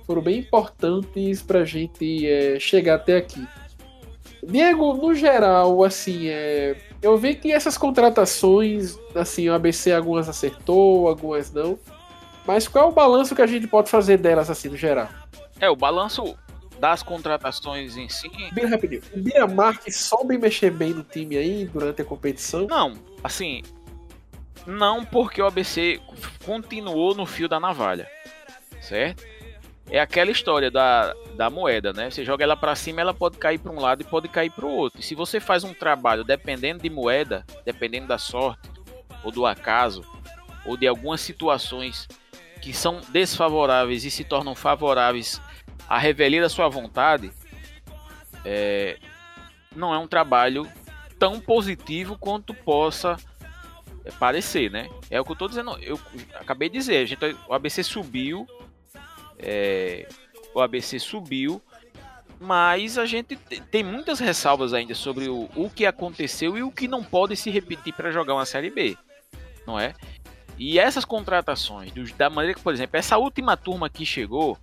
Foram 0.07 0.21
bem 0.21 0.41
importantes 0.41 1.43
para 1.43 1.61
a 1.61 1.65
gente 1.65 2.29
é, 2.29 2.61
chegar 2.61 2.97
até 2.97 3.17
aqui. 3.17 3.43
Diego, 4.47 4.93
no 4.93 5.15
geral, 5.15 5.83
assim, 5.83 6.29
é, 6.29 6.77
eu 7.01 7.17
vi 7.17 7.35
que 7.35 7.51
essas 7.51 7.79
contratações, 7.79 8.99
assim, 9.15 9.49
o 9.49 9.55
ABC 9.55 9.91
algumas 9.91 10.29
acertou, 10.29 11.09
algumas 11.09 11.51
não. 11.51 11.79
Mas 12.47 12.69
qual 12.69 12.85
é 12.85 12.89
o 12.89 12.93
balanço 12.93 13.35
que 13.35 13.43
a 13.43 13.47
gente 13.47 13.67
pode 13.67 13.91
fazer 13.91 14.19
delas, 14.19 14.51
assim, 14.51 14.69
no 14.69 14.77
geral? 14.77 15.09
É, 15.59 15.71
o 15.71 15.75
balanço 15.75 16.37
das 16.79 17.03
contratações 17.03 17.97
em 17.97 18.09
si. 18.09 18.31
Bem 18.53 18.67
rapidinho. 18.67 19.03
O 19.15 19.19
Miramar 19.19 19.81
que 19.81 19.91
soube 19.91 20.37
mexer 20.37 20.71
bem 20.71 20.93
no 20.93 21.03
time 21.03 21.39
aí 21.39 21.65
durante 21.65 22.03
a 22.03 22.05
competição? 22.05 22.67
Não, 22.67 22.93
assim. 23.25 23.63
Não 24.67 25.05
porque 25.05 25.41
o 25.41 25.47
ABC 25.47 26.01
continuou 26.45 27.15
no 27.15 27.25
fio 27.25 27.49
da 27.49 27.61
navalha. 27.61 28.11
Certo? 28.81 29.25
É 29.89 30.01
aquela 30.01 30.33
história 30.33 30.71
da, 30.71 31.15
da 31.37 31.49
moeda, 31.49 31.93
né? 31.93 32.11
Você 32.11 32.25
joga 32.25 32.43
ela 32.43 32.57
para 32.57 32.75
cima, 32.75 33.01
ela 33.01 33.15
pode 33.15 33.39
cair 33.39 33.59
para 33.59 33.71
um 33.71 33.81
lado 33.81 34.03
e 34.03 34.05
pode 34.05 34.29
cair 34.29 34.51
para 34.51 34.67
o 34.67 34.71
outro. 34.71 35.01
E 35.01 35.03
se 35.03 35.15
você 35.15 35.39
faz 35.39 35.63
um 35.63 35.73
trabalho 35.73 36.25
dependendo 36.25 36.83
de 36.83 36.91
moeda, 36.91 37.45
dependendo 37.65 38.09
da 38.09 38.19
sorte, 38.19 38.69
ou 39.23 39.31
do 39.31 39.47
acaso, 39.47 40.05
ou 40.65 40.77
de 40.77 40.89
algumas 40.89 41.21
situações 41.21 42.09
que 42.61 42.73
são 42.73 43.01
desfavoráveis 43.11 44.05
e 44.05 44.11
se 44.11 44.25
tornam 44.25 44.57
favoráveis 44.57 45.41
à 45.89 45.99
revelia 45.99 46.41
da 46.41 46.49
sua 46.49 46.69
vontade, 46.69 47.31
é, 48.45 48.99
não 49.75 49.95
é 49.95 49.99
um 49.99 50.09
trabalho 50.09 50.69
tão 51.17 51.39
positivo 51.39 52.19
quanto 52.19 52.53
possa 52.53 53.17
parecer, 54.13 54.71
né? 54.71 54.89
É 55.11 55.21
o 55.21 55.25
que 55.25 55.31
eu 55.31 55.35
estou 55.35 55.49
dizendo. 55.49 55.77
Eu 55.81 55.99
acabei 56.35 56.69
de 56.69 56.79
dizer, 56.79 56.99
a 56.99 57.05
gente, 57.05 57.25
o 57.49 57.55
ABC 57.55 57.83
subiu, 57.83 58.47
é, 59.39 60.09
o 60.55 60.61
ABC 60.61 60.99
subiu, 60.99 61.61
mas 62.41 62.99
a 62.99 63.07
gente 63.07 63.37
tem 63.71 63.83
muitas 63.83 64.19
ressalvas 64.19 64.73
ainda 64.73 64.95
sobre 64.95 65.29
o, 65.29 65.49
o 65.55 65.71
que 65.71 65.87
aconteceu 65.87 66.57
e 66.57 66.63
o 66.63 66.71
que 66.71 66.87
não 66.87 67.03
pode 67.03 67.37
se 67.37 67.51
repetir 67.51 67.95
para 67.95 68.11
jogar 68.11 68.35
uma 68.35 68.47
série 68.47 68.71
B, 68.71 68.97
não 69.67 69.79
é? 69.79 69.95
E 70.59 70.79
essas 70.79 71.05
contratações, 71.05 71.93
da 72.17 72.31
maneira 72.31 72.55
que, 72.55 72.63
por 72.63 72.73
exemplo, 72.73 72.97
essa 72.97 73.19
última 73.19 73.57
turma 73.57 73.91
que 73.91 74.07
chegou, 74.07 74.59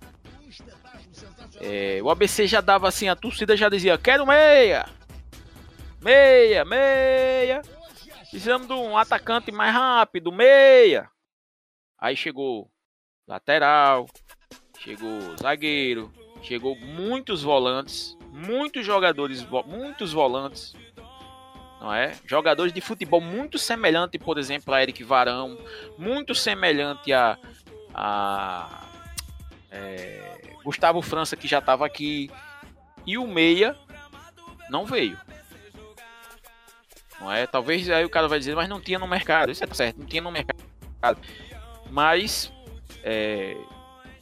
é, 1.60 2.00
o 2.02 2.10
ABC 2.10 2.46
já 2.46 2.60
dava 2.60 2.88
assim, 2.88 3.08
a 3.08 3.14
torcida 3.14 3.56
já 3.56 3.68
dizia: 3.68 3.96
quero 3.96 4.26
meia, 4.26 4.86
meia, 6.00 6.64
meia. 6.64 7.62
Precisamos 8.34 8.66
de 8.66 8.72
um 8.72 8.98
atacante 8.98 9.52
mais 9.52 9.72
rápido, 9.72 10.32
meia. 10.32 11.08
Aí 11.96 12.16
chegou 12.16 12.68
lateral, 13.28 14.06
chegou 14.80 15.36
zagueiro, 15.40 16.12
chegou 16.42 16.74
muitos 16.74 17.44
volantes, 17.44 18.18
muitos 18.32 18.84
jogadores, 18.84 19.46
muitos 19.64 20.12
volantes 20.12 20.74
não 21.80 21.94
é? 21.94 22.18
Jogadores 22.26 22.72
de 22.72 22.80
futebol 22.80 23.20
muito 23.20 23.56
semelhante, 23.56 24.18
por 24.18 24.36
exemplo, 24.36 24.74
a 24.74 24.82
Eric 24.82 25.04
Varão, 25.04 25.56
muito 25.96 26.34
semelhante 26.34 27.12
a, 27.12 27.38
a 27.94 28.84
é, 29.70 30.40
Gustavo 30.64 31.00
França 31.02 31.36
que 31.36 31.46
já 31.46 31.60
estava 31.60 31.86
aqui 31.86 32.28
e 33.06 33.16
o 33.16 33.28
Meia 33.28 33.78
não 34.68 34.84
veio. 34.84 35.16
Não 37.24 37.32
é? 37.32 37.46
Talvez 37.46 37.88
aí 37.88 38.04
o 38.04 38.10
cara 38.10 38.28
vai 38.28 38.38
dizer, 38.38 38.54
mas 38.54 38.68
não 38.68 38.78
tinha 38.78 38.98
no 38.98 39.08
mercado. 39.08 39.50
Isso 39.50 39.64
é 39.64 39.74
certo, 39.74 39.98
não 39.98 40.06
tinha 40.06 40.20
no 40.20 40.30
mercado. 40.30 41.18
Mas 41.90 42.52
é, 43.02 43.56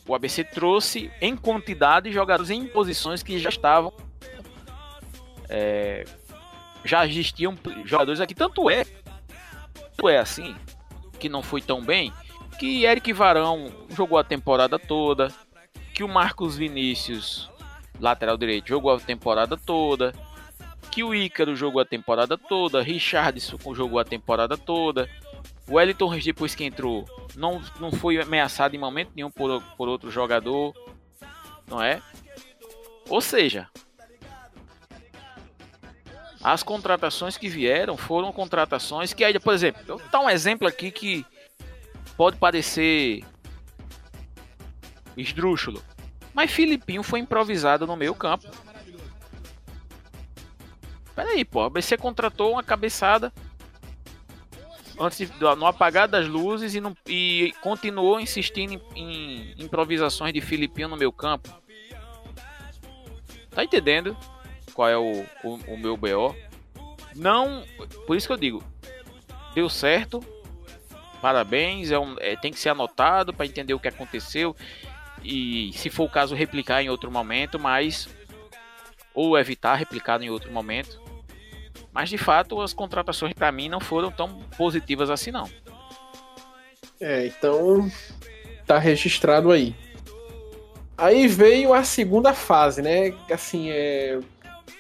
o 0.07 0.15
ABC 0.15 0.45
trouxe 0.45 1.11
em 1.21 1.37
quantidade 1.37 2.13
jogadores 2.13 2.49
em 2.49 2.65
posições 2.69 3.21
que 3.21 3.41
já 3.41 3.49
estavam 3.49 3.93
é, 5.49 6.05
já 6.85 7.05
existiam 7.05 7.59
jogadores 7.85 8.21
aqui. 8.21 8.37
Tanto 8.37 8.71
é, 8.71 8.85
tanto 9.75 10.09
é 10.09 10.19
assim, 10.19 10.55
que 11.19 11.29
não 11.29 11.43
foi 11.43 11.61
tão 11.61 11.83
bem, 11.83 12.13
que 12.57 12.85
Eric 12.85 13.13
Varão 13.13 13.69
jogou 13.91 14.17
a 14.17 14.23
temporada 14.23 14.79
toda, 14.79 15.27
que 15.93 16.05
o 16.05 16.09
Marcos 16.09 16.57
Vinícius, 16.57 17.51
lateral 17.99 18.39
direito, 18.39 18.69
jogou 18.69 18.95
a 18.95 19.01
temporada 19.01 19.57
toda, 19.57 20.13
que 20.93 21.03
o 21.03 21.14
Ícaro 21.14 21.57
jogou 21.57 21.80
a 21.80 21.86
temporada 21.86 22.36
toda, 22.36 22.82
Richardson 22.82 23.57
jogou 23.74 23.99
a 23.99 24.05
temporada 24.05 24.59
toda, 24.59 25.09
o 25.66 25.76
Wellington 25.76 26.18
depois 26.18 26.55
que 26.55 26.64
entrou, 26.64 27.07
não, 27.34 27.62
não 27.80 27.90
foi 27.90 28.20
ameaçado 28.20 28.76
em 28.76 28.78
momento 28.78 29.11
nenhum 29.16 29.30
por, 29.30 29.62
por 29.74 29.88
outro 29.88 30.11
jogador, 30.11 30.74
não 31.66 31.82
é? 31.82 32.03
Ou 33.09 33.22
seja, 33.22 33.70
as 36.45 36.62
contratações 36.62 37.38
que 37.38 37.49
vieram 37.49 37.97
foram 37.97 38.30
contratações 38.30 39.14
que 39.14 39.24
por 39.40 39.55
exemplo, 39.55 39.80
eu 39.88 39.97
vou 39.97 40.09
dar 40.11 40.20
um 40.20 40.28
exemplo 40.28 40.68
aqui 40.68 40.90
que 40.90 41.24
pode 42.18 42.36
parecer 42.36 43.24
esdrúxulo, 45.16 45.82
mas 46.34 46.51
Filipinho 46.51 47.03
foi 47.03 47.20
improvisado 47.20 47.86
no 47.86 47.97
meio 47.97 48.14
campo. 48.14 48.47
Peraí, 51.15 51.45
pô, 51.45 51.63
a 51.63 51.71
BC 51.71 51.97
contratou 51.97 52.53
uma 52.53 52.63
cabeçada 52.63 53.33
antes 54.99 55.31
no 55.41 55.67
apagar 55.67 56.07
das 56.07 56.29
luzes 56.29 56.75
e, 56.75 56.81
não, 56.81 56.97
e 57.07 57.53
continuou 57.61 58.21
insistindo 58.21 58.81
em, 58.95 59.53
em 59.57 59.65
improvisações 59.65 60.33
de 60.33 60.41
Filipinho 60.41 60.89
no 60.89 60.97
meio 60.97 61.13
campo. 61.13 61.51
Tá 63.51 63.63
entendendo? 63.65 64.17
qual 64.73 64.89
é 64.89 64.97
o, 64.97 65.25
o, 65.45 65.55
o 65.69 65.79
meu 65.79 65.97
BO. 65.97 66.35
Não. 67.15 67.65
Por 68.07 68.17
isso 68.17 68.27
que 68.27 68.33
eu 68.33 68.39
digo. 68.39 68.65
Deu 69.55 69.69
certo. 69.69 70.21
parabéns, 71.21 71.91
é 71.91 71.99
um, 71.99 72.17
é, 72.19 72.37
tem 72.37 72.53
que 72.53 72.59
ser 72.59 72.71
anotado 72.71 73.33
para 73.33 73.47
entender 73.47 73.75
o 73.75 73.81
que 73.81 73.89
aconteceu 73.89 74.57
e, 75.23 75.73
se 75.75 75.91
for 75.91 76.05
o 76.05 76.11
caso, 76.11 76.35
replicar 76.35 76.83
em 76.83 76.89
outro 76.89 77.11
momento, 77.11 77.59
mas 77.59 78.09
ou 79.15 79.39
evitar 79.39 79.75
replicar 79.75 80.23
em 80.23 80.31
outro 80.31 80.51
momento. 80.51 81.01
Mas 81.93 82.09
de 82.09 82.18
fato, 82.18 82.61
as 82.61 82.72
contratações 82.72 83.32
para 83.34 83.53
mim 83.53 83.68
não 83.68 83.80
foram 83.80 84.11
tão 84.11 84.40
positivas 84.57 85.11
assim 85.11 85.30
não. 85.30 85.49
É, 87.01 87.26
então 87.26 87.90
tá 88.66 88.78
registrado 88.78 89.51
aí. 89.51 89.74
Aí 90.97 91.26
veio 91.26 91.74
a 91.74 91.84
segunda 91.84 92.32
fase, 92.32 92.80
né? 92.80 93.12
Assim, 93.30 93.70
é 93.70 94.18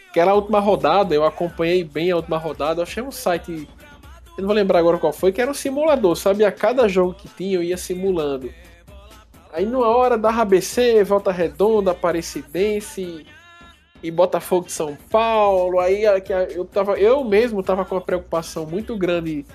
aquela 0.08 0.34
última 0.34 0.60
rodada, 0.60 1.14
eu 1.14 1.24
acompanhei 1.24 1.82
bem 1.84 2.10
a 2.10 2.16
última 2.16 2.36
rodada, 2.36 2.80
eu 2.80 2.84
achei 2.84 3.02
um 3.02 3.10
site 3.10 3.66
eu 4.36 4.42
não 4.42 4.46
vou 4.46 4.56
lembrar 4.56 4.78
agora 4.78 4.98
qual 4.98 5.12
foi, 5.12 5.30
que 5.30 5.42
era 5.42 5.50
um 5.50 5.54
simulador, 5.54 6.16
sabe? 6.16 6.44
A 6.44 6.50
cada 6.50 6.88
jogo 6.88 7.14
que 7.14 7.28
tinha 7.28 7.56
eu 7.56 7.62
ia 7.62 7.76
simulando. 7.76 8.52
Aí 9.52 9.66
numa 9.66 9.88
hora 9.88 10.16
da 10.16 10.30
ABC, 10.30 11.04
Volta 11.04 11.30
Redonda, 11.30 11.90
Aparecidense 11.90 13.26
e 14.02 14.10
Botafogo 14.10 14.66
de 14.66 14.72
São 14.72 14.96
Paulo. 15.10 15.78
Aí 15.78 16.04
eu, 16.54 16.64
tava, 16.64 16.98
eu 16.98 17.22
mesmo 17.24 17.62
tava 17.62 17.84
com 17.84 17.94
uma 17.94 18.00
preocupação 18.00 18.66
muito 18.66 18.96
grande 18.96 19.46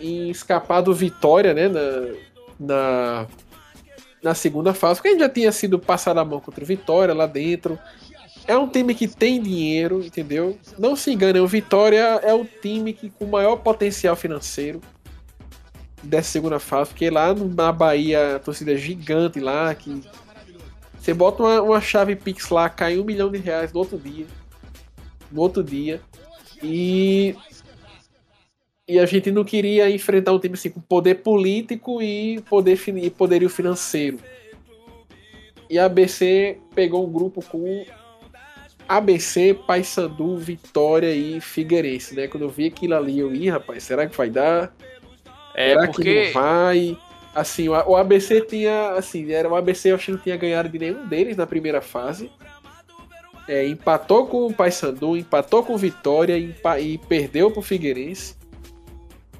em 0.00 0.30
escapar 0.30 0.82
do 0.82 0.94
Vitória, 0.94 1.52
né? 1.52 1.68
Na, 1.68 2.14
na, 2.58 3.26
na 4.22 4.34
segunda 4.34 4.72
fase, 4.72 4.96
porque 4.96 5.08
a 5.08 5.12
gente 5.12 5.20
já 5.20 5.28
tinha 5.28 5.52
sido 5.52 5.78
passado 5.78 6.18
a 6.18 6.24
mão 6.24 6.40
contra 6.40 6.62
o 6.62 6.66
Vitória 6.66 7.14
lá 7.14 7.26
dentro. 7.26 7.78
É 8.46 8.56
um 8.56 8.68
time 8.68 8.94
que 8.94 9.08
tem 9.08 9.42
dinheiro, 9.42 10.02
entendeu? 10.02 10.56
Não 10.78 10.94
se 10.94 11.12
engane, 11.12 11.40
o 11.40 11.46
Vitória 11.46 12.20
é 12.22 12.32
o 12.32 12.44
time 12.44 12.92
que 12.92 13.10
com 13.10 13.26
maior 13.26 13.56
potencial 13.56 14.14
financeiro 14.14 14.80
dessa 16.02 16.30
segunda 16.30 16.58
fase, 16.60 16.90
porque 16.90 17.10
lá 17.10 17.34
na 17.34 17.72
Bahia 17.72 18.36
a 18.36 18.38
torcida 18.38 18.72
é 18.72 18.76
gigante 18.76 19.40
lá, 19.40 19.74
que 19.74 20.02
você 21.06 21.14
bota 21.14 21.40
uma, 21.40 21.62
uma 21.62 21.80
chave 21.80 22.16
Pix 22.16 22.48
lá, 22.48 22.68
cai 22.68 22.98
um 22.98 23.04
milhão 23.04 23.30
de 23.30 23.38
reais 23.38 23.72
no 23.72 23.78
outro 23.78 23.96
dia. 23.96 24.26
No 25.30 25.40
outro 25.40 25.62
dia. 25.62 26.00
E. 26.60 27.36
E 28.88 28.98
a 28.98 29.06
gente 29.06 29.30
não 29.30 29.44
queria 29.44 29.88
enfrentar 29.88 30.32
um 30.32 30.38
time 30.38 30.54
assim 30.54 30.70
com 30.70 30.80
poder 30.80 31.16
político 31.16 32.02
e 32.02 32.40
poder 32.42 32.78
e 32.88 33.10
poderio 33.10 33.48
financeiro. 33.48 34.18
E 35.70 35.78
a 35.78 35.84
ABC 35.84 36.58
pegou 36.74 37.06
um 37.06 37.12
grupo 37.12 37.40
com 37.44 37.84
ABC, 38.88 39.54
Paysandu, 39.66 40.36
Vitória 40.38 41.12
e 41.12 41.40
Figueirense, 41.40 42.14
né? 42.14 42.28
Quando 42.28 42.44
eu 42.44 42.48
vi 42.48 42.66
aquilo 42.66 42.94
ali, 42.94 43.18
eu 43.18 43.34
ia, 43.34 43.54
rapaz, 43.54 43.82
será 43.84 44.06
que 44.08 44.16
vai 44.16 44.30
dar? 44.30 44.74
É, 45.54 45.70
será 45.70 45.86
porque... 45.86 46.02
que 46.02 46.24
não 46.26 46.32
vai? 46.32 46.98
Assim, 47.36 47.68
o 47.68 47.94
ABC 47.94 48.40
tinha, 48.40 48.92
assim, 48.92 49.30
era 49.30 49.46
o 49.46 49.54
ABC, 49.54 49.90
eu 49.90 49.96
acho 49.96 50.06
que 50.06 50.12
não 50.12 50.18
tinha 50.18 50.38
ganhado 50.38 50.70
de 50.70 50.78
nenhum 50.78 51.06
deles 51.06 51.36
na 51.36 51.46
primeira 51.46 51.82
fase. 51.82 52.30
É, 53.46 53.68
empatou 53.68 54.26
com 54.26 54.46
o 54.46 54.54
Paysandu, 54.54 55.18
empatou 55.18 55.62
com 55.62 55.74
o 55.74 55.78
Vitória 55.78 56.38
e 56.38 56.96
perdeu 56.96 57.50
pro 57.50 57.60
Figueirense. 57.60 58.34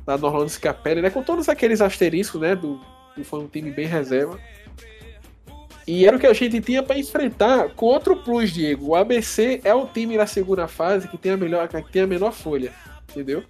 Lá 0.06 0.18
no 0.18 0.26
Orlando 0.26 0.50
Scapelli, 0.50 1.00
né? 1.00 1.08
Com 1.08 1.22
todos 1.22 1.48
aqueles 1.48 1.80
asteriscos, 1.80 2.38
né? 2.38 2.54
Do, 2.54 2.78
que 3.14 3.24
foi 3.24 3.40
um 3.40 3.48
time 3.48 3.70
bem 3.70 3.86
reserva. 3.86 4.38
E 5.86 6.04
era 6.04 6.18
o 6.18 6.20
que 6.20 6.26
a 6.26 6.34
gente 6.34 6.60
tinha 6.60 6.82
para 6.82 6.98
enfrentar 6.98 7.70
com 7.70 7.86
outro 7.86 8.14
plus, 8.14 8.52
Diego. 8.52 8.88
O 8.88 8.94
ABC 8.94 9.62
é 9.64 9.74
o 9.74 9.86
time 9.86 10.18
na 10.18 10.26
segunda 10.26 10.68
fase 10.68 11.08
que 11.08 11.16
tem 11.16 11.32
a, 11.32 11.36
melhor, 11.38 11.66
que 11.66 11.90
tem 11.90 12.02
a 12.02 12.06
menor 12.06 12.32
folha, 12.32 12.74
entendeu? 13.08 13.42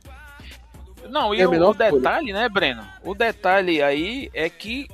Não, 1.11 1.35
e 1.35 1.45
o, 1.45 1.69
o 1.71 1.75
detalhe, 1.75 2.33
né, 2.33 2.49
Breno? 2.49 2.87
O 3.03 3.15
detalhe 3.15 3.83
aí 3.83 4.31
é 4.35 4.49
que 4.49 4.89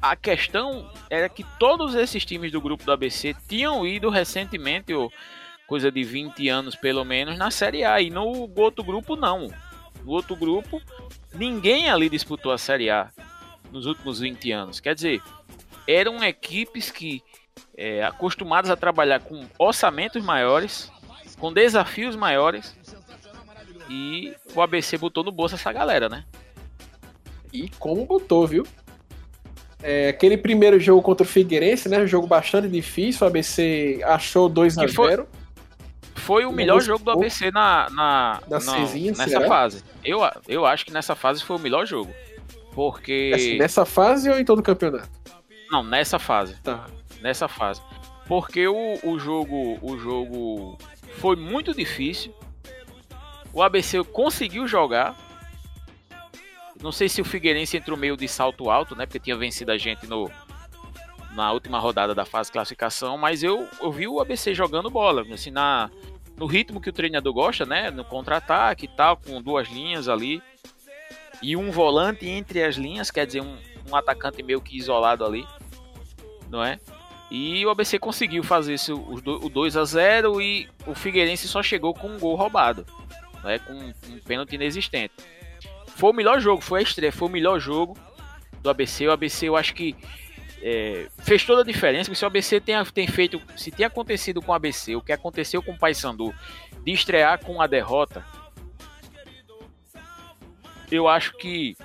a 0.00 0.14
questão 0.14 0.90
era 1.08 1.28
que 1.28 1.44
todos 1.58 1.94
esses 1.94 2.24
times 2.24 2.52
do 2.52 2.60
grupo 2.60 2.84
do 2.84 2.92
ABC 2.92 3.34
tinham 3.48 3.86
ido 3.86 4.10
recentemente, 4.10 4.92
ou 4.92 5.10
coisa 5.66 5.90
de 5.90 6.04
20 6.04 6.46
anos 6.48 6.76
pelo 6.76 7.04
menos, 7.04 7.38
na 7.38 7.50
Série 7.50 7.84
A. 7.84 8.00
E 8.00 8.10
no 8.10 8.50
outro 8.56 8.84
grupo, 8.84 9.16
não. 9.16 9.48
No 10.04 10.12
outro 10.12 10.36
grupo, 10.36 10.80
ninguém 11.32 11.88
ali 11.88 12.08
disputou 12.10 12.52
a 12.52 12.58
Série 12.58 12.90
A 12.90 13.10
nos 13.72 13.86
últimos 13.86 14.20
20 14.20 14.52
anos. 14.52 14.78
Quer 14.78 14.94
dizer, 14.94 15.22
eram 15.88 16.22
equipes 16.22 16.90
que 16.90 17.22
é, 17.76 18.04
acostumadas 18.04 18.70
a 18.70 18.76
trabalhar 18.76 19.20
com 19.20 19.46
orçamentos 19.58 20.22
maiores, 20.22 20.92
com 21.38 21.52
desafios 21.52 22.14
maiores, 22.14 22.76
e 23.88 24.34
o 24.54 24.62
ABC 24.62 24.96
botou 24.98 25.22
no 25.24 25.32
bolso 25.32 25.54
essa 25.54 25.72
galera, 25.72 26.08
né? 26.08 26.24
E 27.52 27.68
como 27.78 28.04
botou, 28.04 28.46
viu? 28.46 28.66
É, 29.82 30.08
aquele 30.08 30.36
primeiro 30.36 30.80
jogo 30.80 31.02
contra 31.02 31.24
o 31.24 31.28
Figueirense, 31.28 31.88
né? 31.88 32.00
Um 32.00 32.06
jogo 32.06 32.26
bastante 32.26 32.68
difícil, 32.68 33.24
o 33.24 33.28
ABC 33.28 34.00
achou 34.04 34.48
2 34.48 34.78
a 34.78 34.86
0 34.86 34.92
foi, 34.94 35.26
foi 36.14 36.44
o 36.46 36.52
melhor 36.52 36.80
jogo 36.80 37.04
do 37.04 37.10
ABC 37.10 37.50
na, 37.50 37.88
na, 37.90 38.42
na 38.48 38.60
Cezinha, 38.60 39.12
nessa 39.12 39.28
será? 39.28 39.46
fase. 39.46 39.84
Eu, 40.02 40.20
eu 40.48 40.64
acho 40.64 40.86
que 40.86 40.92
nessa 40.92 41.14
fase 41.14 41.44
foi 41.44 41.56
o 41.56 41.58
melhor 41.58 41.86
jogo. 41.86 42.10
Porque. 42.74 43.32
Assim, 43.34 43.58
nessa 43.58 43.84
fase 43.84 44.30
ou 44.30 44.38
em 44.38 44.44
todo 44.44 44.60
o 44.60 44.62
campeonato? 44.62 45.08
Não, 45.70 45.82
nessa 45.82 46.18
fase. 46.18 46.56
Tá. 46.62 46.86
Nessa 47.20 47.46
fase. 47.46 47.80
Porque 48.26 48.66
o, 48.66 48.98
o 49.02 49.18
jogo 49.18 49.78
o 49.82 49.98
jogo 49.98 50.78
foi 51.18 51.36
muito 51.36 51.74
difícil. 51.74 52.32
O 53.54 53.62
ABC 53.62 54.02
conseguiu 54.04 54.66
jogar. 54.66 55.16
Não 56.82 56.92
sei 56.92 57.08
se 57.08 57.22
o 57.22 57.24
Figueirense 57.24 57.76
entrou 57.76 57.96
meio 57.96 58.16
de 58.16 58.28
salto 58.28 58.68
alto, 58.68 58.94
né? 58.96 59.06
Porque 59.06 59.20
tinha 59.20 59.36
vencido 59.36 59.70
a 59.72 59.78
gente 59.78 60.06
no, 60.06 60.30
na 61.34 61.52
última 61.52 61.78
rodada 61.78 62.14
da 62.14 62.24
fase 62.24 62.48
de 62.48 62.54
classificação, 62.54 63.16
mas 63.16 63.42
eu, 63.42 63.68
eu 63.80 63.90
vi 63.90 64.06
o 64.06 64.20
ABC 64.20 64.52
jogando 64.52 64.90
bola, 64.90 65.24
assim, 65.32 65.50
na, 65.50 65.90
no 66.36 66.46
ritmo 66.46 66.80
que 66.80 66.90
o 66.90 66.92
treinador 66.92 67.32
gosta, 67.32 67.64
né? 67.64 67.90
No 67.90 68.04
contra-ataque 68.04 68.86
e 68.86 68.88
tal, 68.88 69.16
com 69.16 69.40
duas 69.40 69.68
linhas 69.68 70.08
ali. 70.08 70.42
E 71.40 71.56
um 71.56 71.70
volante 71.70 72.28
entre 72.28 72.62
as 72.62 72.76
linhas, 72.76 73.10
quer 73.10 73.26
dizer, 73.26 73.40
um, 73.40 73.56
um 73.90 73.96
atacante 73.96 74.42
meio 74.42 74.60
que 74.60 74.76
isolado 74.76 75.24
ali 75.24 75.46
não 76.54 76.62
é? 76.62 76.78
E 77.30 77.66
o 77.66 77.70
ABC 77.70 77.98
conseguiu 77.98 78.44
fazer 78.44 78.74
esse, 78.74 78.92
o 78.92 79.48
2 79.48 79.76
a 79.76 79.84
0 79.84 80.40
e 80.40 80.68
o 80.86 80.94
Figueirense 80.94 81.48
só 81.48 81.62
chegou 81.62 81.92
com 81.92 82.08
um 82.08 82.18
gol 82.18 82.36
roubado, 82.36 82.86
né? 83.44 83.58
com 83.60 83.72
um 83.72 84.18
pênalti 84.26 84.54
inexistente. 84.54 85.14
Foi 85.96 86.10
o 86.10 86.14
melhor 86.14 86.40
jogo, 86.40 86.60
foi 86.60 86.80
a 86.80 86.82
estreia, 86.82 87.12
foi 87.12 87.28
o 87.28 87.30
melhor 87.30 87.60
jogo 87.60 87.96
do 88.60 88.70
ABC. 88.70 89.06
O 89.06 89.12
ABC 89.12 89.48
eu 89.48 89.56
acho 89.56 89.74
que 89.74 89.94
é, 90.60 91.08
fez 91.18 91.44
toda 91.44 91.60
a 91.60 91.64
diferença, 91.64 92.12
se 92.14 92.24
o 92.24 92.26
ABC 92.26 92.58
tem, 92.58 92.82
tem 92.86 93.06
feito, 93.06 93.40
se 93.56 93.70
tem 93.70 93.84
acontecido 93.84 94.40
com 94.40 94.50
o 94.50 94.54
ABC, 94.54 94.96
o 94.96 95.02
que 95.02 95.12
aconteceu 95.12 95.62
com 95.62 95.72
o 95.72 95.78
Paysandu, 95.78 96.34
de 96.82 96.90
estrear 96.90 97.38
com 97.38 97.60
a 97.60 97.66
derrota, 97.66 98.24
eu 100.90 101.06
acho 101.06 101.36
que 101.36 101.76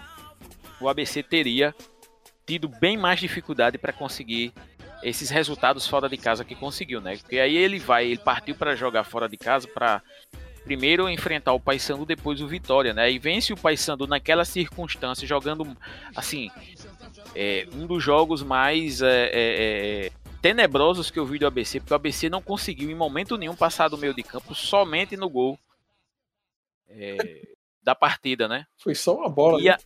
o 0.80 0.88
ABC 0.88 1.22
teria 1.22 1.76
tido 2.46 2.70
bem 2.70 2.98
mais 2.98 3.20
dificuldade 3.20 3.78
para 3.78 3.92
conseguir 3.92 4.54
esses 5.04 5.30
resultados 5.30 5.88
fora 5.88 6.10
de 6.10 6.18
casa 6.18 6.44
que 6.44 6.56
conseguiu, 6.56 7.02
né? 7.02 7.18
Porque 7.18 7.40
aí 7.40 7.56
ele 7.56 7.80
vai, 7.80 8.06
ele 8.06 8.18
partiu 8.18 8.56
para 8.56 8.76
jogar 8.76 9.04
fora 9.04 9.28
de 9.28 9.38
casa 9.38 9.68
para 9.68 10.02
primeiro 10.64 11.10
enfrentar 11.10 11.54
o 11.54 11.60
Paysandu, 11.60 12.06
depois 12.06 12.42
o 12.42 12.48
Vitória, 12.48 12.94
né? 12.94 13.12
E 13.12 13.20
vence 13.20 13.54
o 13.54 13.58
Paysandu 13.58 14.08
naquela 14.08 14.46
circunstância, 14.46 15.28
jogando 15.28 15.76
assim, 16.16 16.50
é, 17.36 17.68
um 17.74 17.88
dos 17.88 18.04
jogos 18.04 18.44
mais 18.44 19.02
é, 19.02 19.30
é, 19.32 20.06
é 20.06 20.12
tenebrosos 20.42 21.12
que 21.12 21.20
eu 21.20 21.26
vi 21.26 21.40
do 21.40 21.48
ABC, 21.48 21.80
porque 21.80 21.94
o 21.94 21.96
ABC 21.96 22.30
não 22.30 22.42
conseguiu 22.42 22.90
em 22.90 22.96
momento 22.96 23.38
nenhum 23.38 23.56
passar 23.56 23.90
do 23.90 23.98
meio 23.98 24.14
de 24.14 24.24
campo, 24.24 24.56
somente 24.56 25.18
no 25.18 25.30
gol 25.30 25.60
é, 26.88 27.42
da 27.82 27.94
partida, 27.94 28.48
né? 28.48 28.66
Foi 28.78 28.96
só 28.96 29.16
uma 29.16 29.30
bola. 29.30 29.62
E 29.62 29.66
né? 29.66 29.72
a, 29.72 29.80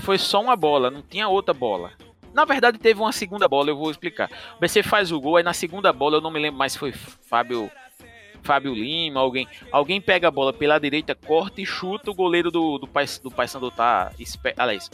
foi 0.00 0.18
só 0.18 0.40
uma 0.40 0.56
bola, 0.56 0.90
não 0.90 1.02
tinha 1.02 1.28
outra 1.28 1.54
bola. 1.54 1.92
Na 2.32 2.44
verdade, 2.44 2.78
teve 2.78 3.00
uma 3.00 3.12
segunda 3.12 3.48
bola, 3.48 3.70
eu 3.70 3.76
vou 3.76 3.90
explicar. 3.90 4.30
O 4.56 4.60
BC 4.60 4.82
faz 4.82 5.10
o 5.10 5.20
gol, 5.20 5.36
aí 5.36 5.42
na 5.42 5.52
segunda 5.52 5.92
bola, 5.92 6.16
eu 6.16 6.20
não 6.20 6.30
me 6.30 6.38
lembro 6.38 6.58
mais 6.58 6.72
se 6.72 6.78
foi 6.78 6.92
Fábio, 6.92 7.70
Fábio 8.42 8.74
Lima, 8.74 9.20
alguém. 9.20 9.46
Alguém 9.70 10.00
pega 10.00 10.28
a 10.28 10.30
bola 10.30 10.52
pela 10.52 10.78
direita, 10.78 11.14
corta 11.14 11.60
e 11.60 11.66
chuta 11.66 12.10
o 12.10 12.14
goleiro 12.14 12.50
do, 12.50 12.78
do, 12.78 12.86
Pai, 12.86 13.04
do 13.22 13.30
Paysandu 13.30 13.70
tá. 13.70 14.12
Aliás, 14.56 14.90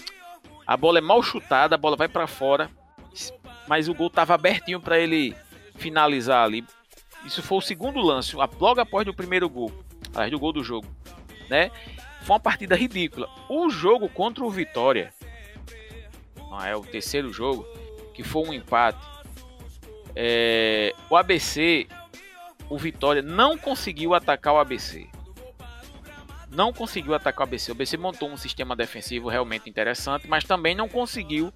a 0.66 0.76
bola 0.76 0.98
é 0.98 1.00
mal 1.00 1.22
chutada, 1.22 1.74
a 1.74 1.78
bola 1.78 1.96
vai 1.96 2.08
para 2.08 2.26
fora, 2.26 2.70
mas 3.68 3.88
o 3.88 3.94
gol 3.94 4.10
tava 4.10 4.34
abertinho 4.34 4.80
para 4.80 4.98
ele 4.98 5.34
finalizar 5.76 6.44
ali. 6.44 6.64
Isso 7.24 7.42
foi 7.42 7.58
o 7.58 7.62
segundo 7.62 8.00
lance, 8.00 8.36
logo 8.36 8.80
após 8.80 9.06
o 9.08 9.14
primeiro 9.14 9.48
gol, 9.48 9.72
aliás, 10.14 10.30
do 10.30 10.38
gol 10.38 10.52
do 10.52 10.62
jogo, 10.62 10.86
né? 11.48 11.70
Foi 12.22 12.34
uma 12.34 12.40
partida 12.40 12.74
ridícula. 12.74 13.28
O 13.48 13.70
jogo 13.70 14.08
contra 14.08 14.44
o 14.44 14.50
Vitória, 14.50 15.12
não 16.50 16.64
é 16.64 16.74
o 16.74 16.82
terceiro 16.82 17.32
jogo, 17.32 17.66
que 18.14 18.22
foi 18.22 18.48
um 18.48 18.52
empate. 18.52 18.98
É, 20.14 20.94
o 21.10 21.16
ABC, 21.16 21.86
o 22.68 22.78
Vitória 22.78 23.22
não 23.22 23.56
conseguiu 23.56 24.14
atacar 24.14 24.54
o 24.54 24.58
ABC. 24.58 25.06
não 26.50 26.72
conseguiu 26.72 27.14
atacar 27.14 27.40
o 27.40 27.48
ABC. 27.48 27.70
O 27.70 27.74
ABC 27.74 27.96
montou 27.96 28.30
um 28.30 28.36
sistema 28.36 28.74
defensivo 28.74 29.28
realmente 29.28 29.68
interessante, 29.68 30.26
mas 30.26 30.44
também 30.44 30.74
não 30.74 30.88
conseguiu 30.88 31.52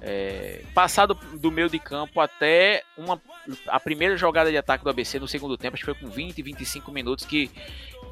é, 0.00 0.62
passar 0.74 1.06
do, 1.06 1.14
do, 1.14 1.50
meio 1.50 1.68
de 1.68 1.78
campo 1.78 2.20
até 2.20 2.82
uma, 2.96 3.20
a 3.66 3.80
primeira 3.80 4.16
jogada 4.16 4.50
de 4.50 4.56
ataque 4.56 4.84
do 4.84 4.90
ABC 4.90 5.18
no 5.18 5.26
segundo 5.26 5.56
tempo, 5.56 5.74
acho 5.74 5.84
que 5.84 5.92
foi 5.92 6.00
com 6.00 6.08
20, 6.08 6.40
25 6.42 6.92
minutos, 6.92 7.24
que 7.24 7.50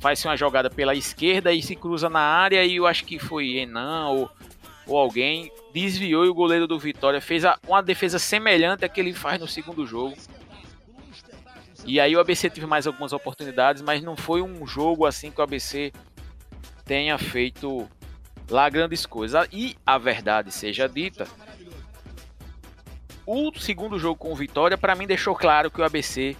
faz 0.01 0.25
uma 0.25 0.37
jogada 0.37 0.69
pela 0.69 0.95
esquerda 0.95 1.53
e 1.53 1.63
se 1.63 1.77
cruza 1.77 2.09
na 2.09 2.21
área 2.21 2.65
e 2.65 2.77
eu 2.77 2.87
acho 2.87 3.05
que 3.05 3.19
foi 3.19 3.59
Enan 3.59 4.09
ou, 4.09 4.31
ou 4.87 4.99
alguém 4.99 5.53
desviou 5.73 6.25
e 6.25 6.29
o 6.29 6.35
goleiro 6.35 6.67
do 6.67 6.79
Vitória 6.79 7.21
fez 7.21 7.45
a, 7.45 7.59
uma 7.67 7.83
defesa 7.83 8.19
semelhante 8.19 8.85
à 8.85 8.89
que 8.89 9.01
ele 9.01 9.13
faz 9.13 9.41
no 9.41 9.47
segundo 9.47 9.87
jogo. 9.87 10.17
E 11.87 12.01
aí 12.01 12.17
o 12.17 12.21
ABC 12.21 12.51
teve 12.51 12.67
mais 12.67 12.87
algumas 12.87 13.13
oportunidades, 13.13 13.81
mas 13.81 14.03
não 14.03 14.17
foi 14.17 14.43
um 14.43 14.67
jogo 14.67 15.07
assim 15.07 15.31
que 15.31 15.41
o 15.41 15.45
ABC 15.45 15.93
tenha 16.85 17.17
feito 17.17 17.89
lá 18.51 18.69
grandes 18.69 19.07
coisas. 19.07 19.49
E 19.53 19.77
a 19.87 19.97
verdade 19.97 20.51
seja 20.51 20.89
dita, 20.89 21.27
o 23.27 23.53
segundo 23.59 23.99
jogo 23.99 24.17
com 24.17 24.33
o 24.33 24.37
Vitória, 24.37 24.79
para 24.79 24.95
mim, 24.95 25.07
deixou 25.07 25.35
claro 25.35 25.71
que 25.71 25.81
o 25.81 25.85
ABC 25.85 26.37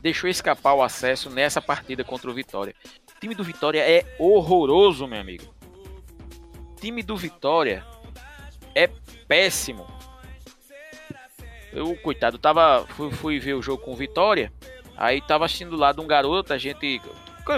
deixou 0.00 0.30
escapar 0.30 0.72
o 0.72 0.82
acesso 0.82 1.28
nessa 1.28 1.60
partida 1.60 2.02
contra 2.02 2.30
o 2.30 2.34
Vitória. 2.34 2.74
O 3.14 3.20
time 3.20 3.34
do 3.34 3.44
Vitória 3.44 3.80
é 3.80 4.16
horroroso, 4.18 5.06
meu 5.06 5.20
amigo. 5.20 5.54
O 6.70 6.74
time 6.80 7.02
do 7.02 7.16
Vitória 7.16 7.84
é 8.74 8.88
péssimo. 9.28 9.86
Eu, 11.70 11.94
coitado, 11.96 12.38
tava, 12.38 12.86
fui, 12.88 13.10
fui 13.12 13.38
ver 13.38 13.54
o 13.54 13.62
jogo 13.62 13.82
com 13.82 13.92
o 13.92 13.96
Vitória. 13.96 14.50
Aí 14.96 15.20
tava 15.20 15.44
assistindo 15.44 15.76
lá 15.76 15.92
de 15.92 16.00
um 16.00 16.06
garoto, 16.06 16.52
a 16.52 16.58
gente. 16.58 17.00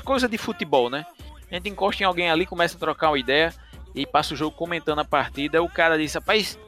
Coisa 0.04 0.28
de 0.28 0.38
futebol, 0.38 0.88
né? 0.88 1.04
A 1.50 1.54
gente 1.54 1.68
encosta 1.68 2.02
em 2.02 2.06
alguém 2.06 2.30
ali, 2.30 2.46
começa 2.46 2.76
a 2.76 2.80
trocar 2.80 3.10
uma 3.10 3.18
ideia 3.18 3.54
e 3.94 4.06
passa 4.06 4.34
o 4.34 4.36
jogo 4.36 4.56
comentando 4.56 5.00
a 5.00 5.04
partida. 5.04 5.62
O 5.62 5.68
cara 5.68 5.98
disse: 5.98 6.18
Rapaz, 6.18 6.58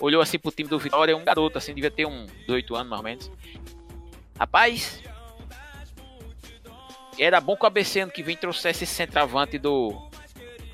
olhou 0.00 0.22
assim 0.22 0.38
pro 0.38 0.50
time 0.50 0.68
do 0.68 0.78
Vitória, 0.78 1.16
um 1.16 1.24
garoto, 1.24 1.58
assim, 1.58 1.74
devia 1.74 1.90
ter 1.90 2.06
uns 2.06 2.30
18 2.46 2.74
anos 2.76 2.88
mais 2.88 3.00
ou 3.00 3.04
menos. 3.04 3.30
Rapaz, 4.38 5.02
era 7.18 7.40
bom 7.40 7.56
que 7.56 7.64
o 7.64 7.66
ABC 7.66 8.00
ano 8.00 8.12
que 8.12 8.22
vem 8.22 8.36
trouxesse 8.36 8.84
esse 8.84 8.94
centroavante 8.94 9.58
do, 9.58 9.94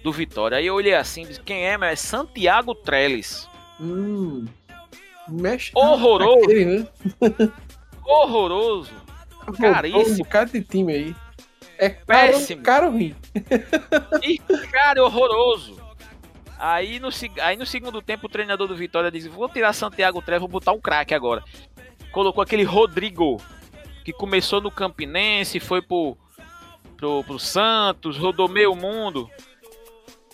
do 0.03 0.13
Vitória. 0.13 0.59
Aí 0.59 0.67
eu 0.67 0.75
olhei 0.75 0.95
assim, 0.95 1.27
disse, 1.27 1.41
quem 1.41 1.67
é, 1.67 1.77
meu? 1.77 1.89
É 1.89 1.97
Santiago 1.97 2.75
Trellis. 2.75 3.49
Hum, 3.81 4.47
mexe 5.29 5.73
Horroroso. 5.75 6.45
Aquele, 6.45 6.65
né? 6.65 6.89
Horroroso. 8.05 8.93
Caríssimo. 9.53 10.15
Um 10.15 10.19
bocado 10.19 10.53
de 10.53 10.63
time 10.63 10.93
aí. 10.93 11.17
É 11.79 11.91
caro, 11.91 12.33
péssimo. 12.33 12.63
Caro 12.63 12.91
ruim. 12.91 13.15
E 14.23 14.39
cara, 14.71 15.05
horroroso. 15.05 15.79
Aí 16.59 16.99
no, 16.99 17.09
aí 17.41 17.57
no 17.57 17.65
segundo 17.65 18.03
tempo 18.03 18.27
o 18.27 18.29
treinador 18.29 18.67
do 18.67 18.77
Vitória 18.77 19.11
disse: 19.11 19.29
Vou 19.29 19.49
tirar 19.49 19.73
Santiago 19.73 20.21
Trevo, 20.21 20.41
vou 20.41 20.61
botar 20.61 20.73
um 20.73 20.81
craque 20.81 21.15
agora. 21.15 21.43
Colocou 22.11 22.43
aquele 22.43 22.65
Rodrigo, 22.65 23.41
que 24.05 24.13
começou 24.13 24.61
no 24.61 24.71
Campinense, 24.71 25.61
foi 25.61 25.81
pro, 25.81 26.17
pro, 26.97 27.23
pro 27.23 27.39
Santos, 27.39 28.19
rodou 28.19 28.49
meio 28.49 28.75
mundo. 28.75 29.31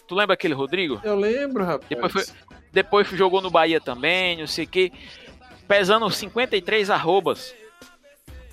Tu 0.08 0.14
lembra 0.14 0.34
aquele 0.34 0.54
Rodrigo? 0.54 1.00
Eu 1.04 1.16
lembro, 1.16 1.64
rapaz. 1.64 1.88
Depois, 1.88 2.12
foi, 2.12 2.24
depois 2.72 3.08
jogou 3.08 3.42
no 3.42 3.50
Bahia 3.50 3.80
também, 3.80 4.38
não 4.38 4.46
sei 4.46 4.64
o 4.64 4.68
que. 4.68 4.92
Pesando 5.68 6.08
53 6.10 6.88
arrobas. 6.88 7.54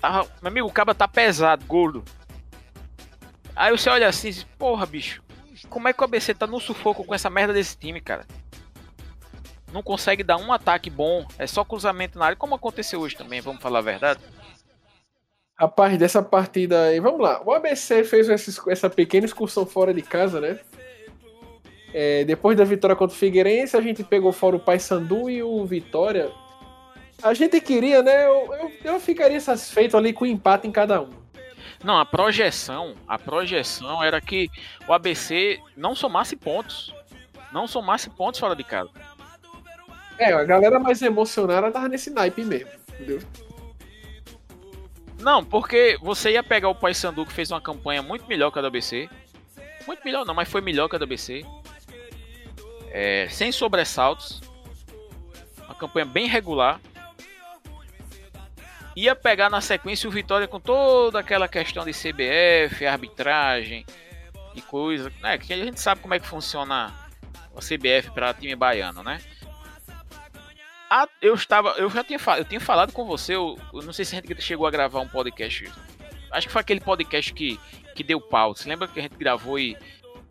Tava, 0.02 0.28
meu 0.42 0.48
amigo, 0.50 0.66
o 0.66 0.72
caba 0.72 0.96
tá 0.96 1.06
pesado, 1.06 1.64
gordo. 1.64 2.02
Aí 3.54 3.70
você 3.70 3.88
olha 3.88 4.08
assim 4.08 4.28
e 4.28 4.32
diz, 4.32 4.42
porra, 4.58 4.84
bicho. 4.84 5.22
Como 5.70 5.86
é 5.86 5.92
que 5.92 6.02
o 6.02 6.04
ABC 6.04 6.34
tá 6.34 6.44
no 6.44 6.58
sufoco 6.58 7.04
com 7.04 7.14
essa 7.14 7.30
merda 7.30 7.52
desse 7.52 7.76
time, 7.78 8.00
cara? 8.00 8.26
Não 9.72 9.80
consegue 9.80 10.24
dar 10.24 10.38
um 10.38 10.52
ataque 10.52 10.90
bom, 10.90 11.24
é 11.38 11.46
só 11.46 11.64
cruzamento 11.64 12.18
na 12.18 12.26
área, 12.26 12.36
como 12.36 12.56
aconteceu 12.56 13.00
hoje 13.00 13.16
também, 13.16 13.40
vamos 13.40 13.62
falar 13.62 13.78
a 13.78 13.82
verdade. 13.82 14.20
Rapaz, 15.54 15.96
dessa 15.96 16.20
partida 16.20 16.86
aí, 16.86 16.98
vamos 16.98 17.20
lá. 17.20 17.40
O 17.46 17.52
ABC 17.52 18.02
fez 18.02 18.28
essa 18.28 18.90
pequena 18.90 19.24
excursão 19.24 19.64
fora 19.64 19.94
de 19.94 20.02
casa, 20.02 20.40
né? 20.40 20.58
É, 21.94 22.24
depois 22.24 22.56
da 22.56 22.64
vitória 22.64 22.96
contra 22.96 23.14
o 23.14 23.18
Figueirense, 23.18 23.76
a 23.76 23.80
gente 23.80 24.02
pegou 24.02 24.32
fora 24.32 24.56
o 24.56 24.60
Paysandu 24.60 25.30
e 25.30 25.42
o 25.44 25.64
Vitória. 25.64 26.32
A 27.22 27.34
gente 27.34 27.60
queria, 27.60 28.02
né? 28.02 28.26
Eu, 28.26 28.52
eu, 28.52 28.72
eu 28.84 29.00
ficaria 29.00 29.40
satisfeito 29.40 29.96
ali 29.96 30.12
com 30.12 30.24
o 30.24 30.28
empate 30.28 30.66
em 30.66 30.72
cada 30.72 31.00
um. 31.00 31.10
Não, 31.84 31.98
a 31.98 32.04
projeção, 32.04 32.94
a 33.06 33.18
projeção 33.18 34.02
era 34.02 34.20
que 34.20 34.48
o 34.86 34.92
ABC 34.92 35.60
não 35.76 35.94
somasse 35.94 36.36
pontos. 36.36 36.94
Não 37.52 37.66
somasse 37.66 38.10
pontos 38.10 38.40
fora 38.40 38.56
de 38.56 38.64
casa. 38.64 38.90
É, 40.18 40.32
a 40.32 40.44
galera 40.44 40.78
mais 40.78 41.00
emocionada 41.02 41.70
tava 41.70 41.88
nesse 41.88 42.10
naipe 42.10 42.42
mesmo, 42.44 42.70
entendeu? 42.88 43.20
Não, 45.20 45.44
porque 45.44 45.98
você 46.02 46.32
ia 46.32 46.42
pegar 46.42 46.68
o 46.68 46.74
Paysandu 46.74 47.24
que 47.24 47.32
fez 47.32 47.50
uma 47.50 47.60
campanha 47.60 48.02
muito 48.02 48.26
melhor 48.26 48.50
que 48.50 48.58
a 48.58 48.62
do 48.62 48.68
ABC. 48.68 49.08
Muito 49.86 50.02
melhor 50.04 50.24
não, 50.24 50.34
mas 50.34 50.48
foi 50.48 50.60
melhor 50.60 50.88
que 50.88 50.96
a 50.96 50.98
do 50.98 51.04
ABC. 51.04 51.44
É, 52.90 53.28
sem 53.30 53.52
sobressaltos. 53.52 54.40
Uma 55.64 55.74
campanha 55.74 56.06
bem 56.06 56.26
regular 56.26 56.80
ia 58.94 59.14
pegar 59.14 59.48
na 59.48 59.60
sequência 59.60 60.08
o 60.08 60.12
Vitória 60.12 60.46
com 60.46 60.60
toda 60.60 61.18
aquela 61.18 61.48
questão 61.48 61.84
de 61.84 61.92
CBF, 61.92 62.86
arbitragem 62.86 63.86
e 64.54 64.60
coisa, 64.62 65.12
né? 65.20 65.38
Que 65.38 65.52
a 65.52 65.56
gente 65.56 65.80
sabe 65.80 66.00
como 66.00 66.14
é 66.14 66.20
que 66.20 66.26
funciona 66.26 66.94
a 67.54 67.60
CBF 67.60 68.10
para 68.12 68.34
time 68.34 68.54
baiano, 68.54 69.02
né? 69.02 69.20
Ah, 70.90 71.08
eu 71.22 71.34
estava, 71.34 71.70
eu 71.78 71.88
já 71.88 72.04
tinha, 72.04 72.18
eu 72.36 72.44
tinha 72.44 72.60
falado 72.60 72.92
com 72.92 73.06
você, 73.06 73.34
eu, 73.34 73.58
eu, 73.72 73.80
não 73.80 73.94
sei 73.94 74.04
se 74.04 74.14
a 74.14 74.20
gente 74.20 74.42
chegou 74.42 74.66
a 74.66 74.70
gravar 74.70 75.00
um 75.00 75.08
podcast. 75.08 75.72
Acho 76.30 76.46
que 76.46 76.52
foi 76.52 76.60
aquele 76.60 76.80
podcast 76.80 77.32
que, 77.32 77.58
que 77.94 78.02
deu 78.02 78.20
pau. 78.20 78.54
Você 78.54 78.68
lembra 78.68 78.86
que 78.86 78.98
a 78.98 79.02
gente 79.02 79.16
gravou 79.16 79.58
e, 79.58 79.76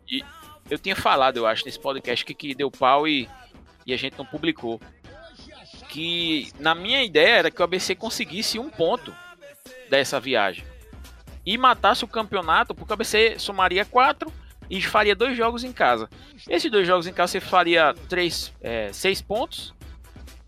e 0.08 0.22
eu 0.70 0.78
tinha 0.78 0.94
falado, 0.94 1.36
eu 1.36 1.46
acho, 1.46 1.64
nesse 1.64 1.80
podcast 1.80 2.24
que, 2.24 2.32
que 2.32 2.54
deu 2.54 2.70
pau 2.70 3.08
e, 3.08 3.28
e 3.84 3.92
a 3.92 3.96
gente 3.96 4.16
não 4.16 4.24
publicou 4.24 4.80
que 5.92 6.50
na 6.58 6.74
minha 6.74 7.04
ideia 7.04 7.36
era 7.36 7.50
que 7.50 7.60
o 7.60 7.64
ABC 7.64 7.94
conseguisse 7.94 8.58
um 8.58 8.70
ponto 8.70 9.14
dessa 9.90 10.18
viagem 10.18 10.64
e 11.44 11.58
matasse 11.58 12.02
o 12.02 12.08
campeonato, 12.08 12.74
porque 12.74 12.90
o 12.90 12.94
ABC 12.94 13.38
somaria 13.38 13.84
quatro 13.84 14.32
e 14.70 14.80
faria 14.80 15.14
dois 15.14 15.36
jogos 15.36 15.64
em 15.64 15.72
casa. 15.72 16.08
Esses 16.48 16.70
dois 16.70 16.86
jogos 16.86 17.06
em 17.06 17.12
casa 17.12 17.32
você 17.32 17.40
faria 17.40 17.94
três, 18.08 18.54
é, 18.62 18.90
seis 18.90 19.20
pontos, 19.20 19.74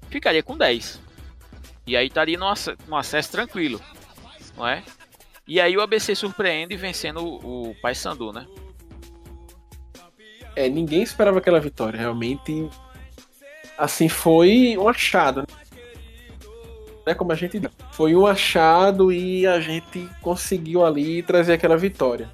ficaria 0.09 0.43
com 0.43 0.57
10. 0.57 0.99
E 1.87 1.95
aí 1.95 2.07
estaria 2.07 2.39
no, 2.39 2.49
ac 2.49 2.75
no 2.89 2.97
acesso 2.97 3.31
tranquilo, 3.31 3.83
não 4.57 4.67
é? 4.67 4.83
E 5.47 5.61
aí 5.61 5.77
o 5.77 5.83
ABC 5.83 6.15
surpreende 6.15 6.75
vencendo 6.75 7.19
o, 7.23 7.69
o 7.69 7.75
Paysandu, 7.83 8.33
né? 8.33 8.47
É, 10.57 10.71
ninguém 10.71 11.03
esperava 11.03 11.37
aquela 11.37 11.61
vitória. 11.61 12.01
Realmente 12.01 12.67
assim, 13.79 14.09
foi 14.09 14.77
um 14.79 14.89
achado. 14.89 15.47
Né? 17.07 17.15
Como 17.15 17.33
a 17.33 17.35
gente 17.35 17.61
foi 17.93 18.15
um 18.15 18.27
achado 18.27 19.13
e 19.13 19.47
a 19.47 19.61
gente 19.61 20.09
conseguiu 20.23 20.85
ali 20.85 21.23
trazer 21.23 21.55
aquela 21.55 21.77
vitória. 21.77 22.31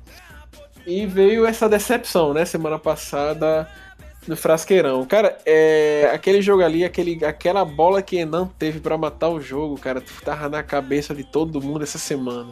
E 0.86 1.06
veio 1.06 1.46
essa 1.46 1.68
decepção, 1.68 2.32
né? 2.32 2.44
Semana 2.44 2.78
passada 2.78 3.68
no 4.26 4.36
Frasqueirão. 4.36 5.04
Cara, 5.04 5.36
é, 5.44 6.10
aquele 6.12 6.40
jogo 6.40 6.62
ali, 6.62 6.84
aquele, 6.84 7.24
aquela 7.24 7.64
bola 7.64 8.02
que 8.02 8.16
Enan 8.16 8.48
teve 8.58 8.80
para 8.80 8.96
matar 8.96 9.28
o 9.28 9.40
jogo, 9.40 9.78
cara, 9.78 10.02
tava 10.24 10.48
na 10.48 10.62
cabeça 10.62 11.14
de 11.14 11.24
todo 11.24 11.60
mundo 11.60 11.82
essa 11.82 11.98
semana. 11.98 12.50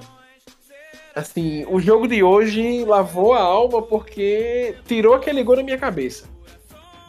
Assim, 1.14 1.64
o 1.68 1.80
jogo 1.80 2.07
de 2.07 2.22
hoje 2.22 2.84
lavou 2.84 3.32
a 3.32 3.41
alma 3.41 3.82
porque 3.82 4.76
tirou 4.86 5.14
aquele 5.14 5.43
gol 5.43 5.57
da 5.57 5.62
minha 5.62 5.78
cabeça 5.78 6.26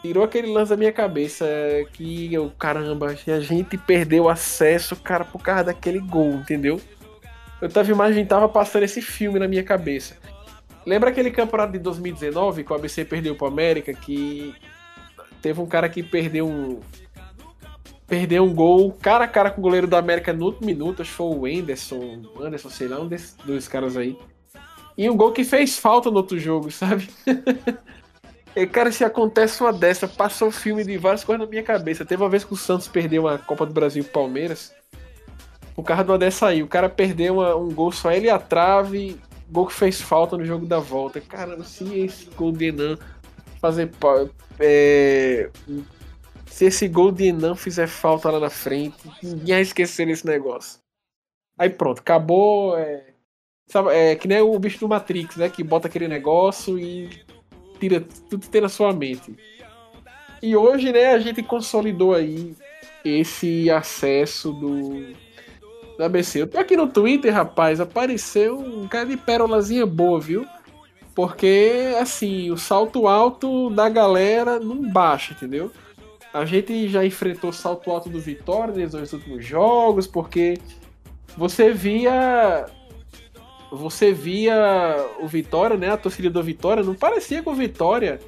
tirou 0.02 0.24
aquele 0.24 0.48
lance 0.48 0.70
da 0.70 0.76
minha 0.76 0.92
cabeça 0.92 1.46
que 1.92 2.32
eu, 2.32 2.50
caramba, 2.58 3.14
a 3.26 3.40
gente 3.40 3.76
perdeu 3.76 4.28
acesso, 4.28 4.96
cara, 4.96 5.24
por 5.24 5.42
causa 5.42 5.64
daquele 5.64 5.98
gol, 5.98 6.32
entendeu? 6.32 6.80
Eu 7.60 7.68
tava 7.68 7.90
imaginando, 7.90 8.28
tava 8.28 8.48
passando 8.48 8.84
esse 8.84 9.02
filme 9.02 9.38
na 9.38 9.46
minha 9.46 9.62
cabeça. 9.62 10.16
Lembra 10.86 11.10
aquele 11.10 11.30
campeonato 11.30 11.72
de 11.72 11.78
2019 11.78 12.64
que 12.64 12.72
o 12.72 12.76
ABC 12.76 13.04
perdeu 13.04 13.36
pro 13.36 13.46
América, 13.46 13.92
que 13.92 14.54
teve 15.42 15.60
um 15.60 15.66
cara 15.66 15.88
que 15.88 16.02
perdeu 16.02 16.48
um 16.48 16.80
perdeu 18.06 18.42
um 18.42 18.52
gol 18.52 18.90
cara 19.00 19.24
a 19.24 19.28
cara 19.28 19.50
com 19.52 19.60
o 19.60 19.62
goleiro 19.62 19.86
do 19.86 19.94
América 19.94 20.32
no 20.32 20.46
último 20.46 20.66
minuto, 20.66 21.00
acho 21.00 21.12
que 21.12 21.16
foi 21.16 21.26
o 21.26 21.46
Anderson, 21.46 22.22
Anderson, 22.40 22.68
sei 22.68 22.88
lá, 22.88 22.98
um 22.98 23.06
desses 23.06 23.36
dois 23.44 23.68
caras 23.68 23.96
aí. 23.96 24.16
E 24.98 25.08
um 25.08 25.16
gol 25.16 25.32
que 25.32 25.44
fez 25.44 25.78
falta 25.78 26.10
no 26.10 26.16
outro 26.16 26.38
jogo, 26.38 26.70
sabe? 26.72 27.08
E, 28.54 28.66
cara, 28.66 28.90
se 28.90 29.04
acontece 29.04 29.62
uma 29.62 29.72
dessa, 29.72 30.08
passou 30.08 30.50
filme 30.50 30.84
de 30.84 30.96
várias 30.98 31.22
coisas 31.22 31.44
na 31.44 31.50
minha 31.50 31.62
cabeça. 31.62 32.04
Teve 32.04 32.22
uma 32.22 32.28
vez 32.28 32.44
que 32.44 32.52
o 32.52 32.56
Santos 32.56 32.88
perdeu 32.88 33.28
a 33.28 33.38
Copa 33.38 33.64
do 33.64 33.72
Brasil 33.72 34.04
Palmeiras. 34.04 34.74
O 35.76 35.82
carro 35.82 36.04
do 36.04 36.12
Adé 36.12 36.30
saiu. 36.30 36.66
O 36.66 36.68
cara 36.68 36.88
perdeu 36.88 37.34
uma, 37.34 37.54
um 37.54 37.72
gol 37.72 37.92
só 37.92 38.10
ele 38.10 38.28
a 38.28 38.38
trave. 38.38 39.18
gol 39.48 39.66
que 39.66 39.72
fez 39.72 40.00
falta 40.00 40.36
no 40.36 40.44
jogo 40.44 40.66
da 40.66 40.80
volta. 40.80 41.20
Caramba, 41.20 41.64
se 41.64 41.84
esse 42.00 42.26
gol 42.30 42.50
de 42.50 42.66
Enan 42.66 42.98
fazer. 43.60 43.90
É, 44.58 45.48
se 46.46 46.64
esse 46.64 46.88
gol 46.88 47.12
de 47.12 47.28
Enan 47.28 47.54
fizer 47.54 47.86
falta 47.86 48.30
lá 48.30 48.40
na 48.40 48.50
frente, 48.50 48.98
ninguém 49.22 49.54
vai 49.54 49.62
esquecer 49.62 50.08
esse 50.08 50.26
negócio. 50.26 50.80
Aí 51.56 51.70
pronto, 51.70 52.00
acabou. 52.00 52.76
É, 52.76 53.14
sabe, 53.68 53.90
é 53.94 54.16
que 54.16 54.26
nem 54.26 54.40
o 54.40 54.58
bicho 54.58 54.80
do 54.80 54.88
Matrix, 54.88 55.36
né? 55.36 55.48
Que 55.48 55.62
bota 55.62 55.86
aquele 55.86 56.08
negócio 56.08 56.76
e 56.78 57.29
tira 57.80 58.04
tudo 58.28 58.46
na 58.60 58.68
sua 58.68 58.92
mente. 58.92 59.34
E 60.42 60.54
hoje, 60.54 60.92
né, 60.92 61.12
a 61.12 61.18
gente 61.18 61.42
consolidou 61.42 62.14
aí 62.14 62.54
esse 63.04 63.70
acesso 63.70 64.52
do 64.52 65.14
da 65.98 66.06
ABC. 66.06 66.40
Eu 66.40 66.46
tô 66.46 66.58
aqui 66.58 66.76
no 66.76 66.88
Twitter, 66.88 67.32
rapaz, 67.32 67.78
apareceu 67.78 68.58
um 68.58 68.88
cara 68.88 69.04
de 69.04 69.18
pérolazinha 69.18 69.84
boa, 69.84 70.18
viu? 70.18 70.46
Porque, 71.14 71.94
assim, 72.00 72.50
o 72.50 72.56
salto 72.56 73.06
alto 73.06 73.68
da 73.68 73.88
galera 73.90 74.58
não 74.58 74.90
baixa, 74.90 75.34
entendeu? 75.34 75.70
A 76.32 76.46
gente 76.46 76.88
já 76.88 77.04
enfrentou 77.04 77.50
o 77.50 77.52
salto 77.52 77.90
alto 77.90 78.08
do 78.08 78.18
Vitória 78.18 78.88
nos 78.88 79.12
últimos 79.12 79.44
jogos, 79.44 80.06
porque 80.06 80.58
você 81.36 81.72
via. 81.72 82.66
Você 83.70 84.12
via 84.12 84.56
o 85.20 85.28
Vitória, 85.28 85.76
né? 85.76 85.90
A 85.90 85.96
torcida 85.96 86.28
do 86.28 86.42
Vitória, 86.42 86.82
não 86.82 86.94
parecia 86.94 87.42
que 87.42 87.48
o 87.48 87.54
Vitória 87.54 88.20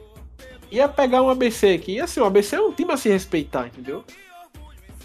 ia 0.71 0.89
pegar 0.89 1.23
um 1.23 1.29
ABC 1.29 1.75
aqui. 1.75 1.93
E 1.95 2.01
assim, 2.01 2.21
o 2.21 2.25
ABC 2.25 2.57
é 2.57 2.61
um 2.61 2.73
time 2.73 2.93
a 2.93 2.97
se 2.97 3.09
respeitar, 3.09 3.67
entendeu? 3.67 4.05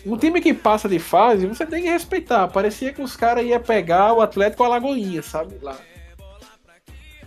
Um 0.06 0.16
time 0.16 0.40
que 0.40 0.54
passa 0.54 0.88
de 0.88 1.00
fase, 1.00 1.46
você 1.48 1.66
tem 1.66 1.84
que 1.84 1.90
respeitar. 1.90 2.48
Parecia 2.48 2.94
que 2.94 3.02
os 3.02 3.16
caras 3.16 3.46
iam 3.46 3.60
pegar 3.60 4.14
o 4.14 4.22
Atlético 4.22 4.64
Alagoinha, 4.64 5.22
sabe? 5.22 5.58
Lá. 5.62 5.78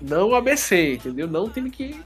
Não 0.00 0.30
o 0.30 0.34
ABC, 0.34 0.94
entendeu? 0.94 1.26
Não 1.28 1.44
um 1.44 1.50
time 1.50 1.70
que, 1.70 2.00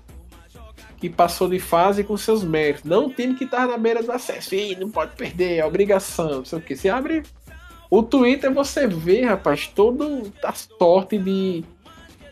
que 0.96 1.09
passou 1.09 1.48
de 1.48 1.61
fase 1.61 2.02
com 2.02 2.16
seus 2.16 2.42
méritos. 2.42 2.82
Não 2.82 3.07
um 3.07 3.11
time 3.11 3.34
que 3.34 3.46
tá 3.46 3.66
na 3.66 3.76
beira 3.76 4.02
do 4.02 4.11
acesso. 4.11 4.55
Ih, 4.55 4.74
não 4.74 4.90
pode 4.90 5.14
perder, 5.14 5.59
é 5.59 5.64
obrigação, 5.64 6.38
não 6.38 6.44
sei 6.44 6.59
o 6.59 6.62
que. 6.62 6.74
Você 6.74 6.88
abre 6.88 7.22
o 7.91 8.03
Twitter, 8.03 8.53
você 8.53 8.87
vê, 8.87 9.22
rapaz, 9.22 9.66
todo 9.66 10.32
a 10.43 10.53
sorte 10.53 11.18
de, 11.18 11.64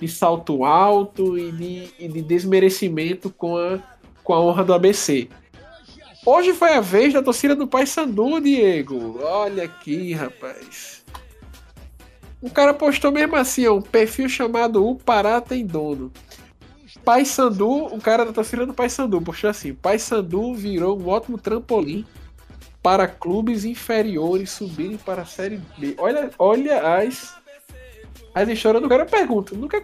de 0.01 0.09
salto 0.09 0.65
alto 0.65 1.39
e 1.39 1.53
de, 1.53 1.89
e 1.99 2.09
de 2.09 2.23
desmerecimento 2.23 3.31
com 3.31 3.57
a, 3.57 3.79
com 4.25 4.35
a 4.35 4.41
honra 4.41 4.65
do 4.65 4.75
ABC. 4.75 5.29
Hoje 6.25 6.53
foi 6.53 6.75
a 6.75 6.81
vez 6.81 7.13
da 7.13 7.23
torcida 7.23 7.55
do 7.55 7.67
Paysandu, 7.67 8.41
Diego. 8.41 9.19
Olha 9.23 9.65
aqui, 9.65 10.13
rapaz. 10.13 11.05
O 12.41 12.51
cara 12.51 12.73
postou 12.73 13.13
mesmo 13.13 13.37
assim, 13.37 13.67
ó, 13.67 13.75
um 13.75 13.83
perfil 13.83 14.29
chamado 14.29 14.87
O 14.87 14.97
Pará 14.97 15.41
tem 15.41 15.67
dono. 15.67 16.13
Paysandu, 17.05 17.87
o 17.87 18.01
cara 18.01 18.25
da 18.25 18.33
torcida 18.33 18.65
do 18.65 18.73
Paysandu 18.73 19.21
postou 19.21 19.51
assim: 19.51 19.75
Paysandu 19.75 20.55
virou 20.55 21.01
um 21.01 21.09
ótimo 21.09 21.37
trampolim 21.39 22.05
para 22.83 23.07
clubes 23.07 23.65
inferiores 23.65 24.51
subirem 24.51 24.97
para 24.97 25.23
a 25.23 25.27
Série 25.27 25.61
B. 25.79 25.95
Olha, 25.99 26.31
olha 26.39 26.97
as 26.97 27.41
as 28.35 28.49
histórias 28.49 28.83
do 28.83 28.89
cara. 28.89 29.03
Eu 29.03 29.07
pergunto, 29.07 29.55
nunca 29.55 29.83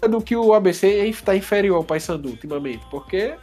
é 0.00 0.08
do 0.08 0.20
que 0.20 0.34
o 0.34 0.54
ABC 0.54 0.88
está 1.06 1.36
inferior 1.36 1.76
ao 1.76 1.84
Paysandu 1.84 2.30
ultimamente, 2.30 2.84
porque 2.90 3.34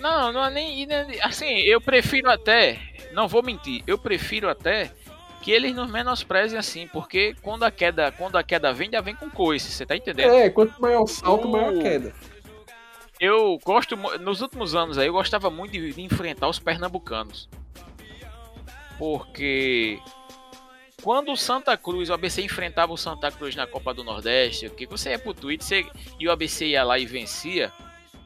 não, 0.00 0.32
não 0.32 0.46
é 0.46 0.50
nem. 0.50 0.86
Assim, 1.22 1.58
eu 1.58 1.80
prefiro 1.80 2.30
até. 2.30 2.78
Não 3.12 3.28
vou 3.28 3.42
mentir, 3.42 3.82
eu 3.86 3.98
prefiro 3.98 4.48
até 4.48 4.90
que 5.42 5.50
eles 5.50 5.74
nos 5.74 5.90
menosprezem 5.90 6.58
assim, 6.58 6.86
porque 6.88 7.34
quando 7.42 7.64
a 7.64 7.70
queda, 7.70 8.12
quando 8.12 8.36
a 8.36 8.42
queda 8.42 8.72
vem, 8.72 8.90
já 8.90 9.00
vem 9.00 9.14
com 9.14 9.28
coice, 9.30 9.70
você 9.70 9.86
tá 9.86 9.96
entendendo? 9.96 10.32
É, 10.32 10.50
quanto 10.50 10.80
maior 10.80 11.02
o 11.02 11.06
salto, 11.06 11.48
o... 11.48 11.52
maior 11.52 11.74
a 11.74 11.82
queda. 11.82 12.12
Eu 13.20 13.58
gosto, 13.62 13.96
nos 13.96 14.40
últimos 14.40 14.74
anos 14.74 14.96
aí, 14.96 15.06
eu 15.06 15.12
gostava 15.12 15.50
muito 15.50 15.72
de, 15.72 15.92
de 15.92 16.00
enfrentar 16.00 16.48
os 16.48 16.58
pernambucanos. 16.58 17.50
Porque 18.98 20.00
quando 21.02 21.32
o 21.32 21.36
Santa 21.36 21.76
Cruz, 21.76 22.08
o 22.08 22.14
ABC 22.14 22.42
enfrentava 22.42 22.92
o 22.92 22.96
Santa 22.96 23.30
Cruz 23.30 23.54
na 23.54 23.66
Copa 23.66 23.92
do 23.92 24.02
Nordeste, 24.02 24.70
que 24.70 24.86
você 24.86 25.10
ia 25.10 25.18
pro 25.18 25.34
Twitter 25.34 25.66
você, 25.66 25.86
e 26.18 26.26
o 26.26 26.32
ABC 26.32 26.66
ia 26.66 26.82
lá 26.82 26.98
e 26.98 27.04
vencia, 27.04 27.70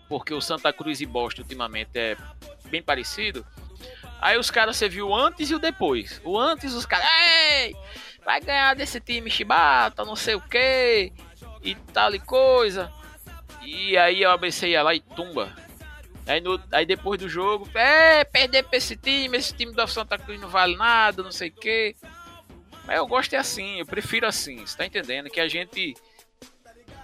porque 0.08 0.32
o 0.32 0.40
Santa 0.40 0.72
Cruz 0.72 1.00
e 1.00 1.06
Boston 1.06 1.42
ultimamente 1.42 1.90
é 1.96 2.16
bem 2.66 2.82
parecido. 2.82 3.44
Aí 4.20 4.38
os 4.38 4.50
caras, 4.50 4.76
você 4.76 4.88
viu 4.88 5.08
o 5.08 5.14
antes 5.14 5.50
e 5.50 5.54
o 5.54 5.58
depois. 5.58 6.20
O 6.24 6.38
antes, 6.38 6.72
os 6.72 6.86
caras, 6.86 7.06
ei, 7.06 7.74
vai 8.24 8.40
ganhar 8.40 8.74
desse 8.74 9.00
time 9.00 9.28
chibata, 9.28 10.04
não 10.04 10.16
sei 10.16 10.36
o 10.36 10.40
que, 10.40 11.12
e 11.62 11.74
tal 11.92 12.14
e 12.14 12.20
coisa. 12.20 12.92
E 13.64 13.96
aí 13.96 14.24
o 14.24 14.30
ABC 14.30 14.68
ia 14.68 14.82
lá 14.82 14.94
e 14.94 15.00
tumba. 15.00 15.52
Aí, 16.26 16.40
no, 16.40 16.60
aí 16.72 16.86
depois 16.86 17.20
do 17.20 17.28
jogo, 17.28 17.68
é, 17.74 18.24
perder 18.24 18.64
pra 18.64 18.78
esse 18.78 18.96
time, 18.96 19.36
esse 19.36 19.54
time 19.54 19.72
do 19.72 19.86
Santa 19.86 20.18
Cruz 20.18 20.40
não 20.40 20.48
vale 20.48 20.76
nada, 20.76 21.22
não 21.22 21.32
sei 21.32 21.48
o 21.50 21.52
que. 21.52 21.94
Mas 22.86 22.96
eu 22.96 23.06
gosto 23.06 23.34
é 23.34 23.38
assim, 23.38 23.78
eu 23.78 23.86
prefiro 23.86 24.26
assim, 24.26 24.64
você 24.64 24.76
tá 24.76 24.86
entendendo? 24.86 25.30
Que 25.30 25.40
a 25.40 25.48
gente 25.48 25.94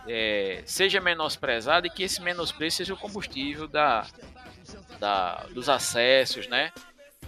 é, 0.07 0.63
seja 0.65 1.01
menosprezado 1.01 1.87
e 1.87 1.91
que 1.91 2.03
esse 2.03 2.21
menosprezo 2.21 2.77
seja 2.77 2.95
o 2.95 2.99
combustível 2.99 3.67
da, 3.67 4.07
da, 4.99 5.47
dos 5.51 5.69
acessos, 5.69 6.47
né? 6.47 6.73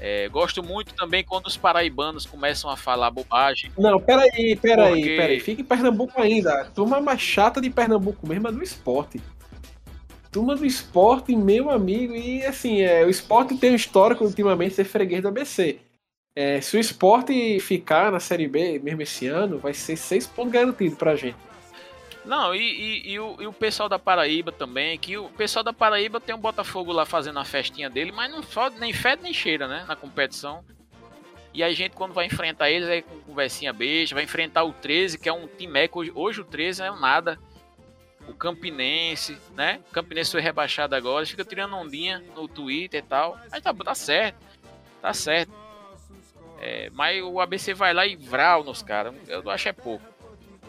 É, 0.04 0.28
gosto 0.28 0.64
muito 0.64 0.92
também 0.94 1.22
quando 1.22 1.46
os 1.46 1.56
paraibanos 1.56 2.26
começam 2.26 2.68
a 2.68 2.76
falar 2.76 3.08
bobagem. 3.12 3.70
Não, 3.78 4.00
peraí, 4.00 4.56
peraí, 4.56 5.00
porque... 5.00 5.16
peraí. 5.16 5.38
Fica 5.38 5.62
em 5.62 5.64
Pernambuco 5.64 6.20
ainda. 6.20 6.62
A 6.62 6.64
turma 6.64 7.00
mais 7.00 7.20
chata 7.20 7.60
de 7.60 7.70
Pernambuco 7.70 8.26
mesmo 8.26 8.48
é 8.48 8.50
do 8.50 8.64
esporte. 8.64 9.22
Turma 10.32 10.56
do 10.56 10.66
esporte, 10.66 11.36
meu 11.36 11.70
amigo, 11.70 12.16
e 12.16 12.44
assim, 12.44 12.80
é, 12.80 13.06
o 13.06 13.08
esporte 13.08 13.56
tem 13.56 13.70
um 13.70 13.76
histórico 13.76 14.24
ultimamente 14.24 14.74
ser 14.74 14.82
freguês 14.82 15.22
do 15.22 15.28
ABC. 15.28 15.78
É, 16.34 16.60
se 16.60 16.76
o 16.76 16.80
esporte 16.80 17.60
ficar 17.60 18.10
na 18.10 18.18
Série 18.18 18.48
B 18.48 18.80
mesmo 18.80 19.02
esse 19.02 19.28
ano, 19.28 19.58
vai 19.58 19.72
ser 19.72 19.94
seis 19.94 20.26
pontos 20.26 20.52
garantidos 20.52 20.98
pra 20.98 21.14
gente. 21.14 21.36
Não, 22.24 22.54
e, 22.54 22.60
e, 22.60 23.12
e, 23.12 23.20
o, 23.20 23.36
e, 23.40 23.46
o, 23.46 23.52
pessoal 23.52 23.88
da 23.88 23.98
Paraíba 23.98 24.52
também, 24.52 24.96
que 24.96 25.18
o 25.18 25.28
pessoal 25.30 25.64
da 25.64 25.72
Paraíba 25.72 26.20
tem 26.20 26.34
um 26.34 26.38
Botafogo 26.38 26.92
lá 26.92 27.04
fazendo 27.04 27.38
a 27.38 27.44
festinha 27.44 27.90
dele, 27.90 28.12
mas 28.12 28.30
não 28.30 28.42
fode, 28.42 28.78
nem 28.78 28.92
fede 28.92 29.22
nem 29.22 29.34
cheira, 29.34 29.66
né, 29.66 29.84
na 29.88 29.96
competição. 29.96 30.64
E 31.52 31.62
a 31.62 31.72
gente, 31.72 31.94
quando 31.94 32.12
vai 32.12 32.26
enfrentar 32.26 32.70
eles, 32.70 32.88
é 32.88 33.02
com 33.02 33.20
conversinha 33.20 33.72
beijo, 33.72 34.14
vai 34.14 34.24
enfrentar 34.24 34.62
o 34.62 34.72
13, 34.72 35.18
que 35.18 35.28
é 35.28 35.32
um 35.32 35.48
timeco, 35.48 35.98
hoje, 35.98 36.12
hoje 36.14 36.40
o 36.40 36.44
13 36.44 36.82
é 36.82 36.92
um 36.92 36.98
nada. 36.98 37.38
O 38.28 38.32
Campinense, 38.32 39.36
né, 39.56 39.80
o 39.90 39.92
Campinense 39.92 40.30
foi 40.30 40.40
rebaixado 40.40 40.94
agora, 40.94 41.26
fica 41.26 41.44
tirando 41.44 41.74
ondinha 41.74 42.22
no 42.36 42.46
Twitter 42.46 43.00
e 43.00 43.06
tal, 43.06 43.36
mas 43.50 43.60
tá, 43.60 43.74
tá 43.74 43.94
certo, 43.96 44.36
tá 45.00 45.12
certo. 45.12 45.52
É, 46.60 46.88
mas 46.90 47.20
o 47.20 47.40
ABC 47.40 47.74
vai 47.74 47.92
lá 47.92 48.06
e 48.06 48.14
vral 48.14 48.62
nos 48.62 48.80
caras, 48.80 49.12
eu 49.26 49.50
acho 49.50 49.68
é 49.68 49.72
pouco. 49.72 50.11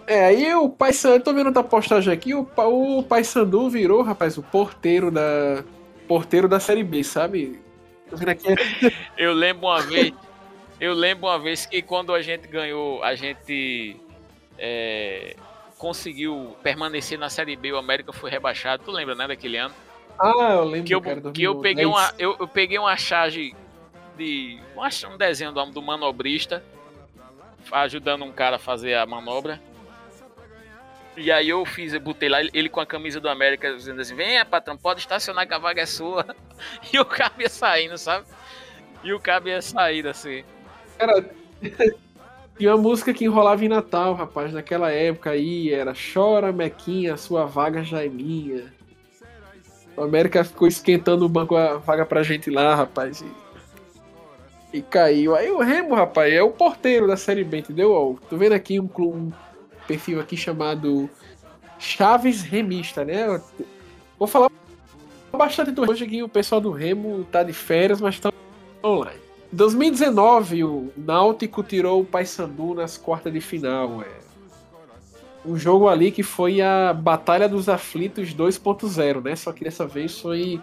É, 0.08 0.26
aí 0.26 0.54
o 0.56 0.70
Paysandu, 0.70 1.24
tô 1.24 1.34
vendo 1.34 1.48
outra 1.48 1.64
postagem 1.64 2.14
aqui, 2.14 2.34
o, 2.34 2.48
o 2.58 3.04
Paysandu 3.04 3.70
virou, 3.70 4.02
rapaz, 4.02 4.38
o 4.38 4.44
porteiro 4.44 5.10
da 5.10 5.64
porteiro 6.08 6.48
da 6.48 6.60
Série 6.60 6.84
B, 6.84 7.04
sabe? 7.04 7.62
Tô 8.10 8.18
vendo 8.18 8.30
aqui. 8.30 8.48
eu 9.18 9.34
lembro 9.34 9.68
uma 9.68 9.82
vez, 9.82 10.14
eu 10.80 10.94
lembro 10.94 11.28
uma 11.28 11.40
vez 11.40 11.66
que 11.66 11.82
quando 11.82 12.14
a 12.14 12.22
gente 12.22 12.48
ganhou, 12.48 13.02
a 13.04 13.16
gente 13.16 13.96
é, 14.58 15.36
conseguiu 15.78 16.56
permanecer 16.62 17.18
na 17.18 17.30
Série 17.30 17.56
B, 17.56 17.72
o 17.72 17.78
América 17.78 18.12
foi 18.12 18.30
rebaixado. 18.30 18.84
Tu 18.84 18.92
lembra, 18.92 19.16
né, 19.16 19.28
daquele 19.28 19.58
ano? 19.58 19.74
Ah, 20.20 20.56
eu 20.56 20.64
lembro. 20.66 20.86
Que 20.86 20.96
eu, 20.96 21.02
cara, 21.02 21.22
que 21.32 21.44
eu 21.44 21.56
peguei 21.60 21.86
uma, 21.86 22.14
eu, 22.20 22.36
eu, 22.40 22.48
peguei 22.48 22.78
uma 22.78 22.96
charge 22.98 23.56
de 24.18 24.60
um 25.12 25.18
desenho 25.18 25.52
do, 25.52 25.66
do 25.66 25.82
manobrista 25.82 26.64
ajudando 27.72 28.24
um 28.26 28.32
cara 28.32 28.58
a 28.58 28.60
fazer 28.60 28.96
a 28.96 29.06
manobra. 29.06 29.60
E 31.16 31.32
aí 31.32 31.50
eu 31.50 31.64
fiz, 31.66 31.94
eu 31.94 32.00
botei 32.00 32.28
lá 32.28 32.42
ele 32.42 32.70
com 32.70 32.80
a 32.80 32.86
camisa 32.86 33.20
do 33.20 33.30
América 33.30 33.76
dizendo 33.76 34.02
assim: 34.02 34.16
venha, 34.16 34.44
patrão, 34.44 34.76
pode 34.76 35.02
estacionar 35.02 35.48
que 35.48 35.54
a 35.54 35.60
vaga 35.60 35.82
é 35.82 35.86
sua. 35.86 36.26
E 36.94 37.00
o 37.00 37.04
cabo 37.04 37.42
ia 37.42 37.50
saindo, 37.50 37.98
sabe? 37.98 38.26
E 39.04 39.12
o 39.12 39.20
cabo 39.20 39.50
ia 39.50 39.62
sair 39.62 40.08
assim. 40.08 40.44
Cara, 40.98 41.30
tinha 42.58 42.74
uma 42.74 42.82
música 42.82 43.14
que 43.14 43.26
enrolava 43.26 43.66
em 43.66 43.68
Natal, 43.68 44.14
rapaz, 44.14 44.54
naquela 44.54 44.90
época 44.92 45.32
aí, 45.32 45.74
era 45.74 45.94
Chora, 45.94 46.54
Mequinha, 46.54 47.18
sua 47.18 47.46
vaga 47.46 47.84
já 47.84 48.04
é 48.04 48.08
minha. 48.08 48.72
O 49.98 50.04
América 50.04 50.44
ficou 50.44 50.68
esquentando 50.68 51.26
o 51.26 51.30
banco, 51.30 51.56
a 51.56 51.78
vaga 51.78 52.06
pra 52.06 52.24
gente 52.24 52.50
lá, 52.50 52.76
rapaz. 52.76 53.22
E, 53.22 54.78
e 54.78 54.82
caiu. 54.82 55.36
Aí 55.36 55.52
o 55.52 55.60
Remo, 55.60 55.94
rapaz, 55.96 56.34
é 56.34 56.42
o 56.42 56.52
porteiro 56.52 57.08
da 57.08 57.18
Série 57.18 57.44
B, 57.44 57.60
entendeu? 57.60 57.92
Ó, 57.92 58.16
tô 58.30 58.38
vendo 58.38 58.54
aqui 58.54 58.80
um, 58.80 58.90
um 58.98 59.32
perfil 59.88 60.20
aqui 60.20 60.38
chamado 60.38 61.10
Chaves 61.80 62.42
Remista, 62.42 63.04
né? 63.04 63.42
Vou 64.18 64.28
falar 64.28 64.50
bastante 65.32 65.72
do 65.72 65.90
hoje 65.90 66.04
aqui, 66.06 66.24
o 66.24 66.30
pessoal 66.30 66.62
do 66.62 66.72
Remo 66.72 67.26
tá 67.26 67.44
de 67.44 67.54
férias, 67.54 68.00
mas 68.00 68.20
tá 68.20 68.32
online. 68.84 69.20
Em 69.52 69.56
2019, 69.56 70.64
o 70.64 70.92
Náutico 70.98 71.62
tirou 71.62 72.02
o 72.02 72.06
Paysandu 72.06 72.74
nas 72.74 72.98
quartas 72.98 73.32
de 73.32 73.42
final. 73.42 74.02
É. 74.02 74.24
um 75.46 75.58
jogo 75.58 75.88
ali 75.88 76.12
que 76.12 76.24
foi 76.24 76.62
a 76.62 76.94
Batalha 76.94 77.50
dos 77.50 77.68
Aflitos 77.70 78.34
2.0, 78.34 79.24
né? 79.24 79.36
Só 79.36 79.52
que 79.52 79.64
dessa 79.64 79.86
vez 79.86 80.20
foi 80.20 80.60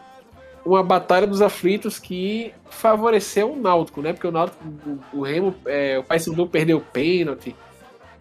uma 0.64 0.82
Batalha 0.82 1.26
dos 1.26 1.42
Aflitos 1.42 1.98
que 1.98 2.52
favoreceu 2.68 3.52
o 3.52 3.56
Náutico, 3.56 4.02
né? 4.02 4.12
Porque 4.12 4.26
o 4.26 4.32
Náutico, 4.32 4.64
o, 5.14 5.18
o 5.18 5.22
Remo, 5.22 5.54
é, 5.66 5.98
o 5.98 6.04
Paysandu 6.04 6.46
perdeu 6.46 6.78
o 6.78 6.80
pênalti. 6.80 7.54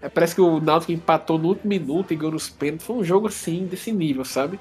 É, 0.02 0.08
parece 0.08 0.36
que 0.36 0.42
o 0.42 0.60
Náutico 0.62 0.92
empatou 0.92 1.38
no 1.38 1.50
último 1.50 1.70
minuto 1.70 2.14
e 2.14 2.16
ganhou 2.16 2.32
nos 2.32 2.50
pênaltis. 2.50 2.86
Foi 2.86 2.96
um 2.96 3.04
jogo 3.04 3.28
assim, 3.28 3.66
desse 3.66 3.92
nível, 3.92 4.24
sabe? 4.24 4.60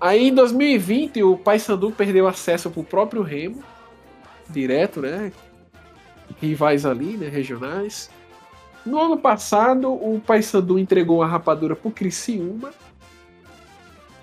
Aí 0.00 0.28
em 0.28 0.34
2020 0.34 1.22
o 1.22 1.38
Paysandu 1.38 1.90
perdeu 1.92 2.26
acesso 2.26 2.70
pro 2.70 2.82
próprio 2.82 3.22
Remo, 3.22 3.62
direto, 4.50 5.00
né? 5.00 5.32
Rivais 6.40 6.84
ali, 6.84 7.16
né? 7.16 7.28
Regionais. 7.28 8.10
No 8.84 9.00
ano 9.00 9.16
passado, 9.16 9.92
o 9.92 10.20
Paysandu 10.20 10.78
entregou 10.78 11.22
a 11.22 11.26
rapadura 11.26 11.76
pro 11.76 11.90
Criciúma. 11.90 12.70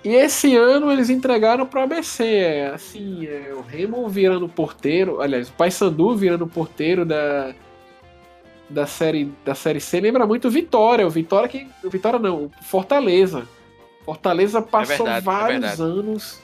E 0.04 0.10
esse 0.10 0.54
ano 0.54 0.90
eles 0.92 1.10
entregaram 1.10 1.66
pro 1.66 1.80
ABC. 1.80 2.24
É, 2.24 2.66
assim, 2.68 3.26
é, 3.26 3.52
o 3.54 3.62
Remo 3.62 4.06
virando 4.08 4.48
porteiro. 4.48 5.20
Aliás, 5.20 5.48
o 5.48 5.52
Paysandu 5.54 6.14
virando 6.14 6.46
porteiro 6.46 7.06
da, 7.06 7.54
da, 8.70 8.86
série, 8.86 9.32
da 9.44 9.54
série 9.54 9.80
C. 9.80 10.00
Lembra 10.00 10.26
muito 10.26 10.48
o 10.48 10.50
Vitória. 10.50 11.06
O 11.06 11.10
Vitória 11.10 11.48
que. 11.48 11.68
O 11.84 11.90
Vitória 11.90 12.18
não, 12.18 12.44
o 12.44 12.50
Fortaleza. 12.62 13.46
Fortaleza 14.04 14.62
passou 14.62 15.04
verdade, 15.04 15.18
é 15.18 15.20
vários 15.20 15.60
verdade. 15.60 15.82
anos. 15.82 16.40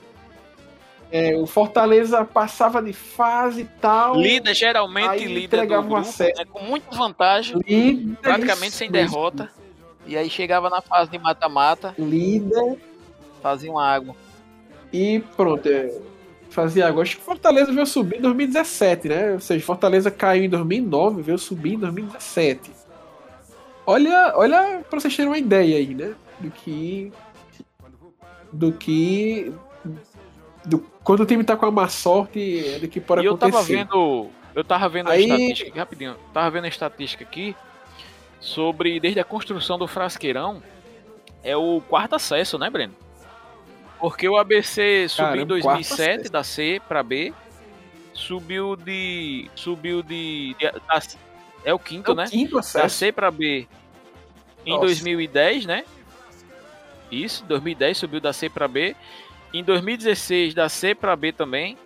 É, 1.11 1.37
o 1.37 1.47
Fortaleza 1.47 2.25
passava 2.25 2.83
de 2.83 2.93
fase 2.93 3.63
e 3.63 3.65
tal. 3.65 4.17
Líder, 4.17 4.55
geralmente 4.55 5.25
líder 5.25 5.67
do 5.67 5.83
grupo, 5.83 6.01
né, 6.01 6.45
com 6.51 6.61
muita 6.65 6.97
vantagem, 6.97 7.61
Líder, 7.67 8.17
praticamente 8.21 8.73
sem 8.73 8.91
derrota. 8.91 9.49
E 10.05 10.17
aí 10.17 10.29
chegava 10.29 10.69
na 10.69 10.81
fase 10.81 11.11
de 11.11 11.19
mata-mata, 11.19 11.95
Líder. 11.97 12.77
fazia 13.41 13.71
uma 13.71 13.87
água. 13.87 14.17
E 14.93 15.21
pronto, 15.37 15.69
é, 15.69 15.93
fazia 16.57 16.89
água. 16.89 17.03
Acho 17.03 17.19
que 17.19 17.23
Fortaleza 17.23 17.71
veio 17.71 17.87
subir 17.87 18.17
em 18.17 18.23
2017, 18.23 19.09
né? 19.09 19.33
Ou 19.35 19.41
seja, 19.41 19.65
Fortaleza 19.65 20.11
caiu 20.11 20.45
em 20.45 20.49
2009, 20.49 21.23
veio 21.23 21.39
subir 21.39 21.75
em 21.75 21.79
2017. 21.79 22.71
Olha, 23.87 24.33
olha 24.35 24.83
pra 24.89 24.99
vocês 24.99 25.15
terem 25.15 25.31
uma 25.31 25.39
ideia 25.39 25.77
aí, 25.77 25.95
né? 25.95 26.15
Do 26.41 26.51
que. 26.51 27.13
Do 28.51 28.73
que. 28.73 29.53
Do, 30.65 30.79
quando 31.05 31.21
o 31.21 31.27
time 31.27 31.45
tá 31.45 31.57
com 31.57 31.67
a 31.67 31.71
má 31.71 31.89
sorte, 31.89 32.67
é 32.67 32.79
do 32.79 32.89
que 32.89 33.01
pode 33.01 33.23
e 33.23 33.27
eu 33.27 33.35
acontecer. 33.35 33.53
tava 33.53 33.65
vendo. 33.65 34.31
Eu 34.55 34.65
tava 34.65 34.89
vendo 34.89 35.11
Aí- 35.11 35.25
a 35.31 35.35
estatística 35.35 35.71
aqui, 35.71 35.79
rapidinho. 35.79 36.17
Tava 36.33 36.51
vendo 36.51 36.65
a 36.65 36.69
estatística 36.69 37.23
aqui 37.23 37.55
sobre 38.41 38.99
desde 38.99 39.21
a 39.21 39.25
construção 39.25 39.79
do 39.79 39.87
frasqueirão. 39.87 40.63
É 41.45 41.57
o 41.57 41.81
quarto 41.83 42.17
acesso, 42.17 42.59
né, 42.59 42.69
Breno? 42.71 42.95
Porque 44.09 44.29
o 44.29 44.37
ABC 44.37 45.09
subiu 45.09 45.25
Caramba, 45.27 45.43
em 45.43 45.47
2007 45.47 46.15
quarto 46.19 46.31
da 46.31 46.45
C 46.45 46.81
pra 46.87 47.03
B. 47.03 47.35
Subiu 48.15 48.77
de. 48.77 49.51
Subiu 49.57 50.01
de. 50.01 50.55
de- 50.57 50.71
da- 50.71 51.03
é 51.65 51.75
o 51.75 51.79
quinto, 51.81 52.13
É 52.13 52.15
o 52.15 52.17
né? 52.17 52.27
quinto 52.31 52.53
Da 52.53 52.61
acesso. 52.61 52.99
C 52.99 53.11
pra 53.11 53.33
B 53.33 53.67
em 54.65 54.71
Nossa. 54.75 54.83
2010, 54.87 55.67
né? 55.67 55.85
Isso, 57.11 57.45
2010 57.47 57.99
subiu 57.99 58.21
da 58.21 58.33
C 58.33 58.49
pra 58.49 58.69
B. 58.69 58.95
Em 59.53 59.65
2016 59.65 60.55
da 60.55 60.69
C 60.69 60.95
pra 60.95 61.17
B 61.17 61.33
também. 61.33 61.77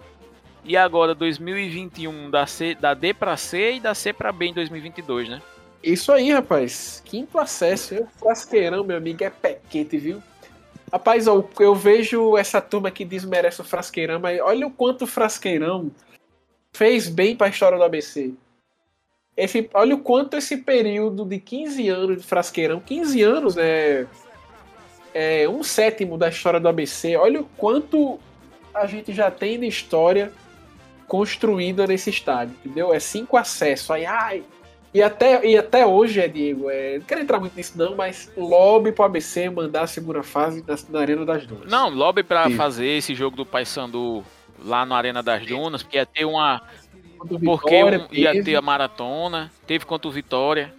E 0.63 0.77
agora 0.77 1.15
2021 1.15 2.29
da 2.31 2.47
C 2.47 2.75
da 2.75 2.93
D 2.93 3.15
pra 3.15 3.35
C 3.39 3.77
e 3.77 3.81
da 3.81 3.95
C 3.95 4.13
pra 4.13 4.31
B 4.31 4.49
em 4.49 4.53
2022, 4.53 5.27
né? 5.31 5.41
Isso 5.83 6.13
aí, 6.13 6.31
rapaz. 6.31 7.01
Quinto 7.03 7.39
acesso. 7.39 7.95
Eu, 7.95 8.07
frasqueirão, 8.19 8.85
meu 8.85 8.99
amigo, 8.99 9.25
é 9.25 9.31
pequete, 9.31 9.97
viu? 9.97 10.23
Rapaz, 10.93 11.27
eu, 11.27 11.49
eu 11.61 11.75
vejo 11.75 12.37
essa 12.37 12.61
turma 12.61 12.91
que 12.91 13.05
desmerece 13.05 13.61
o 13.61 13.65
frasqueirão, 13.65 14.19
mas 14.19 14.41
olha 14.41 14.67
o 14.67 14.71
quanto 14.71 15.03
o 15.03 15.07
frasqueirão 15.07 15.91
fez 16.73 17.09
bem 17.09 17.37
pra 17.37 17.49
história 17.49 17.79
do 17.79 17.85
ABC. 17.85 18.35
Esse, 19.37 19.71
olha 19.73 19.95
o 19.95 20.01
quanto 20.01 20.37
esse 20.37 20.57
período 20.57 21.25
de 21.25 21.39
15 21.39 21.89
anos 21.89 22.17
de 22.19 22.27
frasqueirão, 22.27 22.81
15 22.81 23.23
anos 23.23 23.57
é, 23.57 24.07
é 25.15 25.49
um 25.49 25.63
sétimo 25.63 26.19
da 26.19 26.29
história 26.29 26.59
do 26.59 26.69
ABC. 26.69 27.17
Olha 27.17 27.41
o 27.41 27.45
quanto 27.57 28.19
a 28.75 28.87
gente 28.87 29.13
já 29.13 29.31
tem 29.31 29.61
de 29.61 29.67
história 29.67 30.33
construída 31.07 31.87
nesse 31.87 32.11
estádio, 32.11 32.55
entendeu? 32.65 32.93
É 32.93 33.01
cinco 33.01 33.37
acessos. 33.37 33.91
Aí, 33.91 34.07
ai, 34.07 34.45
e 34.93 35.03
até, 35.03 35.47
e 35.47 35.57
até 35.57 35.87
hoje, 35.87 36.21
é, 36.21 36.27
Diego, 36.29 36.69
é, 36.69 36.99
não 36.99 37.05
quero 37.05 37.21
entrar 37.21 37.39
muito 37.39 37.57
nisso 37.57 37.77
não, 37.77 37.95
mas 37.95 38.31
lobby 38.37 38.91
pro 38.93 39.05
ABC 39.05 39.49
mandar 39.51 39.83
a 39.83 39.87
segunda 39.87 40.23
fase 40.23 40.65
na, 40.67 40.77
na 40.89 41.01
Arena 41.01 41.25
das 41.25 41.47
Dunas. 41.47 41.71
Não, 41.71 41.89
lobby 41.89 42.23
pra 42.23 42.49
Sim. 42.49 42.57
fazer 42.57 42.87
esse 42.87 43.15
jogo 43.15 43.37
do 43.37 43.47
Paysandu 43.47 44.25
lá 44.65 44.85
na 44.85 44.97
Arena 44.97 45.23
das 45.23 45.45
Dunas, 45.47 45.83
porque 45.83 45.97
ia 45.97 46.07
ter 46.07 46.25
uma 46.25 46.61
porque 47.45 47.71
Vitória, 47.77 48.09
um- 48.11 48.15
ia 48.15 48.43
ter 48.43 48.57
a 48.57 48.63
maratona, 48.63 49.51
teve 49.67 49.85
contra 49.85 50.09
o 50.09 50.11
Vitória. 50.11 50.73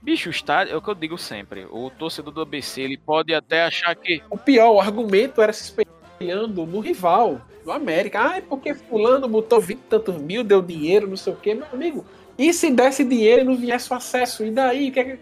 Bicho, 0.00 0.28
o 0.28 0.32
estádio, 0.32 0.72
é 0.72 0.76
o 0.76 0.80
que 0.80 0.88
eu 0.88 0.94
digo 0.94 1.18
sempre. 1.18 1.66
O 1.70 1.90
torcedor 1.90 2.32
do 2.32 2.40
ABC, 2.40 2.80
ele 2.80 2.96
pode 2.96 3.34
até 3.34 3.64
achar 3.64 3.94
que 3.94 4.22
O 4.30 4.38
pior, 4.38 4.70
o 4.70 4.80
argumento 4.80 5.42
era 5.42 5.52
se 5.52 5.64
espelhando 5.64 6.64
no 6.64 6.80
rival, 6.80 7.40
no 7.66 7.72
América. 7.72 8.20
Ah, 8.30 8.38
é 8.38 8.40
porque 8.40 8.72
fulano 8.74 9.28
botou 9.28 9.60
20 9.60 9.78
e 9.78 9.82
tantos 9.82 10.16
mil, 10.16 10.42
deu 10.42 10.62
dinheiro, 10.62 11.06
não 11.06 11.16
sei 11.18 11.32
o 11.32 11.36
quê. 11.36 11.52
Meu 11.54 11.66
amigo, 11.72 12.06
e 12.48 12.52
se 12.52 12.70
desse 12.70 13.04
dinheiro 13.04 13.42
e 13.42 13.44
não 13.44 13.56
viesse 13.56 13.92
o 13.92 13.96
acesso? 13.96 14.44
E 14.44 14.50
daí? 14.50 14.88
O 14.88 14.92
que, 14.92 15.00
é 15.00 15.04
que- 15.04 15.18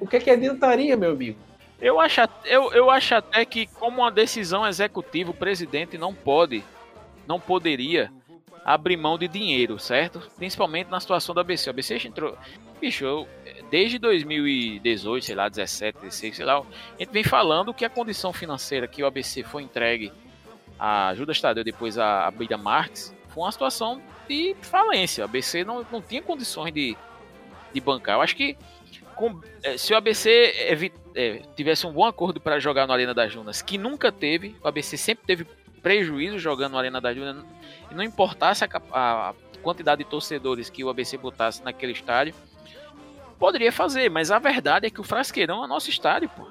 o 0.00 0.06
que, 0.06 0.16
é 0.16 0.20
que 0.20 0.30
adiantaria, 0.30 0.96
meu 0.96 1.12
amigo? 1.12 1.38
Eu 1.80 1.98
acho, 1.98 2.20
eu, 2.44 2.72
eu 2.72 2.90
acho 2.90 3.14
até 3.14 3.44
que, 3.44 3.66
como 3.66 4.02
uma 4.02 4.10
decisão 4.10 4.66
executiva, 4.66 5.30
o 5.30 5.34
presidente 5.34 5.96
não 5.96 6.14
pode, 6.14 6.62
não 7.26 7.40
poderia 7.40 8.12
abrir 8.64 8.96
mão 8.98 9.16
de 9.16 9.26
dinheiro, 9.26 9.78
certo? 9.78 10.20
Principalmente 10.36 10.88
na 10.90 11.00
situação 11.00 11.34
do 11.34 11.40
ABC. 11.40 11.68
O 11.68 11.72
ABC 11.72 11.96
entrou. 12.06 12.36
Bicho, 12.78 13.04
eu, 13.04 13.26
desde 13.70 13.98
2018, 13.98 15.24
sei 15.24 15.34
lá, 15.34 15.48
17, 15.48 15.98
16, 16.00 16.36
sei 16.36 16.44
lá, 16.44 16.58
a 16.58 16.64
gente 16.98 17.10
vem 17.10 17.24
falando 17.24 17.72
que 17.72 17.84
a 17.84 17.90
condição 17.90 18.32
financeira 18.32 18.86
que 18.86 19.02
o 19.02 19.06
ABC 19.06 19.42
foi 19.42 19.62
entregue 19.62 20.12
a 20.78 21.14
Judas 21.14 21.40
Tadeu, 21.40 21.64
depois 21.64 21.96
a, 21.98 22.26
a 22.26 22.30
Bida 22.30 22.56
Marques, 22.58 23.14
foi 23.32 23.42
uma 23.44 23.52
situação 23.52 24.00
de 24.28 24.54
falência. 24.62 25.22
O 25.22 25.24
ABC 25.24 25.64
não, 25.64 25.86
não 25.90 26.00
tinha 26.02 26.22
condições 26.22 26.72
de, 26.72 26.96
de 27.72 27.80
bancar. 27.80 28.16
Eu 28.16 28.22
acho 28.22 28.36
que 28.36 28.56
com- 29.14 29.40
eh, 29.62 29.76
se 29.76 29.92
o 29.92 29.96
ABC 29.96 30.30
evi- 30.68 30.92
eh, 31.14 31.42
tivesse 31.56 31.86
um 31.86 31.92
bom 31.92 32.04
acordo 32.06 32.40
para 32.40 32.58
jogar 32.58 32.86
no 32.86 32.92
Arena 32.92 33.12
das 33.14 33.34
Dunas, 33.34 33.60
que 33.62 33.76
nunca 33.78 34.10
teve, 34.12 34.56
o 34.62 34.68
ABC 34.68 34.96
sempre 34.96 35.24
teve 35.26 35.44
prejuízo 35.82 36.38
jogando 36.38 36.72
no 36.72 36.78
Arena 36.78 37.00
das 37.00 37.14
Dunas, 37.16 37.44
e 37.90 37.94
não 37.94 38.02
importasse 38.04 38.64
a, 38.64 38.68
a 38.92 39.34
quantidade 39.62 40.04
de 40.04 40.08
torcedores 40.10 40.70
que 40.70 40.82
o 40.84 40.88
ABC 40.88 41.16
botasse 41.18 41.62
naquele 41.62 41.92
estádio, 41.92 42.34
poderia 43.38 43.72
fazer, 43.72 44.10
mas 44.10 44.30
a 44.30 44.38
verdade 44.38 44.86
é 44.86 44.90
que 44.90 45.00
o 45.00 45.04
Frasqueirão 45.04 45.64
é 45.64 45.66
nosso 45.66 45.88
estádio, 45.90 46.28
pô. 46.30 46.46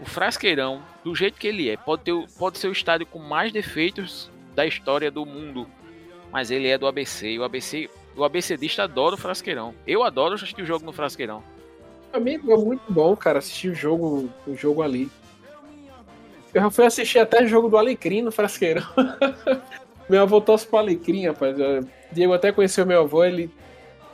O 0.00 0.04
Frasqueirão, 0.04 0.82
do 1.04 1.14
jeito 1.14 1.38
que 1.38 1.46
ele 1.46 1.70
é, 1.70 1.76
pode, 1.76 2.02
ter, 2.02 2.12
pode 2.36 2.58
ser 2.58 2.66
o 2.68 2.72
estádio 2.72 3.06
com 3.06 3.20
mais 3.20 3.52
defeitos 3.52 4.28
da 4.54 4.66
história 4.66 5.10
do 5.10 5.26
mundo, 5.26 5.66
mas 6.32 6.50
ele 6.50 6.68
é 6.68 6.78
do 6.78 6.86
ABC, 6.86 7.28
e 7.32 7.38
o 7.38 7.44
ABC, 7.44 7.90
o 8.16 8.24
ABCdista 8.24 8.84
adora 8.84 9.14
o 9.14 9.18
Frasqueirão. 9.18 9.74
Eu 9.86 10.02
adoro 10.02 10.34
assistir 10.34 10.62
o 10.62 10.66
jogo 10.66 10.84
no 10.84 10.92
Frasqueirão. 10.92 11.42
Amigo, 12.12 12.52
é 12.52 12.56
muito 12.56 12.82
bom, 12.88 13.16
cara, 13.16 13.40
assistir 13.40 13.68
o 13.70 13.74
jogo, 13.74 14.30
o 14.46 14.54
jogo 14.54 14.82
ali. 14.82 15.10
Eu 16.52 16.62
já 16.62 16.70
fui 16.70 16.86
assistir 16.86 17.18
até 17.18 17.42
o 17.42 17.48
jogo 17.48 17.68
do 17.68 17.76
Alecrim 17.76 18.22
no 18.22 18.30
Frasqueirão. 18.30 18.84
meu 20.08 20.22
avô 20.22 20.40
torce 20.40 20.66
pro 20.66 20.78
Alecrim, 20.78 21.26
rapaz. 21.26 21.58
Eu- 21.58 21.84
Diego 22.12 22.32
até 22.32 22.52
conheceu 22.52 22.86
meu 22.86 23.00
avô, 23.00 23.24
ele. 23.24 23.50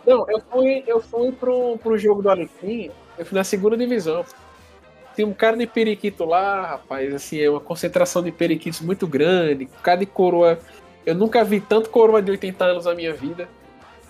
Não, 0.07 0.25
eu 0.31 0.41
fui, 0.51 0.83
eu 0.87 1.01
fui 1.03 1.31
pro, 1.33 1.77
pro 1.77 1.99
jogo 1.99 2.23
do 2.23 2.31
Alecrim, 2.31 2.91
eu 3.19 3.27
fui 3.27 3.37
na 3.37 3.45
segunda 3.45 3.77
divisão. 3.77 4.25
Tem 5.21 5.27
um 5.27 5.35
cara 5.35 5.55
de 5.55 5.67
periquito 5.67 6.25
lá, 6.25 6.67
rapaz, 6.67 7.13
assim, 7.13 7.39
é 7.39 7.51
uma 7.51 7.61
concentração 7.61 8.23
de 8.23 8.33
periquitos 8.33 8.81
muito 8.81 9.07
grande, 9.07 9.69
de 9.99 10.07
coroa. 10.07 10.59
Eu 11.05 11.15
nunca 11.15 11.45
vi 11.45 11.61
tanto 11.61 11.91
coroa 11.91 12.23
de 12.23 12.31
80 12.31 12.65
anos 12.65 12.87
na 12.87 12.95
minha 12.95 13.13
vida. 13.13 13.47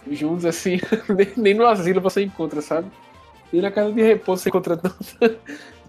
Juntos, 0.09 0.45
assim, 0.45 0.79
nem, 1.37 1.53
no 1.53 1.67
asilo 1.67 2.01
você 2.01 2.23
encontra, 2.23 2.63
sabe? 2.63 2.89
E 3.53 3.61
na 3.61 3.73
casa 3.73 3.91
de 3.91 4.01
repouso 4.01 4.45
você 4.45 4.51
encontra 4.51 4.77
tanto, 4.79 5.41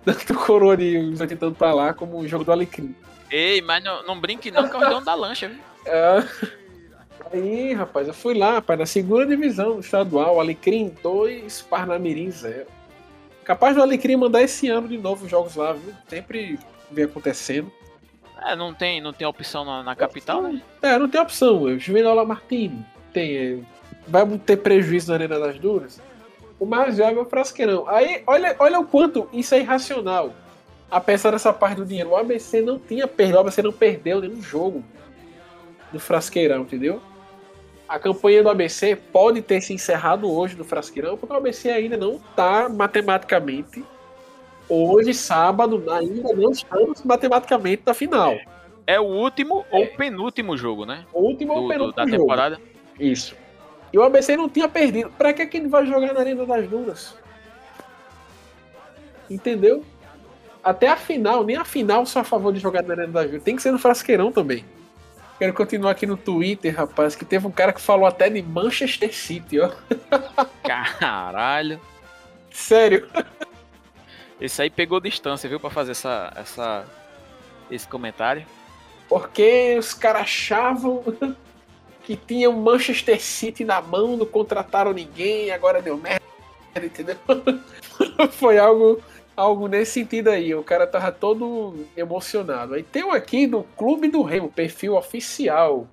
tanto 0.03 0.33
coroa 0.33 0.75
de 0.75 0.97
uns 0.97 1.21
80 1.21 1.45
anos 1.45 1.57
pra 1.59 1.71
lá 1.71 1.93
como 1.93 2.17
o 2.17 2.27
jogo 2.27 2.43
do 2.43 2.51
Alecrim. 2.51 2.95
Ei, 3.29 3.61
mas 3.61 3.83
não, 3.83 4.01
não 4.01 4.19
brinque 4.19 4.49
não, 4.49 4.67
que 4.67 4.75
é 4.75 4.79
o 4.79 4.89
dono 4.89 5.05
da 5.05 5.13
lancha, 5.13 5.49
viu? 5.49 5.59
É. 5.85 6.27
Aí, 7.31 7.73
rapaz, 7.73 8.07
eu 8.07 8.13
fui 8.15 8.33
lá, 8.33 8.53
rapaz, 8.53 8.79
na 8.79 8.87
segunda 8.87 9.27
divisão 9.27 9.79
estadual, 9.79 10.39
Alecrim 10.39 10.91
2, 11.03 11.61
Parnamirim 11.61 12.31
0. 12.31 12.65
Capaz 13.43 13.75
do 13.75 13.81
Alecrim 13.81 14.15
mandar 14.15 14.41
esse 14.41 14.69
ano 14.69 14.87
de 14.87 14.97
novo 14.97 15.25
os 15.25 15.31
jogos 15.31 15.55
lá, 15.55 15.73
viu? 15.73 15.93
Sempre 16.07 16.59
vem 16.91 17.05
acontecendo. 17.05 17.71
É, 18.43 18.55
não 18.55 18.73
tem, 18.73 18.99
não 19.01 19.13
tem 19.13 19.27
opção 19.27 19.63
na, 19.63 19.83
na 19.83 19.95
capital, 19.95 20.41
né? 20.41 20.61
É, 20.81 20.97
não 20.97 21.07
tem 21.09 21.21
opção. 21.21 21.61
O 21.61 21.79
Juvenal 21.79 22.15
Lamartine 22.15 22.85
tem. 23.13 23.37
é, 23.37 23.57
Vai 24.07 24.25
ter 24.39 24.57
prejuízo 24.57 25.09
na 25.09 25.15
Arena 25.15 25.39
das 25.39 25.59
Duras? 25.59 26.01
O 26.59 26.65
mais 26.65 26.97
viável 26.97 27.19
é 27.19 27.21
o 27.21 27.29
Frasqueirão. 27.29 27.87
Aí, 27.87 28.23
olha, 28.25 28.55
olha 28.59 28.79
o 28.79 28.85
quanto 28.85 29.27
isso 29.31 29.53
é 29.55 29.59
irracional. 29.59 30.33
Apesar 30.89 31.31
dessa 31.31 31.53
parte 31.53 31.77
do 31.77 31.85
dinheiro, 31.85 32.09
o 32.09 32.15
ABC 32.15 32.61
não 32.61 32.77
tinha 32.77 33.07
perdido, 33.07 33.37
o 33.37 33.39
ABC 33.39 33.61
não 33.61 33.71
perdeu 33.71 34.21
nenhum 34.21 34.41
jogo 34.41 34.83
do 35.91 35.99
Frasqueirão, 35.99 36.61
entendeu? 36.61 37.01
A 37.91 37.99
campanha 37.99 38.41
do 38.41 38.49
ABC 38.49 38.95
pode 38.95 39.41
ter 39.41 39.59
se 39.59 39.73
encerrado 39.73 40.31
hoje 40.31 40.55
no 40.55 40.63
Frasqueirão, 40.63 41.17
porque 41.17 41.33
o 41.33 41.35
ABC 41.37 41.69
ainda 41.69 41.97
não 41.97 42.13
está 42.15 42.69
matematicamente. 42.69 43.83
Hoje, 44.69 45.13
sábado, 45.13 45.83
ainda 45.91 46.31
não 46.33 46.51
estamos 46.51 47.03
matematicamente 47.03 47.83
na 47.85 47.93
final. 47.93 48.33
É 48.87 48.97
o 48.97 49.03
último 49.03 49.65
ou 49.69 49.85
penúltimo 49.87 50.55
jogo, 50.55 50.85
né? 50.85 51.03
O 51.11 51.19
último 51.19 51.51
ou 51.51 51.59
Do- 51.63 51.67
do- 51.67 51.69
penúltimo 51.73 51.95
da 51.97 52.05
jogo. 52.05 52.17
temporada. 52.17 52.61
Isso. 52.97 53.35
E 53.91 53.97
o 53.99 54.03
ABC 54.03 54.37
não 54.37 54.47
tinha 54.47 54.69
perdido. 54.69 55.11
Pra 55.17 55.33
que, 55.33 55.45
que 55.45 55.57
ele 55.57 55.67
vai 55.67 55.85
jogar 55.85 56.13
na 56.13 56.21
Arena 56.21 56.45
das 56.45 56.69
Dunas? 56.69 57.13
Entendeu? 59.29 59.83
Até 60.63 60.87
a 60.87 60.95
final, 60.95 61.43
nem 61.43 61.57
a 61.57 61.65
final 61.65 62.05
sou 62.05 62.21
a 62.21 62.23
favor 62.23 62.53
de 62.53 62.59
jogar 62.59 62.83
na 62.83 62.93
Arena 62.93 63.11
das 63.11 63.25
Dunas. 63.27 63.43
Tem 63.43 63.55
que 63.57 63.61
ser 63.61 63.71
no 63.71 63.79
Frasqueirão 63.79 64.31
também. 64.31 64.63
Quero 65.41 65.55
continuar 65.55 65.89
aqui 65.89 66.05
no 66.05 66.15
Twitter, 66.15 66.71
rapaz, 66.71 67.15
que 67.15 67.25
teve 67.25 67.47
um 67.47 67.51
cara 67.51 67.73
que 67.73 67.81
falou 67.81 68.05
até 68.05 68.29
de 68.29 68.43
Manchester 68.43 69.11
City, 69.11 69.59
ó. 69.59 69.71
Caralho. 70.61 71.81
Sério. 72.51 73.09
Esse 74.39 74.61
aí 74.61 74.69
pegou 74.69 74.99
distância, 74.99 75.49
viu, 75.49 75.59
pra 75.59 75.71
fazer 75.71 75.93
essa, 75.93 76.31
essa, 76.35 76.85
esse 77.71 77.87
comentário. 77.87 78.45
Porque 79.09 79.77
os 79.79 79.95
caras 79.95 80.21
achavam 80.21 81.03
que 82.03 82.15
tinha 82.15 82.47
o 82.47 82.53
Manchester 82.53 83.19
City 83.19 83.65
na 83.65 83.81
mão, 83.81 84.15
não 84.15 84.27
contrataram 84.27 84.93
ninguém, 84.93 85.49
agora 85.49 85.81
deu 85.81 85.97
merda, 85.97 86.21
entendeu? 86.75 87.17
Foi 88.33 88.59
algo, 88.59 89.01
algo 89.41 89.67
nesse 89.67 89.93
sentido 89.93 90.29
aí. 90.29 90.53
O 90.53 90.63
cara 90.63 90.85
tava 90.85 91.11
todo 91.11 91.85
emocionado. 91.97 92.75
Aí 92.75 92.83
tem 92.83 93.03
um 93.03 93.11
aqui 93.11 93.47
do 93.47 93.63
Clube 93.75 94.07
do 94.07 94.21
Remo, 94.21 94.51
perfil 94.51 94.95
oficial. 94.95 95.87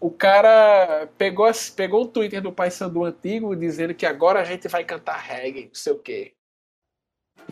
O 0.00 0.10
cara 0.10 1.08
pegou, 1.16 1.50
pegou 1.74 2.02
um 2.02 2.06
Twitter 2.06 2.42
do 2.42 2.52
Paysandu 2.52 3.04
antigo 3.04 3.56
dizendo 3.56 3.94
que 3.94 4.04
agora 4.04 4.40
a 4.40 4.44
gente 4.44 4.68
vai 4.68 4.84
cantar 4.84 5.16
reggae, 5.16 5.66
não 5.66 5.74
sei 5.74 5.92
o 5.92 5.98
quê. 5.98 6.32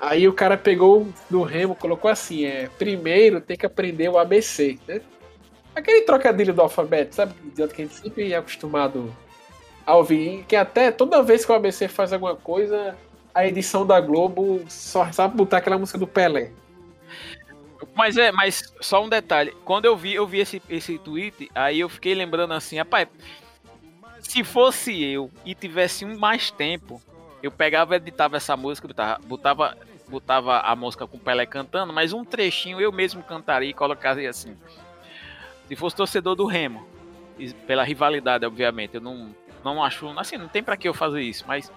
Aí 0.01 0.26
o 0.26 0.32
cara 0.32 0.56
pegou 0.56 1.06
do 1.30 1.42
Remo, 1.42 1.76
colocou 1.76 2.10
assim: 2.10 2.44
é, 2.44 2.68
primeiro 2.76 3.40
tem 3.40 3.56
que 3.56 3.64
aprender 3.64 4.09
o 4.09 4.18
ABC, 4.18 4.78
né? 4.88 5.01
Aquele 5.74 6.02
trocadilho 6.02 6.52
do 6.52 6.62
alfabeto, 6.62 7.14
sabe? 7.14 7.34
De 7.42 7.66
que 7.68 7.82
a 7.82 7.84
gente 7.84 7.94
sempre 7.94 8.32
é 8.32 8.36
acostumado 8.36 9.14
a 9.86 9.96
ouvir. 9.96 10.44
Que 10.46 10.56
até 10.56 10.90
toda 10.90 11.22
vez 11.22 11.44
que 11.44 11.52
o 11.52 11.55
ABC 11.55 11.88
faz 11.88 12.12
alguma 12.12 12.36
coisa, 12.36 12.96
a 13.35 13.47
edição 13.47 13.85
da 13.85 14.01
Globo 14.01 14.65
só 14.69 15.11
sabe 15.11 15.36
botar 15.36 15.59
aquela 15.59 15.77
música 15.77 15.98
do 15.98 16.06
Pelé. 16.06 16.52
Mas 17.94 18.16
é, 18.16 18.31
mas 18.31 18.73
só 18.81 19.05
um 19.05 19.09
detalhe. 19.09 19.55
Quando 19.65 19.85
eu 19.85 19.97
vi, 19.97 20.15
eu 20.15 20.27
vi 20.27 20.39
esse, 20.39 20.62
esse 20.69 20.98
tweet, 20.98 21.51
aí 21.55 21.81
eu 21.81 21.89
fiquei 21.89 22.15
lembrando 22.15 22.55
assim, 22.55 22.78
rapaz, 22.78 23.09
se 24.20 24.43
fosse 24.44 25.02
eu 25.02 25.31
e 25.44 25.55
tivesse 25.55 26.05
um 26.05 26.19
mais 26.19 26.51
tempo, 26.51 27.02
eu 27.43 27.51
pegava 27.51 27.97
editava 27.97 28.36
essa 28.36 28.56
música, 28.56 28.89
botava, 28.89 29.20
botava, 29.27 29.78
botava 30.09 30.61
a 30.61 30.74
música 30.74 31.06
com 31.06 31.16
o 31.16 31.20
Pelé 31.20 31.44
cantando, 31.44 31.93
mas 31.93 32.12
um 32.12 32.24
trechinho 32.24 32.81
eu 32.81 32.90
mesmo 32.90 33.23
cantaria 33.23 33.70
e 33.70 33.74
colocaria 33.74 34.31
assim. 34.31 34.56
Se 35.69 35.77
fosse 35.77 35.97
torcedor 35.97 36.35
do 36.35 36.47
Remo, 36.47 36.86
pela 37.66 37.82
rivalidade, 37.85 38.47
obviamente, 38.47 38.94
eu 38.94 39.01
não, 39.01 39.35
não 39.65 39.82
acho, 39.82 40.09
assim, 40.19 40.36
não 40.36 40.48
tem 40.48 40.62
pra 40.62 40.77
que 40.77 40.89
eu 40.89 40.94
fazer 40.94 41.20
isso, 41.20 41.44
mas 41.47 41.70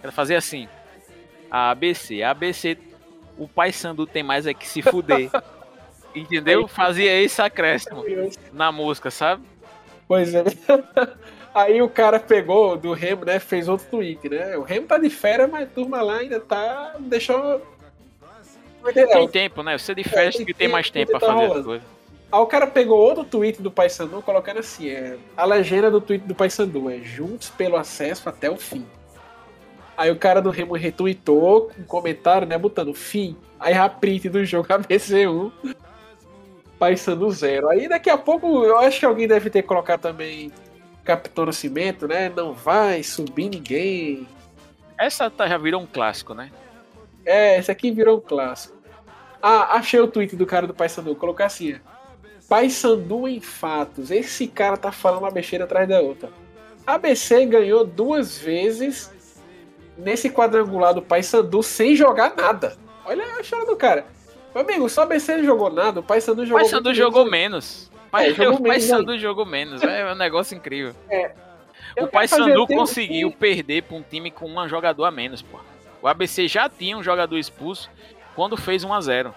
quero 0.00 0.12
fazer 0.12 0.36
assim. 0.36 0.68
A 1.50 1.70
ABC, 1.70 2.22
a 2.22 2.30
ABC, 2.30 2.76
o 3.38 3.46
Pai 3.46 3.72
Sandu 3.72 4.06
tem 4.06 4.22
mais 4.22 4.46
é 4.46 4.54
que 4.54 4.66
se 4.66 4.82
fuder. 4.82 5.30
Entendeu? 6.14 6.66
Fazia 6.66 7.12
esse 7.20 7.42
acréscimo 7.42 8.02
na 8.52 8.72
música, 8.72 9.10
sabe? 9.10 9.42
Pois 10.08 10.34
é. 10.34 10.44
Aí 11.54 11.80
o 11.80 11.88
cara 11.88 12.20
pegou 12.20 12.76
do 12.76 12.92
Remo, 12.92 13.24
né? 13.24 13.38
Fez 13.38 13.68
outro 13.68 13.86
tweet, 13.90 14.28
né? 14.28 14.56
O 14.58 14.62
Remo 14.62 14.86
tá 14.86 14.98
de 14.98 15.08
férias, 15.08 15.50
mas 15.50 15.64
a 15.64 15.66
turma 15.66 16.02
lá 16.02 16.18
ainda 16.18 16.38
tá. 16.38 16.96
Deixou. 17.00 17.62
Tem 18.92 19.28
tempo, 19.28 19.62
né? 19.62 19.76
Você 19.76 19.94
de 19.94 20.04
festa 20.04 20.44
que 20.44 20.54
tem 20.54 20.68
mais 20.68 20.90
tempo 20.90 21.12
pra 21.12 21.20
tá 21.20 21.26
fazer 21.26 21.40
as 21.40 21.48
rolando. 21.48 21.64
coisas. 21.64 21.86
Aí 22.30 22.40
o 22.40 22.46
cara 22.46 22.66
pegou 22.66 22.98
outro 22.98 23.24
tweet 23.24 23.62
do 23.62 23.70
Paysandu 23.70 24.20
colocando 24.20 24.60
assim: 24.60 24.88
é, 24.88 25.16
a 25.36 25.44
legenda 25.44 25.90
do 25.90 26.00
tweet 26.00 26.26
do 26.26 26.34
Paysandu 26.34 26.90
é 26.90 26.98
juntos 26.98 27.48
pelo 27.50 27.76
acesso 27.76 28.28
até 28.28 28.50
o 28.50 28.56
fim. 28.56 28.84
Aí 29.96 30.10
o 30.10 30.16
cara 30.16 30.42
do 30.42 30.50
Remo 30.50 30.74
retweetou 30.74 31.70
com 31.74 31.80
um 31.80 31.84
comentário, 31.84 32.46
né? 32.46 32.58
Botando 32.58 32.92
fim. 32.92 33.36
Aí 33.58 33.74
a 33.74 33.88
print 33.88 34.28
do 34.28 34.44
jogo 34.44 34.68
ABC1. 34.72 35.50
Paysandu 36.78 37.30
0. 37.30 37.68
Aí 37.70 37.88
daqui 37.88 38.10
a 38.10 38.18
pouco 38.18 38.64
eu 38.64 38.78
acho 38.78 39.00
que 39.00 39.06
alguém 39.06 39.26
deve 39.26 39.48
ter 39.48 39.62
colocado 39.62 40.00
também 40.02 40.52
Capitão 41.04 41.46
Nascimento, 41.46 42.06
né? 42.06 42.28
Não 42.34 42.52
vai 42.52 43.02
subir 43.02 43.48
ninguém. 43.48 44.26
Essa 44.98 45.30
tá- 45.30 45.48
já 45.48 45.56
virou 45.56 45.80
um 45.80 45.86
clássico, 45.86 46.34
né? 46.34 46.50
É, 47.24 47.58
esse 47.58 47.70
aqui 47.70 47.90
virou 47.90 48.18
um 48.18 48.20
clássico. 48.20 48.76
Ah, 49.42 49.76
achei 49.76 50.00
o 50.00 50.06
tweet 50.08 50.36
do 50.36 50.44
cara 50.46 50.66
do 50.66 50.74
Paysandu. 50.74 51.14
Colocar 51.16 51.46
assim: 51.46 51.76
Paysandu 52.48 53.26
em 53.26 53.40
fatos. 53.40 54.10
Esse 54.10 54.46
cara 54.46 54.76
tá 54.76 54.92
falando 54.92 55.20
uma 55.22 55.30
besteira 55.30 55.64
atrás 55.64 55.88
da 55.88 56.00
outra. 56.00 56.28
ABC 56.86 57.44
ganhou 57.46 57.84
duas 57.84 58.38
vezes 58.38 59.10
nesse 59.96 60.28
quadrangular 60.30 60.92
do 60.94 61.02
Paysandu 61.02 61.62
sem 61.62 61.94
jogar 61.96 62.34
nada. 62.36 62.76
Olha 63.04 63.24
a 63.36 63.40
história 63.40 63.66
do 63.66 63.76
cara. 63.76 64.06
Meu 64.54 64.64
amigo, 64.64 64.88
só 64.88 65.02
o 65.02 65.04
ABC 65.04 65.36
não 65.36 65.44
jogou 65.44 65.70
nada, 65.70 66.00
o 66.00 66.02
Paysandu 66.02 66.44
jogou 66.46 66.60
Pai 66.60 66.68
Sandu 66.70 66.84
muito 66.84 66.96
jogou 66.96 67.24
menos. 67.30 67.90
Pai, 68.10 68.30
É, 68.30 68.34
jogou 68.34 68.54
o 68.54 68.62
Pai 68.62 68.70
menos, 68.78 68.84
Sandu 68.84 69.18
jogou 69.18 69.44
menos. 69.46 69.82
É 69.82 70.12
um 70.12 70.16
negócio 70.16 70.56
incrível. 70.56 70.94
Eu 71.94 72.04
O 72.04 72.08
Pai 72.08 72.26
quero 72.26 72.40
fazer 72.40 72.52
Sandu 72.52 72.66
tempo 72.66 72.80
conseguiu 72.80 73.30
que- 73.30 73.36
perder 73.36 73.82
pra 73.82 73.96
um 73.96 74.02
time 74.02 74.30
com 74.30 74.46
um 74.50 74.68
jogador 74.68 75.04
a 75.04 75.10
menos, 75.10 75.42
pô. 75.42 75.58
O 76.02 76.08
ABC 76.08 76.46
já 76.48 76.68
tinha 76.68 76.96
um 76.96 77.02
jogador 77.02 77.36
expulso 77.38 77.90
quando 78.34 78.56
fez 78.56 78.84
1 78.84 78.92
a 78.92 79.00
0 79.00 79.34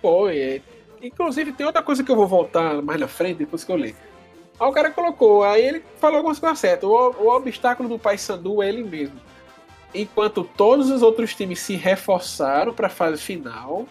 Foi. 0.00 0.38
é. 0.38 0.60
Inclusive, 1.02 1.52
tem 1.52 1.64
outra 1.66 1.82
coisa 1.82 2.04
que 2.04 2.10
eu 2.10 2.16
vou 2.16 2.26
voltar 2.26 2.80
mais 2.82 3.00
na 3.00 3.08
frente, 3.08 3.38
depois 3.38 3.64
que 3.64 3.72
eu 3.72 3.76
ler. 3.76 3.94
Aí 4.60 4.68
o 4.68 4.72
cara 4.72 4.90
colocou, 4.90 5.42
aí 5.42 5.64
ele 5.64 5.82
falou 5.98 6.18
algumas 6.18 6.38
coisas 6.38 6.58
certas. 6.58 6.88
O, 6.88 7.14
o 7.18 7.34
obstáculo 7.34 7.88
do 7.88 7.98
Paysandu 7.98 8.62
é 8.62 8.68
ele 8.68 8.84
mesmo. 8.84 9.18
Enquanto 9.94 10.44
todos 10.44 10.90
os 10.90 11.00
outros 11.00 11.34
times 11.34 11.60
se 11.60 11.76
reforçaram 11.76 12.74
para 12.74 12.88
a 12.88 12.90
fase 12.90 13.22
final, 13.22 13.86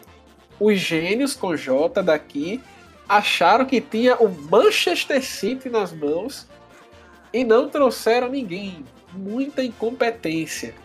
os 0.60 0.78
gênios 0.78 1.36
com 1.36 1.56
J 1.56 2.04
daqui 2.04 2.62
acharam 3.08 3.66
que 3.66 3.82
tinha 3.82 4.16
o 4.18 4.30
Manchester 4.30 5.24
City 5.24 5.70
nas 5.70 5.92
mãos 5.92 6.48
e 7.34 7.44
não 7.44 7.68
trouxeram 7.68 8.30
ninguém. 8.30 8.86
Muita 9.12 9.64
incompetência. 9.64 10.76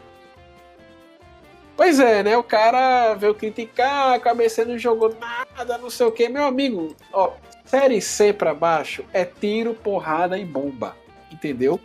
Pois 1.77 2.01
é, 2.01 2.23
né? 2.23 2.37
O 2.39 2.43
cara 2.43 3.15
veio 3.15 3.35
criticar, 3.35 4.15
a 4.15 4.21
cabeça 4.21 4.65
não 4.65 4.79
jogou 4.79 5.15
nada, 5.21 5.77
não 5.77 5.91
sei 5.91 6.07
o 6.07 6.13
que. 6.13 6.29
Meu 6.29 6.45
amigo, 6.45 6.97
ó, 7.13 7.33
série 7.75 8.01
C 8.01 8.33
pra 8.33 8.55
baixo 8.55 9.05
é 9.13 9.25
tiro, 9.25 9.75
porrada 9.75 10.39
e 10.39 10.45
bomba. 10.45 10.95
Entendeu? 11.33 11.81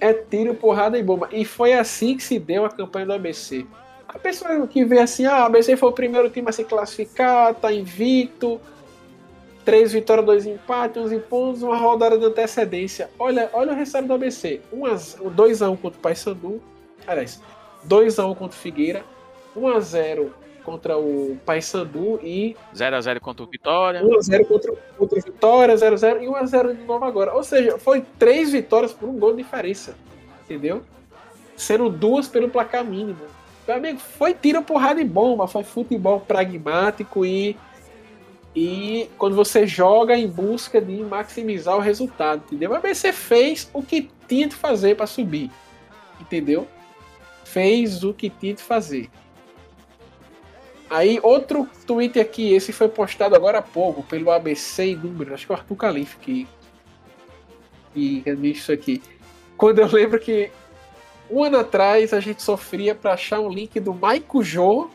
É 0.00 0.12
tiro, 0.12 0.54
porrada 0.54 0.96
e 0.96 1.02
bomba. 1.02 1.28
E 1.32 1.44
foi 1.44 1.72
assim 1.72 2.16
que 2.16 2.22
se 2.22 2.38
deu 2.38 2.64
a 2.64 2.70
campanha 2.70 3.06
do 3.06 3.14
ABC. 3.14 3.66
A 4.06 4.16
pessoa 4.16 4.64
que 4.68 4.84
vê 4.84 5.00
assim, 5.00 5.26
ah, 5.26 5.42
o 5.42 5.46
ABC 5.46 5.76
foi 5.76 5.88
o 5.88 5.92
primeiro 5.92 6.30
time 6.30 6.48
a 6.48 6.52
se 6.52 6.62
classificar, 6.62 7.52
tá 7.56 7.72
invicto. 7.72 8.60
Três 9.64 9.92
vitórias, 9.92 10.24
dois 10.24 10.46
empates, 10.46 11.02
11 11.02 11.18
pontos, 11.18 11.62
uma 11.64 11.76
rodada 11.76 12.16
de 12.16 12.24
antecedência. 12.24 13.10
Olha, 13.18 13.50
olha 13.52 13.72
o 13.72 13.74
resultado 13.74 14.06
do 14.06 14.14
ABC. 14.14 14.60
2x1 14.72 15.76
contra 15.78 15.98
o 15.98 16.00
Paysandu. 16.00 16.62
Aliás, 17.08 17.42
2x1 17.88 18.36
contra 18.36 18.56
o 18.56 18.60
Figueira, 18.60 19.04
1x0 19.56 20.30
contra 20.68 20.98
o 20.98 21.38
Paysandu 21.46 22.20
e 22.22 22.54
0x0 22.74 23.20
contra 23.20 23.42
o 23.42 23.46
Vitória. 23.46 24.02
1x0 24.02 24.46
contra, 24.46 24.72
contra 24.98 25.18
o 25.18 25.22
Vitória, 25.22 25.74
0x0 25.74 26.22
e 26.22 26.26
1x0 26.26 26.76
de 26.76 26.84
novo 26.84 27.06
agora. 27.06 27.32
Ou 27.32 27.42
seja, 27.42 27.78
foi 27.78 28.04
três 28.18 28.52
vitórias 28.52 28.92
por 28.92 29.08
um 29.08 29.18
gol 29.18 29.30
de 29.30 29.42
diferença. 29.42 29.96
Entendeu? 30.44 30.82
Sendo 31.56 31.88
duas 31.88 32.28
pelo 32.28 32.50
placar 32.50 32.84
mínimo. 32.84 33.18
Meu 33.66 33.76
amigo, 33.76 33.98
foi 33.98 34.34
tiro, 34.34 34.62
porrada 34.62 35.00
e 35.00 35.04
bomba. 35.04 35.48
Foi 35.48 35.64
futebol 35.64 36.20
pragmático 36.20 37.24
e. 37.24 37.56
E 38.54 39.08
quando 39.16 39.36
você 39.36 39.66
joga 39.66 40.16
em 40.16 40.26
busca 40.26 40.80
de 40.80 40.96
maximizar 41.02 41.76
o 41.76 41.80
resultado, 41.80 42.42
entendeu? 42.46 42.70
Mas 42.70 42.98
você 42.98 43.12
fez 43.12 43.70
o 43.72 43.82
que 43.82 44.10
tinha 44.26 44.48
de 44.48 44.54
fazer 44.54 44.96
para 44.96 45.06
subir, 45.06 45.50
entendeu? 46.20 46.66
Fez 47.44 48.02
o 48.02 48.12
que 48.12 48.28
tinha 48.28 48.54
de 48.54 48.62
fazer. 48.62 49.08
Aí, 50.90 51.20
outro 51.22 51.68
tweet 51.86 52.18
aqui, 52.18 52.54
esse 52.54 52.72
foi 52.72 52.88
postado 52.88 53.36
agora 53.36 53.58
há 53.58 53.62
pouco 53.62 54.02
pelo 54.02 54.30
ABC 54.30 54.94
número, 54.94 55.34
acho 55.34 55.46
que 55.46 55.52
é 55.52 55.54
o 55.54 55.58
Arthur 55.58 55.76
Calife 55.76 56.16
que, 56.16 56.48
que 57.92 58.22
administra 58.26 58.50
isso 58.50 58.72
aqui. 58.72 59.02
quando 59.56 59.80
eu 59.80 59.86
lembro 59.86 60.18
que 60.18 60.50
um 61.30 61.44
ano 61.44 61.58
atrás 61.58 62.14
a 62.14 62.20
gente 62.20 62.42
sofria 62.42 62.94
para 62.94 63.12
achar 63.12 63.38
um 63.40 63.50
link 63.50 63.78
do 63.80 63.92
Maico 63.92 64.42
Jô, 64.42 64.88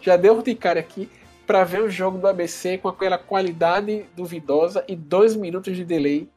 já 0.00 0.16
deu 0.16 0.40
de 0.40 0.54
cara 0.54 0.78
aqui, 0.78 1.08
para 1.46 1.64
ver 1.64 1.82
o 1.82 1.90
jogo 1.90 2.18
do 2.18 2.28
ABC 2.28 2.78
com 2.78 2.88
aquela 2.88 3.18
qualidade 3.18 4.04
duvidosa 4.14 4.84
e 4.86 4.94
dois 4.94 5.34
minutos 5.34 5.74
de 5.74 5.84
delay. 5.84 6.28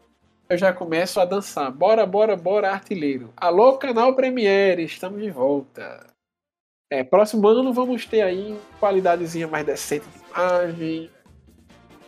Eu 0.49 0.57
já 0.57 0.73
começo 0.73 1.19
a 1.19 1.25
dançar. 1.25 1.69
Bora, 1.69 2.05
bora, 2.05 2.35
bora, 2.35 2.71
artilheiro. 2.71 3.31
Alô, 3.37 3.77
canal 3.77 4.15
Premiere, 4.15 4.83
estamos 4.83 5.21
de 5.21 5.29
volta. 5.29 6.10
É, 6.91 7.05
próximo 7.05 7.47
ano 7.47 7.71
vamos 7.71 8.05
ter 8.05 8.21
aí 8.21 8.53
qualidadezinha 8.77 9.47
mais 9.47 9.65
decente 9.65 10.05
de 10.09 10.19
imagem, 10.29 11.09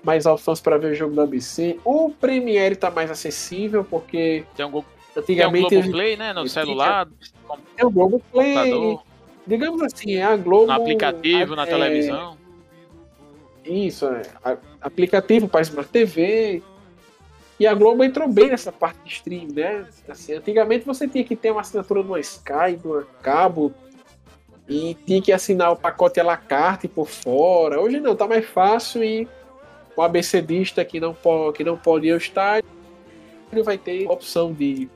mais 0.04 0.26
opções 0.26 0.60
para 0.60 0.78
ver 0.78 0.92
o 0.92 0.94
jogo 0.94 1.16
do 1.16 1.22
ABC. 1.22 1.80
O 1.86 2.10
Premiere 2.10 2.74
está 2.76 2.92
mais 2.92 3.10
acessível 3.10 3.86
porque 3.86 4.44
Tem 4.58 4.66
um, 4.66 4.72
Go- 4.72 4.86
antigamente 5.16 5.70
tem 5.70 5.78
um 5.78 5.82
Globoplay, 5.84 6.18
né? 6.18 6.34
No 6.34 6.50
celular, 6.50 7.08
é 7.78 7.86
o 7.86 7.90
Globoplay, 7.90 8.54
computador, 8.56 9.04
digamos 9.48 9.82
assim, 9.84 10.16
é 10.16 10.24
a 10.24 10.36
Globo. 10.36 10.66
no 10.66 10.74
aplicativo, 10.74 11.56
na 11.56 11.64
é, 11.64 11.66
televisão. 11.66 12.38
Isso, 13.64 14.06
é. 14.08 14.24
A- 14.44 14.58
aplicativo 14.82 15.48
para 15.48 15.62
Smart 15.62 15.90
TV. 15.90 16.62
E 17.58 17.66
a 17.66 17.74
Globo 17.74 18.04
entrou 18.04 18.28
bem 18.28 18.50
nessa 18.50 18.74
parte 18.74 18.98
de 19.06 19.14
stream, 19.14 19.48
né? 19.54 19.88
Assim, 20.10 20.34
antigamente 20.34 20.86
você 20.86 21.08
tinha 21.08 21.24
que 21.24 21.38
ter 21.38 21.52
uma 21.52 21.62
assinatura 21.62 22.04
numa 22.04 22.20
Sky, 22.20 22.78
numa 22.84 23.04
cabo, 23.22 23.72
e 24.68 24.96
tinha 25.06 25.22
que 25.22 25.32
assinar 25.32 25.72
o 25.72 25.76
pacote 25.76 26.20
à 26.20 26.24
la 26.24 26.38
carte 26.38 26.88
por 26.88 27.08
fora. 27.08 27.80
Hoje 27.80 28.00
não, 28.00 28.16
tá 28.16 28.28
mais 28.28 28.46
fácil 28.46 29.04
e 29.04 29.28
o 29.96 30.02
ABCdista 30.02 30.84
que 30.86 31.00
não 31.00 31.14
pode, 31.14 31.58
que 31.58 31.64
não 31.64 31.78
pode 31.78 32.08
ir 32.08 32.12
ao 32.12 32.20
vai 33.64 33.78
ter 33.78 34.10
opção 34.10 34.52
de, 34.52 34.90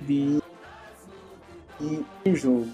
de, 0.00 0.38
de, 1.80 2.34
jogo. 2.34 2.68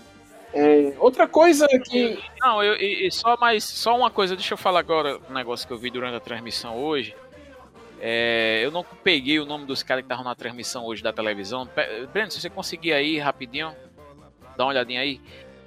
É, 0.53 0.95
outra 0.99 1.29
coisa 1.29 1.69
que. 1.69 2.19
Não, 2.41 2.63
eu, 2.63 2.75
e, 2.75 3.07
e 3.07 3.11
só 3.13 3.37
mais, 3.37 3.63
só 3.63 3.97
uma 3.97 4.11
coisa, 4.11 4.35
deixa 4.35 4.55
eu 4.55 4.59
falar 4.59 4.81
agora 4.81 5.21
um 5.31 5.35
negócio 5.35 5.67
que 5.67 5.73
eu 5.73 5.79
vi 5.79 5.91
durante 5.91 6.17
a 6.17 6.21
transmissão 6.21 6.77
hoje. 6.77 7.15
É, 8.01 8.61
eu 8.65 8.71
não 8.71 8.85
peguei 9.03 9.39
o 9.39 9.47
nome 9.47 9.67
dos 9.67 9.83
caras 9.83 10.03
que 10.03 10.07
estavam 10.07 10.25
na 10.25 10.35
transmissão 10.35 10.85
hoje 10.85 11.03
da 11.03 11.13
televisão. 11.13 11.69
Breno, 12.13 12.31
se 12.31 12.41
você 12.41 12.49
conseguir 12.49 12.93
aí 12.93 13.19
rapidinho, 13.19 13.75
dá 14.57 14.65
uma 14.65 14.71
olhadinha 14.71 15.01
aí. 15.01 15.21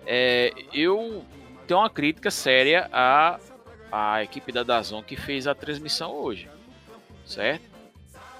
É, 0.05 0.53
eu 0.73 1.23
tenho 1.67 1.79
uma 1.79 1.89
crítica 1.89 2.31
séria 2.31 2.89
à, 2.91 3.39
à 3.91 4.23
equipe 4.23 4.51
da 4.51 4.63
Dazon 4.63 5.01
que 5.03 5.15
fez 5.15 5.47
a 5.47 5.55
transmissão 5.55 6.11
hoje, 6.11 6.49
certo? 7.25 7.69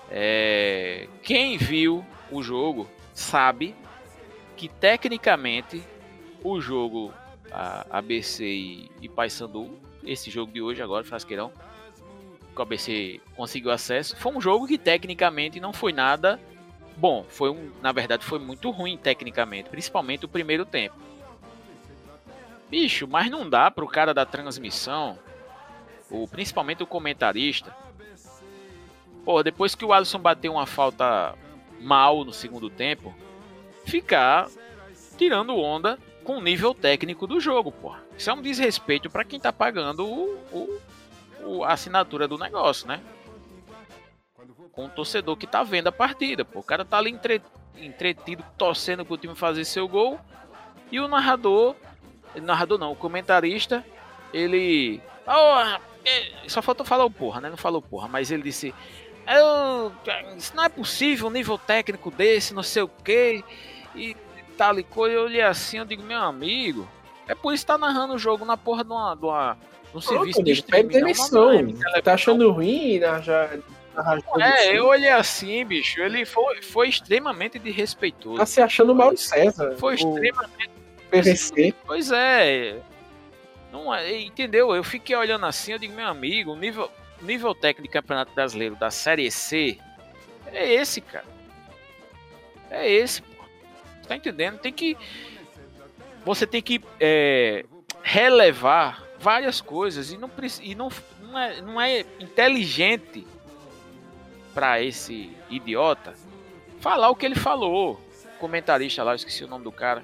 É, 0.10 1.08
quem 1.24 1.58
viu 1.58 2.06
o 2.30 2.42
jogo 2.44 2.90
sabe 3.14 3.76
que 4.58 4.68
tecnicamente 4.68 5.82
o 6.44 6.60
jogo 6.60 7.14
ABC 7.90 8.46
e, 8.46 8.92
e 9.02 9.10
Paysandu, 9.10 9.78
esse 10.04 10.30
jogo 10.30 10.52
de 10.52 10.62
hoje 10.62 10.82
agora, 10.82 11.04
Frasqueirão, 11.04 11.52
que 12.54 12.60
o 12.60 12.62
ABC 12.62 13.22
conseguiu 13.36 13.72
acesso, 13.72 14.16
foi 14.18 14.34
um 14.34 14.42
jogo 14.42 14.68
que 14.68 14.78
tecnicamente 14.78 15.60
não 15.60 15.72
foi 15.72 15.94
nada 15.94 16.40
bom. 16.98 17.26
Foi 17.30 17.50
um, 17.50 17.72
na 17.82 17.92
verdade, 17.92 18.24
foi 18.24 18.40
muito 18.40 18.70
ruim 18.70 18.98
tecnicamente, 18.98 19.70
principalmente 19.70 20.26
o 20.26 20.30
primeiro 20.30 20.66
tempo. 20.66 20.96
Bicho, 22.72 23.06
mas 23.06 23.30
não 23.30 23.50
dá 23.50 23.70
pro 23.70 23.86
cara 23.86 24.14
da 24.14 24.26
transmissão, 24.26 25.20
o, 26.10 26.26
principalmente 26.26 26.82
o 26.82 26.88
comentarista. 26.88 27.76
Pô, 29.26 29.44
depois 29.44 29.76
que 29.76 29.84
o 29.84 29.92
Alisson 29.92 30.20
bateu 30.20 30.54
uma 30.54 30.66
falta 30.66 31.36
mal 31.82 32.24
no 32.24 32.32
segundo 32.32 32.70
tempo, 32.70 33.14
ficar 33.86 34.48
tirando 35.18 35.54
onda 35.58 36.00
com 36.24 36.38
o 36.38 36.42
nível 36.42 36.74
técnico 36.74 37.28
do 37.28 37.42
jogo, 37.42 37.74
pô. 37.74 37.94
Isso 38.18 38.30
é 38.30 38.34
um 38.34 38.42
desrespeito 38.42 39.10
para 39.10 39.26
quem 39.26 39.38
tá 39.38 39.52
pagando 39.52 40.08
o, 40.08 40.38
o- 40.54 40.82
o- 41.44 41.64
a 41.66 41.74
assinatura 41.74 42.26
do 42.26 42.38
negócio, 42.38 42.88
né? 42.88 43.02
Com 44.72 44.86
o 44.86 44.90
torcedor 44.90 45.36
que 45.36 45.46
tá 45.46 45.62
vendo 45.62 45.88
a 45.88 45.92
partida, 45.92 46.46
pô. 46.46 46.60
O 46.60 46.64
cara 46.64 46.86
tá 46.86 46.98
ali 46.98 47.12
entre- 47.12 47.42
entretido, 47.76 48.46
torcendo 48.58 49.06
pro 49.06 49.18
time 49.18 49.36
fazer 49.36 49.66
seu 49.66 49.90
gol. 49.90 50.18
E 50.90 51.02
o 51.02 51.08
narrador. 51.10 51.76
Narrador 52.40 52.78
não, 52.78 52.92
o 52.92 52.96
comentarista, 52.96 53.84
ele. 54.34 55.02
"Ah, 55.28 55.80
é", 56.06 56.32
só 56.48 56.62
faltou 56.62 56.86
falar 56.86 57.06
o 57.06 57.12
porra, 57.12 57.42
né? 57.42 57.50
Não 57.50 57.58
falou 57.58 57.82
porra, 57.82 58.08
mas 58.08 58.32
ele 58.32 58.44
disse. 58.44 58.74
"Eu- 59.28 59.92
isso 60.38 60.56
não 60.56 60.64
é 60.64 60.70
possível, 60.70 61.28
um 61.28 61.32
nível 61.32 61.58
técnico 61.58 62.10
desse, 62.12 62.54
não 62.54 62.64
sei 62.64 62.82
o 62.84 62.88
que. 62.88 63.44
E 63.96 64.16
tal 64.58 64.80
e 64.80 64.84
coisa, 64.84 65.16
eu 65.16 65.24
olhei 65.24 65.42
assim, 65.42 65.78
eu 65.80 65.86
digo, 65.86 66.04
meu 66.04 66.20
amigo, 66.20 66.88
é 67.28 67.36
por 67.36 67.54
isso 67.54 67.64
que 67.64 67.68
tá 67.68 67.78
narrando 67.78 68.14
o 68.14 68.18
jogo 68.18 68.46
na 68.46 68.56
porra 68.58 68.84
de 68.84 68.92
uma, 68.92 69.16
de 69.16 69.26
uma, 69.26 69.58
de 69.92 69.98
um 69.98 70.02
serviço 70.02 70.42
de 70.44 70.56
Pronto, 70.56 70.72
pede 70.72 70.88
streaming. 70.88 70.94
não 70.94 71.02
demissão. 71.08 71.40
na- 71.46 71.52
na 71.52 71.58
televisão. 71.60 72.02
Tá 72.04 72.14
achando 72.14 72.52
ruim, 72.52 73.00
né? 73.00 73.22
Já, 73.22 73.50
É, 74.40 74.78
eu 74.78 74.86
olhei 74.88 75.10
assim, 75.10 75.66
bicho, 75.66 76.00
ele 76.02 76.26
foi, 76.26 76.62
foi 76.62 76.88
extremamente 76.88 77.60
desrespeitoso. 77.60 78.38
Tá 78.38 78.46
se 78.46 78.62
achando 78.62 78.96
Mauro 78.96 79.18
César. 79.18 79.76
Foi 79.78 79.94
o 79.94 79.96
extremamente. 79.96 80.72
PVC. 81.12 81.74
Pois 81.86 82.12
é. 82.12 82.82
Não 83.72 83.94
é, 83.94 84.20
entendeu? 84.20 84.76
Eu 84.76 84.84
fiquei 84.84 85.16
olhando 85.16 85.46
assim, 85.46 85.74
eu 85.74 85.80
digo, 85.80 85.94
meu 85.94 86.08
amigo, 86.08 86.52
o 86.52 86.56
nível, 86.56 86.92
nível 87.22 87.54
técnico 87.56 87.90
do 87.90 87.94
Campeonato 87.94 88.34
Brasileiro 88.34 88.76
da 88.76 88.92
Série 88.92 89.30
C 89.32 89.78
é 90.48 90.74
esse, 90.74 91.00
cara. 91.02 91.26
É 92.70 92.90
esse, 92.90 93.22
pô. 93.22 93.44
Tá 94.08 94.16
entendendo? 94.16 94.60
Tem 94.60 94.74
que. 94.74 94.98
Você 96.26 96.46
tem 96.46 96.62
que 96.62 96.82
é, 97.00 97.66
relevar 98.04 99.04
várias 99.20 99.62
coisas 99.62 100.12
e 100.12 100.18
não, 100.18 100.30
e 100.62 100.76
não, 100.76 100.90
não, 101.22 101.40
é, 101.40 101.62
não 101.62 101.82
é 101.82 102.06
inteligente 102.20 103.26
para 104.54 104.82
esse 104.82 105.32
idiota 105.50 106.14
falar 106.82 107.10
o 107.10 107.16
que 107.16 107.26
ele 107.26 107.36
falou. 107.36 108.02
O 108.36 108.40
comentarista 108.40 109.04
lá, 109.04 109.12
eu 109.12 109.16
esqueci 109.16 109.44
o 109.44 109.48
nome 109.48 109.64
do 109.64 109.72
cara. 109.72 110.04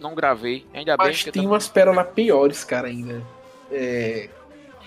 Não, 0.00 0.10
não 0.10 0.14
gravei, 0.14 0.64
ainda 0.74 0.96
bem 0.96 1.06
Mas 1.06 1.22
que 1.22 1.28
eu 1.28 1.32
tem 1.32 1.42
também- 1.42 1.52
umas 1.54 1.68
pérolas 1.68 2.06
piores, 2.14 2.64
cara, 2.64 2.88
ainda. 2.88 3.22
É. 3.70 4.28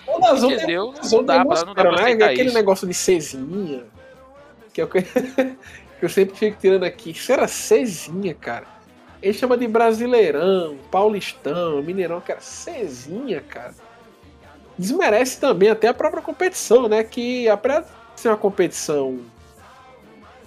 O 0.06 0.12
outras- 0.12 0.42
Entendeu? 0.42 0.94
as 0.98 1.12
Não 1.12 1.22
dá 1.22 1.44
pra, 1.44 1.64
não 1.64 1.74
dá 1.74 1.82
pra 1.82 1.94
aceitar 2.02 2.30
Aquele 2.30 2.48
isso. 2.48 2.54
negócio 2.56 2.86
de 2.88 2.94
Cezinha. 2.94 3.84
Que 4.72 4.80
é 4.80 4.84
o 4.84 4.88
que, 4.88 5.02
que 6.00 6.02
eu 6.02 6.08
sempre 6.08 6.36
fico 6.36 6.56
tirando 6.60 6.84
aqui. 6.84 7.10
Isso 7.10 7.30
era 7.32 7.46
Cezinha, 7.46 8.34
cara. 8.34 8.66
Ele 9.22 9.34
chama 9.34 9.56
de 9.56 9.66
Brasileirão, 9.68 10.78
Paulistão, 10.90 11.82
Mineirão, 11.82 12.20
que 12.20 12.32
era 12.32 12.40
Cezinha, 12.40 13.40
cara. 13.42 13.74
Desmerece 14.78 15.38
também 15.38 15.68
até 15.68 15.88
a 15.88 15.94
própria 15.94 16.22
competição, 16.22 16.88
né? 16.88 17.04
Que 17.04 17.48
apesar 17.48 17.80
de 18.14 18.20
ser 18.20 18.28
uma 18.28 18.36
competição 18.38 19.18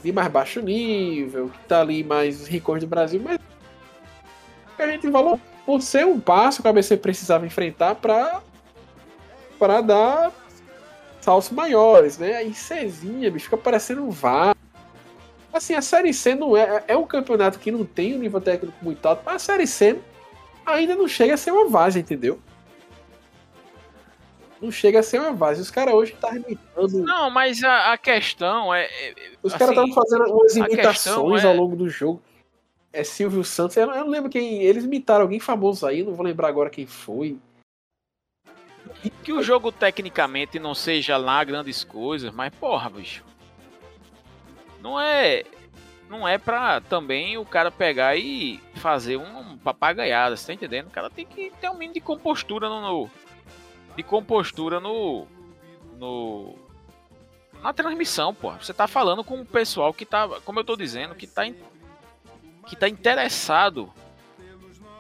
de 0.04 0.12
mais 0.12 0.28
baixo 0.30 0.60
nível, 0.62 1.50
que 1.50 1.60
tá 1.68 1.82
ali 1.82 2.04
mais 2.04 2.42
os 2.42 2.48
ricos 2.48 2.80
do 2.80 2.88
Brasil, 2.88 3.22
mas 3.24 3.38
a 4.82 4.88
gente 4.88 5.10
falou 5.12 5.40
por 5.66 5.82
ser 5.82 6.06
um 6.06 6.20
passo 6.20 6.62
que 6.62 6.68
o 6.68 6.70
ABC 6.70 6.98
precisava 6.98 7.46
enfrentar 7.46 7.96
para 7.96 8.42
para 9.58 9.82
dar 9.82 10.32
saltos 11.22 11.50
maiores, 11.52 12.18
né? 12.18 12.36
Aí 12.36 12.54
Cezinha, 12.54 13.32
bicho, 13.32 13.46
fica 13.46 13.58
parecendo 13.58 14.04
um 14.04 14.10
VAR. 14.10 14.56
Assim, 15.54 15.74
a 15.76 15.82
Série 15.82 16.14
C 16.14 16.36
não 16.36 16.58
é. 16.58 16.84
É 16.88 16.98
um 16.98 17.06
campeonato 17.06 17.60
que 17.60 17.72
não 17.72 17.86
tem 17.86 18.16
um 18.16 18.20
nível 18.20 18.42
técnico 18.42 18.76
muito 18.82 19.06
alto, 19.06 19.22
mas 19.26 19.36
a 19.36 19.40
Série 19.40 19.68
C 19.68 20.00
ainda 20.66 20.96
não 20.96 21.08
chega 21.08 21.36
a 21.36 21.38
ser 21.38 21.52
uma 21.52 21.70
várzea, 21.70 22.00
entendeu? 22.00 22.40
Não 24.62 24.72
chega 24.72 25.00
a 25.00 25.04
ser 25.04 25.20
uma 25.20 25.32
várzea. 25.34 25.62
Os 25.62 25.70
caras 25.70 25.94
hoje 25.94 26.14
estão 26.14 26.36
imitando. 26.36 27.04
Não, 27.04 27.30
mas 27.30 27.64
a, 27.64 27.94
a 27.94 27.98
questão 27.98 28.74
é. 28.74 28.86
é- 28.86 29.14
Os 29.44 29.54
assim, 29.54 29.60
caras 29.60 29.76
estavam 29.78 29.94
fazendo 29.94 30.34
umas 30.34 30.56
a 30.56 30.60
imitações 30.60 31.44
é- 31.44 31.48
ao 31.48 31.56
longo 31.56 31.76
do 31.76 31.88
jogo. 31.90 32.22
É 32.94 33.04
Silvio 33.04 33.44
Santos. 33.44 33.76
Eu 33.76 33.88
não, 33.88 33.96
eu 33.96 34.04
não 34.06 34.12
lembro 34.12 34.30
quem. 34.30 34.62
Eles 34.62 34.84
imitaram 34.86 35.24
alguém 35.24 35.40
famoso 35.40 35.86
aí, 35.86 36.04
não 36.04 36.14
vou 36.14 36.24
lembrar 36.26 36.48
agora 36.48 36.70
quem 36.70 36.86
foi. 36.86 37.38
que 39.24 39.34
o 39.34 39.42
jogo 39.42 39.72
tecnicamente 39.72 40.60
não 40.60 40.76
seja 40.76 41.18
lá 41.18 41.44
grandes 41.44 41.84
coisas, 41.84 42.32
mas 42.34 42.54
porra, 42.54 42.90
bicho. 42.90 43.24
Não 44.82 45.00
é. 45.00 45.44
Não 46.10 46.28
é 46.28 46.38
pra 46.38 46.80
também 46.82 47.38
o 47.38 47.46
cara 47.46 47.72
pegar 47.72 48.16
e 48.16 48.60
fazer 48.76 49.18
um 49.18 49.58
papagaiada, 49.58 50.36
você 50.38 50.46
tá 50.48 50.54
entendendo? 50.54 50.88
O 50.88 50.92
cara 50.92 51.10
tem 51.10 51.26
que 51.26 51.52
ter 51.60 51.70
um 51.70 51.74
mínimo 51.74 51.96
de 51.96 52.02
compostura 52.02 52.70
no. 52.70 52.82
no- 52.82 53.12
de 53.96 54.04
compostura 54.04 54.80
no. 54.80 55.26
no. 55.98 56.56
Na 57.62 57.72
transmissão, 57.74 58.34
pô. 58.36 58.52
Você 58.52 58.74
tá 58.74 58.88
falando 58.88 59.24
com 59.24 59.40
o 59.42 59.46
pessoal 59.46 59.94
que 59.94 60.06
tá. 60.06 60.28
Como 60.46 60.60
eu 60.60 60.64
tô 60.64 60.76
dizendo, 60.76 61.16
que 61.16 61.26
tá. 61.26 61.44
Que 62.68 62.76
tá 62.76 62.88
interessado 62.88 63.92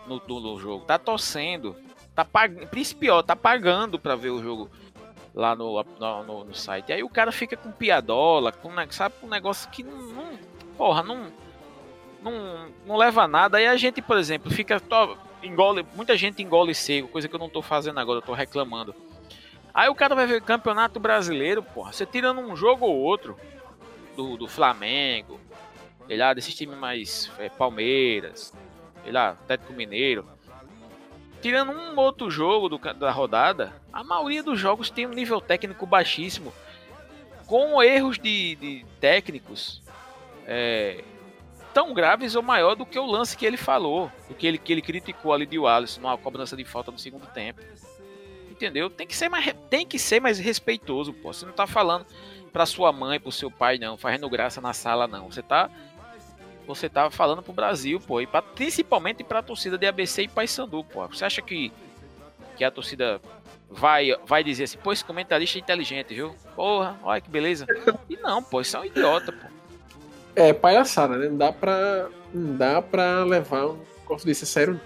no, 0.07 0.22
no- 0.27 0.40
no 0.40 0.60
jogo, 0.60 0.85
tá 0.85 0.98
torcendo 0.98 1.76
tá 2.15 2.23
pagando, 2.23 2.68
pior, 2.99 3.23
tá 3.23 3.35
pagando 3.35 3.98
pra 3.98 4.15
ver 4.15 4.30
o 4.30 4.41
jogo 4.44 4.69
lá 5.34 5.56
no, 5.56 5.84
no, 5.99 6.44
no- 6.45 6.56
site. 6.56 6.94
Aí 6.94 7.02
o 7.03 7.10
cara 7.10 7.31
fica 7.31 7.57
com 7.57 7.72
piadola, 7.72 8.52
com, 8.52 8.69
sabe, 8.91 9.15
com 9.19 9.26
um 9.26 9.30
negócio 9.30 9.68
que 9.72 9.81
não, 9.84 9.98
não- 9.98 10.40
porra, 10.77 11.02
não, 11.02 11.26
não, 12.22 12.68
não 12.85 12.95
leva 12.98 13.23
a 13.23 13.27
nada. 13.27 13.57
Aí 13.57 13.65
a 13.65 13.76
gente, 13.76 13.99
por 14.02 14.18
exemplo, 14.18 14.52
fica. 14.52 14.80
engole, 15.41 15.84
muita 15.95 16.15
gente 16.15 16.44
engole 16.44 16.76
seco, 16.76 17.07
coisa 17.07 17.27
que 17.27 17.34
eu 17.35 17.40
não 17.40 17.49
tô 17.49 17.61
fazendo 17.64 17.99
agora, 17.99 18.19
eu 18.19 18.22
tô 18.23 18.34
reclamando. 18.34 18.94
Aí 19.73 19.90
o 19.90 19.95
cara 19.95 20.14
vai 20.14 20.27
ver 20.27 20.40
campeonato 20.41 20.99
brasileiro, 20.99 21.64
porra. 21.64 21.91
Você 21.91 22.06
tirando 22.06 22.40
um 22.40 22.56
jogo 22.56 22.85
ou 22.85 22.95
outro 22.95 23.35
do, 24.15 24.38
do 24.38 24.48
Flamengo, 24.48 25.40
sei 26.08 26.18
lá, 26.18 26.34
desses 26.34 26.56
times 26.56 26.78
mais 26.78 27.32
é, 27.38 27.50
Palmeiras, 27.50 28.54
sei 29.04 29.12
lá, 29.12 29.30
Atlético 29.32 29.74
Mineiro. 29.74 30.28
Tirando 31.42 31.72
um 31.72 32.00
outro 32.00 32.32
jogo 32.32 32.70
do, 32.70 32.78
da 32.78 33.12
rodada, 33.12 33.74
a 33.92 34.04
maioria 34.04 34.42
dos 34.42 34.60
jogos 34.60 34.90
tem 34.90 35.06
um 35.06 35.14
nível 35.14 35.42
técnico 35.42 35.86
baixíssimo, 35.86 36.54
com 37.46 37.84
erros 37.84 38.18
de, 38.18 38.56
de 38.56 38.86
técnicos 39.02 39.82
é, 40.48 41.04
tão 41.74 41.94
graves 41.94 42.36
ou 42.36 42.44
maior 42.44 42.76
do 42.76 42.86
que 42.86 42.98
o 42.98 43.06
lance 43.06 43.36
que 43.36 43.46
ele 43.46 43.58
falou, 43.58 44.12
do 44.30 44.36
que 44.36 44.46
ele, 44.46 44.58
que 44.58 44.72
ele 44.72 44.82
criticou 44.82 45.34
ali 45.34 45.46
de 45.46 45.58
Wallace 45.58 46.00
numa 46.00 46.18
cobrança 46.18 46.56
de 46.56 46.64
falta 46.64 46.92
no 46.92 47.00
segundo 47.00 47.26
tempo. 47.28 47.62
Entendeu? 48.50 48.90
Tem 48.90 49.08
que 49.08 49.16
ser 49.16 49.28
mais, 49.30 49.54
tem 49.70 49.86
que 49.86 49.98
ser 49.98 50.22
mais 50.22 50.38
respeitoso, 50.40 51.12
pô. 51.12 51.34
Você 51.34 51.46
não 51.46 51.54
tá 51.54 51.66
falando 51.66 52.06
pra 52.54 52.68
sua 52.68 52.92
mãe, 52.92 53.20
pro 53.20 53.32
seu 53.32 53.50
pai, 53.50 53.80
não, 53.80 53.98
fazendo 53.98 54.30
graça 54.30 54.62
na 54.62 54.74
sala, 54.74 55.08
não. 55.08 55.30
Você 55.30 55.42
tá. 55.42 55.70
Você 56.68 56.88
tá 56.88 57.10
falando 57.10 57.41
pro 57.41 57.52
Brasil, 57.52 57.99
pô, 57.99 58.22
e 58.22 58.27
pra, 58.27 58.41
principalmente 58.41 59.23
pra 59.23 59.41
torcida 59.41 59.77
de 59.77 59.85
ABC 59.85 60.23
e 60.23 60.27
Paysandu, 60.27 60.84
pô. 60.84 61.06
Você 61.07 61.26
acha 61.26 61.41
que, 61.41 61.72
que 62.56 62.64
a 62.64 62.72
torcida 62.72 63.19
vai, 63.69 64.15
vai 64.26 64.44
dizer 64.44 64.64
assim, 64.64 64.77
pô, 64.77 64.94
esse 64.94 65.03
comentarista 65.03 65.57
é 65.57 65.61
inteligente, 65.61 66.14
viu? 66.14 66.35
Porra, 66.56 66.98
olha 67.03 67.19
que 67.19 67.30
beleza. 67.30 67.65
E 68.10 68.15
não, 68.18 68.41
pô, 68.41 68.61
isso 68.61 68.77
é 68.77 68.80
um 68.80 68.85
idiota, 68.85 69.31
pô. 69.31 69.48
É 70.35 70.53
palhaçada, 70.53 71.18
né? 71.18 71.27
Não 71.27 71.38
dá 71.38 71.52
pra, 71.52 72.10
não 72.34 72.56
dá 72.56 72.81
pra 72.81 73.23
levar 73.23 73.68
um 73.68 73.80
negócio 74.02 74.26
desse 74.26 74.45
sério. 74.45 74.80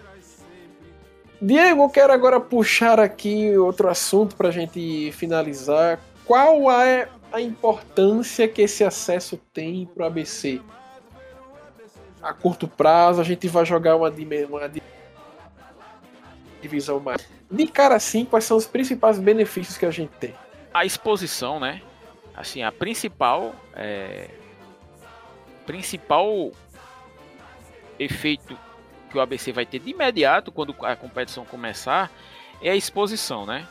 Diego, 1.41 1.83
eu 1.83 1.89
quero 1.89 2.11
agora 2.11 2.39
puxar 2.39 2.99
aqui 2.99 3.55
outro 3.57 3.87
assunto 3.87 4.35
pra 4.35 4.49
gente 4.49 5.11
finalizar. 5.11 5.99
Qual 6.25 6.71
é 6.71 7.07
a 7.31 7.39
importância 7.39 8.47
que 8.47 8.63
esse 8.63 8.83
acesso 8.83 9.39
tem 9.53 9.85
pro 9.85 10.05
ABC? 10.05 10.59
A 12.27 12.33
curto 12.33 12.67
prazo, 12.67 13.21
a 13.21 13.23
gente 13.23 13.47
vai 13.47 13.65
jogar 13.65 13.95
uma, 13.95 14.09
uma 14.09 14.71
divisão 16.61 16.99
mais. 16.99 17.25
De 17.49 17.67
cara 17.67 17.95
assim, 17.95 18.25
quais 18.25 18.43
são 18.43 18.57
os 18.57 18.65
principais 18.65 19.17
benefícios 19.17 19.77
que 19.77 19.85
a 19.85 19.91
gente 19.91 20.11
tem? 20.19 20.35
A 20.73 20.83
exposição, 20.83 21.57
né? 21.57 21.81
Assim, 22.35 22.63
a 22.63 22.69
principal 22.69 23.55
é... 23.73 24.29
principal 25.65 26.51
efeito 27.97 28.59
que 29.09 29.17
o 29.17 29.21
ABC 29.21 29.53
vai 29.53 29.65
ter 29.65 29.79
de 29.79 29.91
imediato 29.91 30.51
quando 30.51 30.75
a 30.81 30.97
competição 30.97 31.45
começar 31.45 32.11
é 32.61 32.71
a 32.71 32.75
exposição, 32.75 33.45
né? 33.45 33.65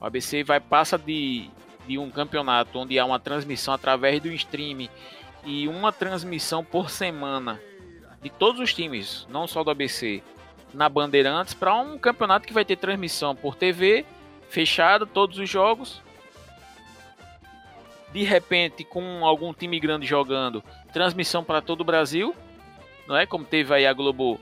O 0.00 0.04
ABC 0.04 0.42
vai 0.42 0.58
passa 0.58 0.98
de, 0.98 1.48
de 1.86 1.96
um 1.96 2.10
campeonato 2.10 2.76
onde 2.76 2.98
há 2.98 3.04
uma 3.04 3.20
transmissão 3.20 3.72
através 3.72 4.20
do 4.20 4.32
stream 4.32 4.88
e 5.44 5.68
uma 5.68 5.92
transmissão 5.92 6.64
por 6.64 6.90
semana 6.90 7.60
de 8.22 8.30
todos 8.30 8.60
os 8.60 8.74
times, 8.74 9.26
não 9.30 9.46
só 9.46 9.64
do 9.64 9.70
ABC, 9.70 10.22
na 10.72 10.88
Bandeirantes, 10.88 11.54
para 11.54 11.74
um 11.74 11.98
campeonato 11.98 12.46
que 12.46 12.52
vai 12.52 12.64
ter 12.64 12.76
transmissão 12.76 13.34
por 13.34 13.54
TV 13.56 14.04
fechada, 14.48 15.06
todos 15.06 15.38
os 15.38 15.48
jogos. 15.48 16.02
De 18.12 18.24
repente, 18.24 18.84
com 18.84 19.24
algum 19.24 19.52
time 19.52 19.78
grande 19.78 20.06
jogando, 20.06 20.62
transmissão 20.92 21.44
para 21.44 21.60
todo 21.60 21.82
o 21.82 21.84
Brasil, 21.84 22.34
não 23.06 23.16
é? 23.16 23.24
Como 23.24 23.44
teve 23.44 23.72
aí 23.72 23.86
a 23.86 23.92
Globo 23.92 24.40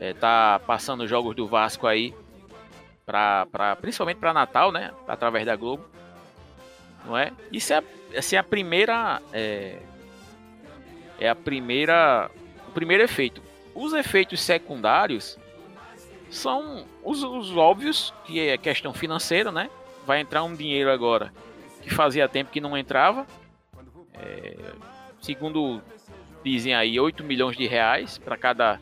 é, 0.00 0.12
tá 0.12 0.60
passando 0.66 1.06
jogos 1.06 1.34
do 1.34 1.46
Vasco 1.46 1.86
aí, 1.86 2.14
pra, 3.04 3.46
pra, 3.46 3.74
principalmente 3.76 4.18
para 4.18 4.34
Natal, 4.34 4.70
né? 4.70 4.92
Através 5.06 5.46
da 5.46 5.56
Globo. 5.56 5.84
Não 7.04 7.16
é? 7.16 7.32
Isso 7.50 7.72
é 7.72 7.82
assim, 8.16 8.36
a 8.36 8.42
primeira. 8.42 9.22
É, 9.32 9.78
é 11.18 11.28
a 11.28 11.34
primeira. 11.34 12.30
O 12.68 12.70
primeiro 12.70 13.02
efeito. 13.02 13.42
Os 13.74 13.92
efeitos 13.94 14.40
secundários 14.40 15.38
são 16.30 16.84
os, 17.02 17.22
os 17.22 17.56
óbvios, 17.56 18.12
que 18.24 18.40
é 18.40 18.58
questão 18.58 18.92
financeira, 18.92 19.50
né? 19.50 19.70
Vai 20.06 20.20
entrar 20.20 20.42
um 20.44 20.54
dinheiro 20.54 20.90
agora 20.90 21.32
que 21.82 21.90
fazia 21.90 22.28
tempo 22.28 22.50
que 22.50 22.60
não 22.60 22.76
entrava. 22.76 23.26
É, 24.14 24.56
segundo 25.20 25.80
dizem 26.44 26.74
aí, 26.74 27.00
8 27.00 27.24
milhões 27.24 27.56
de 27.56 27.66
reais 27.66 28.18
para 28.18 28.36
cada 28.36 28.78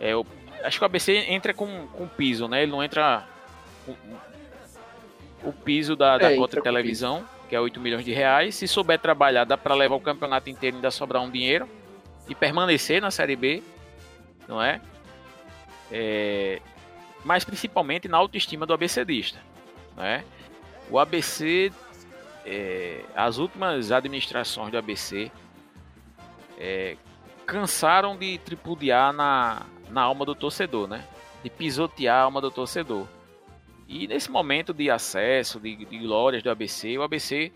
é, 0.00 0.12
eu, 0.12 0.26
acho 0.62 0.78
que 0.78 0.84
o 0.84 0.86
ABC 0.86 1.12
entra 1.28 1.54
com, 1.54 1.86
com 1.88 2.06
piso, 2.06 2.48
né? 2.48 2.62
Ele 2.62 2.72
não 2.72 2.82
entra 2.82 3.26
com, 3.84 3.94
o 5.48 5.52
piso 5.52 5.96
da, 5.96 6.18
da 6.18 6.32
é, 6.32 6.36
cota 6.36 6.56
de 6.56 6.62
televisão, 6.62 7.24
que 7.48 7.56
é 7.56 7.60
8 7.60 7.80
milhões 7.80 8.04
de 8.04 8.12
reais. 8.12 8.54
Se 8.54 8.68
souber 8.68 8.98
trabalhar, 8.98 9.44
dá 9.44 9.56
para 9.56 9.74
levar 9.74 9.94
o 9.94 10.00
campeonato 10.00 10.50
inteiro 10.50 10.76
e 10.76 10.78
ainda 10.78 10.90
sobrar 10.90 11.22
um 11.22 11.30
dinheiro 11.30 11.68
e 12.28 12.34
permanecer 12.34 13.00
na 13.00 13.10
Série 13.10 13.36
B, 13.36 13.62
não 14.48 14.62
é? 14.62 14.80
é 15.90 16.60
mas 17.24 17.44
principalmente 17.44 18.06
na 18.06 18.18
autoestima 18.18 18.64
do 18.64 18.72
ABCdista, 18.72 19.38
não 19.96 20.04
é? 20.04 20.24
O 20.88 20.98
ABC, 20.98 21.72
é, 22.44 23.02
as 23.16 23.38
últimas 23.38 23.90
administrações 23.90 24.70
do 24.70 24.78
ABC 24.78 25.32
é, 26.56 26.96
cansaram 27.44 28.16
de 28.16 28.38
tripudiar 28.38 29.12
na, 29.12 29.66
na 29.90 30.02
alma 30.02 30.24
do 30.24 30.36
torcedor, 30.36 30.86
né? 30.86 31.04
De 31.42 31.50
pisotear 31.50 32.16
a 32.16 32.22
alma 32.22 32.40
do 32.40 32.50
torcedor. 32.50 33.08
E 33.88 34.06
nesse 34.06 34.30
momento 34.30 34.72
de 34.72 34.88
acesso, 34.88 35.58
de, 35.58 35.76
de 35.84 35.98
glórias 35.98 36.42
do 36.42 36.50
ABC, 36.50 36.96
o 36.96 37.02
ABC 37.02 37.52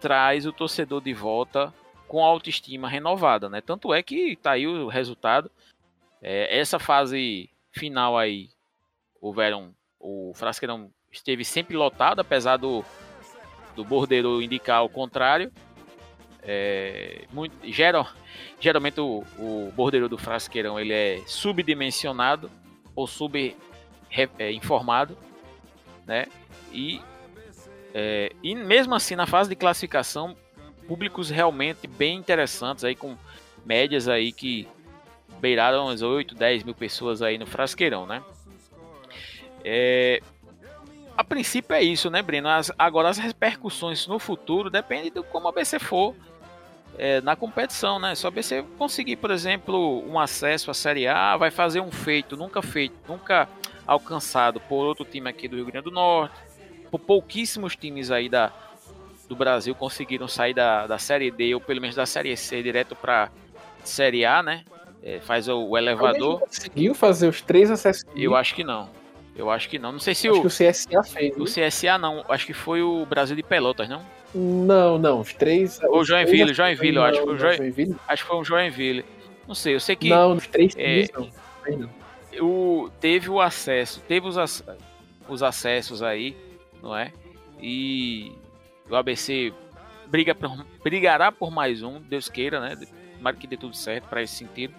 traz 0.00 0.46
o 0.46 0.52
torcedor 0.52 1.00
de 1.00 1.12
volta 1.12 1.74
com 2.08 2.24
autoestima 2.24 2.88
renovada, 2.88 3.48
né? 3.48 3.60
Tanto 3.60 3.92
é 3.92 4.02
que 4.02 4.36
tá 4.36 4.52
aí 4.52 4.66
o 4.66 4.88
resultado. 4.88 5.50
É, 6.22 6.58
essa 6.58 6.78
fase 6.78 7.50
final 7.72 8.16
aí, 8.16 8.48
houveram. 9.20 9.74
O 9.98 10.32
Frasqueirão 10.34 10.90
esteve 11.10 11.44
sempre 11.44 11.76
lotado, 11.76 12.20
apesar 12.20 12.56
do, 12.56 12.84
do 13.74 13.84
bordeiro 13.84 14.42
indicar 14.42 14.84
o 14.84 14.88
contrário. 14.88 15.52
É, 16.42 17.24
muito, 17.32 17.56
geral, 17.72 18.08
geralmente 18.60 19.00
o, 19.00 19.24
o 19.36 19.72
bordeiro 19.74 20.08
do 20.08 20.16
frasqueirão 20.16 20.78
ele 20.78 20.92
é 20.92 21.20
subdimensionado 21.26 22.48
ou 22.94 23.08
subinformado, 23.08 25.18
é, 26.06 26.06
né? 26.06 26.26
E, 26.72 27.00
é, 27.92 28.30
e 28.44 28.54
mesmo 28.54 28.94
assim 28.94 29.16
na 29.16 29.26
fase 29.26 29.50
de 29.50 29.56
classificação 29.56 30.36
públicos 30.86 31.30
realmente 31.30 31.86
bem 31.86 32.16
interessantes 32.16 32.84
aí 32.84 32.94
com 32.94 33.16
médias 33.64 34.08
aí 34.08 34.32
que 34.32 34.68
beiraram 35.40 35.88
as 35.88 36.02
8, 36.02 36.34
10 36.34 36.62
mil 36.64 36.74
pessoas 36.74 37.22
aí 37.22 37.38
no 37.38 37.46
frasqueirão, 37.46 38.06
né? 38.06 38.22
É, 39.64 40.22
a 41.16 41.24
princípio 41.24 41.74
é 41.74 41.82
isso, 41.82 42.10
né, 42.10 42.22
Breno? 42.22 42.48
As, 42.48 42.70
agora 42.78 43.08
as 43.08 43.18
repercussões 43.18 44.06
no 44.06 44.18
futuro 44.18 44.70
dependem 44.70 45.10
de 45.10 45.22
como 45.22 45.48
a 45.48 45.52
BC 45.52 45.78
for 45.78 46.14
é, 46.98 47.20
na 47.20 47.34
competição, 47.34 47.98
né? 47.98 48.14
Só 48.14 48.30
você 48.30 48.62
conseguir, 48.78 49.16
por 49.16 49.30
exemplo, 49.30 50.04
um 50.08 50.18
acesso 50.18 50.70
à 50.70 50.74
Série 50.74 51.06
A, 51.06 51.36
vai 51.36 51.50
fazer 51.50 51.80
um 51.80 51.90
feito 51.90 52.36
nunca 52.36 52.62
feito, 52.62 52.94
nunca 53.08 53.48
alcançado 53.86 54.60
por 54.60 54.84
outro 54.84 55.04
time 55.04 55.28
aqui 55.28 55.48
do 55.48 55.56
Rio 55.56 55.66
Grande 55.66 55.84
do 55.84 55.90
Norte. 55.90 56.34
Por 56.90 57.00
pouquíssimos 57.00 57.74
times 57.74 58.10
aí 58.10 58.28
da, 58.28 58.52
do 59.28 59.36
Brasil 59.36 59.74
conseguiram 59.74 60.28
sair 60.28 60.54
da, 60.54 60.86
da 60.86 60.98
Série 60.98 61.30
D 61.30 61.54
ou 61.54 61.60
pelo 61.60 61.80
menos 61.80 61.96
da 61.96 62.06
Série 62.06 62.36
C 62.36 62.62
direto 62.62 62.94
para 62.94 63.30
Série 63.84 64.24
A, 64.24 64.42
né? 64.42 64.64
É, 65.02 65.20
faz 65.20 65.48
o, 65.48 65.68
o 65.68 65.78
elevador. 65.78 66.40
Conseguiu 66.40 66.94
fazer 66.94 67.28
os 67.28 67.40
três 67.40 67.70
acessos? 67.70 68.04
Eu 68.14 68.34
acho 68.34 68.54
que 68.54 68.64
não. 68.64 68.88
Eu 69.36 69.50
acho 69.50 69.68
que 69.68 69.78
não. 69.78 69.92
Não 69.92 69.98
sei 70.00 70.14
se 70.14 70.28
acho 70.28 70.40
o. 70.40 70.46
o 70.46 70.48
CSA 70.48 71.02
fez. 71.04 71.36
O 71.36 71.44
né? 71.44 71.68
CSA 71.68 71.98
não. 71.98 72.24
Acho 72.28 72.46
que 72.46 72.54
foi 72.54 72.82
o 72.82 73.04
Brasil 73.04 73.36
de 73.36 73.42
Pelotas, 73.42 73.88
não? 73.88 74.02
Não, 74.34 74.98
não, 74.98 75.20
os 75.20 75.32
três. 75.32 75.78
O 75.90 76.04
Joinville, 76.04 76.52
Joinville, 76.52 76.96
eu 76.96 77.04
acho 77.04 77.18
que 77.20 77.24
foi 77.24 77.34
o 77.34 77.38
Joinville. 77.38 77.96
Acho 78.08 78.22
que 78.22 78.28
foi 78.28 78.38
um 78.38 78.44
Joinville. 78.44 79.04
Não 79.46 79.54
sei, 79.54 79.74
eu 79.74 79.80
sei 79.80 79.94
que. 79.94 80.08
Não, 80.08 80.32
os 80.32 80.46
três 80.46 80.74
é, 80.76 81.04
não. 81.12 81.90
O, 82.40 82.90
teve 83.00 83.30
o 83.30 83.40
acesso, 83.40 84.02
teve 84.06 84.26
os, 84.26 84.62
os 85.28 85.42
acessos 85.42 86.02
aí, 86.02 86.36
não 86.82 86.96
é? 86.96 87.12
E 87.60 88.32
o 88.88 88.96
ABC 88.96 89.52
briga 90.06 90.34
por, 90.34 90.64
brigará 90.82 91.32
por 91.32 91.50
mais 91.50 91.82
um, 91.82 92.00
Deus 92.00 92.28
queira, 92.28 92.60
né? 92.60 92.76
Tomara 93.16 93.36
que 93.36 93.46
dê 93.46 93.56
tudo 93.56 93.76
certo 93.76 94.08
para 94.08 94.22
esse 94.22 94.34
sentido. 94.34 94.74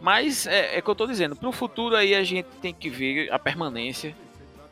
Mas 0.00 0.46
é, 0.46 0.78
é 0.78 0.80
que 0.80 0.88
eu 0.88 0.94
tô 0.94 1.06
dizendo, 1.06 1.36
para 1.36 1.48
o 1.48 1.52
futuro 1.52 1.94
aí 1.94 2.14
a 2.14 2.22
gente 2.22 2.48
tem 2.62 2.72
que 2.72 2.88
ver 2.88 3.30
a 3.32 3.38
permanência 3.38 4.16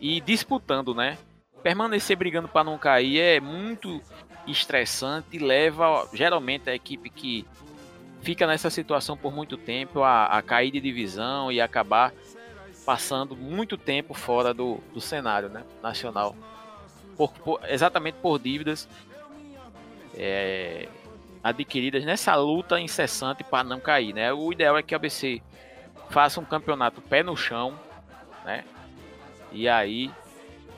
e 0.00 0.20
disputando, 0.20 0.94
né? 0.94 1.18
permanecer 1.62 2.16
brigando 2.16 2.48
para 2.48 2.64
não 2.64 2.78
cair 2.78 3.18
é 3.18 3.40
muito 3.40 4.00
estressante 4.46 5.36
e 5.36 5.38
leva 5.38 6.08
geralmente 6.12 6.70
a 6.70 6.74
equipe 6.74 7.10
que 7.10 7.44
fica 8.22 8.46
nessa 8.46 8.70
situação 8.70 9.16
por 9.16 9.32
muito 9.34 9.56
tempo, 9.56 10.02
a, 10.02 10.26
a 10.26 10.42
cair 10.42 10.70
de 10.70 10.80
divisão 10.80 11.52
e 11.52 11.60
acabar 11.60 12.12
passando 12.84 13.36
muito 13.36 13.76
tempo 13.76 14.14
fora 14.14 14.54
do, 14.54 14.78
do 14.94 15.00
cenário 15.00 15.48
né, 15.48 15.62
nacional. 15.82 16.34
Por, 17.18 17.32
por, 17.32 17.60
exatamente 17.68 18.14
por 18.22 18.38
dívidas 18.38 18.88
é, 20.16 20.88
adquiridas 21.44 22.04
nessa 22.04 22.34
luta 22.34 22.80
incessante 22.80 23.44
para 23.44 23.64
não 23.64 23.78
cair. 23.78 24.14
Né? 24.14 24.32
O 24.32 24.50
ideal 24.52 24.78
é 24.78 24.82
que 24.82 24.94
a 24.94 24.96
ABC 24.96 25.42
faça 26.08 26.40
um 26.40 26.44
campeonato 26.44 27.02
pé 27.02 27.22
no 27.22 27.36
chão 27.36 27.78
né? 28.44 28.64
e 29.52 29.68
aí 29.68 30.10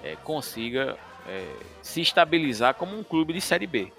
é, 0.02 0.16
consiga 0.16 0.96
é, 1.28 1.46
se 1.82 2.00
estabilizar 2.00 2.74
como 2.74 2.98
um 2.98 3.04
clube 3.04 3.32
de 3.32 3.40
Série 3.40 3.66
B. 3.66 3.92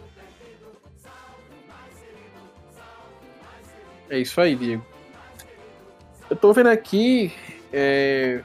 É 4.09 4.19
isso 4.19 4.41
aí, 4.41 4.57
Diego. 4.57 4.85
Eu 6.29 6.35
tô 6.35 6.51
vendo 6.51 6.67
aqui. 6.67 7.33
É... 7.71 8.41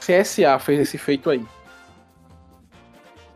CSA 0.00 0.58
fez 0.58 0.80
esse 0.80 0.98
feito 0.98 1.30
aí. 1.30 1.44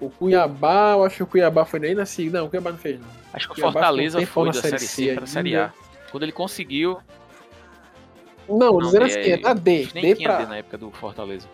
O 0.00 0.10
Cuiabá, 0.10 0.92
eu 0.92 1.04
acho 1.04 1.16
que 1.16 1.22
o 1.22 1.26
Cuiabá 1.26 1.64
foi 1.64 1.80
nem 1.80 1.94
na 1.94 2.04
segunda. 2.04 2.40
Não, 2.40 2.46
o 2.46 2.50
Cuiabá 2.50 2.70
não 2.70 2.78
fez, 2.78 3.00
não. 3.00 3.08
Acho 3.32 3.48
que 3.48 3.58
o 3.58 3.62
Fortaleza 3.62 4.24
foi 4.26 4.46
da 4.52 4.60
Série 4.60 4.78
C 4.78 5.14
para 5.14 5.24
a 5.24 5.26
Série 5.26 5.56
A. 5.56 5.72
Quando 6.10 6.22
ele 6.22 6.32
conseguiu. 6.32 6.98
Não, 8.48 8.72
não 8.72 8.78
dizendo 8.78 9.04
assim, 9.06 9.18
é 9.18 9.36
da 9.38 9.54
D. 9.54 9.88
Nem 9.94 10.14
D 10.14 10.22
pra... 10.22 10.36
D 10.38 10.46
na 10.46 10.56
época 10.58 10.78
do 10.78 10.90
Fortaleza. 10.90 11.48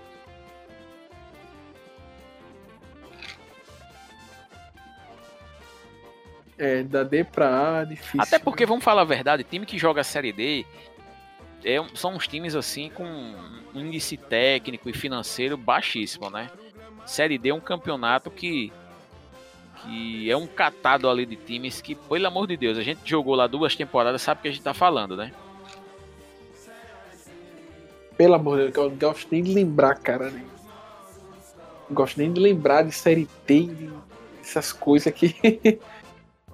É, 6.58 6.82
da 6.82 7.02
D 7.02 7.24
pra 7.24 7.80
A, 7.80 7.84
difícil. 7.84 8.20
Até 8.20 8.38
porque, 8.38 8.66
vamos 8.66 8.84
falar 8.84 9.02
a 9.02 9.04
verdade, 9.04 9.42
time 9.42 9.64
que 9.64 9.78
joga 9.78 10.02
a 10.02 10.04
Série 10.04 10.32
D 10.32 10.66
é, 11.64 11.76
são 11.94 12.14
uns 12.14 12.28
times 12.28 12.54
assim 12.54 12.90
com 12.90 13.04
um 13.04 13.80
índice 13.80 14.16
técnico 14.16 14.88
e 14.88 14.92
financeiro 14.92 15.56
baixíssimo, 15.56 16.28
né? 16.28 16.50
Série 17.06 17.38
D 17.38 17.50
é 17.50 17.54
um 17.54 17.60
campeonato 17.60 18.30
que 18.30 18.72
que 19.82 20.30
é 20.30 20.36
um 20.36 20.46
catado 20.46 21.08
ali 21.08 21.26
de 21.26 21.34
times 21.34 21.80
que, 21.80 21.94
pelo 21.94 22.26
amor 22.26 22.46
de 22.46 22.56
Deus, 22.56 22.78
a 22.78 22.82
gente 22.82 23.00
jogou 23.04 23.34
lá 23.34 23.48
duas 23.48 23.74
temporadas, 23.74 24.22
sabe 24.22 24.38
o 24.38 24.42
que 24.42 24.48
a 24.48 24.52
gente 24.52 24.62
tá 24.62 24.72
falando, 24.72 25.16
né? 25.16 25.32
Pelo 28.16 28.34
amor 28.34 28.58
de 28.58 28.70
Deus, 28.70 28.76
eu 28.76 28.90
não 28.90 28.96
gosto 28.96 29.28
nem 29.32 29.42
de 29.42 29.52
lembrar, 29.52 29.96
cara. 29.96 30.30
Né? 30.30 30.44
Não 31.88 31.96
gosto 31.96 32.16
nem 32.18 32.32
de 32.32 32.40
lembrar 32.40 32.82
de 32.82 32.92
Série 32.92 33.28
D, 33.44 33.90
essas 34.40 34.72
coisas 34.72 35.12
que 35.12 35.34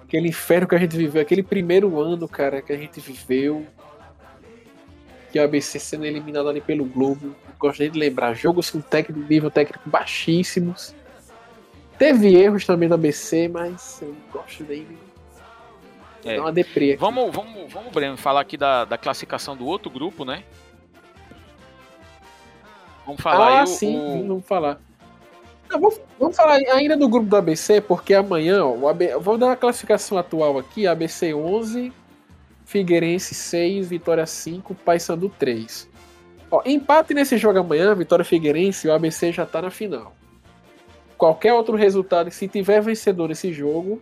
aquele 0.01 0.29
inferno 0.29 0.67
que 0.67 0.75
a 0.75 0.79
gente 0.79 0.97
viveu, 0.97 1.21
aquele 1.21 1.43
primeiro 1.43 1.99
ano, 1.99 2.27
cara, 2.27 2.63
que 2.63 2.73
a 2.73 2.77
gente 2.77 2.99
viveu, 2.99 3.65
que 5.31 5.37
a 5.37 5.43
ABC 5.43 5.77
sendo 5.79 6.05
eliminado 6.05 6.49
ali 6.49 6.61
pelo 6.61 6.85
Globo, 6.85 7.35
gostaria 7.59 7.91
de 7.91 7.99
lembrar, 7.99 8.33
jogos 8.33 8.69
com 8.69 8.79
técnico, 8.79 9.21
nível 9.29 9.51
técnico 9.51 9.87
baixíssimos. 9.87 10.95
Teve 11.97 12.33
erros 12.33 12.65
também 12.65 12.87
da 12.87 12.95
ABC, 12.95 13.49
mas 13.49 14.01
eu 14.01 14.15
gosto 14.31 14.63
dele. 14.63 14.97
É. 16.23 16.37
Dá 16.37 16.41
uma 16.41 16.51
deprê 16.51 16.91
aqui. 16.91 16.99
Vamos, 16.99 17.35
vamos, 17.35 17.71
vamos, 17.71 17.91
Breno, 17.91 18.17
falar 18.17 18.41
aqui 18.41 18.55
da, 18.55 18.85
da 18.85 18.97
classificação 18.97 19.55
do 19.55 19.65
outro 19.65 19.91
grupo, 19.91 20.23
né? 20.23 20.43
Vamos 23.05 23.21
falar 23.21 23.49
ah, 23.49 23.61
aí 23.61 23.67
sim, 23.67 23.97
o... 23.97 24.27
vamos 24.27 24.45
falar. 24.45 24.79
Não, 25.69 25.79
vamos, 25.79 25.99
vamos, 26.17 26.35
falar 26.35 26.55
ainda 26.55 26.95
do 26.95 27.09
grupo 27.09 27.27
do 27.27 27.35
ABC, 27.35 27.81
porque 27.81 28.13
amanhã, 28.13 28.63
ó, 28.63 28.71
o 28.71 28.87
AB, 28.87 29.17
vou 29.19 29.37
dar 29.37 29.51
a 29.51 29.55
classificação 29.55 30.17
atual 30.17 30.57
aqui: 30.57 30.87
ABC 30.87 31.33
11, 31.33 31.91
Figueirense 32.65 33.33
6, 33.35 33.89
Vitória 33.89 34.25
5, 34.25 34.73
Paysandu 34.75 35.29
3. 35.37 35.88
Ó, 36.51 36.61
empate 36.65 37.13
nesse 37.13 37.37
jogo 37.37 37.59
amanhã, 37.59 37.93
Vitória 37.93 38.25
Figueirense, 38.25 38.87
o 38.87 38.93
ABC 38.93 39.31
já 39.31 39.45
tá 39.45 39.61
na 39.61 39.69
final. 39.69 40.13
Qualquer 41.17 41.53
outro 41.53 41.75
resultado, 41.75 42.31
se 42.31 42.47
tiver 42.47 42.81
vencedor 42.81 43.29
esse 43.29 43.53
jogo, 43.53 44.01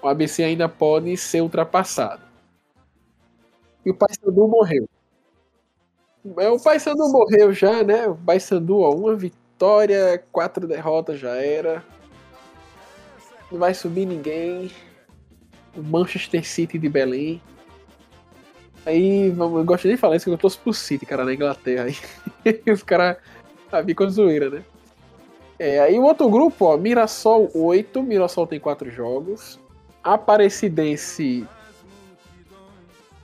o 0.00 0.08
ABC 0.08 0.42
ainda 0.42 0.68
pode 0.68 1.16
ser 1.16 1.42
ultrapassado. 1.42 2.22
E 3.84 3.90
o 3.90 3.94
Paysandu 3.94 4.48
morreu. 4.48 4.88
É, 6.38 6.48
o 6.48 6.60
Paysandu 6.60 7.08
morreu 7.10 7.52
já, 7.52 7.82
né? 7.82 8.06
O 8.06 8.14
Paysandu, 8.14 8.80
ó, 8.80 8.94
uma 8.94 9.14
vitória, 9.16 10.22
quatro 10.30 10.66
derrotas 10.66 11.18
já 11.18 11.34
era. 11.34 11.84
Não 13.50 13.58
vai 13.58 13.74
subir 13.74 14.06
ninguém. 14.06 14.70
O 15.76 15.82
Manchester 15.82 16.46
City 16.46 16.78
de 16.78 16.88
Belém. 16.88 17.42
Aí, 18.84 19.30
vamos, 19.30 19.58
eu 19.58 19.64
gosto 19.64 19.88
de 19.88 19.96
falar 19.96 20.16
isso 20.16 20.24
que 20.24 20.30
eu 20.30 20.38
torço 20.38 20.58
pro 20.58 20.72
City, 20.72 21.06
cara, 21.06 21.24
na 21.24 21.32
Inglaterra. 21.32 21.84
Aí, 21.84 21.96
os 22.72 22.82
caras 22.82 23.16
ficam 23.86 24.08
zoeira, 24.10 24.50
né? 24.50 24.62
É, 25.58 25.78
aí 25.78 25.98
o 25.98 26.02
outro 26.02 26.28
grupo, 26.28 26.64
ó, 26.64 26.76
Mirassol 26.76 27.48
8, 27.54 28.02
Mirassol 28.02 28.46
tem 28.46 28.58
4 28.58 28.90
jogos. 28.90 29.60
Aparecidense 30.02 31.46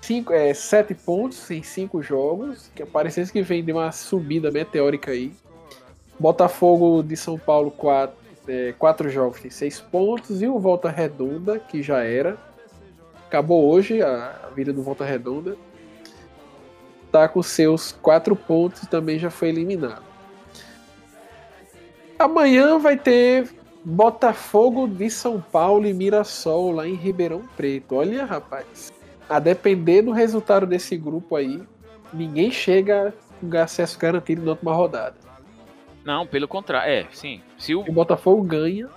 5, 0.01 0.33
é, 0.33 0.55
7 0.55 0.95
pontos 0.95 1.51
em 1.51 1.63
5 1.63 2.01
jogos. 2.01 2.71
Que 2.75 2.85
Aparecidense 2.85 3.33
que 3.33 3.43
vem 3.43 3.65
de 3.65 3.73
uma 3.73 3.91
subida 3.91 4.53
meteórica 4.53 5.11
aí. 5.11 5.33
Botafogo 6.19 7.03
de 7.03 7.17
São 7.17 7.39
Paulo, 7.39 7.71
quatro, 7.71 8.17
é, 8.47 8.73
quatro 8.79 9.09
jogos, 9.09 9.41
tem 9.41 9.51
seis 9.51 9.81
pontos. 9.81 10.43
E 10.43 10.47
o 10.47 10.59
Volta 10.59 10.91
Redonda, 10.91 11.59
que 11.59 11.83
já 11.83 12.03
era. 12.03 12.37
Acabou 13.29 13.71
hoje 13.71 14.01
a, 14.01 14.49
vida 14.57 14.73
do 14.73 14.83
Volta 14.83 15.05
Redonda. 15.05 15.55
Tá 17.13 17.29
com 17.29 17.43
seus 17.43 17.93
quatro 17.93 18.35
pontos 18.35 18.83
e 18.83 18.89
também 18.89 19.19
já 19.19 19.29
foi 19.29 19.51
eliminado. 19.51 20.03
Amanhã 22.19 22.79
vai 22.79 22.97
ter 22.97 23.51
Botafogo 23.85 24.89
de 24.89 25.11
São 25.11 25.43
Paulo 25.43 25.87
e 25.87 25.93
Mirassol 25.93 26.73
lá 26.73 26.89
em 26.89 26.95
Ribeirão 26.95 27.43
Preto. 27.55 27.97
Olha, 27.97 28.25
rapaz. 28.25 28.91
A 29.29 29.39
depender 29.39 30.01
do 30.01 30.11
resultado 30.11 30.67
desse 30.67 30.97
grupo 30.97 31.37
aí, 31.37 31.63
ninguém 32.15 32.51
chega 32.51 33.13
com 33.43 33.59
acesso 33.59 33.99
garantido 33.99 34.43
na 34.43 34.53
última 34.53 34.73
rodada. 34.73 35.17
Não, 36.03 36.27
pelo 36.27 36.49
contrário. 36.49 36.91
É, 36.91 37.07
sim. 37.13 37.43
Se 37.59 37.75
o... 37.75 37.81
o 37.81 37.93
Botafogo 37.93 38.43
ganha, 38.43 38.89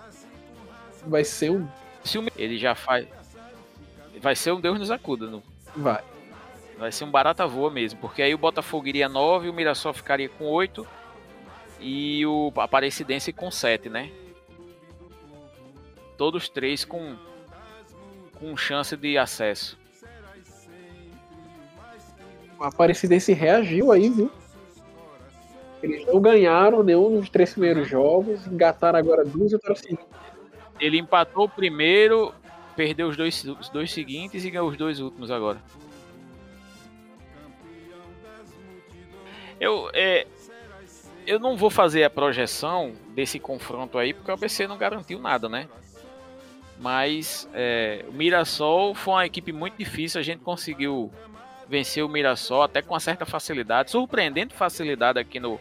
vai 1.05 1.25
ser 1.25 1.51
um. 1.51 1.67
Se 2.01 2.17
o... 2.17 2.25
Ele 2.37 2.57
já 2.57 2.73
faz. 2.73 3.20
Vai 4.21 4.35
ser 4.35 4.51
um 4.51 4.61
Deus 4.61 4.79
nos 4.79 4.91
acuda. 4.91 5.27
Não? 5.27 5.43
Vai. 5.75 6.03
Vai 6.77 6.91
ser 6.91 7.03
um 7.03 7.11
barata 7.11 7.45
voa 7.47 7.69
mesmo. 7.69 7.99
Porque 7.99 8.21
aí 8.21 8.33
o 8.33 8.37
Botafogo 8.37 8.87
iria 8.87 9.09
9, 9.09 9.49
o 9.49 9.53
Mirassol 9.53 9.93
ficaria 9.93 10.29
com 10.29 10.45
8 10.45 10.87
e 11.79 12.25
o 12.25 12.53
Aparecidense 12.57 13.33
com 13.33 13.49
7, 13.49 13.89
né? 13.89 14.11
Todos 16.17 16.47
três 16.47 16.85
com, 16.85 17.15
com 18.35 18.55
chance 18.55 18.95
de 18.95 19.17
acesso. 19.17 19.77
O 22.59 22.63
Aparecidense 22.63 23.33
reagiu 23.33 23.91
aí, 23.91 24.07
viu? 24.09 24.31
Eles 25.81 26.05
não 26.05 26.21
ganharam 26.21 26.83
nenhum 26.83 27.19
dos 27.19 27.27
três 27.27 27.53
primeiros 27.53 27.87
jogos, 27.87 28.45
engataram 28.45 28.99
agora 28.99 29.25
duas 29.25 29.51
vitórias 29.51 29.79
seguintes. 29.79 30.05
Ele 30.79 30.99
empatou 30.99 31.45
o 31.45 31.49
primeiro, 31.49 32.33
perdeu 32.81 33.09
os 33.09 33.15
dois, 33.15 33.43
os 33.43 33.69
dois 33.69 33.91
seguintes 33.91 34.43
e 34.43 34.49
ganhou 34.49 34.67
os 34.67 34.75
dois 34.75 34.99
últimos 34.99 35.29
agora. 35.29 35.61
Eu, 39.59 39.91
é, 39.93 40.25
eu 41.27 41.39
não 41.39 41.55
vou 41.55 41.69
fazer 41.69 42.03
a 42.03 42.09
projeção 42.09 42.93
desse 43.13 43.39
confronto 43.39 43.99
aí, 43.99 44.15
porque 44.15 44.31
o 44.31 44.33
ABC 44.33 44.65
não 44.65 44.79
garantiu 44.79 45.19
nada, 45.19 45.47
né? 45.47 45.69
Mas 46.79 47.47
é, 47.53 48.03
o 48.07 48.13
Mirassol 48.13 48.95
foi 48.95 49.13
uma 49.13 49.25
equipe 49.27 49.51
muito 49.51 49.77
difícil, 49.77 50.19
a 50.19 50.23
gente 50.23 50.39
conseguiu 50.39 51.11
vencer 51.69 52.03
o 52.03 52.09
Mirassol 52.09 52.63
até 52.63 52.81
com 52.81 52.95
uma 52.95 52.99
certa 52.99 53.27
facilidade, 53.27 53.91
surpreendente 53.91 54.55
facilidade 54.55 55.19
aqui 55.19 55.39
no, 55.39 55.59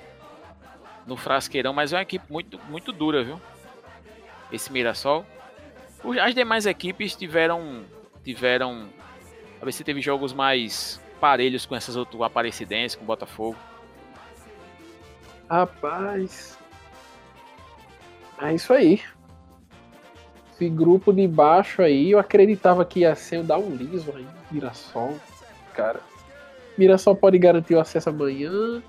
no 1.06 1.18
Frasqueirão, 1.18 1.74
mas 1.74 1.92
é 1.92 1.96
uma 1.96 2.02
equipe 2.02 2.24
muito, 2.32 2.58
muito 2.70 2.92
dura, 2.92 3.22
viu? 3.22 3.38
Esse 4.50 4.72
Mirassol. 4.72 5.26
As 6.20 6.34
demais 6.34 6.66
equipes 6.66 7.14
tiveram. 7.14 7.84
tiveram. 8.24 8.88
A 9.60 9.70
se 9.70 9.84
teve 9.84 10.00
jogos 10.00 10.32
mais 10.32 11.00
parelhos 11.20 11.66
com 11.66 11.76
essas 11.76 11.94
outras 11.94 12.22
Aparecidenses, 12.22 12.96
com 12.96 13.04
o 13.04 13.06
Botafogo. 13.06 13.56
Rapaz. 15.48 16.58
É 18.40 18.54
isso 18.54 18.72
aí. 18.72 19.02
Esse 20.52 20.68
grupo 20.68 21.12
de 21.12 21.26
baixo 21.28 21.82
aí, 21.82 22.12
eu 22.12 22.18
acreditava 22.18 22.84
que 22.84 23.00
ia 23.00 23.14
ser 23.14 23.42
dar 23.42 23.58
um 23.58 23.74
liso 23.74 24.12
aí, 24.16 24.26
Mirassol. 24.50 25.18
Cara. 25.74 26.00
Mirassol 26.78 27.14
pode 27.14 27.38
garantir 27.38 27.74
o 27.74 27.80
acesso 27.80 28.08
amanhã. 28.08 28.82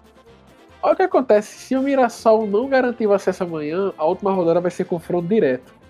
Olha 0.82 0.94
o 0.94 0.96
que 0.96 1.04
acontece, 1.04 1.58
se 1.58 1.76
o 1.76 1.82
Mirassol 1.82 2.48
não 2.48 2.68
garantir 2.70 3.06
o 3.08 3.14
acesso 3.14 3.44
amanhã, 3.44 3.94
a 3.98 4.06
última 4.06 4.32
rodada 4.32 4.62
vai 4.62 4.72
ser 4.72 4.86
confronto 4.86 5.28
direto. 5.28 5.81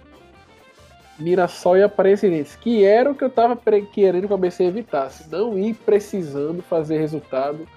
Mirassol 1.21 1.77
e 1.77 1.83
Aparecidense, 1.83 2.57
que 2.57 2.83
era 2.83 3.11
o 3.11 3.15
que 3.15 3.23
eu 3.23 3.29
tava 3.29 3.55
querendo 3.55 4.27
que 4.27 4.33
o 4.33 4.35
ABC 4.35 4.63
evitasse. 4.63 5.29
Não 5.29 5.57
ir 5.57 5.73
precisando 5.73 6.61
fazer 6.61 6.97
resultado 6.97 7.67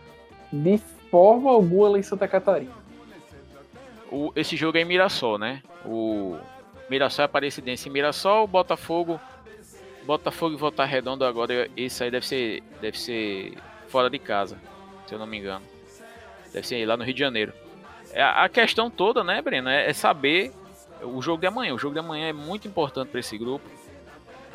de 0.53 0.79
forma 1.11 1.51
alguma 1.51 1.91
lá 1.91 1.99
em 1.99 2.03
Santa 2.03 2.27
Catarina. 2.27 2.73
O, 4.11 4.33
esse 4.35 4.57
jogo 4.57 4.79
é 4.79 4.83
em 4.83 4.85
Mirassol, 4.85 5.39
né? 5.39 5.63
O 5.85 6.37
Mirassol 6.89 7.25
é 7.25 7.27
Aparecidense 7.27 7.89
em 7.89 7.93
Mirassol, 7.93 8.47
Botafogo. 8.47 9.21
Botafogo 10.05 10.55
e 10.55 10.59
Volta 10.59 10.85
Redondo 10.85 11.25
agora, 11.25 11.69
esse 11.77 12.05
aí 12.05 12.11
deve 12.11 12.27
ser, 12.27 12.63
deve 12.81 12.99
ser 12.99 13.55
fora 13.89 14.11
de 14.11 14.19
casa, 14.19 14.59
se 15.07 15.15
eu 15.15 15.19
não 15.19 15.27
me 15.27 15.39
engano. 15.39 15.65
Deve 16.53 16.67
ser 16.67 16.85
lá 16.85 16.97
no 16.97 17.05
Rio 17.05 17.15
de 17.15 17.21
Janeiro. 17.21 17.53
É, 18.13 18.23
a 18.23 18.49
questão 18.49 18.91
toda, 18.91 19.25
né, 19.25 19.41
Breno, 19.41 19.69
é, 19.69 19.89
é 19.89 19.93
saber 19.93 20.53
o 21.05 21.23
jogo 21.23 21.41
de 21.41 21.47
amanhã. 21.47 21.75
O 21.75 21.79
jogo 21.79 21.95
de 21.95 22.01
amanhã 22.01 22.29
é 22.29 22.33
muito 22.33 22.67
importante 22.67 23.09
para 23.09 23.21
esse 23.21 23.37
grupo. 23.39 23.65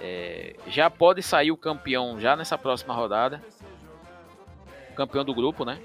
É, 0.02 0.56
já 0.68 0.90
pode 0.90 1.22
sair 1.22 1.52
o 1.52 1.58
campeão 1.58 2.20
já 2.20 2.36
nessa 2.36 2.58
próxima 2.58 2.94
rodada. 2.94 3.42
O 4.92 4.96
campeão 4.96 5.24
do 5.24 5.34
grupo, 5.34 5.66
né? 5.66 5.80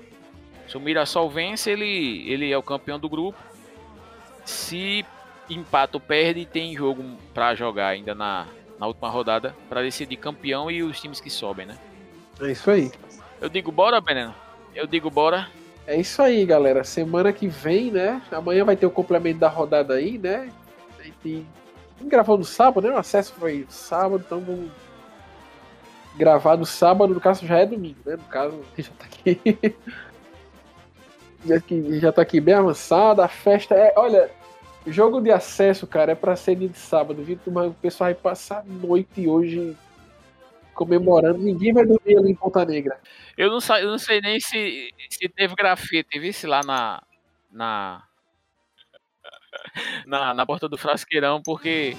Se 0.68 0.76
o 0.76 0.80
Mirassol 0.80 1.28
vence, 1.28 1.70
ele, 1.70 2.28
ele 2.30 2.50
é 2.50 2.56
o 2.56 2.62
campeão 2.62 2.98
do 2.98 3.08
grupo. 3.08 3.38
Se 4.44 5.04
empata 5.48 5.96
ou 5.96 6.00
perde, 6.00 6.46
tem 6.46 6.74
jogo 6.76 7.04
para 7.32 7.54
jogar 7.54 7.88
ainda 7.88 8.14
na, 8.14 8.46
na 8.78 8.86
última 8.86 9.08
rodada 9.08 9.54
para 9.68 9.82
decidir 9.82 10.16
campeão 10.16 10.70
e 10.70 10.82
os 10.82 11.00
times 11.00 11.20
que 11.20 11.30
sobem, 11.30 11.66
né? 11.66 11.78
É 12.40 12.50
isso 12.50 12.70
aí. 12.70 12.90
Eu 13.40 13.48
digo 13.48 13.70
bora, 13.70 14.00
Beneno. 14.00 14.34
Eu 14.74 14.86
digo 14.86 15.10
bora. 15.10 15.48
É 15.86 15.96
isso 15.98 16.22
aí, 16.22 16.44
galera. 16.46 16.82
Semana 16.82 17.32
que 17.32 17.46
vem, 17.46 17.90
né? 17.90 18.22
Amanhã 18.30 18.64
vai 18.64 18.76
ter 18.76 18.86
o 18.86 18.90
complemento 18.90 19.38
da 19.38 19.48
rodada 19.48 19.94
aí, 19.94 20.16
né? 20.16 20.50
A 20.98 21.02
gente 21.02 21.46
gravou 22.02 22.38
no 22.38 22.44
sábado, 22.44 22.88
né? 22.88 22.94
O 22.94 22.98
acesso 22.98 23.34
foi 23.34 23.66
sábado, 23.68 24.22
então 24.26 24.40
vamos 24.40 24.70
gravar 26.16 26.56
no 26.56 26.64
sábado, 26.64 27.12
no 27.12 27.20
caso 27.20 27.46
já 27.46 27.58
é 27.58 27.66
domingo, 27.66 27.98
né? 28.06 28.16
No 28.16 28.24
caso, 28.24 28.60
já 28.78 28.90
tá 28.98 29.04
aqui. 29.04 29.76
já 32.00 32.12
tá 32.12 32.22
aqui 32.22 32.40
bem 32.40 32.54
avançada. 32.54 33.24
A 33.24 33.28
festa 33.28 33.74
é. 33.74 33.92
Olha, 33.96 34.30
jogo 34.86 35.20
de 35.20 35.30
acesso, 35.30 35.86
cara, 35.86 36.12
é 36.12 36.14
pra 36.14 36.34
ser 36.34 36.56
de 36.56 36.72
sábado, 36.78 37.22
viu? 37.22 37.38
Mas 37.48 37.70
o 37.70 37.74
pessoal 37.74 38.08
vai 38.08 38.14
passar 38.14 38.60
a 38.60 38.86
noite 38.86 39.28
hoje 39.28 39.76
comemorando. 40.74 41.38
Ninguém 41.38 41.72
vai 41.72 41.86
dormir 41.86 42.18
ali 42.18 42.32
em 42.32 42.34
Ponta 42.34 42.64
Negra. 42.64 42.98
Eu 43.36 43.50
não, 43.50 43.58
eu 43.78 43.90
não 43.90 43.98
sei 43.98 44.20
nem 44.20 44.38
se, 44.40 44.92
se 45.08 45.28
teve 45.28 45.54
grafite, 45.54 46.18
visse 46.18 46.46
lá 46.46 46.60
na, 46.64 47.02
na, 47.50 48.02
na, 50.06 50.34
na 50.34 50.46
porta 50.46 50.68
do 50.68 50.76
frasqueirão, 50.76 51.40
porque 51.42 51.96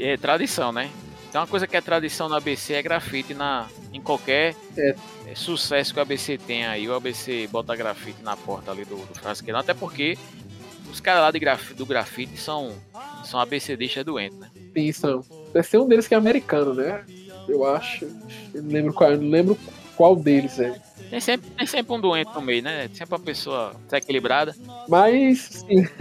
é 0.00 0.16
tradição, 0.16 0.72
né? 0.72 0.90
Então, 1.28 1.42
uma 1.42 1.46
coisa 1.46 1.66
que 1.66 1.76
é 1.76 1.80
tradição 1.80 2.28
no 2.28 2.34
ABC 2.36 2.72
é 2.72 2.82
grafite 2.82 3.34
na, 3.34 3.68
em 3.92 4.00
qualquer 4.00 4.54
é. 4.76 4.94
é 5.26 5.34
sucesso 5.34 5.92
que 5.92 5.98
o 5.98 6.02
ABC 6.02 6.38
tem 6.38 6.66
aí. 6.66 6.88
O 6.88 6.94
ABC 6.94 7.46
bota 7.48 7.76
grafite 7.76 8.22
na 8.22 8.34
porta 8.36 8.70
ali 8.70 8.84
do, 8.84 8.96
do 8.96 9.14
frasqueirão, 9.18 9.60
até 9.60 9.74
porque 9.74 10.16
os 10.90 11.00
caras 11.00 11.22
lá 11.22 11.30
de 11.30 11.38
graf, 11.38 11.72
do 11.72 11.84
grafite 11.84 12.38
são, 12.38 12.74
são 13.24 13.38
ABCDistas 13.40 14.04
doentes, 14.04 14.38
né? 14.38 14.50
Sim, 14.74 14.92
são. 14.92 15.24
Deve 15.52 15.66
ser 15.66 15.78
um 15.78 15.86
deles 15.86 16.08
que 16.08 16.14
é 16.14 16.16
americano, 16.16 16.72
né? 16.72 17.04
Eu 17.48 17.66
acho. 17.66 18.06
Eu 18.54 18.62
não 18.62 18.70
lembro 18.70 18.92
qual, 18.92 19.16
não 19.16 19.30
lembro 19.30 19.58
qual 19.96 20.16
deles 20.16 20.58
é. 20.58 20.80
Tem 21.10 21.20
sempre, 21.20 21.50
tem 21.50 21.66
sempre 21.66 21.94
um 21.94 22.00
doente 22.00 22.30
no 22.34 22.42
meio, 22.42 22.62
né? 22.62 22.88
Tem 22.88 22.96
sempre 22.96 23.14
uma 23.14 23.24
pessoa 23.24 23.72
desequilibrada. 23.84 24.54
Mas, 24.88 25.64
sim. 25.66 25.86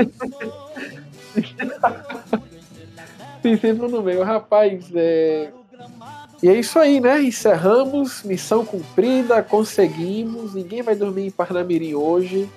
tem 3.42 3.58
sempre 3.58 3.86
um 3.86 3.90
no 3.90 4.04
meio. 4.04 4.24
Rapaz, 4.24 4.90
é... 4.94 5.52
E 6.44 6.50
é 6.50 6.60
isso 6.60 6.78
aí, 6.78 7.00
né? 7.00 7.22
Encerramos, 7.22 8.22
missão 8.24 8.66
cumprida, 8.66 9.42
conseguimos. 9.42 10.54
Ninguém 10.54 10.82
vai 10.82 10.96
dormir 10.96 11.28
em 11.28 11.32
Parnamirim 11.32 11.96
hoje. 11.96 12.50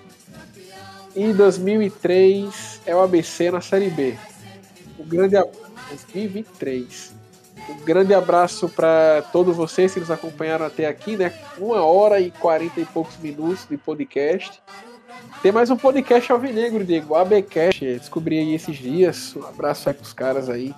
E 1.14 1.32
2003 1.32 2.80
é 2.84 2.94
o 2.94 3.00
ABC 3.00 3.50
na 3.50 3.60
Série 3.60 3.90
B. 3.90 4.16
O 4.98 5.04
grande 5.04 5.34
2023. 5.34 7.19
Um 7.70 7.84
grande 7.84 8.12
abraço 8.12 8.68
para 8.68 9.22
todos 9.32 9.56
vocês 9.56 9.94
que 9.94 10.00
nos 10.00 10.10
acompanharam 10.10 10.66
até 10.66 10.86
aqui, 10.86 11.16
né? 11.16 11.32
Uma 11.56 11.84
hora 11.84 12.18
e 12.18 12.32
quarenta 12.32 12.80
e 12.80 12.84
poucos 12.84 13.16
minutos 13.18 13.64
de 13.70 13.76
podcast. 13.76 14.60
Tem 15.40 15.52
mais 15.52 15.70
um 15.70 15.76
podcast 15.76 16.32
alvinegro, 16.32 16.84
Diego, 16.84 17.14
ABcast. 17.14 17.84
Descobri 17.84 18.40
aí 18.40 18.54
esses 18.54 18.76
dias. 18.76 19.36
Um 19.36 19.46
abraço 19.46 19.88
aí 19.88 19.94
pros 19.94 20.12
caras 20.12 20.50
aí. 20.50 20.74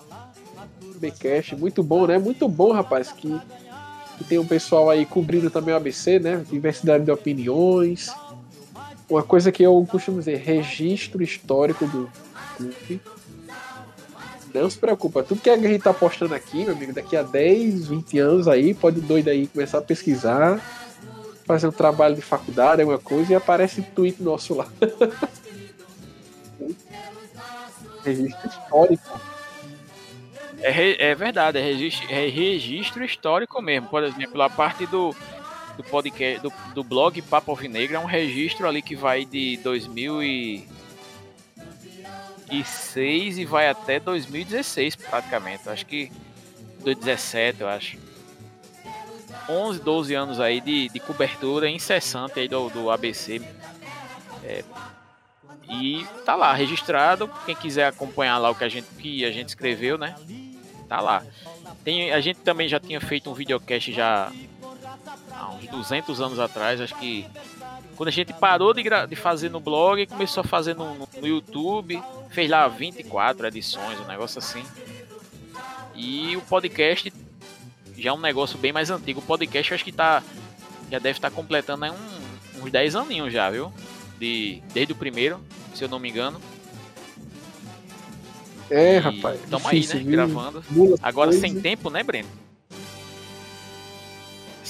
ABcast, 0.95 1.57
muito 1.57 1.83
bom, 1.83 2.07
né? 2.07 2.19
Muito 2.19 2.47
bom, 2.47 2.73
rapaz, 2.73 3.11
que, 3.11 3.41
que 4.19 4.25
tem 4.25 4.39
um 4.39 4.47
pessoal 4.47 4.91
aí 4.91 5.07
cobrindo 5.07 5.51
também 5.51 5.73
o 5.73 5.77
ABC, 5.79 6.19
né? 6.19 6.45
Diversidade 6.49 7.05
de 7.05 7.11
opiniões. 7.11 8.13
Uma 9.09 9.23
coisa 9.23 9.51
que 9.51 9.63
eu 9.63 9.87
costumo 9.91 10.19
dizer, 10.19 10.37
registro 10.37 11.23
histórico 11.23 11.87
do 11.87 12.11
clube 12.57 13.01
não 14.61 14.71
se 14.71 14.79
preocupa, 14.79 15.23
tudo 15.23 15.41
que 15.41 15.51
a 15.51 15.57
gente 15.57 15.83
tá 15.83 15.95
postando 15.95 16.35
aqui, 16.35 16.65
meu 16.65 16.75
amigo, 16.75 16.93
daqui 16.93 17.17
a 17.17 17.23
10, 17.23 17.89
20 17.89 18.19
anos 18.19 18.49
aí, 18.49 18.75
pode 18.75 19.01
doido 19.01 19.29
aí 19.29 19.47
começar 19.47 19.79
a 19.79 19.83
pesquisar, 19.83 20.61
fazer 21.45 21.67
um 21.67 21.73
trabalho 21.73 22.15
de 22.15 22.23
faculdade, 22.23 22.83
alguma 22.83 22.99
coisa, 22.99 23.33
e 23.33 23.35
aparece 23.35 23.83
tweet 23.83 24.23
nosso 24.23 24.55
lá. 24.55 24.67
registro 28.05 28.49
histórico. 28.49 29.21
É, 30.61 31.11
é 31.11 31.15
verdade, 31.15 31.59
é 31.59 31.63
registro, 31.63 32.07
é 32.11 32.29
registro 32.29 33.05
histórico 33.05 33.61
mesmo. 33.61 33.89
Por 33.89 34.05
exemplo, 34.05 34.41
a 34.43 34.51
parte 34.51 34.87
do, 34.87 35.15
do 35.77 35.83
podcast, 35.85 36.41
do, 36.41 36.53
do 36.75 36.85
blog 36.85 37.21
Papo 37.23 37.51
Alvinegra 37.51 37.97
é 37.97 38.01
um 38.01 38.07
registro 38.07 38.69
ali 38.69 38.81
que 38.81 38.95
vai 38.95 39.25
de 39.25 39.57
2000 39.59 40.23
e 40.23 40.69
2006 42.53 43.39
e 43.39 43.45
vai 43.45 43.69
até 43.69 43.99
2016 43.99 44.97
praticamente. 44.97 45.69
Acho 45.69 45.87
que 45.87 46.13
2017, 46.81 47.61
eu 47.63 47.69
acho. 47.69 47.97
11, 49.49 49.81
12 49.81 50.15
anos 50.15 50.41
aí 50.41 50.61
de, 50.61 50.89
de 50.89 51.01
cobertura 51.01 51.69
incessante 51.69 52.39
aí 52.39 52.47
do, 52.47 52.69
do 52.69 52.91
ABC. 52.91 53.41
É, 54.45 54.63
e 55.69 56.07
tá 56.25 56.37
lá, 56.37 56.53
registrado. 56.53 57.29
Quem 57.47 57.57
quiser 57.57 57.87
acompanhar 57.87 58.39
lá 58.39 58.51
o 58.51 58.55
que 58.55 58.65
a 58.65 58.69
gente, 58.69 58.87
que 58.99 59.25
a 59.25 59.31
gente 59.31 59.49
escreveu, 59.49 59.97
né? 59.97 60.15
Tá 60.89 61.01
lá. 61.01 61.25
Tem, 61.83 62.13
a 62.13 62.21
gente 62.21 62.41
também 62.41 62.69
já 62.69 62.79
tinha 62.79 63.01
feito 63.01 63.31
um 63.31 63.35
videocast 63.35 63.93
já 63.93 64.31
há 65.33 65.51
uns 65.53 65.67
200 65.67 66.21
anos 66.21 66.39
atrás, 66.39 66.81
acho 66.81 66.95
que 66.97 67.27
quando 67.97 68.09
a 68.09 68.13
gente 68.13 68.33
parou 68.33 68.73
de, 68.75 68.83
de 69.09 69.17
fazer 69.17 69.49
no 69.49 69.61
blog 69.61 70.07
começou 70.07 70.43
a 70.43 70.45
fazer 70.45 70.75
no, 70.75 70.95
no, 70.95 71.27
YouTube, 71.27 72.03
fez 72.33 72.51
lá 72.51 72.67
24 72.69 73.47
edições, 73.47 74.01
um 74.01 74.07
negócio 74.07 74.39
assim. 74.39 74.65
E 75.95 76.37
o 76.37 76.41
podcast 76.43 77.13
já 77.97 78.11
é 78.11 78.13
um 78.13 78.21
negócio 78.21 78.59
bem 78.59 78.73
mais 78.73 78.91
antigo. 78.91 79.21
O 79.21 79.23
podcast 79.23 79.75
acho 79.75 79.85
que 79.85 79.93
tá. 79.93 80.23
Já 80.91 80.99
deve 80.99 81.19
estar 81.19 81.31
tá 81.31 81.37
completando 81.37 81.87
um, 81.87 82.63
uns 82.63 82.71
10 82.71 82.97
aninhos 82.97 83.33
já, 83.33 83.51
viu? 83.51 83.73
De, 84.19 84.63
desde 84.73 84.93
o 84.93 84.97
primeiro, 84.97 85.41
se 85.75 85.85
eu 85.85 85.89
não 85.89 85.99
me 85.99 86.11
engano. 86.11 86.41
É, 88.71 88.97
e 88.97 88.99
rapaz. 88.99 89.41
Estamos 89.43 89.67
aí, 89.67 89.87
né? 89.87 89.95
Viu? 89.97 90.11
Gravando. 90.13 90.65
Agora 91.03 91.31
coisa. 91.31 91.41
sem 91.41 91.61
tempo, 91.61 91.91
né, 91.91 92.03
Breno? 92.03 92.29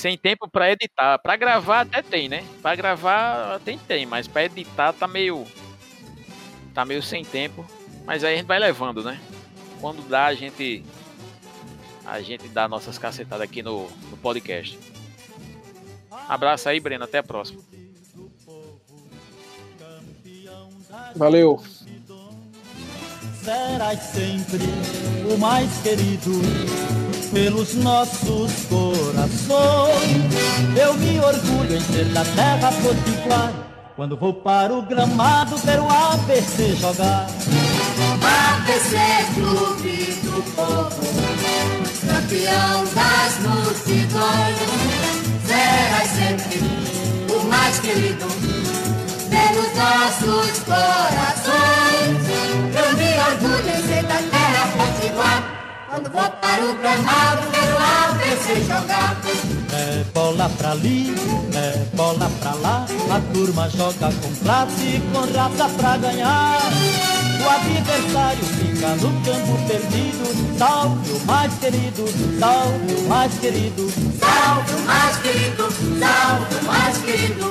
sem 0.02 0.18
tempo 0.18 0.48
para 0.50 0.72
editar. 0.72 1.18
Para 1.18 1.36
gravar 1.36 1.82
até 1.82 2.02
tem, 2.02 2.28
né? 2.28 2.44
Para 2.60 2.74
gravar 2.74 3.60
tem 3.60 3.78
tem, 3.78 4.04
mas 4.04 4.26
para 4.26 4.46
editar 4.46 4.92
tá 4.92 5.06
meio 5.06 5.46
tá 6.72 6.84
meio 6.84 7.02
sem 7.02 7.24
tempo, 7.24 7.64
mas 8.04 8.24
aí 8.24 8.34
a 8.34 8.36
gente 8.36 8.46
vai 8.46 8.58
levando, 8.58 9.02
né? 9.02 9.20
Quando 9.80 10.06
dá 10.08 10.26
a 10.26 10.34
gente 10.34 10.84
a 12.04 12.20
gente 12.20 12.48
dá 12.48 12.68
nossas 12.68 12.98
cacetadas 12.98 13.42
aqui 13.42 13.62
no, 13.62 13.88
no 14.10 14.16
podcast. 14.16 14.78
Abraço 16.28 16.68
aí, 16.68 16.80
Breno, 16.80 17.04
até 17.04 17.18
a 17.18 17.22
próxima. 17.22 17.60
Valeu. 21.14 21.62
Serás 23.42 23.98
sempre 24.00 24.64
o 25.32 25.36
mais 25.38 25.70
querido 25.82 26.30
pelos 27.32 27.74
nossos 27.74 28.66
corações. 28.66 30.32
Eu 30.80 30.94
me 30.94 31.18
orgulho 31.18 31.76
em 31.76 31.80
ser 31.80 32.04
da 32.12 32.24
terra 32.24 32.70
potiguar, 32.82 33.52
quando 33.96 34.16
vou 34.16 34.32
para 34.32 34.72
o 34.72 34.82
gramado 34.82 35.56
ver 35.58 35.80
o 35.80 35.88
ABC 35.88 36.76
jogar. 36.76 37.26
ABC 38.22 38.96
Clube 39.34 40.18
do 40.22 40.42
Povo, 40.54 41.02
campeão 42.06 42.84
das 42.94 43.38
multidões, 43.40 44.56
serás 45.46 46.08
sempre 46.10 46.60
o 47.34 47.44
mais 47.48 47.78
querido 47.80 48.26
pelos 49.28 49.74
nossos 49.76 50.58
corações. 50.60 52.22
Eu 52.74 52.96
me 52.96 53.10
orgulho 53.30 53.68
em 53.68 53.82
ser 53.82 54.02
da 54.04 54.16
terra 54.16 54.68
potiguar 54.76 55.51
Quando 55.92 56.10
vou 56.10 56.22
para 56.22 56.64
o 56.64 56.74
gramado, 56.78 57.42
ver 57.50 57.68
o 57.70 57.76
ABC 57.76 58.62
jogar. 58.62 59.14
É 59.74 60.02
bola 60.14 60.50
pra 60.56 60.70
ali, 60.70 61.14
é 61.54 61.84
bola 61.94 62.30
pra 62.40 62.54
lá. 62.54 62.86
A 63.14 63.20
turma 63.34 63.68
joga 63.68 64.10
com 64.10 64.34
classe 64.42 64.84
e 64.84 65.02
com 65.12 65.20
raça 65.38 65.68
pra 65.76 65.98
ganhar. 65.98 66.60
O 67.42 67.50
adversário 67.50 68.42
fica 68.42 68.88
no 68.88 69.10
campo 69.20 69.58
perdido. 69.68 70.56
Salve 70.56 71.12
o 71.12 71.26
mais 71.26 71.52
querido, 71.58 72.08
salve 72.40 72.94
o 72.94 73.08
mais 73.10 73.34
querido. 73.34 73.92
Salve 74.18 74.72
o 74.72 74.80
mais 74.86 75.16
querido, 75.18 75.68
salve 76.00 76.54
o 76.54 76.64
mais 76.64 76.98
querido. 77.02 77.50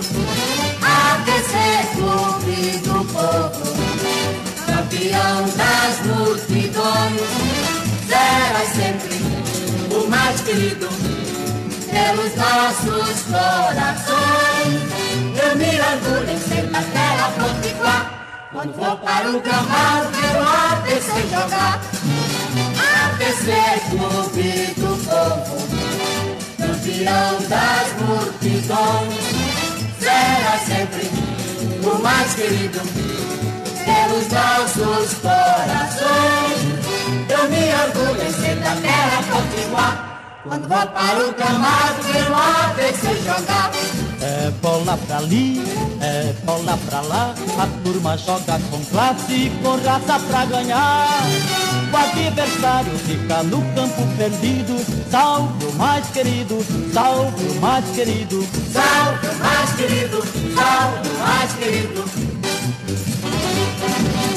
ABC 1.12 1.54
Clube 1.94 2.80
do 2.80 3.06
Povo, 3.14 3.70
campeão 4.66 5.46
das 5.56 5.94
multidões. 6.08 7.61
Será 8.12 8.66
sempre 8.76 9.96
o 9.96 10.10
mais 10.10 10.42
querido 10.42 10.90
pelos 11.90 12.36
nossos 12.36 13.22
corações. 13.24 14.82
Eu 15.42 15.56
me 15.56 15.80
orgulho 15.80 16.30
em 16.30 16.40
ser 16.40 16.64
da 16.64 16.82
terra 16.82 17.32
potiguar. 17.40 18.50
Quando 18.52 18.74
vou 18.74 18.98
para 18.98 19.30
o 19.30 19.40
gramado, 19.40 20.10
ver 20.12 20.36
o 20.36 20.44
ABC 20.44 21.22
jogar. 21.32 21.80
ABC 23.06 23.50
Clube 23.92 24.74
do 24.76 24.92
Povo, 25.06 25.56
campeão 26.58 27.40
das 27.48 27.94
multidões. 28.02 29.24
Será 30.02 30.60
sempre 30.66 31.10
o 31.82 32.04
mais 32.04 32.34
querido 32.34 32.82
pelos 33.86 34.28
nossos 34.32 35.14
corações. 35.20 36.62
Eu 37.30 37.50
me 37.50 37.74
orgulho 37.84 38.28
em 38.28 38.34
ser 38.34 38.56
da 38.56 38.76
terra 38.76 39.24
potiguar. 39.30 40.12
Quando 40.44 40.68
vou 40.68 40.88
para 40.88 41.28
o 41.28 41.34
gramado, 41.34 42.02
ver 42.04 42.32
o 42.32 42.36
ABC 42.36 43.16
jogar. 43.24 43.72
É 44.22 44.52
bola 44.62 44.98
pra 45.08 45.18
ali, 45.18 45.64
é 46.02 46.34
bola 46.44 46.78
pra 46.90 47.02
lá. 47.02 47.36
A 47.60 47.68
turma 47.84 48.18
joga 48.18 48.60
com 48.70 48.84
classe 48.86 49.34
e 49.34 49.50
com 49.62 49.76
raça 49.84 50.20
pra 50.28 50.46
ganhar. 50.46 51.22
O 51.92 51.98
adversário 51.98 52.92
fica 53.06 53.44
no 53.44 53.62
campo 53.76 54.08
perdido. 54.18 54.84
Salve 55.12 55.66
o 55.66 55.74
mais 55.74 56.08
querido, 56.08 56.66
salve 56.94 57.46
o 57.46 57.62
mais 57.62 57.86
querido. 57.96 58.48
Salve 58.74 59.28
o 59.28 59.36
mais 59.40 59.74
querido, 59.74 60.24
salve 60.56 61.10
o 61.10 61.20
mais 61.20 61.54
querido. 61.54 62.32
Thank 63.64 64.26
you. 64.26 64.31